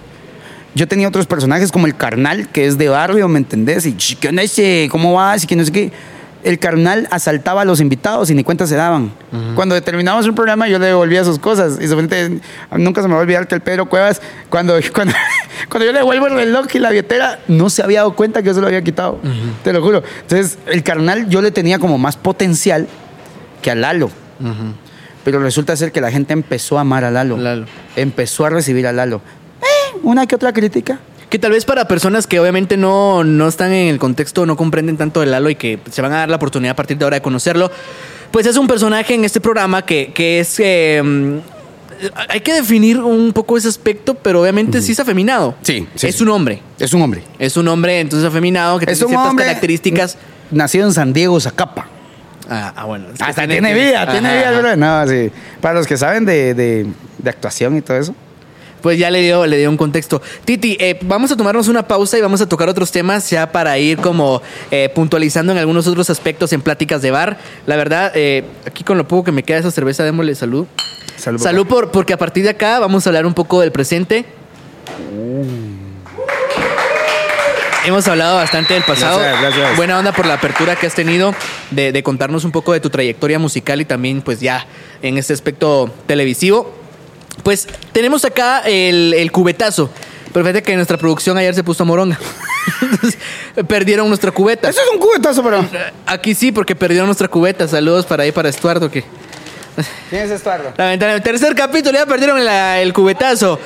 Yo 0.75 0.87
tenía 0.89 1.09
otros 1.09 1.27
personajes 1.27 1.73
como 1.73 1.87
el 1.87 1.97
carnal, 1.97 2.49
que 2.49 2.67
es 2.67 2.77
de 2.77 2.89
barrio, 2.89 3.29
¿me 3.29 3.39
entendés? 3.39 3.87
Y 3.87 3.97
"Ch, 3.97 4.19
¿qué 4.19 4.29
onda 4.29 4.43
ese? 4.43 4.89
¿Cómo 4.91 5.15
vas? 5.15 5.45
Y 5.45 5.47
que 5.47 5.57
no 5.57 5.65
sé 5.65 5.73
qué. 5.73 5.91
El 6.47 6.61
carnal 6.61 7.09
asaltaba 7.11 7.63
a 7.63 7.65
los 7.65 7.81
invitados 7.81 8.31
y 8.31 8.35
ni 8.37 8.45
cuenta 8.45 8.69
se 8.69 8.77
daban. 8.77 9.11
Cuando 9.57 9.83
terminamos 9.83 10.29
un 10.29 10.37
programa, 10.37 10.69
yo 10.69 10.79
le 10.79 10.87
devolvía 10.87 11.25
sus 11.25 11.41
cosas. 11.41 11.77
Y 11.81 11.89
supuestamente, 11.89 12.41
nunca 12.71 13.03
se 13.03 13.09
me 13.09 13.15
va 13.15 13.19
a 13.19 13.23
olvidar 13.25 13.49
que 13.49 13.57
el 13.57 13.63
Pedro 13.63 13.87
Cuevas, 13.87 14.23
cuando, 14.49 14.75
cuando, 14.95 15.13
cuando 15.69 15.87
yo 15.87 15.91
le 15.91 15.99
devuelvo 15.99 16.29
el 16.29 16.35
reloj 16.35 16.67
y 16.73 16.79
la 16.79 16.91
billetera, 16.91 17.41
no 17.49 17.69
se 17.69 17.83
había 17.83 18.03
dado 18.03 18.15
cuenta 18.15 18.43
que 18.43 18.47
yo 18.47 18.55
se 18.55 18.61
lo 18.61 18.69
había 18.69 18.81
quitado. 18.83 19.19
Te 19.65 19.73
lo 19.73 19.83
juro. 19.83 20.05
Entonces, 20.21 20.57
el 20.67 20.85
carnal 20.85 21.29
yo 21.29 21.43
le 21.43 21.51
tenía 21.51 21.81
como 21.81 21.99
más 21.99 22.17
potencial 22.17 22.87
que 23.61 23.73
a 23.73 23.75
Lalo. 23.75 24.09
Pero 25.25 25.41
resulta 25.41 25.75
ser 25.75 25.91
que 25.91 26.01
la 26.01 26.13
gente 26.13 26.33
empezó 26.33 26.79
a 26.79 26.83
amar 26.83 27.03
a 27.03 27.11
Lalo. 27.11 27.39
Lalo. 27.39 27.67
Empezó 27.97 28.47
a 28.47 28.51
recibir 28.51 28.87
a 28.87 28.93
Lalo. 28.93 29.21
Eh, 29.63 29.99
una 30.05 30.29
que 30.29 30.37
otra 30.37 30.53
crítica. 30.53 31.01
Que 31.31 31.39
tal 31.41 31.51
vez 31.53 31.65
para 31.65 31.89
personas 31.89 32.27
que 32.27 32.39
obviamente 32.39 32.77
no, 32.77 33.25
no 33.25 33.49
están 33.49 33.73
en 33.73 33.89
el 33.89 33.99
contexto, 33.99 34.47
no 34.47 34.57
comprenden 34.57 34.97
tanto 34.97 35.21
de 35.21 35.27
Lalo 35.27 35.51
y 35.51 35.57
que 35.57 35.79
se 35.91 36.01
van 36.01 36.13
a 36.13 36.19
dar 36.19 36.29
la 36.31 36.37
oportunidad 36.37 36.73
a 36.73 36.77
partir 36.77 36.97
de 36.99 37.05
ahora 37.05 37.17
de 37.17 37.23
conocerlo, 37.23 37.71
pues 38.31 38.47
es 38.47 38.57
un 38.57 38.67
personaje 38.69 39.15
en 39.15 39.25
este 39.25 39.41
programa 39.41 39.83
que, 39.85 40.13
que 40.15 40.39
es... 40.41 40.55
eh, 40.61 41.03
mm, 41.05 41.39
hay 42.29 42.41
que 42.43 42.53
definir 42.53 42.99
un 43.01 43.33
poco 43.33 43.57
ese 43.57 43.69
aspecto, 43.69 44.15
pero 44.15 44.43
obviamente 44.43 44.81
sí 44.83 44.93
es 44.93 45.01
afeminado. 45.01 45.55
Sí, 45.63 45.89
sí, 45.95 46.07
Es 46.09 46.17
sí. 46.17 46.23
un 46.23 46.29
hombre. 46.29 46.61
Es 46.79 46.93
un 46.93 47.01
hombre. 47.03 47.23
Es 47.39 47.57
un 47.57 47.67
hombre 47.69 48.01
entonces 48.01 48.29
afeminado 48.29 48.79
que 48.79 48.85
Es 48.91 48.99
tiene 48.99 49.15
ciertas 49.15 49.35
características. 49.35 50.19
Nacido 50.51 50.87
en 50.87 50.93
San 50.93 51.13
Diego, 51.13 51.41
Zacapa. 51.41 51.87
Ah, 52.49 52.73
ah, 52.77 52.85
bueno. 52.85 53.07
Hasta 53.19 53.49
tiene, 53.49 53.73
que- 53.75 53.81
vida, 53.81 54.09
tiene 54.13 54.37
vida. 54.37 54.77
No, 54.77 55.09
sí. 55.09 55.31
Para 55.61 55.75
los 55.75 55.87
que 55.89 55.97
saben 55.97 56.25
de, 56.27 56.55
de- 56.55 56.87
de 57.19 57.31
actuación 57.31 57.77
y 57.79 57.81
todo 57.81 57.97
eso. 57.97 58.15
Pues 58.87 59.01
ya 59.01 59.11
le 59.11 59.21
dio, 59.21 59.45
le 59.49 59.59
dio 59.59 59.69
un 59.69 59.77
contexto. 59.77 60.23
Titi, 60.45 60.77
eh, 60.79 60.97
vamos 61.03 61.33
a 61.33 61.37
tomarnos 61.37 61.67
una 61.67 61.89
pausa 61.89 62.19
y 62.19 62.21
vamos 62.21 62.41
a 62.41 62.49
tocar 62.49 62.69
otros 62.69 62.93
temas 62.93 63.29
ya 63.29 63.51
para 63.51 63.77
ir 63.79 63.99
como 63.99 64.43
eh, 64.71 64.93
puntualizando 64.95 65.51
en 65.51 65.59
algunos 65.59 65.89
otros 65.89 66.09
aspectos 66.09 66.53
en 66.53 66.63
pláticas 66.63 67.03
de 67.03 67.11
bar. 67.11 67.37
La 67.67 67.75
verdad, 67.75 68.13
eh, 68.15 68.45
aquí 68.65 68.85
con 68.85 68.97
lo 68.97 69.09
poco 69.09 69.25
que 69.25 69.33
me 69.33 69.43
queda 69.43 69.59
esa 69.59 69.73
cerveza, 69.73 70.05
démosle 70.05 70.37
salud. 70.37 70.69
Salud, 71.17 71.41
Salud 71.41 71.67
por, 71.67 71.91
porque 71.91 72.13
a 72.13 72.17
partir 72.17 72.45
de 72.45 72.51
acá 72.51 72.79
vamos 72.79 73.05
a 73.05 73.11
hablar 73.11 73.27
un 73.27 73.35
poco 73.35 73.61
del 73.61 73.73
presente. 73.73 74.25
Hemos 77.85 78.07
hablado 78.07 78.37
bastante 78.37 78.75
del 78.75 78.85
pasado. 78.85 79.19
Gracias, 79.19 79.43
gracias. 79.43 79.77
Buena 79.77 79.99
onda 79.99 80.13
por 80.13 80.27
la 80.27 80.35
apertura 80.35 80.77
que 80.77 80.87
has 80.87 80.95
tenido 80.95 81.35
de, 81.73 81.91
de 81.91 82.03
contarnos 82.05 82.45
un 82.45 82.53
poco 82.53 82.73
de 82.73 82.79
tu 82.79 82.89
trayectoria 82.91 83.41
musical 83.41 83.81
y 83.81 83.85
también 83.85 84.23
pues 84.23 84.39
ya 84.39 84.65
en 85.03 85.19
este 85.19 85.33
aspecto 85.33 85.93
televisivo. 86.07 86.86
Pues 87.43 87.67
tenemos 87.93 88.25
acá 88.25 88.61
el, 88.61 89.15
el 89.15 89.31
cubetazo. 89.33 89.91
Pero 90.33 90.45
fíjate 90.45 90.63
que 90.63 90.75
nuestra 90.77 90.99
producción 90.99 91.39
ayer 91.39 91.55
se 91.55 91.65
puso 91.65 91.85
moronga. 91.85 92.19
Entonces, 92.83 93.17
perdieron 93.69 94.09
nuestra 94.09 94.31
cubeta. 94.33 94.69
Eso 94.69 94.81
es 94.83 94.89
un 94.93 94.99
cubetazo, 94.99 95.43
pero. 95.43 95.65
Aquí 96.05 96.35
sí, 96.35 96.53
porque 96.53 96.75
perdieron 96.75 97.07
nuestra 97.07 97.29
cubeta. 97.29 97.67
Saludos 97.69 98.05
para 98.05 98.25
ahí, 98.25 98.33
para 98.33 98.49
Estuardo, 98.49 98.91
que 98.91 99.05
¿Quién 100.11 100.23
es 100.23 100.31
Estuardo? 100.31 100.73
lamentablemente. 100.77 101.31
Tercer 101.31 101.55
capítulo, 101.55 101.97
ya 101.99 102.07
perdieron 102.07 102.45
la- 102.45 102.81
el 102.81 102.93
cubetazo. 102.93 103.59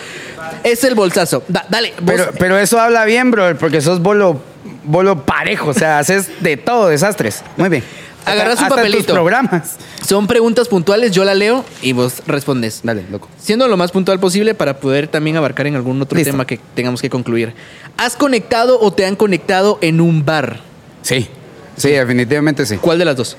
Es 0.62 0.84
el 0.84 0.94
bolsazo. 0.94 1.42
Da- 1.48 1.66
dale, 1.68 1.94
vos- 2.00 2.04
Pero, 2.06 2.30
pero 2.38 2.58
eso 2.58 2.80
habla 2.80 3.04
bien, 3.04 3.30
bro, 3.30 3.56
porque 3.58 3.80
sos 3.80 4.00
bolo, 4.00 4.40
bolo 4.84 5.24
parejo. 5.24 5.70
O 5.70 5.74
sea, 5.74 5.98
haces 5.98 6.28
de 6.40 6.56
todo, 6.56 6.88
desastres. 6.88 7.42
Muy 7.56 7.68
bien. 7.68 7.84
Agarras 8.26 8.58
un 8.60 8.64
Hasta 8.64 8.64
en 8.66 8.68
tus 8.70 8.76
papelito. 9.02 9.12
programas. 9.14 9.76
son 10.06 10.26
preguntas 10.26 10.68
puntuales, 10.68 11.12
yo 11.12 11.24
la 11.24 11.34
leo 11.34 11.64
y 11.82 11.92
vos 11.92 12.22
respondes. 12.26 12.80
Dale, 12.82 13.04
loco. 13.10 13.28
Siendo 13.38 13.66
lo 13.68 13.76
más 13.76 13.90
puntual 13.92 14.20
posible 14.20 14.54
para 14.54 14.78
poder 14.78 15.08
también 15.08 15.36
abarcar 15.36 15.66
en 15.66 15.76
algún 15.76 16.00
otro 16.02 16.16
Listo. 16.16 16.30
tema 16.32 16.46
que 16.46 16.60
tengamos 16.74 17.00
que 17.02 17.10
concluir. 17.10 17.54
¿Has 17.96 18.16
conectado 18.16 18.78
o 18.80 18.92
te 18.92 19.04
han 19.06 19.16
conectado 19.16 19.78
en 19.80 20.00
un 20.00 20.24
bar? 20.24 20.60
Sí. 21.02 21.28
Sí, 21.76 21.90
definitivamente 21.90 22.66
sí. 22.66 22.76
¿Cuál 22.76 22.98
de 22.98 23.04
las 23.06 23.16
dos? 23.16 23.36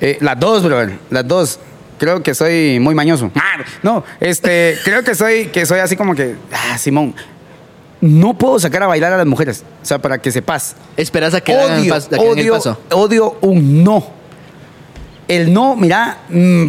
Eh, 0.00 0.18
las 0.20 0.38
dos, 0.40 0.62
bro. 0.62 0.86
Las 1.10 1.28
dos. 1.28 1.58
Creo 1.98 2.22
que 2.22 2.34
soy 2.34 2.80
muy 2.80 2.94
mañoso. 2.94 3.30
Ah, 3.36 3.62
No, 3.82 4.04
este, 4.20 4.76
creo 4.84 5.04
que 5.04 5.14
soy, 5.14 5.46
que 5.46 5.64
soy 5.64 5.78
así 5.78 5.94
como 5.96 6.14
que, 6.14 6.34
ah, 6.52 6.76
Simón, 6.76 7.14
no 8.00 8.34
puedo 8.36 8.58
sacar 8.58 8.82
a 8.82 8.86
bailar 8.86 9.12
a 9.12 9.16
las 9.16 9.26
mujeres. 9.26 9.64
O 9.82 9.86
sea, 9.86 9.98
para 9.98 10.18
que 10.18 10.30
sepas. 10.30 10.76
Esperas 10.96 11.34
a 11.34 11.40
que 11.40 11.54
hagan 11.54 11.80
Odio, 11.80 11.94
pas- 11.94 12.06
a 12.06 12.08
que 12.10 12.14
hagan 12.16 12.26
el 12.38 12.50
odio, 12.50 12.52
paso. 12.54 12.78
odio 12.90 13.36
un 13.40 13.82
no. 13.84 14.06
El 15.28 15.52
no, 15.52 15.74
mira, 15.76 16.18
mm, 16.28 16.68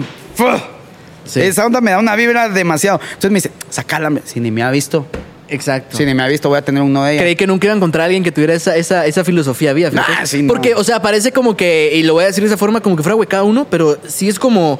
Sí. 1.26 1.42
esa 1.42 1.66
onda 1.66 1.82
me 1.82 1.92
da 1.92 2.00
una 2.00 2.16
vibra 2.16 2.50
demasiado. 2.50 3.00
Entonces 3.02 3.32
me 3.32 3.36
dice, 3.38 3.52
sacala, 3.70 4.12
si 4.24 4.40
ni 4.40 4.52
me 4.52 4.64
ha 4.64 4.70
visto, 4.72 5.08
Exacto. 5.50 5.98
si 5.98 6.06
ni 6.06 6.14
me 6.14 6.24
ha 6.24 6.28
visto, 6.28 6.48
voy 6.50 6.60
a 6.60 6.62
tener 6.62 6.82
un 6.84 6.94
no 6.94 7.04
de 7.04 7.14
ella. 7.14 7.22
Creí 7.22 7.36
que 7.36 7.48
nunca 7.48 7.66
iba 7.68 7.74
a 7.74 7.78
encontrar 7.78 8.04
a 8.04 8.06
alguien 8.06 8.24
que 8.24 8.32
tuviera 8.32 8.54
esa, 8.54 8.76
esa, 8.78 9.06
esa 9.06 9.24
filosofía 9.26 9.74
fíjate. 9.74 9.96
Nah, 9.98 10.26
sí, 10.26 10.44
no. 10.44 10.54
Porque, 10.54 10.74
o 10.76 10.84
sea, 10.84 11.02
parece 11.02 11.32
como 11.32 11.58
que, 11.58 11.92
y 11.96 12.04
lo 12.04 12.14
voy 12.14 12.24
a 12.24 12.28
decir 12.28 12.44
de 12.44 12.48
esa 12.48 12.58
forma, 12.58 12.80
como 12.80 12.96
que 12.96 13.04
fuera 13.04 13.18
cada 13.28 13.44
uno, 13.44 13.68
pero 13.70 13.98
sí 14.08 14.30
es 14.30 14.40
como. 14.40 14.80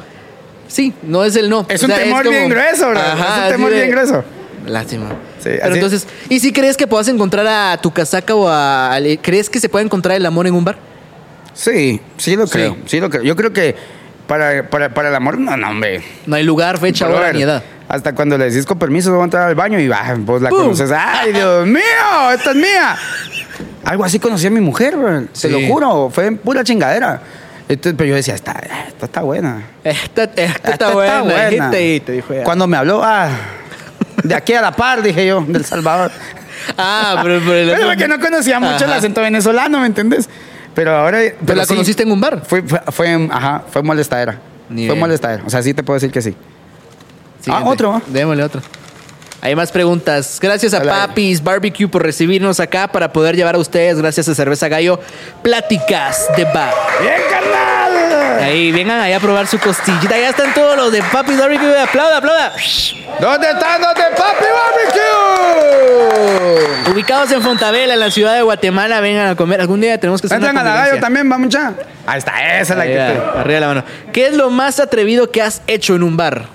Sí, 0.68 0.94
no 1.04 1.24
es 1.24 1.36
el 1.36 1.50
no. 1.50 1.66
Es 1.70 1.84
O 1.84 1.86
un 1.86 1.92
temor 1.94 2.24
como- 2.24 2.36
bien 2.38 2.50
grueso, 2.50 2.90
bro. 2.90 3.00
Ajá, 3.00 3.38
es 3.40 3.46
un 3.46 3.52
temor 3.58 3.70
de- 3.72 3.76
bien 3.78 3.92
grueso. 3.92 4.24
Lástima. 4.68 5.10
Sí, 5.40 5.50
Pero 5.50 5.64
así- 5.66 5.74
entonces, 5.74 6.08
¿y 6.30 6.40
si 6.40 6.52
crees 6.52 6.76
que 6.78 6.88
puedas 6.88 7.08
encontrar 7.08 7.46
a 7.48 7.78
tu 7.82 7.92
casaca 7.92 8.34
o 8.36 8.48
a. 8.50 8.98
¿Crees 9.22 9.50
que 9.50 9.60
se 9.60 9.70
puede 9.70 9.86
encontrar 9.86 10.16
el 10.18 10.26
amor 10.26 10.48
en 10.48 10.54
un 10.56 10.64
bar? 10.66 10.78
Sí, 11.54 12.02
sí 12.18 12.36
lo 12.36 12.48
Sí. 12.48 12.54
creo, 12.54 12.78
sí 12.86 13.00
lo 13.00 13.10
creo. 13.10 13.24
Yo 13.24 13.36
creo 13.36 13.54
que 13.54 13.76
para, 14.28 14.70
para, 14.70 14.94
para 14.94 15.10
el 15.10 15.16
amor, 15.16 15.38
no, 15.38 15.56
no, 15.56 15.70
hombre. 15.70 16.04
No 16.26 16.36
hay 16.36 16.44
lugar, 16.44 16.80
fecha, 16.80 17.08
hora 17.08 17.32
ni 17.32 17.44
edad. 17.44 17.64
Hasta 17.88 18.14
cuando 18.16 18.38
le 18.38 18.46
decís 18.50 18.66
con 18.66 18.80
permiso, 18.80 19.12
voy 19.14 19.22
a 19.22 19.24
entrar 19.26 19.48
al 19.48 19.56
baño 19.56 19.80
y 19.80 19.88
va, 19.88 20.16
vos 20.18 20.42
la 20.42 20.50
¡Pum! 20.50 20.60
conoces. 20.64 20.92
¡Ay, 20.92 21.32
Dios 21.34 21.68
mío! 21.68 21.82
¡Esta 22.36 22.50
es 22.50 22.56
mía! 22.56 22.96
Algo 23.84 24.04
así 24.04 24.18
conocí 24.20 24.48
a 24.48 24.50
mi 24.50 24.60
mujer. 24.62 24.96
Sí. 25.34 25.48
te 25.48 25.50
lo 25.54 25.68
juro. 25.68 26.10
Fue 26.12 26.32
pura 26.32 26.64
chingadera. 26.64 27.22
Entonces, 27.70 27.94
pero 27.98 28.10
yo 28.10 28.16
decía, 28.16 28.34
esta, 28.36 28.54
esta 28.88 29.06
está 29.06 29.22
buena. 29.22 29.64
Esta, 29.84 30.24
esta 30.24 30.44
Esta 30.44 30.72
está 30.72 30.92
buena. 30.92 31.48
dijiste 31.50 31.94
y 31.96 32.00
te 32.00 32.12
dijo 32.14 32.34
ya. 32.34 32.44
Cuando 32.44 32.68
me 32.68 32.78
habló, 32.78 33.02
ah, 33.04 33.30
de 34.24 34.36
aquí 34.36 34.54
a 34.54 34.62
la 34.62 34.72
par, 34.72 35.02
dije 35.02 35.26
yo, 35.28 35.42
del 35.42 35.66
Salvador. 35.66 36.12
Ah, 36.78 37.20
pero, 37.22 37.42
pero, 37.46 37.74
Pero 37.76 37.88
porque 37.88 38.08
no 38.08 38.20
conocía 38.20 38.60
mucho 38.60 38.86
el 38.86 38.94
acento 38.94 39.22
venezolano, 39.22 39.80
¿me 39.80 39.88
entiendes? 39.88 40.30
Pero 40.74 40.96
ahora. 40.96 41.20
¿Pero 41.46 41.56
la 41.58 41.66
conociste 41.66 42.04
en 42.04 42.12
un 42.12 42.20
bar? 42.20 42.42
Fue, 42.46 42.64
fue, 42.64 42.82
fue, 42.92 43.28
ajá, 43.32 43.64
fue 43.72 43.82
molestadera. 43.84 44.40
Ni 44.70 44.88
Fue 44.88 44.96
idea. 44.96 45.00
molestadera. 45.00 45.44
O 45.46 45.50
sea, 45.50 45.62
sí 45.62 45.74
te 45.74 45.84
puedo 45.84 45.96
decir 45.96 46.12
que 46.12 46.22
sí. 46.22 46.36
Siguiente. 47.40 47.66
Ah, 47.68 47.70
otro. 47.72 48.02
Démosle 48.08 48.44
otro. 48.44 48.62
Hay 49.42 49.56
más 49.56 49.72
preguntas. 49.72 50.40
Gracias 50.42 50.74
a. 50.74 50.82
Papis 50.82 51.44
Barbecue 51.44 51.88
por 51.88 52.02
recibirnos 52.02 52.60
acá 52.60 52.88
para 52.88 53.14
poder 53.14 53.36
llevar 53.36 53.56
a 53.56 53.60
ustedes, 53.60 54.00
gracias 54.00 54.28
a 54.28 54.34
Cerveza 54.34 54.68
Gallo, 54.68 55.00
pláticas 55.44 56.26
de 56.36 56.46
bar. 56.46 56.74
¡Bien, 57.00 57.22
carnal! 57.30 57.85
Ahí, 58.42 58.72
vengan 58.72 59.00
ahí 59.00 59.14
a 59.14 59.20
probar 59.20 59.48
su 59.48 59.58
costillita. 59.60 60.18
Ya 60.18 60.30
están 60.30 60.54
todos 60.54 60.76
los 60.78 60.92
de 60.92 61.02
Papis 61.12 61.38
Barbecue. 61.40 61.78
Aplauda, 61.80 62.18
aplauda. 62.18 62.54
¿Dónde 63.20 63.50
están 63.50 63.82
los 63.82 63.94
de 63.96 64.04
Papi 64.16 64.46
Barbecue? 65.76 66.92
Ubicados 66.92 67.32
en 67.32 67.42
Fontabella, 67.42 67.94
en 67.94 68.00
la 68.00 68.12
ciudad 68.12 68.36
de 68.36 68.42
Guatemala, 68.44 69.00
vengan 69.02 69.28
a 69.28 69.36
comer. 69.36 69.62
Algún 69.62 69.82
día 69.82 70.00
tenemos 70.00 70.22
que 70.22 70.28
hacer 70.28 70.38
Entran 70.38 70.56
una 70.56 70.62
a 70.62 70.64
la 70.76 70.86
gallo 70.88 71.00
también, 71.02 71.32
va 71.32 71.38
mucha. 71.38 71.74
Ahí 72.06 72.20
está, 72.20 72.60
esa 72.60 72.74
es 72.74 72.78
la 72.78 72.86
que 72.86 72.94
te- 72.94 73.40
Arriba 73.40 73.60
la 73.60 73.68
mano. 73.68 73.84
¿Qué 74.14 74.28
es 74.28 74.34
lo 74.36 74.50
más 74.50 74.80
atrevido 74.80 75.32
que 75.32 75.42
has 75.42 75.62
hecho 75.68 75.96
en 75.96 76.04
un 76.04 76.16
bar? 76.18 76.46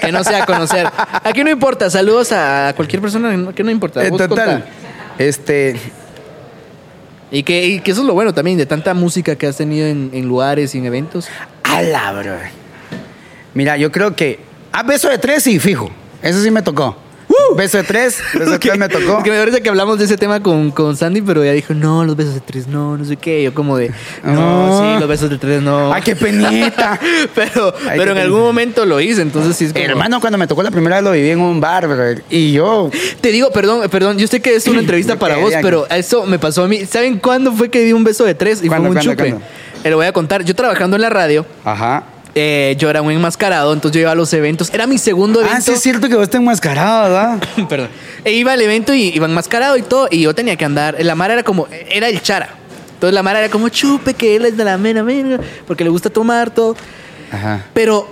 Que 0.00 0.10
no 0.10 0.24
sea 0.24 0.46
conocer. 0.46 0.88
Aquí 1.22 1.44
no 1.44 1.50
importa. 1.50 1.90
Saludos 1.90 2.32
a 2.32 2.72
cualquier 2.74 3.00
persona 3.02 3.52
que 3.54 3.62
no 3.62 3.70
importa. 3.70 4.02
En 4.02 4.10
Vos 4.10 4.18
total. 4.26 4.46
contá. 4.52 4.66
Este. 5.18 5.78
Y 7.30 7.42
que, 7.44 7.66
y 7.66 7.80
que 7.80 7.92
eso 7.92 8.00
es 8.00 8.06
lo 8.06 8.14
bueno 8.14 8.34
también 8.34 8.58
de 8.58 8.66
tanta 8.66 8.92
música 8.94 9.36
que 9.36 9.46
has 9.46 9.56
tenido 9.56 9.86
en, 9.86 10.10
en 10.12 10.26
lugares 10.26 10.74
y 10.74 10.78
en 10.78 10.86
eventos. 10.86 11.28
Ala, 11.62 12.12
bro. 12.12 12.36
Mira, 13.54 13.76
yo 13.76 13.92
creo 13.92 14.16
que. 14.16 14.40
Ah, 14.72 14.82
beso 14.82 15.08
de 15.08 15.18
tres 15.18 15.46
y 15.46 15.58
fijo. 15.58 15.90
Eso 16.22 16.42
sí 16.42 16.50
me 16.50 16.62
tocó. 16.62 16.96
Beso 17.56 17.78
de 17.78 17.84
tres, 17.84 18.18
beso 18.34 18.52
de 18.52 18.58
tres 18.58 18.78
me 18.78 18.88
tocó. 18.88 19.22
Que 19.22 19.30
me 19.30 19.38
parece 19.38 19.60
que 19.60 19.68
hablamos 19.68 19.98
de 19.98 20.04
ese 20.04 20.16
tema 20.16 20.40
con, 20.40 20.70
con 20.70 20.96
Sandy, 20.96 21.20
pero 21.22 21.42
ella 21.42 21.52
dijo, 21.52 21.74
no, 21.74 22.04
los 22.04 22.16
besos 22.16 22.34
de 22.34 22.40
tres, 22.40 22.66
no, 22.68 22.96
no 22.96 23.04
sé 23.04 23.16
qué. 23.16 23.42
Yo 23.42 23.52
como 23.54 23.76
de, 23.76 23.90
no, 24.22 24.32
No. 24.32 24.94
sí, 24.94 25.00
los 25.00 25.08
besos 25.08 25.30
de 25.30 25.38
tres, 25.38 25.62
no. 25.62 25.92
Ay, 25.92 26.02
qué 26.02 26.16
penita. 26.16 26.98
pero 27.34 27.74
Ay, 27.88 27.98
pero 27.98 28.12
en 28.12 28.18
algún 28.18 28.40
momento 28.40 28.84
lo 28.86 29.00
hice, 29.00 29.22
entonces 29.22 29.56
sí 29.56 29.66
es 29.66 29.72
como... 29.72 29.84
Hermano, 29.84 30.20
cuando 30.20 30.38
me 30.38 30.46
tocó 30.46 30.62
la 30.62 30.70
primera 30.70 30.96
vez 30.96 31.04
lo 31.04 31.12
viví 31.12 31.30
en 31.30 31.40
un 31.40 31.60
bar, 31.60 31.86
bro. 31.88 32.22
Y 32.30 32.52
yo. 32.52 32.90
Te 33.20 33.30
digo, 33.32 33.50
perdón, 33.50 33.88
perdón, 33.90 34.18
yo 34.18 34.26
sé 34.26 34.40
que 34.40 34.54
es 34.54 34.66
una 34.68 34.80
entrevista 34.80 35.16
para 35.18 35.36
vos, 35.36 35.52
pero 35.62 35.86
eso 35.90 36.26
me 36.26 36.38
pasó 36.38 36.64
a 36.64 36.68
mí. 36.68 36.84
¿Saben 36.86 37.18
cuándo 37.18 37.52
fue 37.52 37.68
que 37.68 37.84
di 37.84 37.92
un 37.92 38.04
beso 38.04 38.24
de 38.24 38.34
tres? 38.34 38.58
Y 38.58 38.68
fue 38.68 38.78
¿Cuándo, 38.78 38.90
un 38.90 38.98
chupe. 38.98 39.16
cuándo? 39.16 39.40
Eh, 39.82 39.90
lo 39.90 39.96
voy 39.96 40.06
a 40.06 40.12
contar. 40.12 40.44
Yo 40.44 40.54
trabajando 40.54 40.96
en 40.96 41.02
la 41.02 41.10
radio, 41.10 41.44
Ajá. 41.64 42.04
Eh, 42.34 42.76
yo 42.78 42.88
era 42.90 43.02
un 43.02 43.10
enmascarado, 43.10 43.72
entonces 43.72 43.94
yo 43.94 44.00
iba 44.02 44.12
a 44.12 44.14
los 44.14 44.32
eventos. 44.32 44.72
Era 44.72 44.86
mi 44.86 44.98
segundo 44.98 45.40
evento. 45.40 45.56
Ah, 45.58 45.60
sí 45.60 45.72
es 45.72 45.80
cierto 45.80 46.08
que 46.08 46.14
vos 46.14 46.24
estás 46.24 46.40
enmascarado, 46.40 47.02
¿verdad? 47.04 47.42
Perdón. 47.68 47.88
E 48.24 48.32
iba 48.32 48.52
al 48.52 48.62
evento 48.62 48.94
y 48.94 49.08
iba 49.14 49.26
enmascarado 49.26 49.76
y 49.76 49.82
todo, 49.82 50.08
y 50.10 50.22
yo 50.22 50.34
tenía 50.34 50.56
que 50.56 50.64
andar. 50.64 50.96
La 51.00 51.14
Mara 51.14 51.34
era 51.34 51.42
como, 51.42 51.66
era 51.90 52.08
el 52.08 52.22
chara. 52.22 52.50
Entonces 52.94 53.14
la 53.14 53.22
Mara 53.22 53.40
era 53.40 53.48
como 53.48 53.68
chupe, 53.68 54.14
que 54.14 54.36
él 54.36 54.44
es 54.44 54.56
de 54.56 54.64
la 54.64 54.76
mera 54.76 55.02
mera, 55.02 55.40
porque 55.66 55.84
le 55.84 55.90
gusta 55.90 56.10
tomar 56.10 56.50
todo. 56.50 56.76
Ajá. 57.32 57.64
Pero 57.72 58.08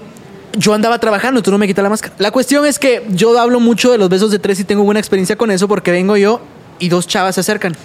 yo 0.55 0.75
andaba 0.75 0.99
trabajando, 0.99 1.43
tú 1.43 1.51
no 1.51 1.59
me 1.59 1.67
quitas 1.67 1.83
la 1.83 1.91
máscara. 1.91 2.15
La 2.19 2.31
cuestión 2.31 2.65
es 2.67 2.79
que 2.79 3.05
yo 3.11 3.39
hablo 3.39 3.61
mucho 3.61 3.93
de 3.93 3.99
los 3.99 4.09
besos 4.09 4.31
de 4.31 4.39
tres 4.39 4.59
y 4.61 4.65
tengo 4.65 4.83
buena 4.85 5.01
experiencia 5.01 5.37
con 5.37 5.51
eso 5.51 5.69
porque 5.69 5.91
vengo 5.91 6.17
yo 6.17 6.41
y 6.79 6.89
dos 6.89 7.07
chavas 7.07 7.35
se 7.35 7.43
acercan. 7.43 7.77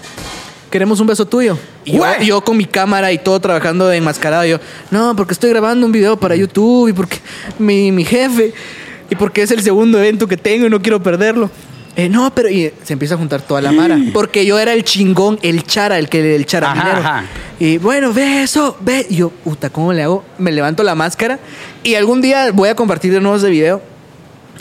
Queremos 0.73 0.99
un 0.99 1.05
beso 1.05 1.23
tuyo. 1.23 1.55
Y 1.85 1.99
yo, 2.25 2.43
con 2.43 2.57
mi 2.57 2.65
cámara 2.65 3.11
y 3.11 3.19
todo 3.19 3.39
trabajando 3.39 3.87
de 3.87 3.97
enmascarado. 3.97 4.43
Yo, 4.43 4.57
no, 4.89 5.15
porque 5.15 5.33
estoy 5.33 5.51
grabando 5.51 5.85
un 5.85 5.91
video 5.91 6.17
para 6.17 6.35
YouTube 6.35 6.87
y 6.87 6.93
porque 6.93 7.19
mi, 7.59 7.91
mi 7.91 8.03
jefe 8.03 8.55
y 9.07 9.15
porque 9.15 9.43
es 9.43 9.51
el 9.51 9.61
segundo 9.61 9.99
evento 9.99 10.27
que 10.27 10.35
tengo 10.35 10.65
y 10.65 10.71
no 10.71 10.81
quiero 10.81 11.03
perderlo. 11.03 11.51
Eh, 11.95 12.09
no, 12.09 12.33
pero 12.33 12.49
y 12.49 12.73
se 12.81 12.93
empieza 12.93 13.13
a 13.13 13.19
juntar 13.19 13.43
toda 13.43 13.61
la 13.61 13.71
mara. 13.71 13.99
Porque 14.13 14.47
yo 14.47 14.57
era 14.57 14.73
el 14.73 14.83
chingón, 14.83 15.37
el 15.43 15.63
chara, 15.63 15.99
el 15.99 16.09
que 16.09 16.35
el 16.35 16.47
charaminero. 16.47 16.97
Ajá, 16.97 17.17
ajá. 17.19 17.25
Y 17.59 17.77
bueno, 17.77 18.11
ve 18.11 18.41
eso, 18.41 18.75
ve. 18.81 19.05
Y 19.11 19.17
yo, 19.17 19.29
puta, 19.29 19.69
¿cómo 19.69 19.93
le 19.93 20.01
hago? 20.01 20.25
Me 20.39 20.51
levanto 20.51 20.81
la 20.81 20.95
máscara 20.95 21.37
y 21.83 21.93
algún 21.93 22.19
día 22.19 22.51
voy 22.51 22.69
a 22.69 22.75
compartir 22.75 23.13
de 23.13 23.21
nuevo 23.21 23.37
ese 23.37 23.51
video. 23.51 23.79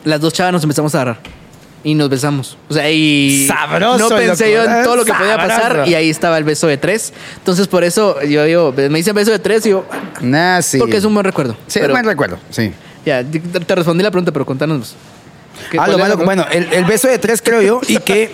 Las 0.04 0.20
dos 0.20 0.34
chavas 0.34 0.52
nos 0.52 0.62
empezamos 0.62 0.94
a 0.94 1.00
agarrar. 1.00 1.41
Y 1.84 1.94
nos 1.94 2.08
besamos. 2.08 2.56
O 2.68 2.74
sea, 2.74 2.88
y. 2.90 3.44
Sabroso, 3.48 3.98
No 4.10 4.16
pensé 4.16 4.52
yo 4.52 4.62
en 4.64 4.84
todo 4.84 4.96
lo 4.96 5.04
que 5.04 5.12
podía 5.12 5.36
pasar. 5.36 5.84
Y 5.88 5.94
ahí 5.94 6.10
estaba 6.10 6.38
el 6.38 6.44
beso 6.44 6.66
de 6.68 6.76
tres. 6.76 7.12
Entonces, 7.38 7.66
por 7.66 7.82
eso 7.82 8.22
yo 8.22 8.44
digo, 8.44 8.72
me 8.76 8.88
dicen 8.98 9.14
beso 9.14 9.32
de 9.32 9.38
tres 9.40 9.66
y 9.66 9.70
yo. 9.70 9.84
Nah, 10.20 10.60
sí. 10.62 10.78
Porque 10.78 10.96
es 10.98 11.04
un 11.04 11.12
buen 11.14 11.24
recuerdo. 11.24 11.56
Sí, 11.66 11.80
Pero, 11.80 11.92
buen 11.94 12.04
recuerdo, 12.04 12.38
sí. 12.50 12.72
Ya, 13.04 13.24
te 13.24 13.74
respondí 13.74 14.04
la 14.04 14.12
pregunta, 14.12 14.30
pero 14.30 14.46
contanos. 14.46 14.94
¿Qué- 15.72 15.78
Ah, 15.78 15.88
lo 15.88 15.98
más 15.98 16.08
loco. 16.08 16.24
Bueno, 16.24 16.46
el, 16.52 16.72
el 16.72 16.84
beso 16.84 17.08
de 17.08 17.18
tres, 17.18 17.42
creo 17.42 17.60
yo, 17.62 17.80
y 17.88 17.96
que 17.98 18.30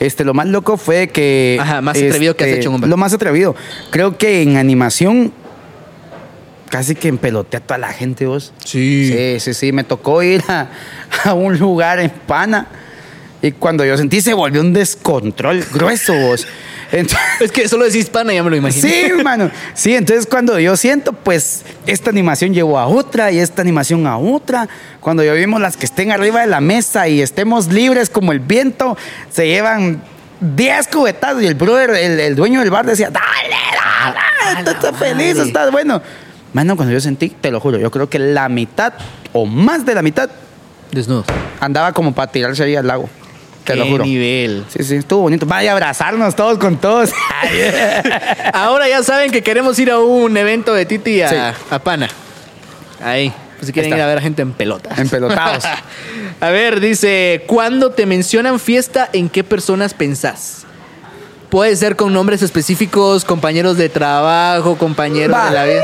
este, 0.00 0.24
lo 0.24 0.34
más 0.34 0.46
loco 0.46 0.76
fue 0.76 1.08
que. 1.08 1.54
este, 1.54 1.62
Ajá, 1.62 1.80
más 1.80 1.96
atrevido 1.96 2.34
que 2.36 2.44
has 2.44 2.50
hecho 2.50 2.70
un 2.72 2.80
bar. 2.80 2.90
Lo 2.90 2.96
más 2.96 3.12
atrevido. 3.12 3.54
Creo 3.90 4.18
que 4.18 4.42
en 4.42 4.56
animación. 4.56 5.32
Casi 6.68 6.94
que 6.94 7.08
empelotea 7.08 7.60
a 7.60 7.62
toda 7.62 7.78
la 7.78 7.88
gente, 7.88 8.26
vos. 8.26 8.52
Sí. 8.62 9.08
Sí, 9.10 9.40
sí, 9.40 9.54
sí. 9.54 9.72
Me 9.72 9.84
tocó 9.84 10.22
ir 10.22 10.42
a, 10.48 10.68
a 11.24 11.32
un 11.32 11.58
lugar 11.58 11.98
en 11.98 12.10
Pana. 12.10 12.66
Y 13.40 13.52
cuando 13.52 13.84
yo 13.84 13.96
sentí, 13.96 14.20
se 14.20 14.34
volvió 14.34 14.60
un 14.60 14.72
descontrol 14.72 15.64
grueso, 15.72 16.12
vos. 16.14 16.46
Entonces, 16.90 17.18
Es 17.40 17.52
que 17.52 17.68
solo 17.68 17.84
decís 17.84 18.10
pana, 18.10 18.32
ya 18.32 18.42
me 18.42 18.50
lo 18.50 18.56
imagino. 18.56 18.88
Sí, 18.88 18.94
hermano. 19.04 19.50
Sí, 19.74 19.94
entonces 19.94 20.26
cuando 20.26 20.58
yo 20.58 20.76
siento, 20.76 21.12
pues 21.12 21.62
esta 21.86 22.10
animación 22.10 22.52
llevó 22.54 22.78
a 22.78 22.86
otra 22.86 23.30
y 23.30 23.38
esta 23.38 23.62
animación 23.62 24.06
a 24.06 24.18
otra. 24.18 24.68
Cuando 25.00 25.22
yo 25.22 25.34
vimos 25.34 25.60
las 25.60 25.76
que 25.76 25.86
estén 25.86 26.10
arriba 26.10 26.40
de 26.40 26.46
la 26.48 26.60
mesa 26.60 27.06
y 27.08 27.20
estemos 27.22 27.68
libres 27.68 28.10
como 28.10 28.32
el 28.32 28.40
viento, 28.40 28.96
se 29.30 29.46
llevan 29.46 30.02
10 30.40 30.88
cubetazos 30.88 31.42
y 31.42 31.46
el 31.46 31.54
brother, 31.54 31.90
el, 31.90 32.18
el 32.18 32.34
dueño 32.34 32.60
del 32.60 32.70
bar 32.70 32.86
decía, 32.86 33.10
dale, 33.10 33.54
dale, 34.54 34.70
estás 34.70 34.96
feliz, 34.96 35.36
estás 35.36 35.70
bueno. 35.70 36.02
Mano, 36.52 36.76
cuando 36.76 36.92
yo 36.94 37.00
sentí, 37.00 37.28
te 37.28 37.50
lo 37.50 37.60
juro, 37.60 37.78
yo 37.78 37.90
creo 37.90 38.08
que 38.08 38.18
la 38.18 38.48
mitad 38.48 38.94
o 39.32 39.44
más 39.46 39.84
de 39.84 39.94
la 39.94 40.02
mitad 40.02 40.30
Desnudos. 40.90 41.26
andaba 41.60 41.92
como 41.92 42.14
para 42.14 42.32
tirarse 42.32 42.64
ahí 42.64 42.74
al 42.74 42.86
lago. 42.86 43.08
Te 43.72 43.76
lo 43.76 43.86
juro. 43.86 44.04
nivel. 44.04 44.64
Sí, 44.68 44.82
sí, 44.84 44.96
estuvo 44.96 45.22
bonito. 45.22 45.46
Vaya 45.46 45.70
a 45.70 45.72
abrazarnos 45.74 46.34
todos 46.36 46.58
con 46.58 46.76
todos. 46.78 47.10
Ahora 48.52 48.88
ya 48.88 49.02
saben 49.02 49.30
que 49.30 49.42
queremos 49.42 49.78
ir 49.78 49.90
a 49.90 49.98
un 49.98 50.36
evento 50.36 50.74
de 50.74 50.86
Titi 50.86 51.22
a, 51.22 51.28
Sí. 51.28 51.36
a 51.70 51.78
Pana. 51.78 52.08
Ahí. 53.04 53.32
pues 53.56 53.66
si 53.66 53.72
quieren 53.72 53.92
ir 53.94 54.00
a 54.00 54.06
ver 54.06 54.18
a 54.18 54.20
gente 54.20 54.42
en 54.42 54.52
pelota. 54.52 54.90
Empelotados. 54.96 55.64
a 56.40 56.48
ver, 56.50 56.80
dice, 56.80 57.44
cuando 57.46 57.90
te 57.90 58.06
mencionan 58.06 58.58
fiesta, 58.60 59.08
¿en 59.12 59.28
qué 59.28 59.44
personas 59.44 59.94
pensás? 59.94 60.64
Puede 61.50 61.74
ser 61.76 61.96
con 61.96 62.12
nombres 62.12 62.42
específicos, 62.42 63.24
compañeros 63.24 63.76
de 63.78 63.88
trabajo, 63.88 64.76
compañeros 64.76 65.34
Va. 65.36 65.46
de 65.48 65.54
la 65.54 65.64
vida. 65.64 65.82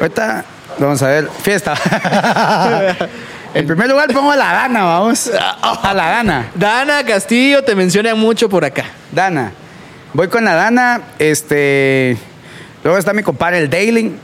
Ahorita 0.00 0.44
vamos 0.78 1.02
a 1.02 1.08
ver, 1.08 1.28
fiesta. 1.42 1.74
en 3.54 3.66
primer 3.66 3.88
lugar 3.88 4.12
pongo 4.12 4.30
a 4.32 4.36
la 4.36 4.52
Dana, 4.52 4.84
vamos. 4.84 5.30
A 5.62 5.94
la 5.94 6.08
Dana. 6.10 6.50
Dana 6.54 7.04
Castillo 7.04 7.62
te 7.64 7.74
mencionan 7.74 8.18
mucho 8.18 8.48
por 8.48 8.64
acá. 8.64 8.84
Dana. 9.12 9.52
Voy 10.12 10.28
con 10.28 10.44
la 10.44 10.54
Dana, 10.54 11.02
este... 11.18 12.16
Luego 12.82 12.98
está 12.98 13.12
mi 13.12 13.22
compadre, 13.22 13.58
el 13.58 13.68
Dailing. 13.70 14.16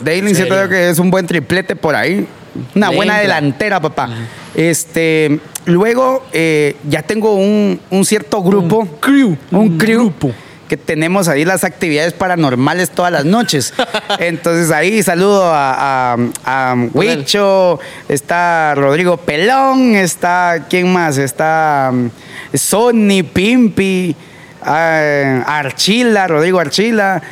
Dailing 0.00 0.34
siento 0.34 0.54
yo 0.62 0.68
que 0.68 0.90
es 0.90 0.98
un 0.98 1.10
buen 1.10 1.26
triplete 1.26 1.74
por 1.74 1.94
ahí. 1.94 2.26
Una 2.74 2.90
buena 2.90 3.18
delantera, 3.18 3.80
papá. 3.80 4.10
Este, 4.54 5.40
luego 5.64 6.26
eh, 6.32 6.76
ya 6.88 7.02
tengo 7.02 7.34
un, 7.34 7.80
un 7.90 8.04
cierto 8.04 8.42
grupo. 8.42 8.80
Un 8.80 8.86
crew. 9.00 9.36
Un 9.50 9.58
Un 9.58 9.78
crew. 9.78 10.00
grupo. 10.00 10.32
Que 10.68 10.76
tenemos 10.76 11.28
ahí 11.28 11.44
las 11.46 11.64
actividades 11.64 12.12
paranormales 12.12 12.90
todas 12.90 13.10
las 13.10 13.24
noches. 13.24 13.72
Entonces 14.18 14.70
ahí 14.70 15.02
saludo 15.02 15.44
a, 15.52 16.12
a, 16.14 16.16
a 16.44 16.74
Huicho, 16.92 17.80
está 18.08 18.74
Rodrigo 18.74 19.16
Pelón, 19.16 19.94
está, 19.96 20.66
¿quién 20.68 20.92
más? 20.92 21.16
Está 21.18 21.90
um, 21.92 22.10
Sonny, 22.54 23.22
Pimpi, 23.22 24.14
ah, 24.62 25.42
Archila, 25.46 26.26
Rodrigo 26.26 26.60
Archila. 26.60 27.22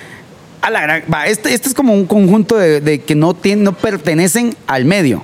A 0.62 0.70
la 0.70 0.80
gran- 0.80 1.04
va, 1.12 1.26
este, 1.26 1.52
este 1.54 1.68
es 1.68 1.74
como 1.74 1.92
un 1.92 2.06
conjunto 2.06 2.56
de, 2.56 2.80
de 2.80 3.00
que 3.02 3.14
no, 3.14 3.34
tienen, 3.34 3.64
no 3.64 3.72
pertenecen 3.72 4.56
al 4.66 4.84
medio, 4.84 5.22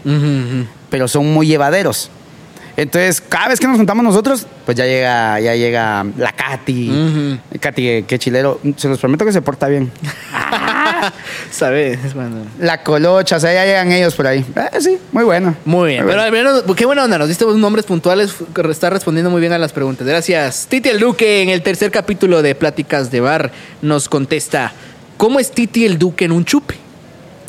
pero 0.90 1.08
son 1.08 1.32
muy 1.32 1.46
llevaderos. 1.46 2.10
Entonces, 2.76 3.20
cada 3.20 3.48
vez 3.48 3.60
que 3.60 3.66
nos 3.66 3.76
juntamos 3.76 4.02
nosotros, 4.04 4.46
pues 4.64 4.76
ya 4.76 4.86
llega, 4.86 5.38
ya 5.40 5.54
llega 5.54 6.06
la 6.16 6.32
Katy. 6.32 7.38
Katy, 7.60 8.04
qué 8.04 8.18
chilero. 8.18 8.60
Se 8.76 8.88
los 8.88 8.98
prometo 8.98 9.24
que 9.24 9.32
se 9.32 9.42
porta 9.42 9.68
bien. 9.68 9.90
¿Sabes? 11.50 12.14
Bueno. 12.14 12.46
La 12.58 12.82
colocha, 12.82 13.36
o 13.36 13.40
sea, 13.40 13.52
ya 13.52 13.64
llegan 13.64 13.92
ellos 13.92 14.14
por 14.14 14.26
ahí. 14.26 14.44
Eh, 14.56 14.80
sí, 14.80 14.98
muy 15.12 15.24
bueno. 15.24 15.54
Muy 15.64 15.90
bien, 15.90 16.04
Muy 16.04 16.12
pero 16.12 16.22
bueno. 16.22 16.22
al 16.22 16.62
menos, 16.62 16.76
qué 16.76 16.86
buena 16.86 17.04
onda, 17.04 17.18
nos 17.18 17.28
diste 17.28 17.44
unos 17.44 17.58
nombres 17.58 17.84
puntuales, 17.84 18.34
que 18.54 18.70
está 18.70 18.90
respondiendo 18.90 19.30
muy 19.30 19.40
bien 19.40 19.52
a 19.52 19.58
las 19.58 19.72
preguntas. 19.72 20.06
Gracias. 20.06 20.66
Titi 20.68 20.88
el 20.88 20.98
Duque 21.00 21.42
en 21.42 21.50
el 21.50 21.62
tercer 21.62 21.90
capítulo 21.90 22.42
de 22.42 22.54
Pláticas 22.54 23.10
de 23.10 23.20
Bar 23.20 23.50
nos 23.82 24.08
contesta, 24.08 24.72
¿cómo 25.16 25.40
es 25.40 25.50
Titi 25.50 25.84
el 25.84 25.98
Duque 25.98 26.24
en 26.24 26.32
un 26.32 26.44
chupe? 26.44 26.76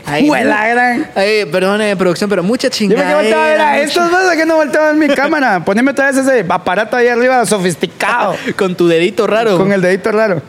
Ay, 0.06 0.30
Huela 0.30 0.68
gran. 0.68 1.10
Ay, 1.16 1.46
perdone, 1.46 1.96
producción, 1.96 2.30
pero 2.30 2.44
mucha 2.44 2.68
Yo 2.68 2.72
me 2.72 2.76
chingada. 2.78 3.08
quedo 3.08 3.18
volteado 3.18 3.42
a 3.44 3.48
ver 3.48 3.62
a 3.62 3.80
estos 3.80 4.12
vas 4.12 4.36
que 4.36 4.46
no 4.46 4.58
ver 4.86 4.96
mi 4.96 5.08
cámara. 5.16 5.64
Poneme 5.64 5.92
otra 5.92 6.08
vez 6.12 6.18
ese 6.18 6.46
aparato 6.50 6.96
ahí 6.98 7.08
arriba 7.08 7.46
sofisticado. 7.46 8.36
Con 8.58 8.76
tu 8.76 8.88
dedito 8.88 9.28
raro. 9.28 9.58
Con 9.58 9.72
el 9.72 9.82
dedito 9.82 10.12
raro. 10.12 10.42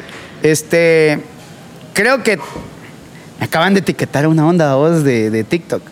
Este. 0.43 1.21
Creo 1.93 2.23
que. 2.23 2.39
Me 3.39 3.47
acaban 3.47 3.75
de 3.75 3.81
etiquetar 3.81 4.27
una 4.27 4.47
onda 4.47 4.75
de, 5.05 5.31
de 5.31 5.45
TikTok. 5.45 5.83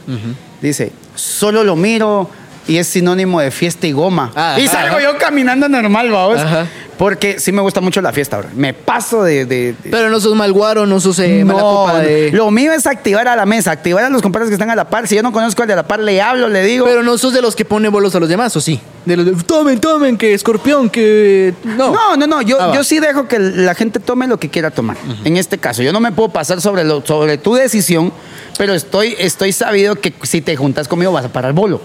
Dice: 0.60 0.92
Solo 1.14 1.62
lo 1.64 1.76
miro 1.76 2.28
y 2.66 2.76
es 2.78 2.86
sinónimo 2.86 3.40
de 3.40 3.50
fiesta 3.50 3.86
y 3.86 3.92
goma. 3.92 4.30
Ah, 4.34 4.56
y 4.60 4.66
salgo 4.68 5.00
yo 5.00 5.16
caminando 5.18 5.68
normal, 5.68 6.10
vamos. 6.10 6.38
Ajá. 6.38 6.66
Porque 6.98 7.40
sí 7.40 7.50
me 7.50 7.62
gusta 7.62 7.80
mucho 7.80 8.00
la 8.00 8.12
fiesta 8.12 8.36
ahora. 8.36 8.50
Me 8.54 8.74
paso 8.74 9.24
de. 9.24 9.44
de- 9.44 9.72
de- 9.72 9.90
Pero 9.90 10.08
no 10.08 10.20
sos 10.20 10.36
mal 10.36 10.52
guaro, 10.52 10.86
no 10.86 11.00
sos 11.00 11.18
eh, 11.18 11.44
mala 11.44 11.60
copa 11.60 11.98
de... 11.98 12.30
lo 12.32 12.48
mío 12.52 12.72
es 12.72 12.86
activar 12.86 13.26
a 13.26 13.34
la 13.34 13.44
mesa, 13.44 13.72
activar 13.72 14.04
a 14.04 14.10
los 14.10 14.22
compadres 14.22 14.50
que 14.50 14.54
están 14.54 14.70
a 14.70 14.76
la 14.76 14.88
par. 14.88 15.08
Si 15.08 15.16
yo 15.16 15.22
no 15.22 15.32
conozco 15.32 15.62
al 15.62 15.68
de 15.68 15.74
la 15.74 15.82
par, 15.84 15.98
le 15.98 16.20
hablo, 16.22 16.48
le 16.48 16.62
digo. 16.62 16.84
Pero 16.84 17.02
no 17.02 17.18
sos 17.18 17.32
de 17.32 17.42
los 17.42 17.56
que 17.56 17.64
pone 17.64 17.88
bolos 17.88 18.14
a 18.14 18.20
los 18.20 18.28
demás, 18.28 18.54
¿o 18.56 18.60
sí? 18.60 18.78
De 19.04 19.16
los 19.16 19.26
de, 19.26 19.32
tomen, 19.42 19.80
tomen, 19.80 20.16
que 20.16 20.32
escorpión, 20.34 20.90
que... 20.90 21.54
No. 21.64 21.90
No, 21.92 22.16
no, 22.16 22.26
no. 22.28 22.42
Yo, 22.42 22.58
Ah, 22.60 22.70
yo 22.72 22.84
sí 22.84 23.00
dejo 23.00 23.26
que 23.26 23.38
la 23.40 23.74
gente 23.74 23.98
tome 23.98 24.28
lo 24.28 24.38
que 24.38 24.48
quiera 24.50 24.70
tomar. 24.70 24.96
En 25.24 25.36
este 25.38 25.58
caso, 25.58 25.82
yo 25.82 25.92
no 25.92 25.98
me 25.98 26.12
puedo 26.12 26.28
pasar 26.28 26.60
sobre, 26.60 26.84
lo, 26.84 27.04
sobre 27.04 27.36
tu 27.36 27.54
decisión, 27.54 28.12
pero 28.58 28.74
estoy, 28.74 29.16
estoy 29.18 29.52
sabido 29.52 29.96
que 29.96 30.12
si 30.22 30.40
te 30.40 30.54
juntas 30.54 30.86
conmigo 30.86 31.10
vas 31.10 31.24
a 31.24 31.32
parar 31.32 31.52
bolo. 31.52 31.80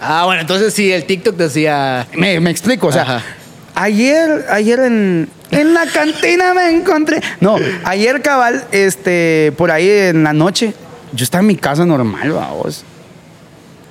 Ah, 0.00 0.24
bueno, 0.26 0.40
entonces 0.40 0.74
sí, 0.74 0.92
el 0.92 1.04
TikTok 1.04 1.36
decía... 1.36 2.06
Me, 2.14 2.38
me 2.40 2.50
explico, 2.50 2.88
o 2.88 2.92
sea, 2.92 3.02
Ajá. 3.02 3.22
ayer, 3.74 4.46
ayer 4.50 4.80
en, 4.80 5.28
en 5.50 5.74
la 5.74 5.86
cantina 5.86 6.54
me 6.54 6.70
encontré. 6.70 7.20
No, 7.40 7.56
ayer 7.84 8.22
cabal, 8.22 8.64
este, 8.72 9.52
por 9.56 9.70
ahí 9.70 9.88
en 9.88 10.22
la 10.24 10.32
noche, 10.32 10.74
yo 11.12 11.24
estaba 11.24 11.40
en 11.40 11.48
mi 11.48 11.56
casa 11.56 11.86
normal, 11.86 12.32
vamos. 12.32 12.84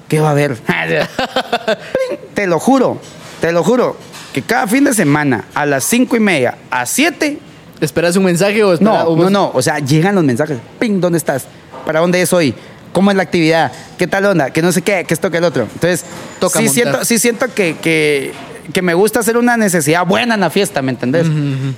¿Qué 0.07 0.19
va 0.19 0.29
a 0.29 0.31
haber? 0.31 0.57
te 2.35 2.45
lo 2.45 2.59
juro, 2.59 2.99
te 3.41 3.51
lo 3.51 3.63
juro, 3.63 3.97
que 4.33 4.41
cada 4.43 4.67
fin 4.67 4.83
de 4.83 4.93
semana 4.93 5.45
a 5.55 5.65
las 5.65 5.83
cinco 5.83 6.15
y 6.15 6.19
media, 6.19 6.57
a 6.69 6.85
siete, 6.85 7.39
¿Esperas 7.81 8.15
un 8.15 8.23
mensaje 8.23 8.63
o 8.63 8.73
esperas... 8.73 9.03
no, 9.05 9.15
no, 9.15 9.29
no. 9.29 9.51
O 9.53 9.61
sea, 9.61 9.79
llegan 9.79 10.15
los 10.15 10.23
mensajes. 10.23 10.57
Ping, 10.79 10.99
¿dónde 11.01 11.17
estás? 11.17 11.45
¿Para 11.85 11.99
dónde 11.99 12.21
es 12.21 12.31
hoy? 12.31 12.55
¿Cómo 12.95 13.11
es 13.11 13.17
la 13.17 13.23
actividad? 13.23 13.73
¿Qué 13.97 14.07
tal 14.07 14.23
onda? 14.25 14.51
Que 14.51 14.61
no 14.61 14.71
sé 14.71 14.81
qué, 14.81 15.03
que 15.03 15.13
esto, 15.13 15.29
que 15.29 15.39
el 15.39 15.43
otro. 15.43 15.63
Entonces, 15.63 16.05
Toca 16.39 16.59
sí 16.59 16.65
montar. 16.65 16.73
siento, 16.73 17.05
sí 17.05 17.19
siento 17.19 17.53
que, 17.53 17.75
que, 17.75 18.31
que 18.71 18.81
me 18.81 18.93
gusta 18.93 19.19
hacer 19.19 19.35
una 19.35 19.57
necesidad 19.57 20.05
buena 20.05 20.35
en 20.35 20.39
la 20.39 20.49
fiesta, 20.49 20.81
¿me 20.81 20.91
entendés? 20.93 21.27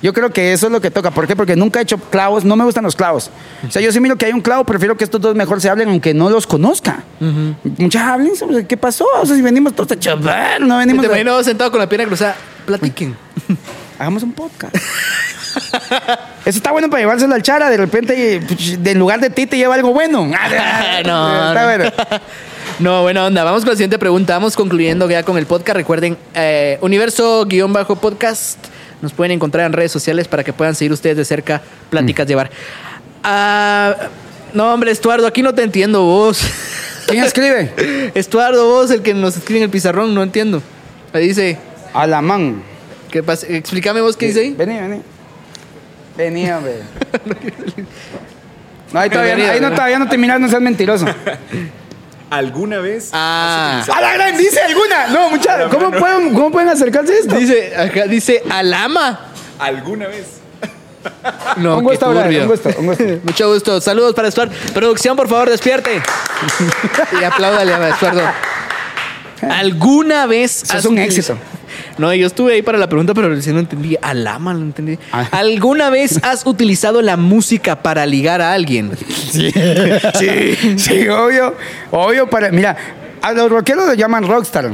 Yo 0.03 0.13
creo 0.13 0.29
que 0.31 0.53
eso 0.53 0.67
es 0.67 0.71
lo 0.71 0.79
que 0.79 0.91
toca. 0.91 1.09
¿Por 1.09 1.25
qué? 1.25 1.35
Porque 1.35 1.55
nunca 1.55 1.79
he 1.79 1.81
hecho 1.81 1.97
clavos, 1.97 2.45
no 2.45 2.55
me 2.55 2.63
gustan 2.65 2.83
los 2.83 2.95
clavos. 2.95 3.31
O 3.67 3.71
sea, 3.71 3.81
yo 3.81 3.91
sí 3.91 3.99
miro 3.99 4.15
que 4.15 4.27
hay 4.27 4.31
un 4.31 4.41
clavo, 4.41 4.63
prefiero 4.63 4.95
que 4.95 5.05
estos 5.05 5.19
dos 5.19 5.35
mejor 5.35 5.59
se 5.59 5.71
hablen 5.71 5.89
aunque 5.89 6.13
no 6.13 6.29
los 6.29 6.45
conozca. 6.45 7.03
Muchas 7.79 8.03
hablen 8.03 8.35
sobre 8.35 8.67
qué 8.67 8.77
pasó. 8.77 9.07
O 9.19 9.25
sea, 9.25 9.35
si 9.35 9.41
venimos 9.41 9.73
todos 9.73 9.93
a 9.93 9.99
chavar, 9.99 10.61
no 10.61 10.75
Te 10.75 10.85
venimos 10.85 11.03
a... 11.03 11.07
imagino 11.07 11.43
sentado 11.43 11.71
con 11.71 11.79
la 11.79 11.89
pierna 11.89 12.05
cruzada. 12.05 12.35
Platiquen. 12.67 13.17
Hagamos 13.97 14.21
un 14.21 14.33
podcast. 14.33 14.75
Eso 16.47 16.57
está 16.59 16.71
bueno 16.71 16.89
para 16.89 17.01
llevárselo 17.01 17.35
al 17.35 17.43
chara. 17.43 17.69
De 17.69 17.75
repente, 17.75 18.39
puch, 18.47 18.77
en 18.85 18.97
lugar 18.99 19.19
de 19.19 19.29
ti, 19.29 19.45
te 19.47 19.57
lleva 19.57 19.75
algo 19.75 19.91
bueno. 19.93 20.25
no, 21.05 21.47
Está 21.47 21.53
no. 21.53 21.65
bueno. 21.65 21.91
No, 22.79 23.01
buena 23.01 23.25
onda. 23.25 23.43
Vamos 23.43 23.63
con 23.63 23.71
la 23.71 23.75
siguiente 23.75 23.99
pregunta. 23.99 24.33
Vamos 24.33 24.55
concluyendo 24.55 25.09
ya 25.09 25.23
con 25.23 25.37
el 25.37 25.45
podcast. 25.45 25.75
Recuerden, 25.75 26.15
eh, 26.33 26.77
universo-podcast. 26.81 28.57
Nos 29.01 29.11
pueden 29.11 29.33
encontrar 29.33 29.65
en 29.65 29.73
redes 29.73 29.91
sociales 29.91 30.29
para 30.29 30.43
que 30.45 30.53
puedan 30.53 30.73
seguir 30.73 30.93
ustedes 30.93 31.17
de 31.17 31.25
cerca 31.25 31.61
Pláticas 31.89 32.25
Mm. 32.25 32.29
de 32.29 32.35
Bar. 32.35 32.51
Ah, 33.23 33.95
no, 34.53 34.73
hombre, 34.73 34.91
Estuardo, 34.91 35.27
aquí 35.27 35.41
no 35.41 35.53
te 35.53 35.63
entiendo 35.63 36.03
vos. 36.03 36.39
¿Quién 37.07 37.25
escribe? 37.25 38.11
Estuardo, 38.15 38.65
vos, 38.67 38.89
el 38.91 39.01
que 39.01 39.13
nos 39.13 39.35
escribe 39.35 39.57
en 39.59 39.63
el 39.65 39.69
pizarrón, 39.69 40.15
no 40.15 40.23
entiendo. 40.23 40.61
Ahí 41.11 41.27
dice, 41.27 41.57
Alamán. 41.93 42.63
¿qué 43.11 43.21
pasa? 43.21 43.47
Explícame 43.49 43.99
vos 44.01 44.15
qué 44.15 44.27
dice 44.27 44.39
ahí. 44.41 44.53
Vení, 44.53 44.79
vení. 44.79 45.01
Vení, 46.17 46.49
hombre. 46.51 46.81
No, 48.93 49.01
ahí 49.01 49.09
todavía, 49.09 49.35
Bienvenido, 49.35 49.53
ahí 49.53 49.59
no, 49.61 49.69
¿no? 49.69 49.75
todavía 49.75 49.99
no 49.99 50.07
te 50.07 50.17
miras, 50.17 50.39
no 50.39 50.47
seas 50.47 50.61
mentiroso. 50.61 51.05
¿Alguna 52.29 52.79
vez? 52.79 53.09
Ah, 53.11 53.83
¡A 53.93 53.99
la 53.99 54.13
gran! 54.13 54.37
Dice 54.37 54.61
alguna. 54.61 55.07
No, 55.07 55.29
muchachos. 55.29 55.69
¿Cómo 55.69 55.91
pueden, 55.91 56.33
¿Cómo 56.33 56.51
pueden 56.51 56.69
acercarse 56.69 57.11
a 57.13 57.17
esto? 57.17 57.35
dice, 57.35 57.75
acá 57.75 58.05
dice 58.05 58.41
Alama. 58.49 59.19
¿Alguna 59.59 60.07
vez? 60.07 60.25
No, 61.57 61.77
Un 61.79 61.83
gusto, 61.83 62.05
turbio. 62.13 62.43
un 62.43 62.47
gusto, 62.47 62.69
un 62.79 62.85
gusto. 62.87 63.03
Mucho 63.23 63.53
gusto. 63.53 63.81
Saludos 63.81 64.13
para 64.13 64.31
Stuart. 64.31 64.51
Producción, 64.73 65.17
por 65.17 65.27
favor, 65.27 65.49
despierte. 65.49 66.01
y 67.19 67.23
apláudale 67.25 67.73
a 67.73 67.89
Estuardo. 67.89 68.21
¿Alguna 69.49 70.25
vez 70.27 70.63
Eso 70.63 70.77
es 70.77 70.85
un 70.85 70.97
éxito. 70.97 71.37
No, 71.97 72.13
yo 72.13 72.27
estuve 72.27 72.53
ahí 72.53 72.61
para 72.61 72.77
la 72.77 72.87
pregunta, 72.87 73.13
pero 73.13 73.29
recién 73.29 73.55
no 73.55 73.61
entendí. 73.61 73.97
Alama, 74.01 74.53
no 74.53 74.61
entendí. 74.61 74.99
Ah. 75.11 75.27
¿Alguna 75.31 75.89
vez 75.89 76.19
has 76.23 76.45
utilizado 76.45 77.01
la 77.01 77.17
música 77.17 77.81
para 77.81 78.05
ligar 78.05 78.41
a 78.41 78.53
alguien? 78.53 78.91
Sí, 79.31 79.51
sí, 80.19 80.77
sí, 80.77 81.07
obvio. 81.09 81.55
Obvio 81.91 82.29
para. 82.29 82.51
Mira, 82.51 82.75
a 83.21 83.31
los 83.33 83.49
rockeros 83.49 83.87
lo 83.87 83.93
llaman 83.93 84.27
rockstar. 84.27 84.71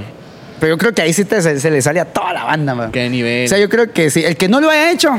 Pero 0.60 0.74
yo 0.76 0.78
creo 0.78 0.94
que 0.94 1.02
ahí 1.02 1.12
sí 1.14 1.26
te- 1.26 1.42
se, 1.42 1.60
se 1.60 1.70
le 1.72 1.82
sale 1.82 2.00
a 2.00 2.06
toda 2.06 2.34
la 2.34 2.44
banda, 2.46 2.74
man. 2.76 2.92
¿Qué 2.92 3.10
nivel? 3.10 3.46
O 3.46 3.48
sea, 3.50 3.58
yo 3.58 3.68
creo 3.70 3.92
que 3.92 4.10
sí. 4.10 4.24
El 4.24 4.38
que 4.38 4.48
no 4.48 4.62
lo 4.62 4.70
haya 4.70 4.92
hecho, 4.92 5.10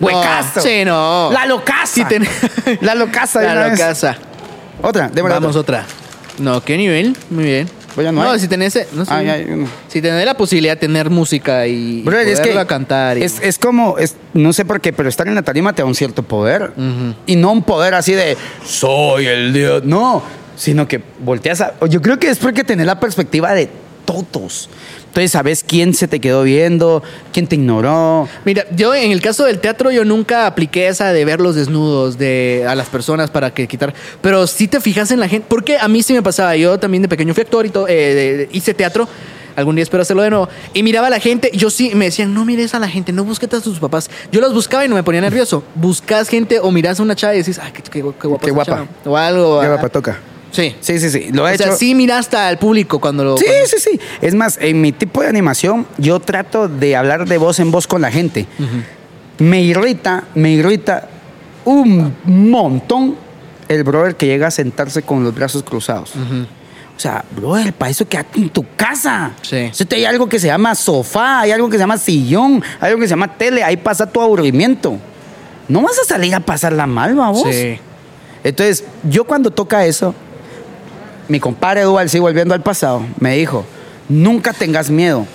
huecazo. 0.00 0.60
sí, 0.60 0.84
no. 0.84 1.30
La 1.32 1.46
locaza. 1.46 1.86
Sí, 1.86 2.04
ten- 2.04 2.26
La 2.80 2.94
locaza. 2.94 3.40
de 3.40 3.46
La 3.54 3.68
vez. 3.68 3.78
casa. 3.78 4.16
Otra, 4.80 5.08
démosle 5.08 5.34
Vamos 5.34 5.56
otra. 5.56 5.80
otra. 5.84 5.94
No, 6.38 6.62
¿qué 6.64 6.76
nivel? 6.76 7.16
Muy 7.30 7.44
bien. 7.44 7.68
Pues 7.94 8.04
ya 8.04 8.12
no 8.12 8.22
no, 8.22 8.30
hay. 8.30 8.40
si 8.40 8.48
tenés, 8.48 8.78
no 8.92 9.04
sé. 9.04 9.12
Ah, 9.12 9.22
ya 9.22 9.34
hay 9.34 9.44
uno. 9.50 9.68
si 9.88 10.00
tenés 10.00 10.24
la 10.24 10.34
posibilidad 10.36 10.74
de 10.74 10.80
tener 10.80 11.10
música 11.10 11.66
y, 11.66 12.02
Brother, 12.02 12.28
es 12.28 12.40
que 12.40 12.66
cantar. 12.66 13.18
y- 13.18 13.22
es, 13.22 13.38
es 13.42 13.58
como, 13.58 13.98
es, 13.98 14.16
no 14.32 14.52
sé 14.52 14.64
por 14.64 14.80
qué, 14.80 14.92
pero 14.92 15.08
estar 15.08 15.28
en 15.28 15.34
la 15.34 15.42
tarima 15.42 15.74
te 15.74 15.82
da 15.82 15.86
un 15.86 15.94
cierto 15.94 16.22
poder. 16.22 16.72
Y 17.26 17.36
no 17.36 17.52
un 17.52 17.62
poder 17.62 17.94
así 17.94 18.12
de, 18.12 18.36
soy 18.64 19.26
el 19.26 19.52
dios. 19.52 19.84
No, 19.84 20.22
sino 20.56 20.86
que 20.88 21.02
volteas 21.20 21.60
a... 21.60 21.74
Yo 21.88 22.00
creo 22.00 22.18
que 22.18 22.28
es 22.30 22.38
porque 22.38 22.64
tenés 22.64 22.86
la 22.86 22.98
perspectiva 23.00 23.52
de 23.52 23.68
todos. 24.04 24.68
Entonces 25.12 25.32
sabes 25.32 25.62
quién 25.62 25.92
se 25.92 26.08
te 26.08 26.20
quedó 26.20 26.42
viendo, 26.42 27.02
quién 27.34 27.46
te 27.46 27.56
ignoró. 27.56 28.26
Mira, 28.46 28.64
yo 28.74 28.94
en 28.94 29.12
el 29.12 29.20
caso 29.20 29.44
del 29.44 29.58
teatro 29.58 29.90
yo 29.90 30.06
nunca 30.06 30.46
apliqué 30.46 30.88
esa 30.88 31.12
de 31.12 31.22
ver 31.26 31.38
los 31.38 31.54
desnudos 31.54 32.16
de 32.16 32.64
a 32.66 32.74
las 32.74 32.88
personas 32.88 33.30
para 33.30 33.52
que 33.52 33.68
quitar, 33.68 33.92
pero 34.22 34.46
si 34.46 34.68
te 34.68 34.80
fijas 34.80 35.10
en 35.10 35.20
la 35.20 35.28
gente, 35.28 35.44
porque 35.50 35.76
a 35.76 35.86
mí 35.86 36.02
sí 36.02 36.14
me 36.14 36.22
pasaba, 36.22 36.56
yo 36.56 36.78
también 36.78 37.02
de 37.02 37.08
pequeño 37.10 37.34
fui 37.34 37.42
actor 37.42 37.66
y 37.66 37.68
todo, 37.68 37.88
eh, 37.88 37.92
de- 38.14 38.36
de- 38.38 38.48
hice 38.52 38.72
teatro, 38.72 39.06
algún 39.54 39.74
día 39.76 39.82
espero 39.82 40.00
hacerlo 40.00 40.22
de 40.22 40.30
nuevo, 40.30 40.48
y 40.72 40.82
miraba 40.82 41.08
a 41.08 41.10
la 41.10 41.20
gente, 41.20 41.50
yo 41.52 41.68
sí 41.68 41.92
me 41.94 42.06
decían, 42.06 42.32
no 42.32 42.46
mires 42.46 42.74
a 42.74 42.78
la 42.78 42.88
gente, 42.88 43.12
no 43.12 43.22
busques 43.22 43.52
a 43.52 43.60
tus 43.60 43.78
papás, 43.80 44.08
yo 44.30 44.40
los 44.40 44.54
buscaba 44.54 44.82
y 44.86 44.88
no 44.88 44.94
me 44.94 45.02
ponía 45.02 45.20
nervioso, 45.20 45.62
buscas 45.74 46.30
gente 46.30 46.58
o 46.58 46.70
miras 46.70 46.98
a 47.00 47.02
una 47.02 47.14
chava 47.14 47.34
y 47.34 47.38
decís, 47.40 47.58
ay, 47.62 47.70
qué, 47.72 47.82
qué- 47.82 47.90
qué 48.18 48.26
guapa, 48.28 48.44
Qué 48.46 48.50
guapa. 48.50 48.64
chava", 48.72 48.86
o 49.04 49.14
algo, 49.14 49.60
Qué 49.60 49.68
guapa 49.68 49.88
toca. 49.90 50.18
Sí, 50.52 50.76
Sí, 50.80 51.00
sí, 51.00 51.10
sí. 51.10 51.30
Lo 51.32 51.48
he 51.48 51.50
o 51.50 51.54
hecho. 51.54 51.64
sea, 51.64 51.72
sí 51.72 51.94
miraste 51.96 52.36
al 52.36 52.58
público 52.58 53.00
cuando 53.00 53.24
lo... 53.24 53.36
Sí, 53.36 53.44
cuando- 53.44 53.66
sí, 53.66 53.76
sí. 53.78 54.00
Es 54.20 54.34
más, 54.34 54.58
en 54.60 54.80
mi 54.80 54.92
tipo 54.92 55.20
de 55.22 55.28
animación, 55.28 55.86
yo 55.98 56.20
trato 56.20 56.68
de 56.68 56.94
hablar 56.94 57.26
de 57.28 57.38
voz 57.38 57.58
en 57.58 57.70
voz 57.72 57.86
con 57.88 58.00
la 58.02 58.10
gente. 58.12 58.46
Me 59.38 59.60
irrita, 59.62 60.24
me 60.34 60.50
irrita 60.52 61.08
un 61.64 62.14
montón 62.24 63.16
el 63.68 63.82
brother 63.84 64.14
que 64.16 64.26
llega 64.26 64.48
a 64.48 64.50
sentarse 64.50 65.02
con 65.02 65.24
los 65.24 65.34
brazos 65.34 65.62
cruzados. 65.62 66.12
O 66.14 67.00
sea, 67.02 67.24
brother, 67.34 67.72
para 67.72 67.90
eso 67.90 68.06
quédate 68.06 68.38
en 68.38 68.50
tu 68.50 68.64
casa. 68.76 69.32
Sí. 69.42 69.68
O 69.70 69.74
sea, 69.74 69.86
hay 69.92 70.04
algo 70.04 70.28
que 70.28 70.38
se 70.38 70.46
llama 70.48 70.74
sofá, 70.74 71.40
hay 71.40 71.50
algo 71.50 71.68
que 71.68 71.76
se 71.76 71.80
llama 71.80 71.96
sillón, 71.98 72.62
hay 72.80 72.88
algo 72.90 73.00
que 73.00 73.06
se 73.08 73.12
llama 73.12 73.36
tele, 73.36 73.64
ahí 73.64 73.76
pasa 73.78 74.06
tu 74.06 74.20
aburrimiento. 74.20 74.98
No 75.68 75.80
vas 75.80 75.98
a 75.98 76.04
salir 76.04 76.34
a 76.34 76.40
pasarla 76.40 76.86
mal, 76.86 77.14
vos. 77.14 77.42
Sí. 77.50 77.78
Entonces, 78.44 78.84
yo 79.08 79.24
cuando 79.24 79.50
toca 79.50 79.86
eso, 79.86 80.14
mi 81.32 81.40
compadre 81.40 81.82
Dual, 81.82 82.08
sí, 82.08 82.18
volviendo 82.18 82.54
al 82.54 82.62
pasado, 82.62 83.02
me 83.18 83.34
dijo, 83.36 83.64
nunca 84.08 84.52
tengas 84.52 84.90
miedo. 84.90 85.26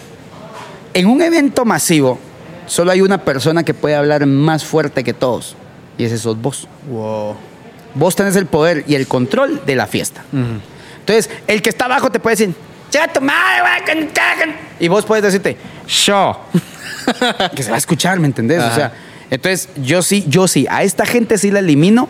En 0.94 1.08
un 1.08 1.22
evento 1.22 1.66
masivo, 1.66 2.20
solo 2.68 2.92
hay 2.92 3.02
una 3.02 3.18
persona 3.18 3.64
que 3.64 3.74
puede 3.74 3.96
hablar 3.96 4.26
más 4.26 4.64
fuerte 4.64 5.04
que 5.04 5.14
todos, 5.14 5.56
y 5.98 6.06
ese 6.06 6.18
sos 6.18 6.40
vos. 6.42 6.68
Wow. 6.90 7.36
Vos 7.96 8.16
tenés 8.16 8.36
el 8.36 8.46
poder 8.46 8.84
y 8.88 8.96
el 8.96 9.08
control 9.08 9.62
de 9.66 9.76
la 9.76 9.88
fiesta. 9.88 10.24
Entonces, 11.00 11.30
el 11.48 11.62
que 11.62 11.70
está 11.70 11.86
abajo 11.86 12.12
te 12.12 12.20
puede 12.20 12.36
decir, 12.36 12.54
¡Chica 12.92 13.08
tu 13.12 13.20
madre, 13.20 14.08
cagan". 14.14 14.56
Y 14.80 14.88
vos 14.88 15.04
puedes 15.04 15.24
decirte, 15.24 15.58
¡Yo! 15.88 16.40
que 17.56 17.64
se 17.64 17.70
va 17.70 17.76
a 17.76 17.80
escuchar, 17.80 18.20
¿me 18.20 18.28
entendés? 18.28 18.62
O 18.64 18.74
sea, 18.76 18.94
entonces 19.30 19.70
yo 19.78 20.02
sí, 20.02 20.24
yo 20.28 20.48
sí, 20.48 20.68
a 20.70 20.84
esta 20.84 21.06
gente 21.06 21.38
sí 21.38 21.50
la 21.52 21.60
elimino 21.60 22.08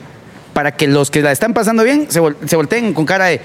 para 0.54 0.72
que 0.76 0.88
los 0.88 1.10
que 1.10 1.22
la 1.22 1.32
están 1.32 1.54
pasando 1.54 1.84
bien 1.84 2.08
se, 2.10 2.22
vol- 2.22 2.36
se 2.46 2.56
volteen 2.56 2.94
con 2.94 3.06
cara 3.06 3.26
de. 3.26 3.40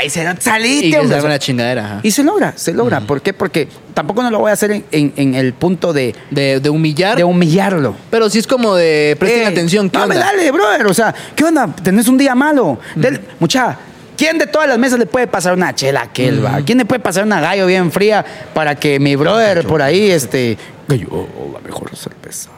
¡Ay, 0.00 0.08
se 0.10 0.24
salite, 0.40 0.86
Y 0.86 0.90
que 0.90 0.98
hombre". 0.98 1.14
salga 1.16 1.26
una 1.26 1.38
chingadera. 1.38 1.84
ajá. 1.84 2.00
Y 2.02 2.10
se 2.10 2.22
logra, 2.22 2.52
se 2.56 2.72
logra. 2.72 3.00
¿Por 3.02 3.20
qué? 3.20 3.32
Porque 3.34 3.68
tampoco 3.94 4.22
no 4.22 4.30
lo 4.30 4.38
voy 4.38 4.50
a 4.50 4.54
hacer 4.54 4.70
en, 4.72 4.84
en- 4.92 5.12
en 5.16 5.34
el 5.34 5.52
punto 5.52 5.92
de, 5.92 6.14
De, 6.30 6.58
de 6.60 6.70
humillar. 6.70 7.16
de 7.16 7.24
humillarlo. 7.24 7.94
pero 8.10 8.30
sí 8.30 8.38
es 8.38 8.46
como 8.46 8.74
de 8.74 9.16
presten 9.18 9.42
Eh, 9.42 9.46
atención. 9.46 9.90
¿qué 9.90 9.98
dame, 9.98 10.14
onda? 10.14 10.26
dale, 10.26 10.50
brother. 10.50 10.86
O 10.86 10.94
sea, 10.94 11.14
¿qué 11.36 11.44
onda? 11.44 11.68
¿Tenés 11.82 12.08
un 12.08 12.16
día 12.16 12.34
malo? 12.34 12.78
Del- 12.94 13.20
mucha, 13.38 13.76
¿quién 14.16 14.38
de 14.38 14.46
todas 14.46 14.68
las 14.68 14.78
mesas 14.78 14.98
le 14.98 15.06
puede 15.06 15.26
pasar 15.26 15.52
una 15.52 15.74
chela 15.74 16.00
a 16.00 16.04
aquel, 16.04 16.44
va? 16.44 16.60
¿Quién 16.64 16.78
le 16.78 16.84
puede 16.86 17.00
pasar 17.00 17.24
una 17.24 17.40
gallo 17.40 17.66
bien 17.66 17.92
fría 17.92 18.24
para 18.54 18.74
que 18.76 18.98
mi 18.98 19.16
brother 19.16 19.66
por 19.66 19.82
ahí, 19.82 20.10
este... 20.10 20.56
Gallo, 20.88 21.28
la 21.52 21.60
mejor 21.60 21.94
cerveza. 21.94 22.48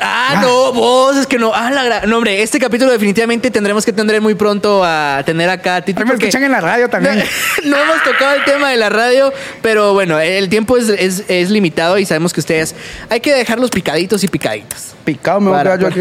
Ah, 0.00 0.38
no, 0.42 0.72
vos, 0.72 1.16
es 1.16 1.26
que 1.26 1.38
no. 1.38 1.52
Ah, 1.54 1.70
la 1.70 1.84
gra- 1.84 2.06
No, 2.06 2.16
hombre, 2.18 2.42
este 2.42 2.58
capítulo 2.58 2.92
definitivamente 2.92 3.50
tendremos 3.50 3.84
que 3.84 3.92
tener 3.92 4.20
muy 4.20 4.34
pronto 4.34 4.82
a 4.84 5.22
tener 5.26 5.48
acá 5.50 5.76
a 5.76 5.80
me 5.86 5.92
porque- 5.94 6.26
escuchan 6.26 6.44
en 6.44 6.52
la 6.52 6.60
radio 6.60 6.88
también. 6.88 7.22
No, 7.64 7.70
no 7.76 7.82
hemos 7.82 8.02
tocado 8.04 8.34
el 8.36 8.44
tema 8.44 8.70
de 8.70 8.76
la 8.76 8.88
radio, 8.88 9.32
pero 9.60 9.92
bueno, 9.92 10.18
el 10.20 10.48
tiempo 10.48 10.76
es, 10.76 10.88
es- 10.88 11.24
es 11.28 11.50
limitado 11.50 11.98
y 11.98 12.06
sabemos 12.06 12.32
que 12.32 12.40
ustedes 12.40 12.74
hay 13.08 13.20
que 13.20 13.34
dejarlos 13.34 13.70
picaditos 13.70 14.22
y 14.24 14.28
picaditos. 14.28 14.94
Picado 15.04 15.40
me 15.40 15.50
voy 15.50 15.58
a 15.58 15.76
yo 15.76 15.86
aquí. 15.88 16.00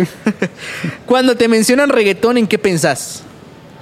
Cuando 1.05 1.35
te 1.35 1.47
mencionan 1.47 1.89
reggaetón, 1.89 2.37
¿en 2.37 2.47
qué 2.47 2.57
pensás? 2.59 3.23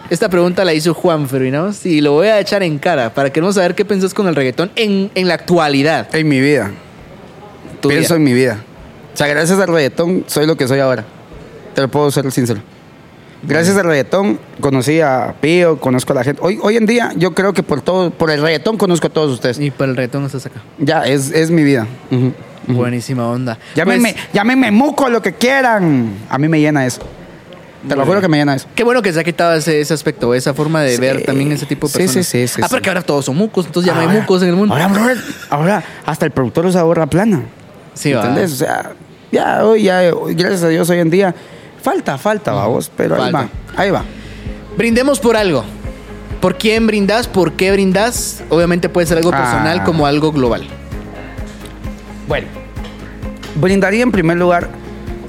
Esta 0.09 0.27
pregunta 0.29 0.65
la 0.65 0.73
hizo 0.73 0.93
Juan 0.93 1.27
Ferinaos 1.29 1.85
y 1.85 2.01
lo 2.01 2.13
voy 2.13 2.27
a 2.27 2.39
echar 2.39 2.63
en 2.63 2.79
cara 2.79 3.13
para 3.13 3.31
que 3.31 3.41
no 3.41 3.51
saber 3.53 3.75
qué 3.75 3.85
pensás 3.85 4.13
con 4.13 4.27
el 4.27 4.35
reggaetón 4.35 4.71
en, 4.75 5.11
en 5.13 5.27
la 5.27 5.35
actualidad. 5.35 6.07
En 6.15 6.27
mi 6.27 6.39
vida. 6.39 6.71
Tu 7.81 7.89
Pienso 7.89 8.15
vida. 8.15 8.17
en 8.17 8.23
mi 8.23 8.33
vida. 8.33 8.63
O 9.19 9.21
sea, 9.21 9.27
gracias 9.27 9.59
al 9.59 9.67
reggaetón 9.67 10.23
soy 10.27 10.45
lo 10.47 10.55
que 10.55 10.65
soy 10.65 10.79
ahora. 10.79 11.03
Te 11.75 11.81
lo 11.81 11.89
puedo 11.89 12.09
ser 12.09 12.31
sincero. 12.31 12.61
Gracias 13.43 13.75
al 13.75 13.83
reggaetón 13.83 14.39
conocí 14.61 15.01
a 15.01 15.35
Pío, 15.41 15.77
conozco 15.77 16.13
a 16.13 16.15
la 16.15 16.23
gente. 16.23 16.41
Hoy, 16.41 16.57
hoy 16.61 16.77
en 16.77 16.85
día 16.85 17.11
yo 17.17 17.33
creo 17.35 17.51
que 17.51 17.61
por 17.61 17.81
todo, 17.81 18.11
por 18.11 18.31
el 18.31 18.41
reggaetón 18.41 18.77
conozco 18.77 19.07
a 19.07 19.09
todos 19.09 19.29
ustedes. 19.33 19.59
Y 19.59 19.71
para 19.71 19.91
el 19.91 19.97
reggaetón 19.97 20.23
estás 20.25 20.45
acá. 20.45 20.61
Ya, 20.77 21.01
es, 21.05 21.31
es 21.31 21.51
mi 21.51 21.63
vida. 21.63 21.85
Buenísima 22.65 23.27
onda. 23.27 23.57
Llámenme, 23.75 24.13
Pues, 24.13 24.25
llámenme 24.31 24.71
muco, 24.71 25.09
lo 25.09 25.21
que 25.21 25.33
quieran. 25.33 26.13
A 26.29 26.37
mí 26.37 26.47
me 26.47 26.61
llena 26.61 26.85
eso. 26.85 27.01
Te 27.89 27.97
lo 27.97 28.05
juro 28.05 28.21
que 28.21 28.29
me 28.29 28.37
llena 28.37 28.55
eso. 28.55 28.69
Qué 28.73 28.85
bueno 28.85 29.01
que 29.01 29.11
se 29.11 29.19
ha 29.19 29.23
quitado 29.25 29.53
ese, 29.53 29.81
ese 29.81 29.93
aspecto, 29.93 30.33
esa 30.33 30.53
forma 30.53 30.81
de 30.81 30.95
Sí. 30.95 31.01
ver 31.01 31.25
también 31.25 31.51
ese 31.51 31.65
tipo 31.65 31.89
de 31.89 31.93
personas. 31.93 32.25
sí, 32.25 32.47
sí, 32.47 32.47
sí, 32.47 32.61
ah, 32.63 32.67
sí. 32.69 32.71
porque 32.73 32.87
ahora 32.87 33.01
todos 33.01 33.25
son 33.25 33.35
mucos, 33.35 33.65
entonces 33.65 33.87
ya 33.89 33.93
no 33.95 33.99
hay 33.99 34.07
Ahora- 34.07 34.21
mucos 34.21 34.41
en 34.43 34.47
el 34.47 34.55
mundo. 34.55 34.73
Ahora, 34.73 34.87
brother, 34.87 35.17
ahora 35.49 35.83
hasta 36.05 36.25
el 36.25 36.31
productor 36.31 36.65
usa 36.67 36.83
gorra 36.83 37.05
plana. 37.07 37.41
Sí, 37.95 38.13
va. 38.13 38.21
¿Entendés? 38.21 38.53
O 38.53 38.55
sea, 38.55 38.91
ya 39.31 39.65
hoy, 39.65 39.83
ya, 39.83 40.01
gracias 40.29 40.63
a 40.63 40.67
Dios, 40.69 40.89
hoy 40.89 40.99
en 40.99 41.09
día, 41.09 41.33
falta, 41.81 42.17
falta, 42.17 42.51
vamos, 42.51 42.91
pero 42.95 43.21
ahí 43.21 43.31
va, 43.31 43.49
ahí 43.75 43.91
va. 43.91 44.03
Brindemos 44.77 45.19
por 45.19 45.35
algo. 45.37 45.63
¿Por 46.41 46.57
quién 46.57 46.87
brindas? 46.87 47.27
¿Por 47.27 47.53
qué 47.53 47.71
brindas? 47.71 48.43
Obviamente 48.49 48.87
puede 48.87 49.07
ser 49.07 49.17
algo 49.17 49.31
personal 49.31 49.79
Ah. 49.81 49.83
como 49.83 50.05
algo 50.05 50.31
global. 50.31 50.63
Bueno, 52.27 52.47
brindaría 53.55 54.03
en 54.03 54.11
primer 54.11 54.37
lugar 54.37 54.69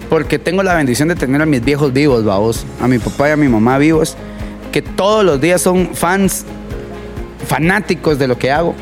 porque 0.09 0.39
tengo 0.39 0.63
la 0.63 0.75
bendición 0.75 1.09
de 1.09 1.17
tener 1.17 1.41
a 1.43 1.47
mis 1.47 1.65
viejos 1.65 1.93
vivos, 1.93 2.25
vamos, 2.25 2.65
a 2.81 2.87
mi 2.87 2.99
papá 2.99 3.29
y 3.29 3.33
a 3.33 3.37
mi 3.37 3.49
mamá 3.49 3.79
vivos, 3.79 4.17
que 4.71 4.83
todos 4.83 5.25
los 5.25 5.41
días 5.41 5.61
son 5.63 5.91
fans, 5.95 6.45
fanáticos 7.47 8.19
de 8.19 8.29
lo 8.29 8.39
que 8.39 8.51
hago. 8.53 8.75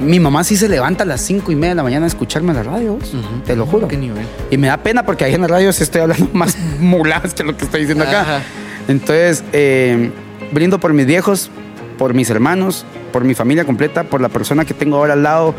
Mi 0.00 0.18
mamá 0.18 0.44
sí 0.44 0.56
se 0.56 0.68
levanta 0.68 1.04
a 1.04 1.06
las 1.06 1.20
cinco 1.20 1.52
y 1.52 1.56
media 1.56 1.70
de 1.70 1.74
la 1.76 1.82
mañana 1.82 2.06
a 2.06 2.08
escucharme 2.08 2.50
en 2.50 2.56
la 2.56 2.62
radio, 2.62 2.94
vos, 2.94 3.12
te 3.44 3.54
lo 3.54 3.66
juro. 3.66 3.86
Qué 3.88 3.96
nivel. 3.96 4.24
Y 4.50 4.56
me 4.56 4.68
da 4.68 4.78
pena 4.78 5.04
porque 5.04 5.24
ahí 5.24 5.34
en 5.34 5.42
la 5.42 5.48
radio 5.48 5.72
sí 5.72 5.82
estoy 5.82 6.00
hablando 6.00 6.28
más 6.32 6.56
muladas 6.78 7.34
que 7.34 7.44
lo 7.44 7.56
que 7.56 7.64
estoy 7.64 7.80
diciendo 7.80 8.04
acá. 8.04 8.22
Ajá. 8.22 8.40
Entonces, 8.88 9.44
eh, 9.52 10.10
brindo 10.52 10.80
por 10.80 10.92
mis 10.92 11.06
viejos, 11.06 11.50
por 11.98 12.14
mis 12.14 12.30
hermanos, 12.30 12.86
por 13.12 13.24
mi 13.24 13.34
familia 13.34 13.64
completa, 13.64 14.04
por 14.04 14.20
la 14.20 14.28
persona 14.28 14.64
que 14.64 14.74
tengo 14.74 14.96
ahora 14.96 15.12
al 15.12 15.22
lado, 15.22 15.54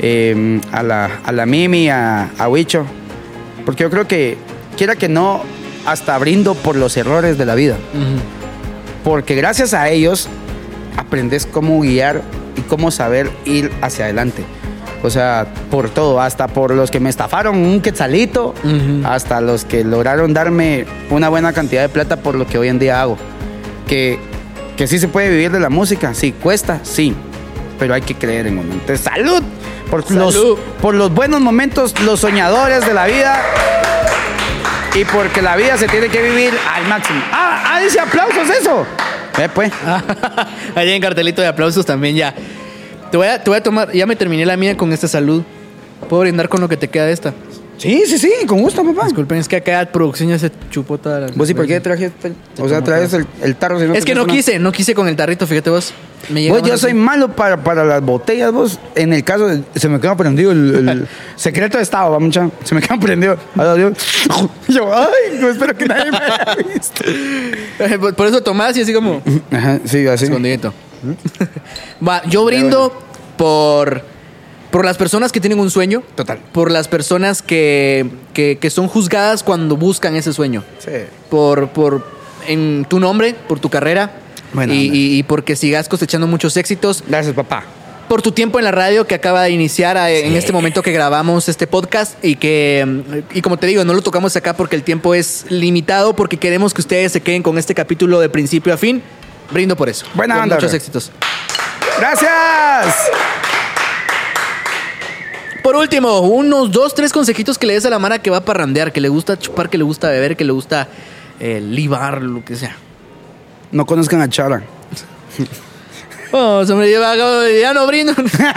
eh, 0.00 0.60
a, 0.72 0.82
la, 0.82 1.20
a 1.24 1.32
la 1.32 1.46
Mimi, 1.46 1.88
a, 1.88 2.30
a 2.38 2.48
Huicho. 2.48 2.84
Porque 3.64 3.84
yo 3.84 3.90
creo 3.90 4.06
que, 4.08 4.36
quiera 4.76 4.96
que 4.96 5.08
no, 5.08 5.42
hasta 5.86 6.18
brindo 6.18 6.54
por 6.54 6.76
los 6.76 6.96
errores 6.96 7.38
de 7.38 7.46
la 7.46 7.54
vida. 7.54 7.76
Porque 9.02 9.34
gracias 9.34 9.74
a 9.74 9.88
ellos 9.88 10.28
aprendes 10.96 11.46
cómo 11.46 11.80
guiar 11.80 12.22
y 12.56 12.60
cómo 12.62 12.90
saber 12.90 13.30
ir 13.44 13.70
hacia 13.82 14.04
adelante. 14.06 14.44
O 15.02 15.10
sea, 15.10 15.46
por 15.70 15.90
todo, 15.90 16.20
hasta 16.20 16.48
por 16.48 16.72
los 16.72 16.90
que 16.90 16.98
me 16.98 17.10
estafaron 17.10 17.56
un 17.58 17.82
quetzalito, 17.82 18.54
Ujú. 18.64 19.02
hasta 19.06 19.40
los 19.42 19.64
que 19.66 19.84
lograron 19.84 20.32
darme 20.32 20.86
una 21.10 21.28
buena 21.28 21.52
cantidad 21.52 21.82
de 21.82 21.90
plata 21.90 22.16
por 22.16 22.34
lo 22.36 22.46
que 22.46 22.56
hoy 22.58 22.68
en 22.68 22.78
día 22.78 23.02
hago. 23.02 23.18
Que, 23.86 24.18
que 24.78 24.86
sí 24.86 24.98
se 24.98 25.08
puede 25.08 25.28
vivir 25.30 25.50
de 25.52 25.60
la 25.60 25.68
música, 25.68 26.14
sí, 26.14 26.32
cuesta, 26.32 26.80
sí, 26.84 27.14
pero 27.78 27.92
hay 27.92 28.00
que 28.00 28.14
creer 28.14 28.46
en 28.46 28.56
uno. 28.58 28.72
Entonces, 28.72 29.00
salud 29.00 29.42
por, 29.90 30.10
Los, 30.10 30.32
Salud. 30.34 30.58
por 30.80 30.94
los 30.94 31.12
buenos 31.12 31.40
momentos, 31.42 31.94
los 32.00 32.20
soñadores 32.20 32.86
de 32.86 32.94
la 32.94 33.04
vida. 33.06 33.42
Y 34.94 35.04
porque 35.04 35.42
la 35.42 35.56
vida 35.56 35.76
se 35.76 35.86
tiene 35.88 36.08
que 36.08 36.22
vivir 36.22 36.52
al 36.72 36.86
máximo. 36.88 37.20
Ah, 37.32 37.74
ah 37.74 37.80
dice 37.80 38.00
aplausos 38.00 38.48
eso. 38.48 38.86
Eh, 39.38 39.48
pues. 39.52 39.72
Allá 40.74 40.94
en 40.94 41.02
cartelito 41.02 41.42
de 41.42 41.48
aplausos 41.48 41.84
también 41.84 42.16
ya. 42.16 42.34
Te 43.10 43.16
voy, 43.16 43.26
a, 43.26 43.42
te 43.42 43.50
voy 43.50 43.58
a 43.58 43.62
tomar, 43.62 43.92
ya 43.92 44.06
me 44.06 44.16
terminé 44.16 44.44
la 44.46 44.56
mía 44.56 44.76
con 44.76 44.92
esta 44.92 45.08
salud. 45.08 45.42
¿Puedo 46.08 46.22
brindar 46.22 46.48
con 46.48 46.60
lo 46.60 46.68
que 46.68 46.76
te 46.76 46.88
queda 46.88 47.06
de 47.06 47.12
esta? 47.12 47.32
Sí, 47.76 48.04
sí, 48.06 48.18
sí, 48.18 48.30
con 48.46 48.60
gusto, 48.62 48.84
papá. 48.84 49.04
Disculpen, 49.06 49.38
es 49.38 49.48
que 49.48 49.56
acá 49.56 49.86
producción 49.92 50.28
ya 50.28 50.38
se 50.38 50.50
chupó 50.70 50.96
toda 50.98 51.20
la... 51.20 51.26
¿Vos 51.34 51.50
y 51.50 51.54
por 51.54 51.66
qué 51.66 51.80
trajiste? 51.80 52.32
O 52.58 52.68
sea, 52.68 52.82
traes 52.82 53.12
el, 53.12 53.26
el 53.42 53.56
tarro. 53.56 53.78
si 53.80 53.86
Es 53.98 54.04
que 54.04 54.14
no 54.14 54.24
una- 54.24 54.32
quise, 54.32 54.58
no 54.58 54.70
quise 54.72 54.94
con 54.94 55.08
el 55.08 55.16
tarrito, 55.16 55.46
fíjate 55.46 55.70
vos. 55.70 55.92
Me 56.30 56.48
Vos, 56.48 56.62
yo 56.62 56.78
soy 56.78 56.94
malo 56.94 57.36
para, 57.36 57.62
para 57.62 57.84
las 57.84 58.00
botellas, 58.00 58.50
vos. 58.52 58.78
En 58.94 59.12
el 59.12 59.22
caso, 59.24 59.46
de- 59.48 59.62
se 59.74 59.88
me 59.90 60.00
queda 60.00 60.16
prendido 60.16 60.52
el, 60.52 60.88
el 60.88 61.08
secreto 61.36 61.76
de 61.76 61.82
estado, 61.82 62.12
va 62.12 62.18
mucha. 62.18 62.48
Se 62.64 62.74
me 62.74 62.80
queda 62.80 62.96
prendido. 62.98 63.36
Ay, 63.56 63.78
Dios. 63.78 63.98
Yo, 64.68 64.90
ay, 64.96 65.38
no 65.40 65.48
espero 65.50 65.76
que 65.76 65.84
nadie 65.86 66.10
me 66.10 66.16
haya 66.16 66.56
visto. 66.74 67.04
Por- 68.00 68.14
Por 68.14 68.26
eso 68.28 68.42
tomás 68.42 68.76
y 68.76 68.82
así 68.82 68.94
como... 68.94 69.20
Ajá, 69.50 69.80
sí, 69.84 70.06
así. 70.06 70.24
Escondidito. 70.24 70.72
Va, 72.06 72.22
yo 72.24 72.44
brindo 72.46 72.92
por, 73.36 74.02
por 74.74 74.84
las 74.84 74.96
personas 74.96 75.30
que 75.30 75.38
tienen 75.40 75.60
un 75.60 75.70
sueño. 75.70 76.02
Total. 76.16 76.40
Por 76.50 76.72
las 76.72 76.88
personas 76.88 77.42
que, 77.42 78.06
que, 78.32 78.58
que 78.60 78.70
son 78.70 78.88
juzgadas 78.88 79.44
cuando 79.44 79.76
buscan 79.76 80.16
ese 80.16 80.32
sueño. 80.32 80.64
Sí. 80.80 80.90
Por, 81.30 81.68
por 81.68 82.04
en 82.48 82.84
tu 82.88 82.98
nombre, 82.98 83.36
por 83.46 83.60
tu 83.60 83.70
carrera. 83.70 84.10
Buena 84.52 84.74
y, 84.74 84.88
y- 84.92 85.18
y 85.18 85.22
porque 85.22 85.54
sigas 85.54 85.88
cosechando 85.88 86.26
muchos 86.26 86.56
éxitos. 86.56 87.04
Gracias, 87.06 87.36
papá. 87.36 87.62
Por 88.08 88.20
tu 88.20 88.32
tiempo 88.32 88.58
en 88.58 88.64
la 88.64 88.72
radio 88.72 89.06
que 89.06 89.14
acaba 89.14 89.44
de 89.44 89.50
iniciar 89.50 89.96
eh, 89.96 90.26
en 90.26 90.34
este 90.34 90.50
momento 90.52 90.82
que 90.82 90.90
grabamos 90.90 91.48
este 91.48 91.68
podcast 91.68 92.14
y 92.24 92.34
que, 92.34 92.84
y 93.32 93.42
como 93.42 93.56
te 93.58 93.68
digo, 93.68 93.84
no 93.84 93.94
lo 93.94 94.02
tocamos 94.02 94.34
acá 94.34 94.54
porque 94.56 94.74
el 94.74 94.82
tiempo 94.82 95.14
es 95.14 95.46
limitado, 95.50 96.16
porque 96.16 96.36
queremos 96.36 96.74
que 96.74 96.80
ustedes 96.80 97.12
se 97.12 97.20
queden 97.20 97.44
con 97.44 97.58
este 97.58 97.76
capítulo 97.76 98.18
de 98.18 98.28
principio 98.28 98.74
a 98.74 98.76
fin. 98.76 99.04
Brindo 99.52 99.76
por 99.76 99.88
eso. 99.88 100.04
Buena 100.14 100.42
onda, 100.42 100.56
Muchos 100.56 100.72
bro. 100.72 100.76
éxitos. 100.78 101.12
Gracias. 102.00 102.96
Por 105.64 105.76
último, 105.76 106.20
unos 106.20 106.70
dos, 106.70 106.94
tres 106.94 107.10
consejitos 107.10 107.56
que 107.56 107.66
le 107.66 107.72
des 107.72 107.86
a 107.86 107.88
la 107.88 107.98
Mara 107.98 108.18
que 108.18 108.28
va 108.28 108.36
a 108.36 108.44
parrandear, 108.44 108.92
que 108.92 109.00
le 109.00 109.08
gusta 109.08 109.38
chupar, 109.38 109.70
que 109.70 109.78
le 109.78 109.84
gusta 109.84 110.10
beber, 110.10 110.36
que 110.36 110.44
le 110.44 110.52
gusta 110.52 110.88
eh, 111.40 111.58
libar, 111.58 112.20
lo 112.20 112.44
que 112.44 112.54
sea. 112.54 112.76
No 113.72 113.86
conozcan 113.86 114.20
a 114.20 114.28
Chara. 114.28 114.62
Oh, 116.36 116.64
hombre, 116.68 116.90
ya, 116.90 117.14
ya 117.60 117.72
no 117.72 117.86
brindo. 117.86 118.12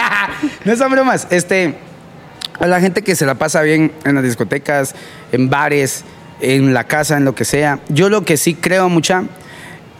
no 0.65 0.75
son 0.75 0.91
bromas. 0.91 1.27
Este, 1.29 1.75
a 2.59 2.65
la 2.65 2.81
gente 2.81 3.03
que 3.03 3.15
se 3.15 3.23
la 3.23 3.35
pasa 3.35 3.61
bien 3.61 3.91
en 4.03 4.15
las 4.15 4.23
discotecas, 4.23 4.95
en 5.31 5.47
bares, 5.47 6.03
en 6.41 6.73
la 6.73 6.85
casa, 6.85 7.17
en 7.17 7.23
lo 7.23 7.35
que 7.35 7.45
sea. 7.45 7.79
Yo 7.87 8.09
lo 8.09 8.25
que 8.25 8.35
sí 8.35 8.55
creo 8.55 8.89
mucha, 8.89 9.25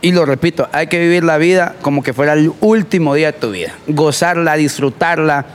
y 0.02 0.12
lo 0.12 0.26
repito, 0.26 0.68
hay 0.72 0.88
que 0.88 1.00
vivir 1.00 1.24
la 1.24 1.38
vida 1.38 1.76
como 1.84 2.02
que 2.02 2.14
fuera 2.14 2.34
el 2.34 2.52
último 2.62 3.14
día 3.14 3.32
de 3.32 3.40
tu 3.40 3.52
vida. 3.52 3.76
Gozarla, 3.88 4.56
disfrutarla, 4.56 5.46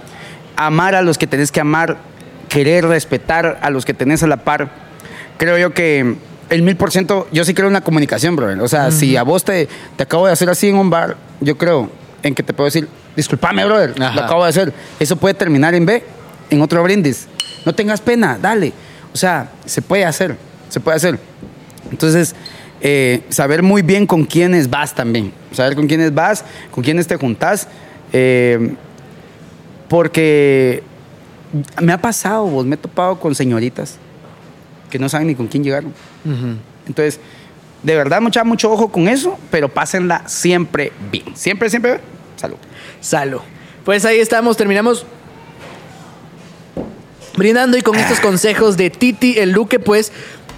amar 0.56 0.94
a 0.94 1.02
los 1.02 1.18
que 1.18 1.26
tenés 1.26 1.50
que 1.52 1.60
amar, 1.60 1.96
querer 2.48 2.86
respetar 2.86 3.58
a 3.62 3.70
los 3.70 3.84
que 3.84 3.94
tenés 3.94 4.22
a 4.22 4.26
la 4.26 4.38
par. 4.38 4.70
Creo 5.38 5.58
yo 5.58 5.72
que 5.74 6.16
el 6.50 6.62
mil 6.62 6.76
por 6.76 6.90
ciento, 6.92 7.28
yo 7.32 7.44
sí 7.44 7.54
creo 7.54 7.68
en 7.68 7.72
la 7.74 7.80
comunicación, 7.80 8.36
brother. 8.36 8.60
O 8.60 8.68
sea, 8.68 8.90
si 8.90 9.16
a 9.16 9.22
vos 9.22 9.44
te, 9.44 9.68
te 9.96 10.02
acabo 10.02 10.26
de 10.26 10.32
hacer 10.32 10.48
así 10.50 10.68
en 10.68 10.76
un 10.76 10.90
bar, 10.90 11.16
yo 11.40 11.56
creo 11.56 11.90
en 12.22 12.34
que 12.34 12.42
te 12.42 12.52
puedo 12.52 12.66
decir, 12.66 12.88
discúlpame, 13.16 13.64
brother, 13.64 13.94
Ajá. 14.00 14.14
lo 14.14 14.22
acabo 14.22 14.42
de 14.44 14.50
hacer. 14.50 14.72
Eso 15.00 15.16
puede 15.16 15.34
terminar 15.34 15.74
en 15.74 15.86
B, 15.86 16.02
en 16.50 16.62
otro 16.62 16.82
brindis. 16.82 17.26
No 17.64 17.74
tengas 17.74 18.00
pena, 18.00 18.38
dale. 18.40 18.72
O 19.14 19.16
sea, 19.16 19.50
se 19.64 19.82
puede 19.82 20.04
hacer, 20.04 20.36
se 20.68 20.78
puede 20.80 20.96
hacer. 20.96 21.18
Entonces, 21.90 22.34
eh, 22.80 23.22
saber 23.28 23.62
muy 23.62 23.82
bien 23.82 24.06
con 24.06 24.24
quiénes 24.24 24.68
vas 24.68 24.94
también. 24.94 25.32
Saber 25.52 25.74
con 25.74 25.86
quiénes 25.86 26.14
vas, 26.14 26.44
con 26.70 26.82
quiénes 26.84 27.06
te 27.06 27.16
juntás. 27.16 27.66
eh, 28.12 28.74
porque 29.92 30.82
me 31.82 31.92
ha 31.92 32.00
pasado, 32.00 32.46
vos, 32.46 32.64
me 32.64 32.76
he 32.76 32.78
topado 32.78 33.20
con 33.20 33.34
señoritas 33.34 33.98
que 34.88 34.98
no 34.98 35.06
saben 35.10 35.26
ni 35.26 35.34
con 35.34 35.48
quién 35.48 35.62
llegaron. 35.62 35.92
Entonces, 36.86 37.20
de 37.82 37.94
verdad, 37.94 38.22
mucha, 38.22 38.42
mucho 38.42 38.72
ojo 38.72 38.88
con 38.88 39.06
eso, 39.06 39.36
pero 39.50 39.68
pásenla 39.68 40.26
siempre 40.26 40.94
bien. 41.10 41.36
Siempre, 41.36 41.68
siempre. 41.68 42.00
Salud. 42.36 42.56
Salud. 43.02 43.40
Pues 43.84 44.06
ahí 44.06 44.18
estamos, 44.18 44.56
terminamos 44.56 45.04
brindando 47.36 47.76
y 47.76 47.82
con 47.82 47.96
estos 47.96 48.18
consejos 48.18 48.78
de 48.78 48.88
Titi 48.88 49.38
el 49.38 49.52
Duque, 49.52 49.78
pues 49.78 50.10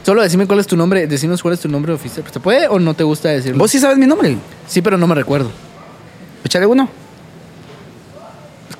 solo 0.04 0.22
decime 0.22 0.46
cuál 0.46 0.60
es 0.60 0.68
tu 0.68 0.76
nombre, 0.76 1.08
decinos 1.08 1.42
cuál 1.42 1.54
es 1.54 1.60
tu 1.60 1.68
nombre 1.68 1.92
oficial. 1.92 2.24
¿Se 2.32 2.38
puede 2.38 2.68
o 2.68 2.78
no 2.78 2.94
te 2.94 3.02
gusta 3.02 3.30
decirlo? 3.30 3.58
¿Vos 3.58 3.72
sí 3.72 3.80
sabes 3.80 3.98
mi 3.98 4.06
nombre? 4.06 4.36
Sí, 4.68 4.80
pero 4.80 4.96
no 4.96 5.08
me 5.08 5.16
recuerdo. 5.16 5.50
Échale 6.44 6.66
uno. 6.66 7.03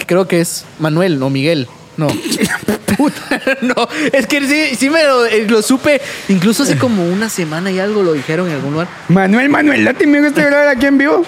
Que 0.04 0.08
creo 0.08 0.28
que 0.28 0.42
es 0.42 0.66
Manuel 0.80 1.22
o 1.22 1.30
Miguel. 1.30 1.66
No. 1.96 2.08
Puta, 2.98 3.40
no. 3.62 3.74
Es 4.12 4.26
que 4.26 4.46
sí, 4.46 4.76
sí 4.76 4.90
me 4.90 5.02
lo, 5.02 5.24
eh, 5.24 5.46
lo 5.48 5.62
supe. 5.62 5.98
Incluso 6.28 6.64
hace 6.64 6.76
como 6.76 7.06
una 7.06 7.30
semana 7.30 7.70
y 7.70 7.78
algo 7.78 8.02
lo 8.02 8.12
dijeron 8.12 8.48
en 8.48 8.56
algún 8.56 8.72
lugar. 8.72 8.88
Manuel 9.08 9.48
Manuel, 9.48 9.82
date 9.84 10.06
me 10.06 10.20
gusta 10.20 10.44
grabar 10.44 10.68
aquí 10.68 10.86
en 10.86 10.98
vivo. 10.98 11.24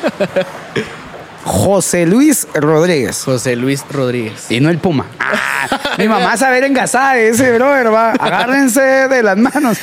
José 1.45 2.05
Luis 2.05 2.47
Rodríguez. 2.55 3.23
José 3.25 3.57
Luis 3.57 3.85
Rodríguez. 3.91 4.51
Y 4.51 4.61
no 4.61 4.69
el 4.69 4.79
Puma. 4.79 5.07
Ah, 5.19 5.97
mi 5.97 6.09
mamá 6.09 6.37
sabe 6.37 6.65
engasada 6.67 7.15
de 7.15 7.29
ese 7.29 7.53
brother, 7.53 7.93
va. 7.93 8.11
Agárrense 8.13 8.81
de 8.81 9.23
las 9.23 9.39
manos. 9.39 9.79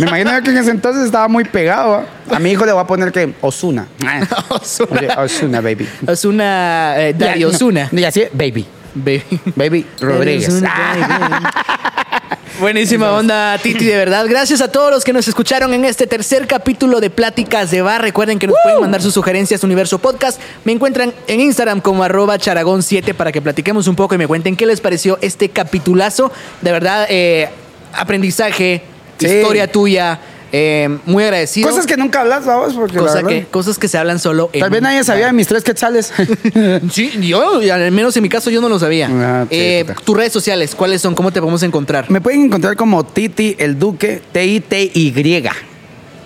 Me 0.00 0.06
imagino 0.06 0.42
que 0.42 0.50
en 0.50 0.56
ese 0.56 0.70
entonces 0.70 1.04
estaba 1.04 1.28
muy 1.28 1.44
pegado. 1.44 1.90
¿va? 1.90 2.36
A 2.36 2.38
mi 2.38 2.50
hijo 2.50 2.64
le 2.64 2.72
voy 2.72 2.82
a 2.82 2.86
poner 2.86 3.12
que 3.12 3.34
Osuna. 3.40 3.86
Ozuna. 4.48 5.14
Osuna, 5.18 5.60
baby. 5.60 5.88
Osuna, 6.06 6.94
eh, 6.96 7.14
Daddy 7.16 7.40
Ya, 7.40 7.46
no, 7.46 7.52
Osuna. 7.52 7.88
Y 7.92 8.04
así, 8.04 8.24
baby. 8.32 8.66
Baby. 8.94 9.40
Baby 9.54 9.86
Rodríguez. 10.00 10.62
Ah. 10.66 11.52
Buenísima 12.60 13.12
onda, 13.12 13.56
Titi, 13.58 13.84
de 13.84 13.96
verdad. 13.96 14.26
Gracias 14.28 14.60
a 14.60 14.70
todos 14.70 14.90
los 14.90 15.04
que 15.04 15.12
nos 15.12 15.26
escucharon 15.28 15.72
en 15.72 15.84
este 15.84 16.06
tercer 16.06 16.46
capítulo 16.46 17.00
de 17.00 17.08
Pláticas 17.08 17.70
de 17.70 17.80
Bar. 17.80 18.02
Recuerden 18.02 18.38
que 18.38 18.48
nos 18.48 18.56
pueden 18.62 18.80
mandar 18.80 19.00
sus 19.00 19.14
sugerencias 19.14 19.62
a 19.62 19.66
Universo 19.66 19.98
Podcast. 19.98 20.40
Me 20.64 20.72
encuentran 20.72 21.14
en 21.26 21.40
Instagram 21.40 21.80
como 21.80 22.02
arroba 22.02 22.36
charagón7 22.36 23.14
para 23.14 23.32
que 23.32 23.40
platiquemos 23.40 23.86
un 23.86 23.96
poco 23.96 24.14
y 24.14 24.18
me 24.18 24.26
cuenten 24.26 24.56
qué 24.56 24.66
les 24.66 24.80
pareció 24.80 25.18
este 25.22 25.48
capitulazo. 25.48 26.32
De 26.60 26.72
verdad, 26.72 27.06
eh, 27.08 27.48
aprendizaje, 27.94 28.82
Sí. 29.28 29.34
historia 29.36 29.70
tuya. 29.70 30.18
eh, 30.52 30.98
muy 31.06 31.22
agradecido. 31.22 31.68
Cosas 31.68 31.86
que 31.86 31.96
nunca 31.96 32.22
hablas, 32.22 32.44
vamos, 32.44 32.74
porque 32.74 32.96
Cosa 32.98 33.22
que, 33.22 33.44
cosas 33.44 33.78
que 33.78 33.86
se 33.86 33.96
hablan 33.98 34.18
solo 34.18 34.50
en 34.52 34.60
Tal 34.60 34.70
vez 34.70 34.82
nadie 34.82 35.04
sabía 35.04 35.26
de 35.26 35.32
mis 35.32 35.46
tres 35.46 35.62
quetzales. 35.62 36.12
Sí, 36.90 37.12
yo, 37.20 37.60
al 37.72 37.90
menos 37.92 38.16
en 38.16 38.22
mi 38.22 38.28
caso, 38.28 38.50
yo 38.50 38.60
no 38.60 38.68
lo 38.68 38.78
sabía. 38.78 39.08
Ah, 39.12 39.46
Eh, 39.50 39.86
tus 40.04 40.16
redes 40.16 40.32
sociales, 40.32 40.74
¿cuáles 40.74 41.00
son? 41.02 41.14
¿Cómo 41.14 41.30
te 41.32 41.40
podemos 41.40 41.62
encontrar? 41.62 42.10
Me 42.10 42.20
pueden 42.20 42.42
encontrar 42.42 42.74
como 42.76 43.04
Titi 43.04 43.54
el 43.58 43.78
Duque, 43.78 44.22
T-I-T-Y. 44.32 45.14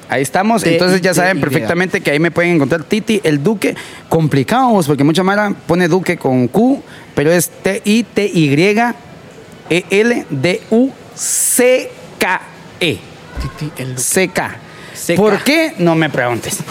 Ahí 0.08 0.22
estamos, 0.22 0.64
entonces 0.64 1.00
ya 1.00 1.12
saben 1.12 1.40
perfectamente 1.40 2.00
que 2.00 2.10
ahí 2.10 2.18
me 2.18 2.30
pueden 2.30 2.52
encontrar 2.52 2.84
Titi 2.84 3.20
el 3.24 3.42
Duque. 3.42 3.74
Complicados, 4.08 4.86
porque 4.86 5.04
mucha 5.04 5.22
mara 5.22 5.52
pone 5.66 5.88
Duque 5.88 6.16
con 6.16 6.48
Q, 6.48 6.82
pero 7.14 7.32
es 7.32 7.50
E. 12.80 12.98
Titi, 13.40 13.72
el 13.82 13.88
Duque. 13.90 14.02
C-K. 14.02 14.56
C-K. 14.94 15.20
¿Por 15.20 15.38
qué? 15.42 15.74
No 15.78 15.94
me 15.94 16.10
preguntes. 16.10 16.58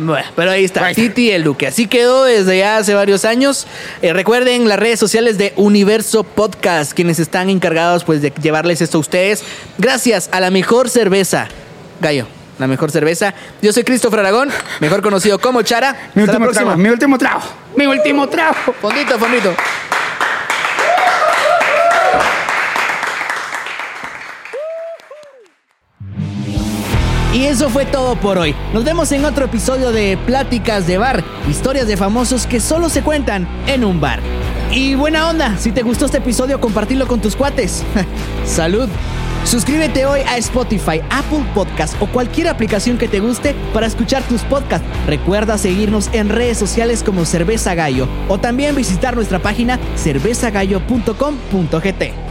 Bueno, 0.00 0.28
pero 0.36 0.52
ahí 0.52 0.64
está. 0.64 0.92
Titi 0.92 1.32
el 1.32 1.42
Duque. 1.42 1.66
Así 1.66 1.88
quedó 1.88 2.22
desde 2.22 2.56
ya 2.58 2.76
hace 2.76 2.94
varios 2.94 3.24
años. 3.24 3.66
Eh, 4.00 4.12
recuerden 4.12 4.68
las 4.68 4.78
redes 4.78 5.00
sociales 5.00 5.38
de 5.38 5.52
Universo 5.56 6.22
Podcast, 6.22 6.92
quienes 6.92 7.18
están 7.18 7.50
encargados 7.50 8.04
pues 8.04 8.22
de 8.22 8.32
llevarles 8.40 8.80
esto 8.80 8.98
a 8.98 9.00
ustedes. 9.00 9.42
Gracias 9.76 10.28
a 10.30 10.38
la 10.38 10.52
mejor 10.52 10.88
cerveza, 10.88 11.48
Gallo. 12.00 12.28
La 12.60 12.68
mejor 12.68 12.92
cerveza. 12.92 13.34
Yo 13.60 13.72
soy 13.72 13.82
Christopher 13.82 14.20
Aragón, 14.20 14.50
mejor 14.78 15.02
conocido 15.02 15.40
como 15.40 15.62
Chara. 15.62 16.10
Mi 16.14 16.22
Hasta 16.22 16.32
la 16.34 16.38
último 16.38 16.44
próxima. 16.44 16.64
trago, 16.66 16.78
mi 16.80 16.88
último 16.90 17.18
trago, 17.18 17.40
mi 17.74 17.86
último 17.86 18.28
trago. 18.28 18.54
Fondito, 18.80 19.18
fondito. 19.18 19.52
Y 27.32 27.44
eso 27.44 27.68
fue 27.68 27.84
todo 27.84 28.16
por 28.16 28.38
hoy. 28.38 28.54
Nos 28.72 28.84
vemos 28.84 29.12
en 29.12 29.26
otro 29.26 29.44
episodio 29.44 29.92
de 29.92 30.16
Pláticas 30.16 30.86
de 30.86 30.96
Bar, 30.96 31.22
historias 31.48 31.86
de 31.86 31.98
famosos 31.98 32.46
que 32.46 32.58
solo 32.58 32.88
se 32.88 33.02
cuentan 33.02 33.46
en 33.66 33.84
un 33.84 34.00
bar. 34.00 34.20
Y 34.72 34.94
buena 34.94 35.28
onda, 35.28 35.58
si 35.58 35.72
te 35.72 35.82
gustó 35.82 36.06
este 36.06 36.16
episodio, 36.18 36.60
compartirlo 36.60 37.06
con 37.06 37.20
tus 37.20 37.36
cuates. 37.36 37.84
Salud. 38.46 38.88
Suscríbete 39.44 40.06
hoy 40.06 40.20
a 40.20 40.38
Spotify, 40.38 41.02
Apple 41.10 41.44
Podcast 41.54 41.94
o 42.00 42.06
cualquier 42.06 42.48
aplicación 42.48 42.96
que 42.98 43.08
te 43.08 43.20
guste 43.20 43.54
para 43.72 43.86
escuchar 43.86 44.22
tus 44.24 44.42
podcasts. 44.42 44.86
Recuerda 45.06 45.56
seguirnos 45.58 46.10
en 46.12 46.28
redes 46.28 46.58
sociales 46.58 47.02
como 47.02 47.24
Cerveza 47.24 47.74
Gallo 47.74 48.08
o 48.28 48.38
también 48.38 48.74
visitar 48.74 49.14
nuestra 49.14 49.38
página 49.38 49.78
cervezagallo.com.gt. 49.96 52.27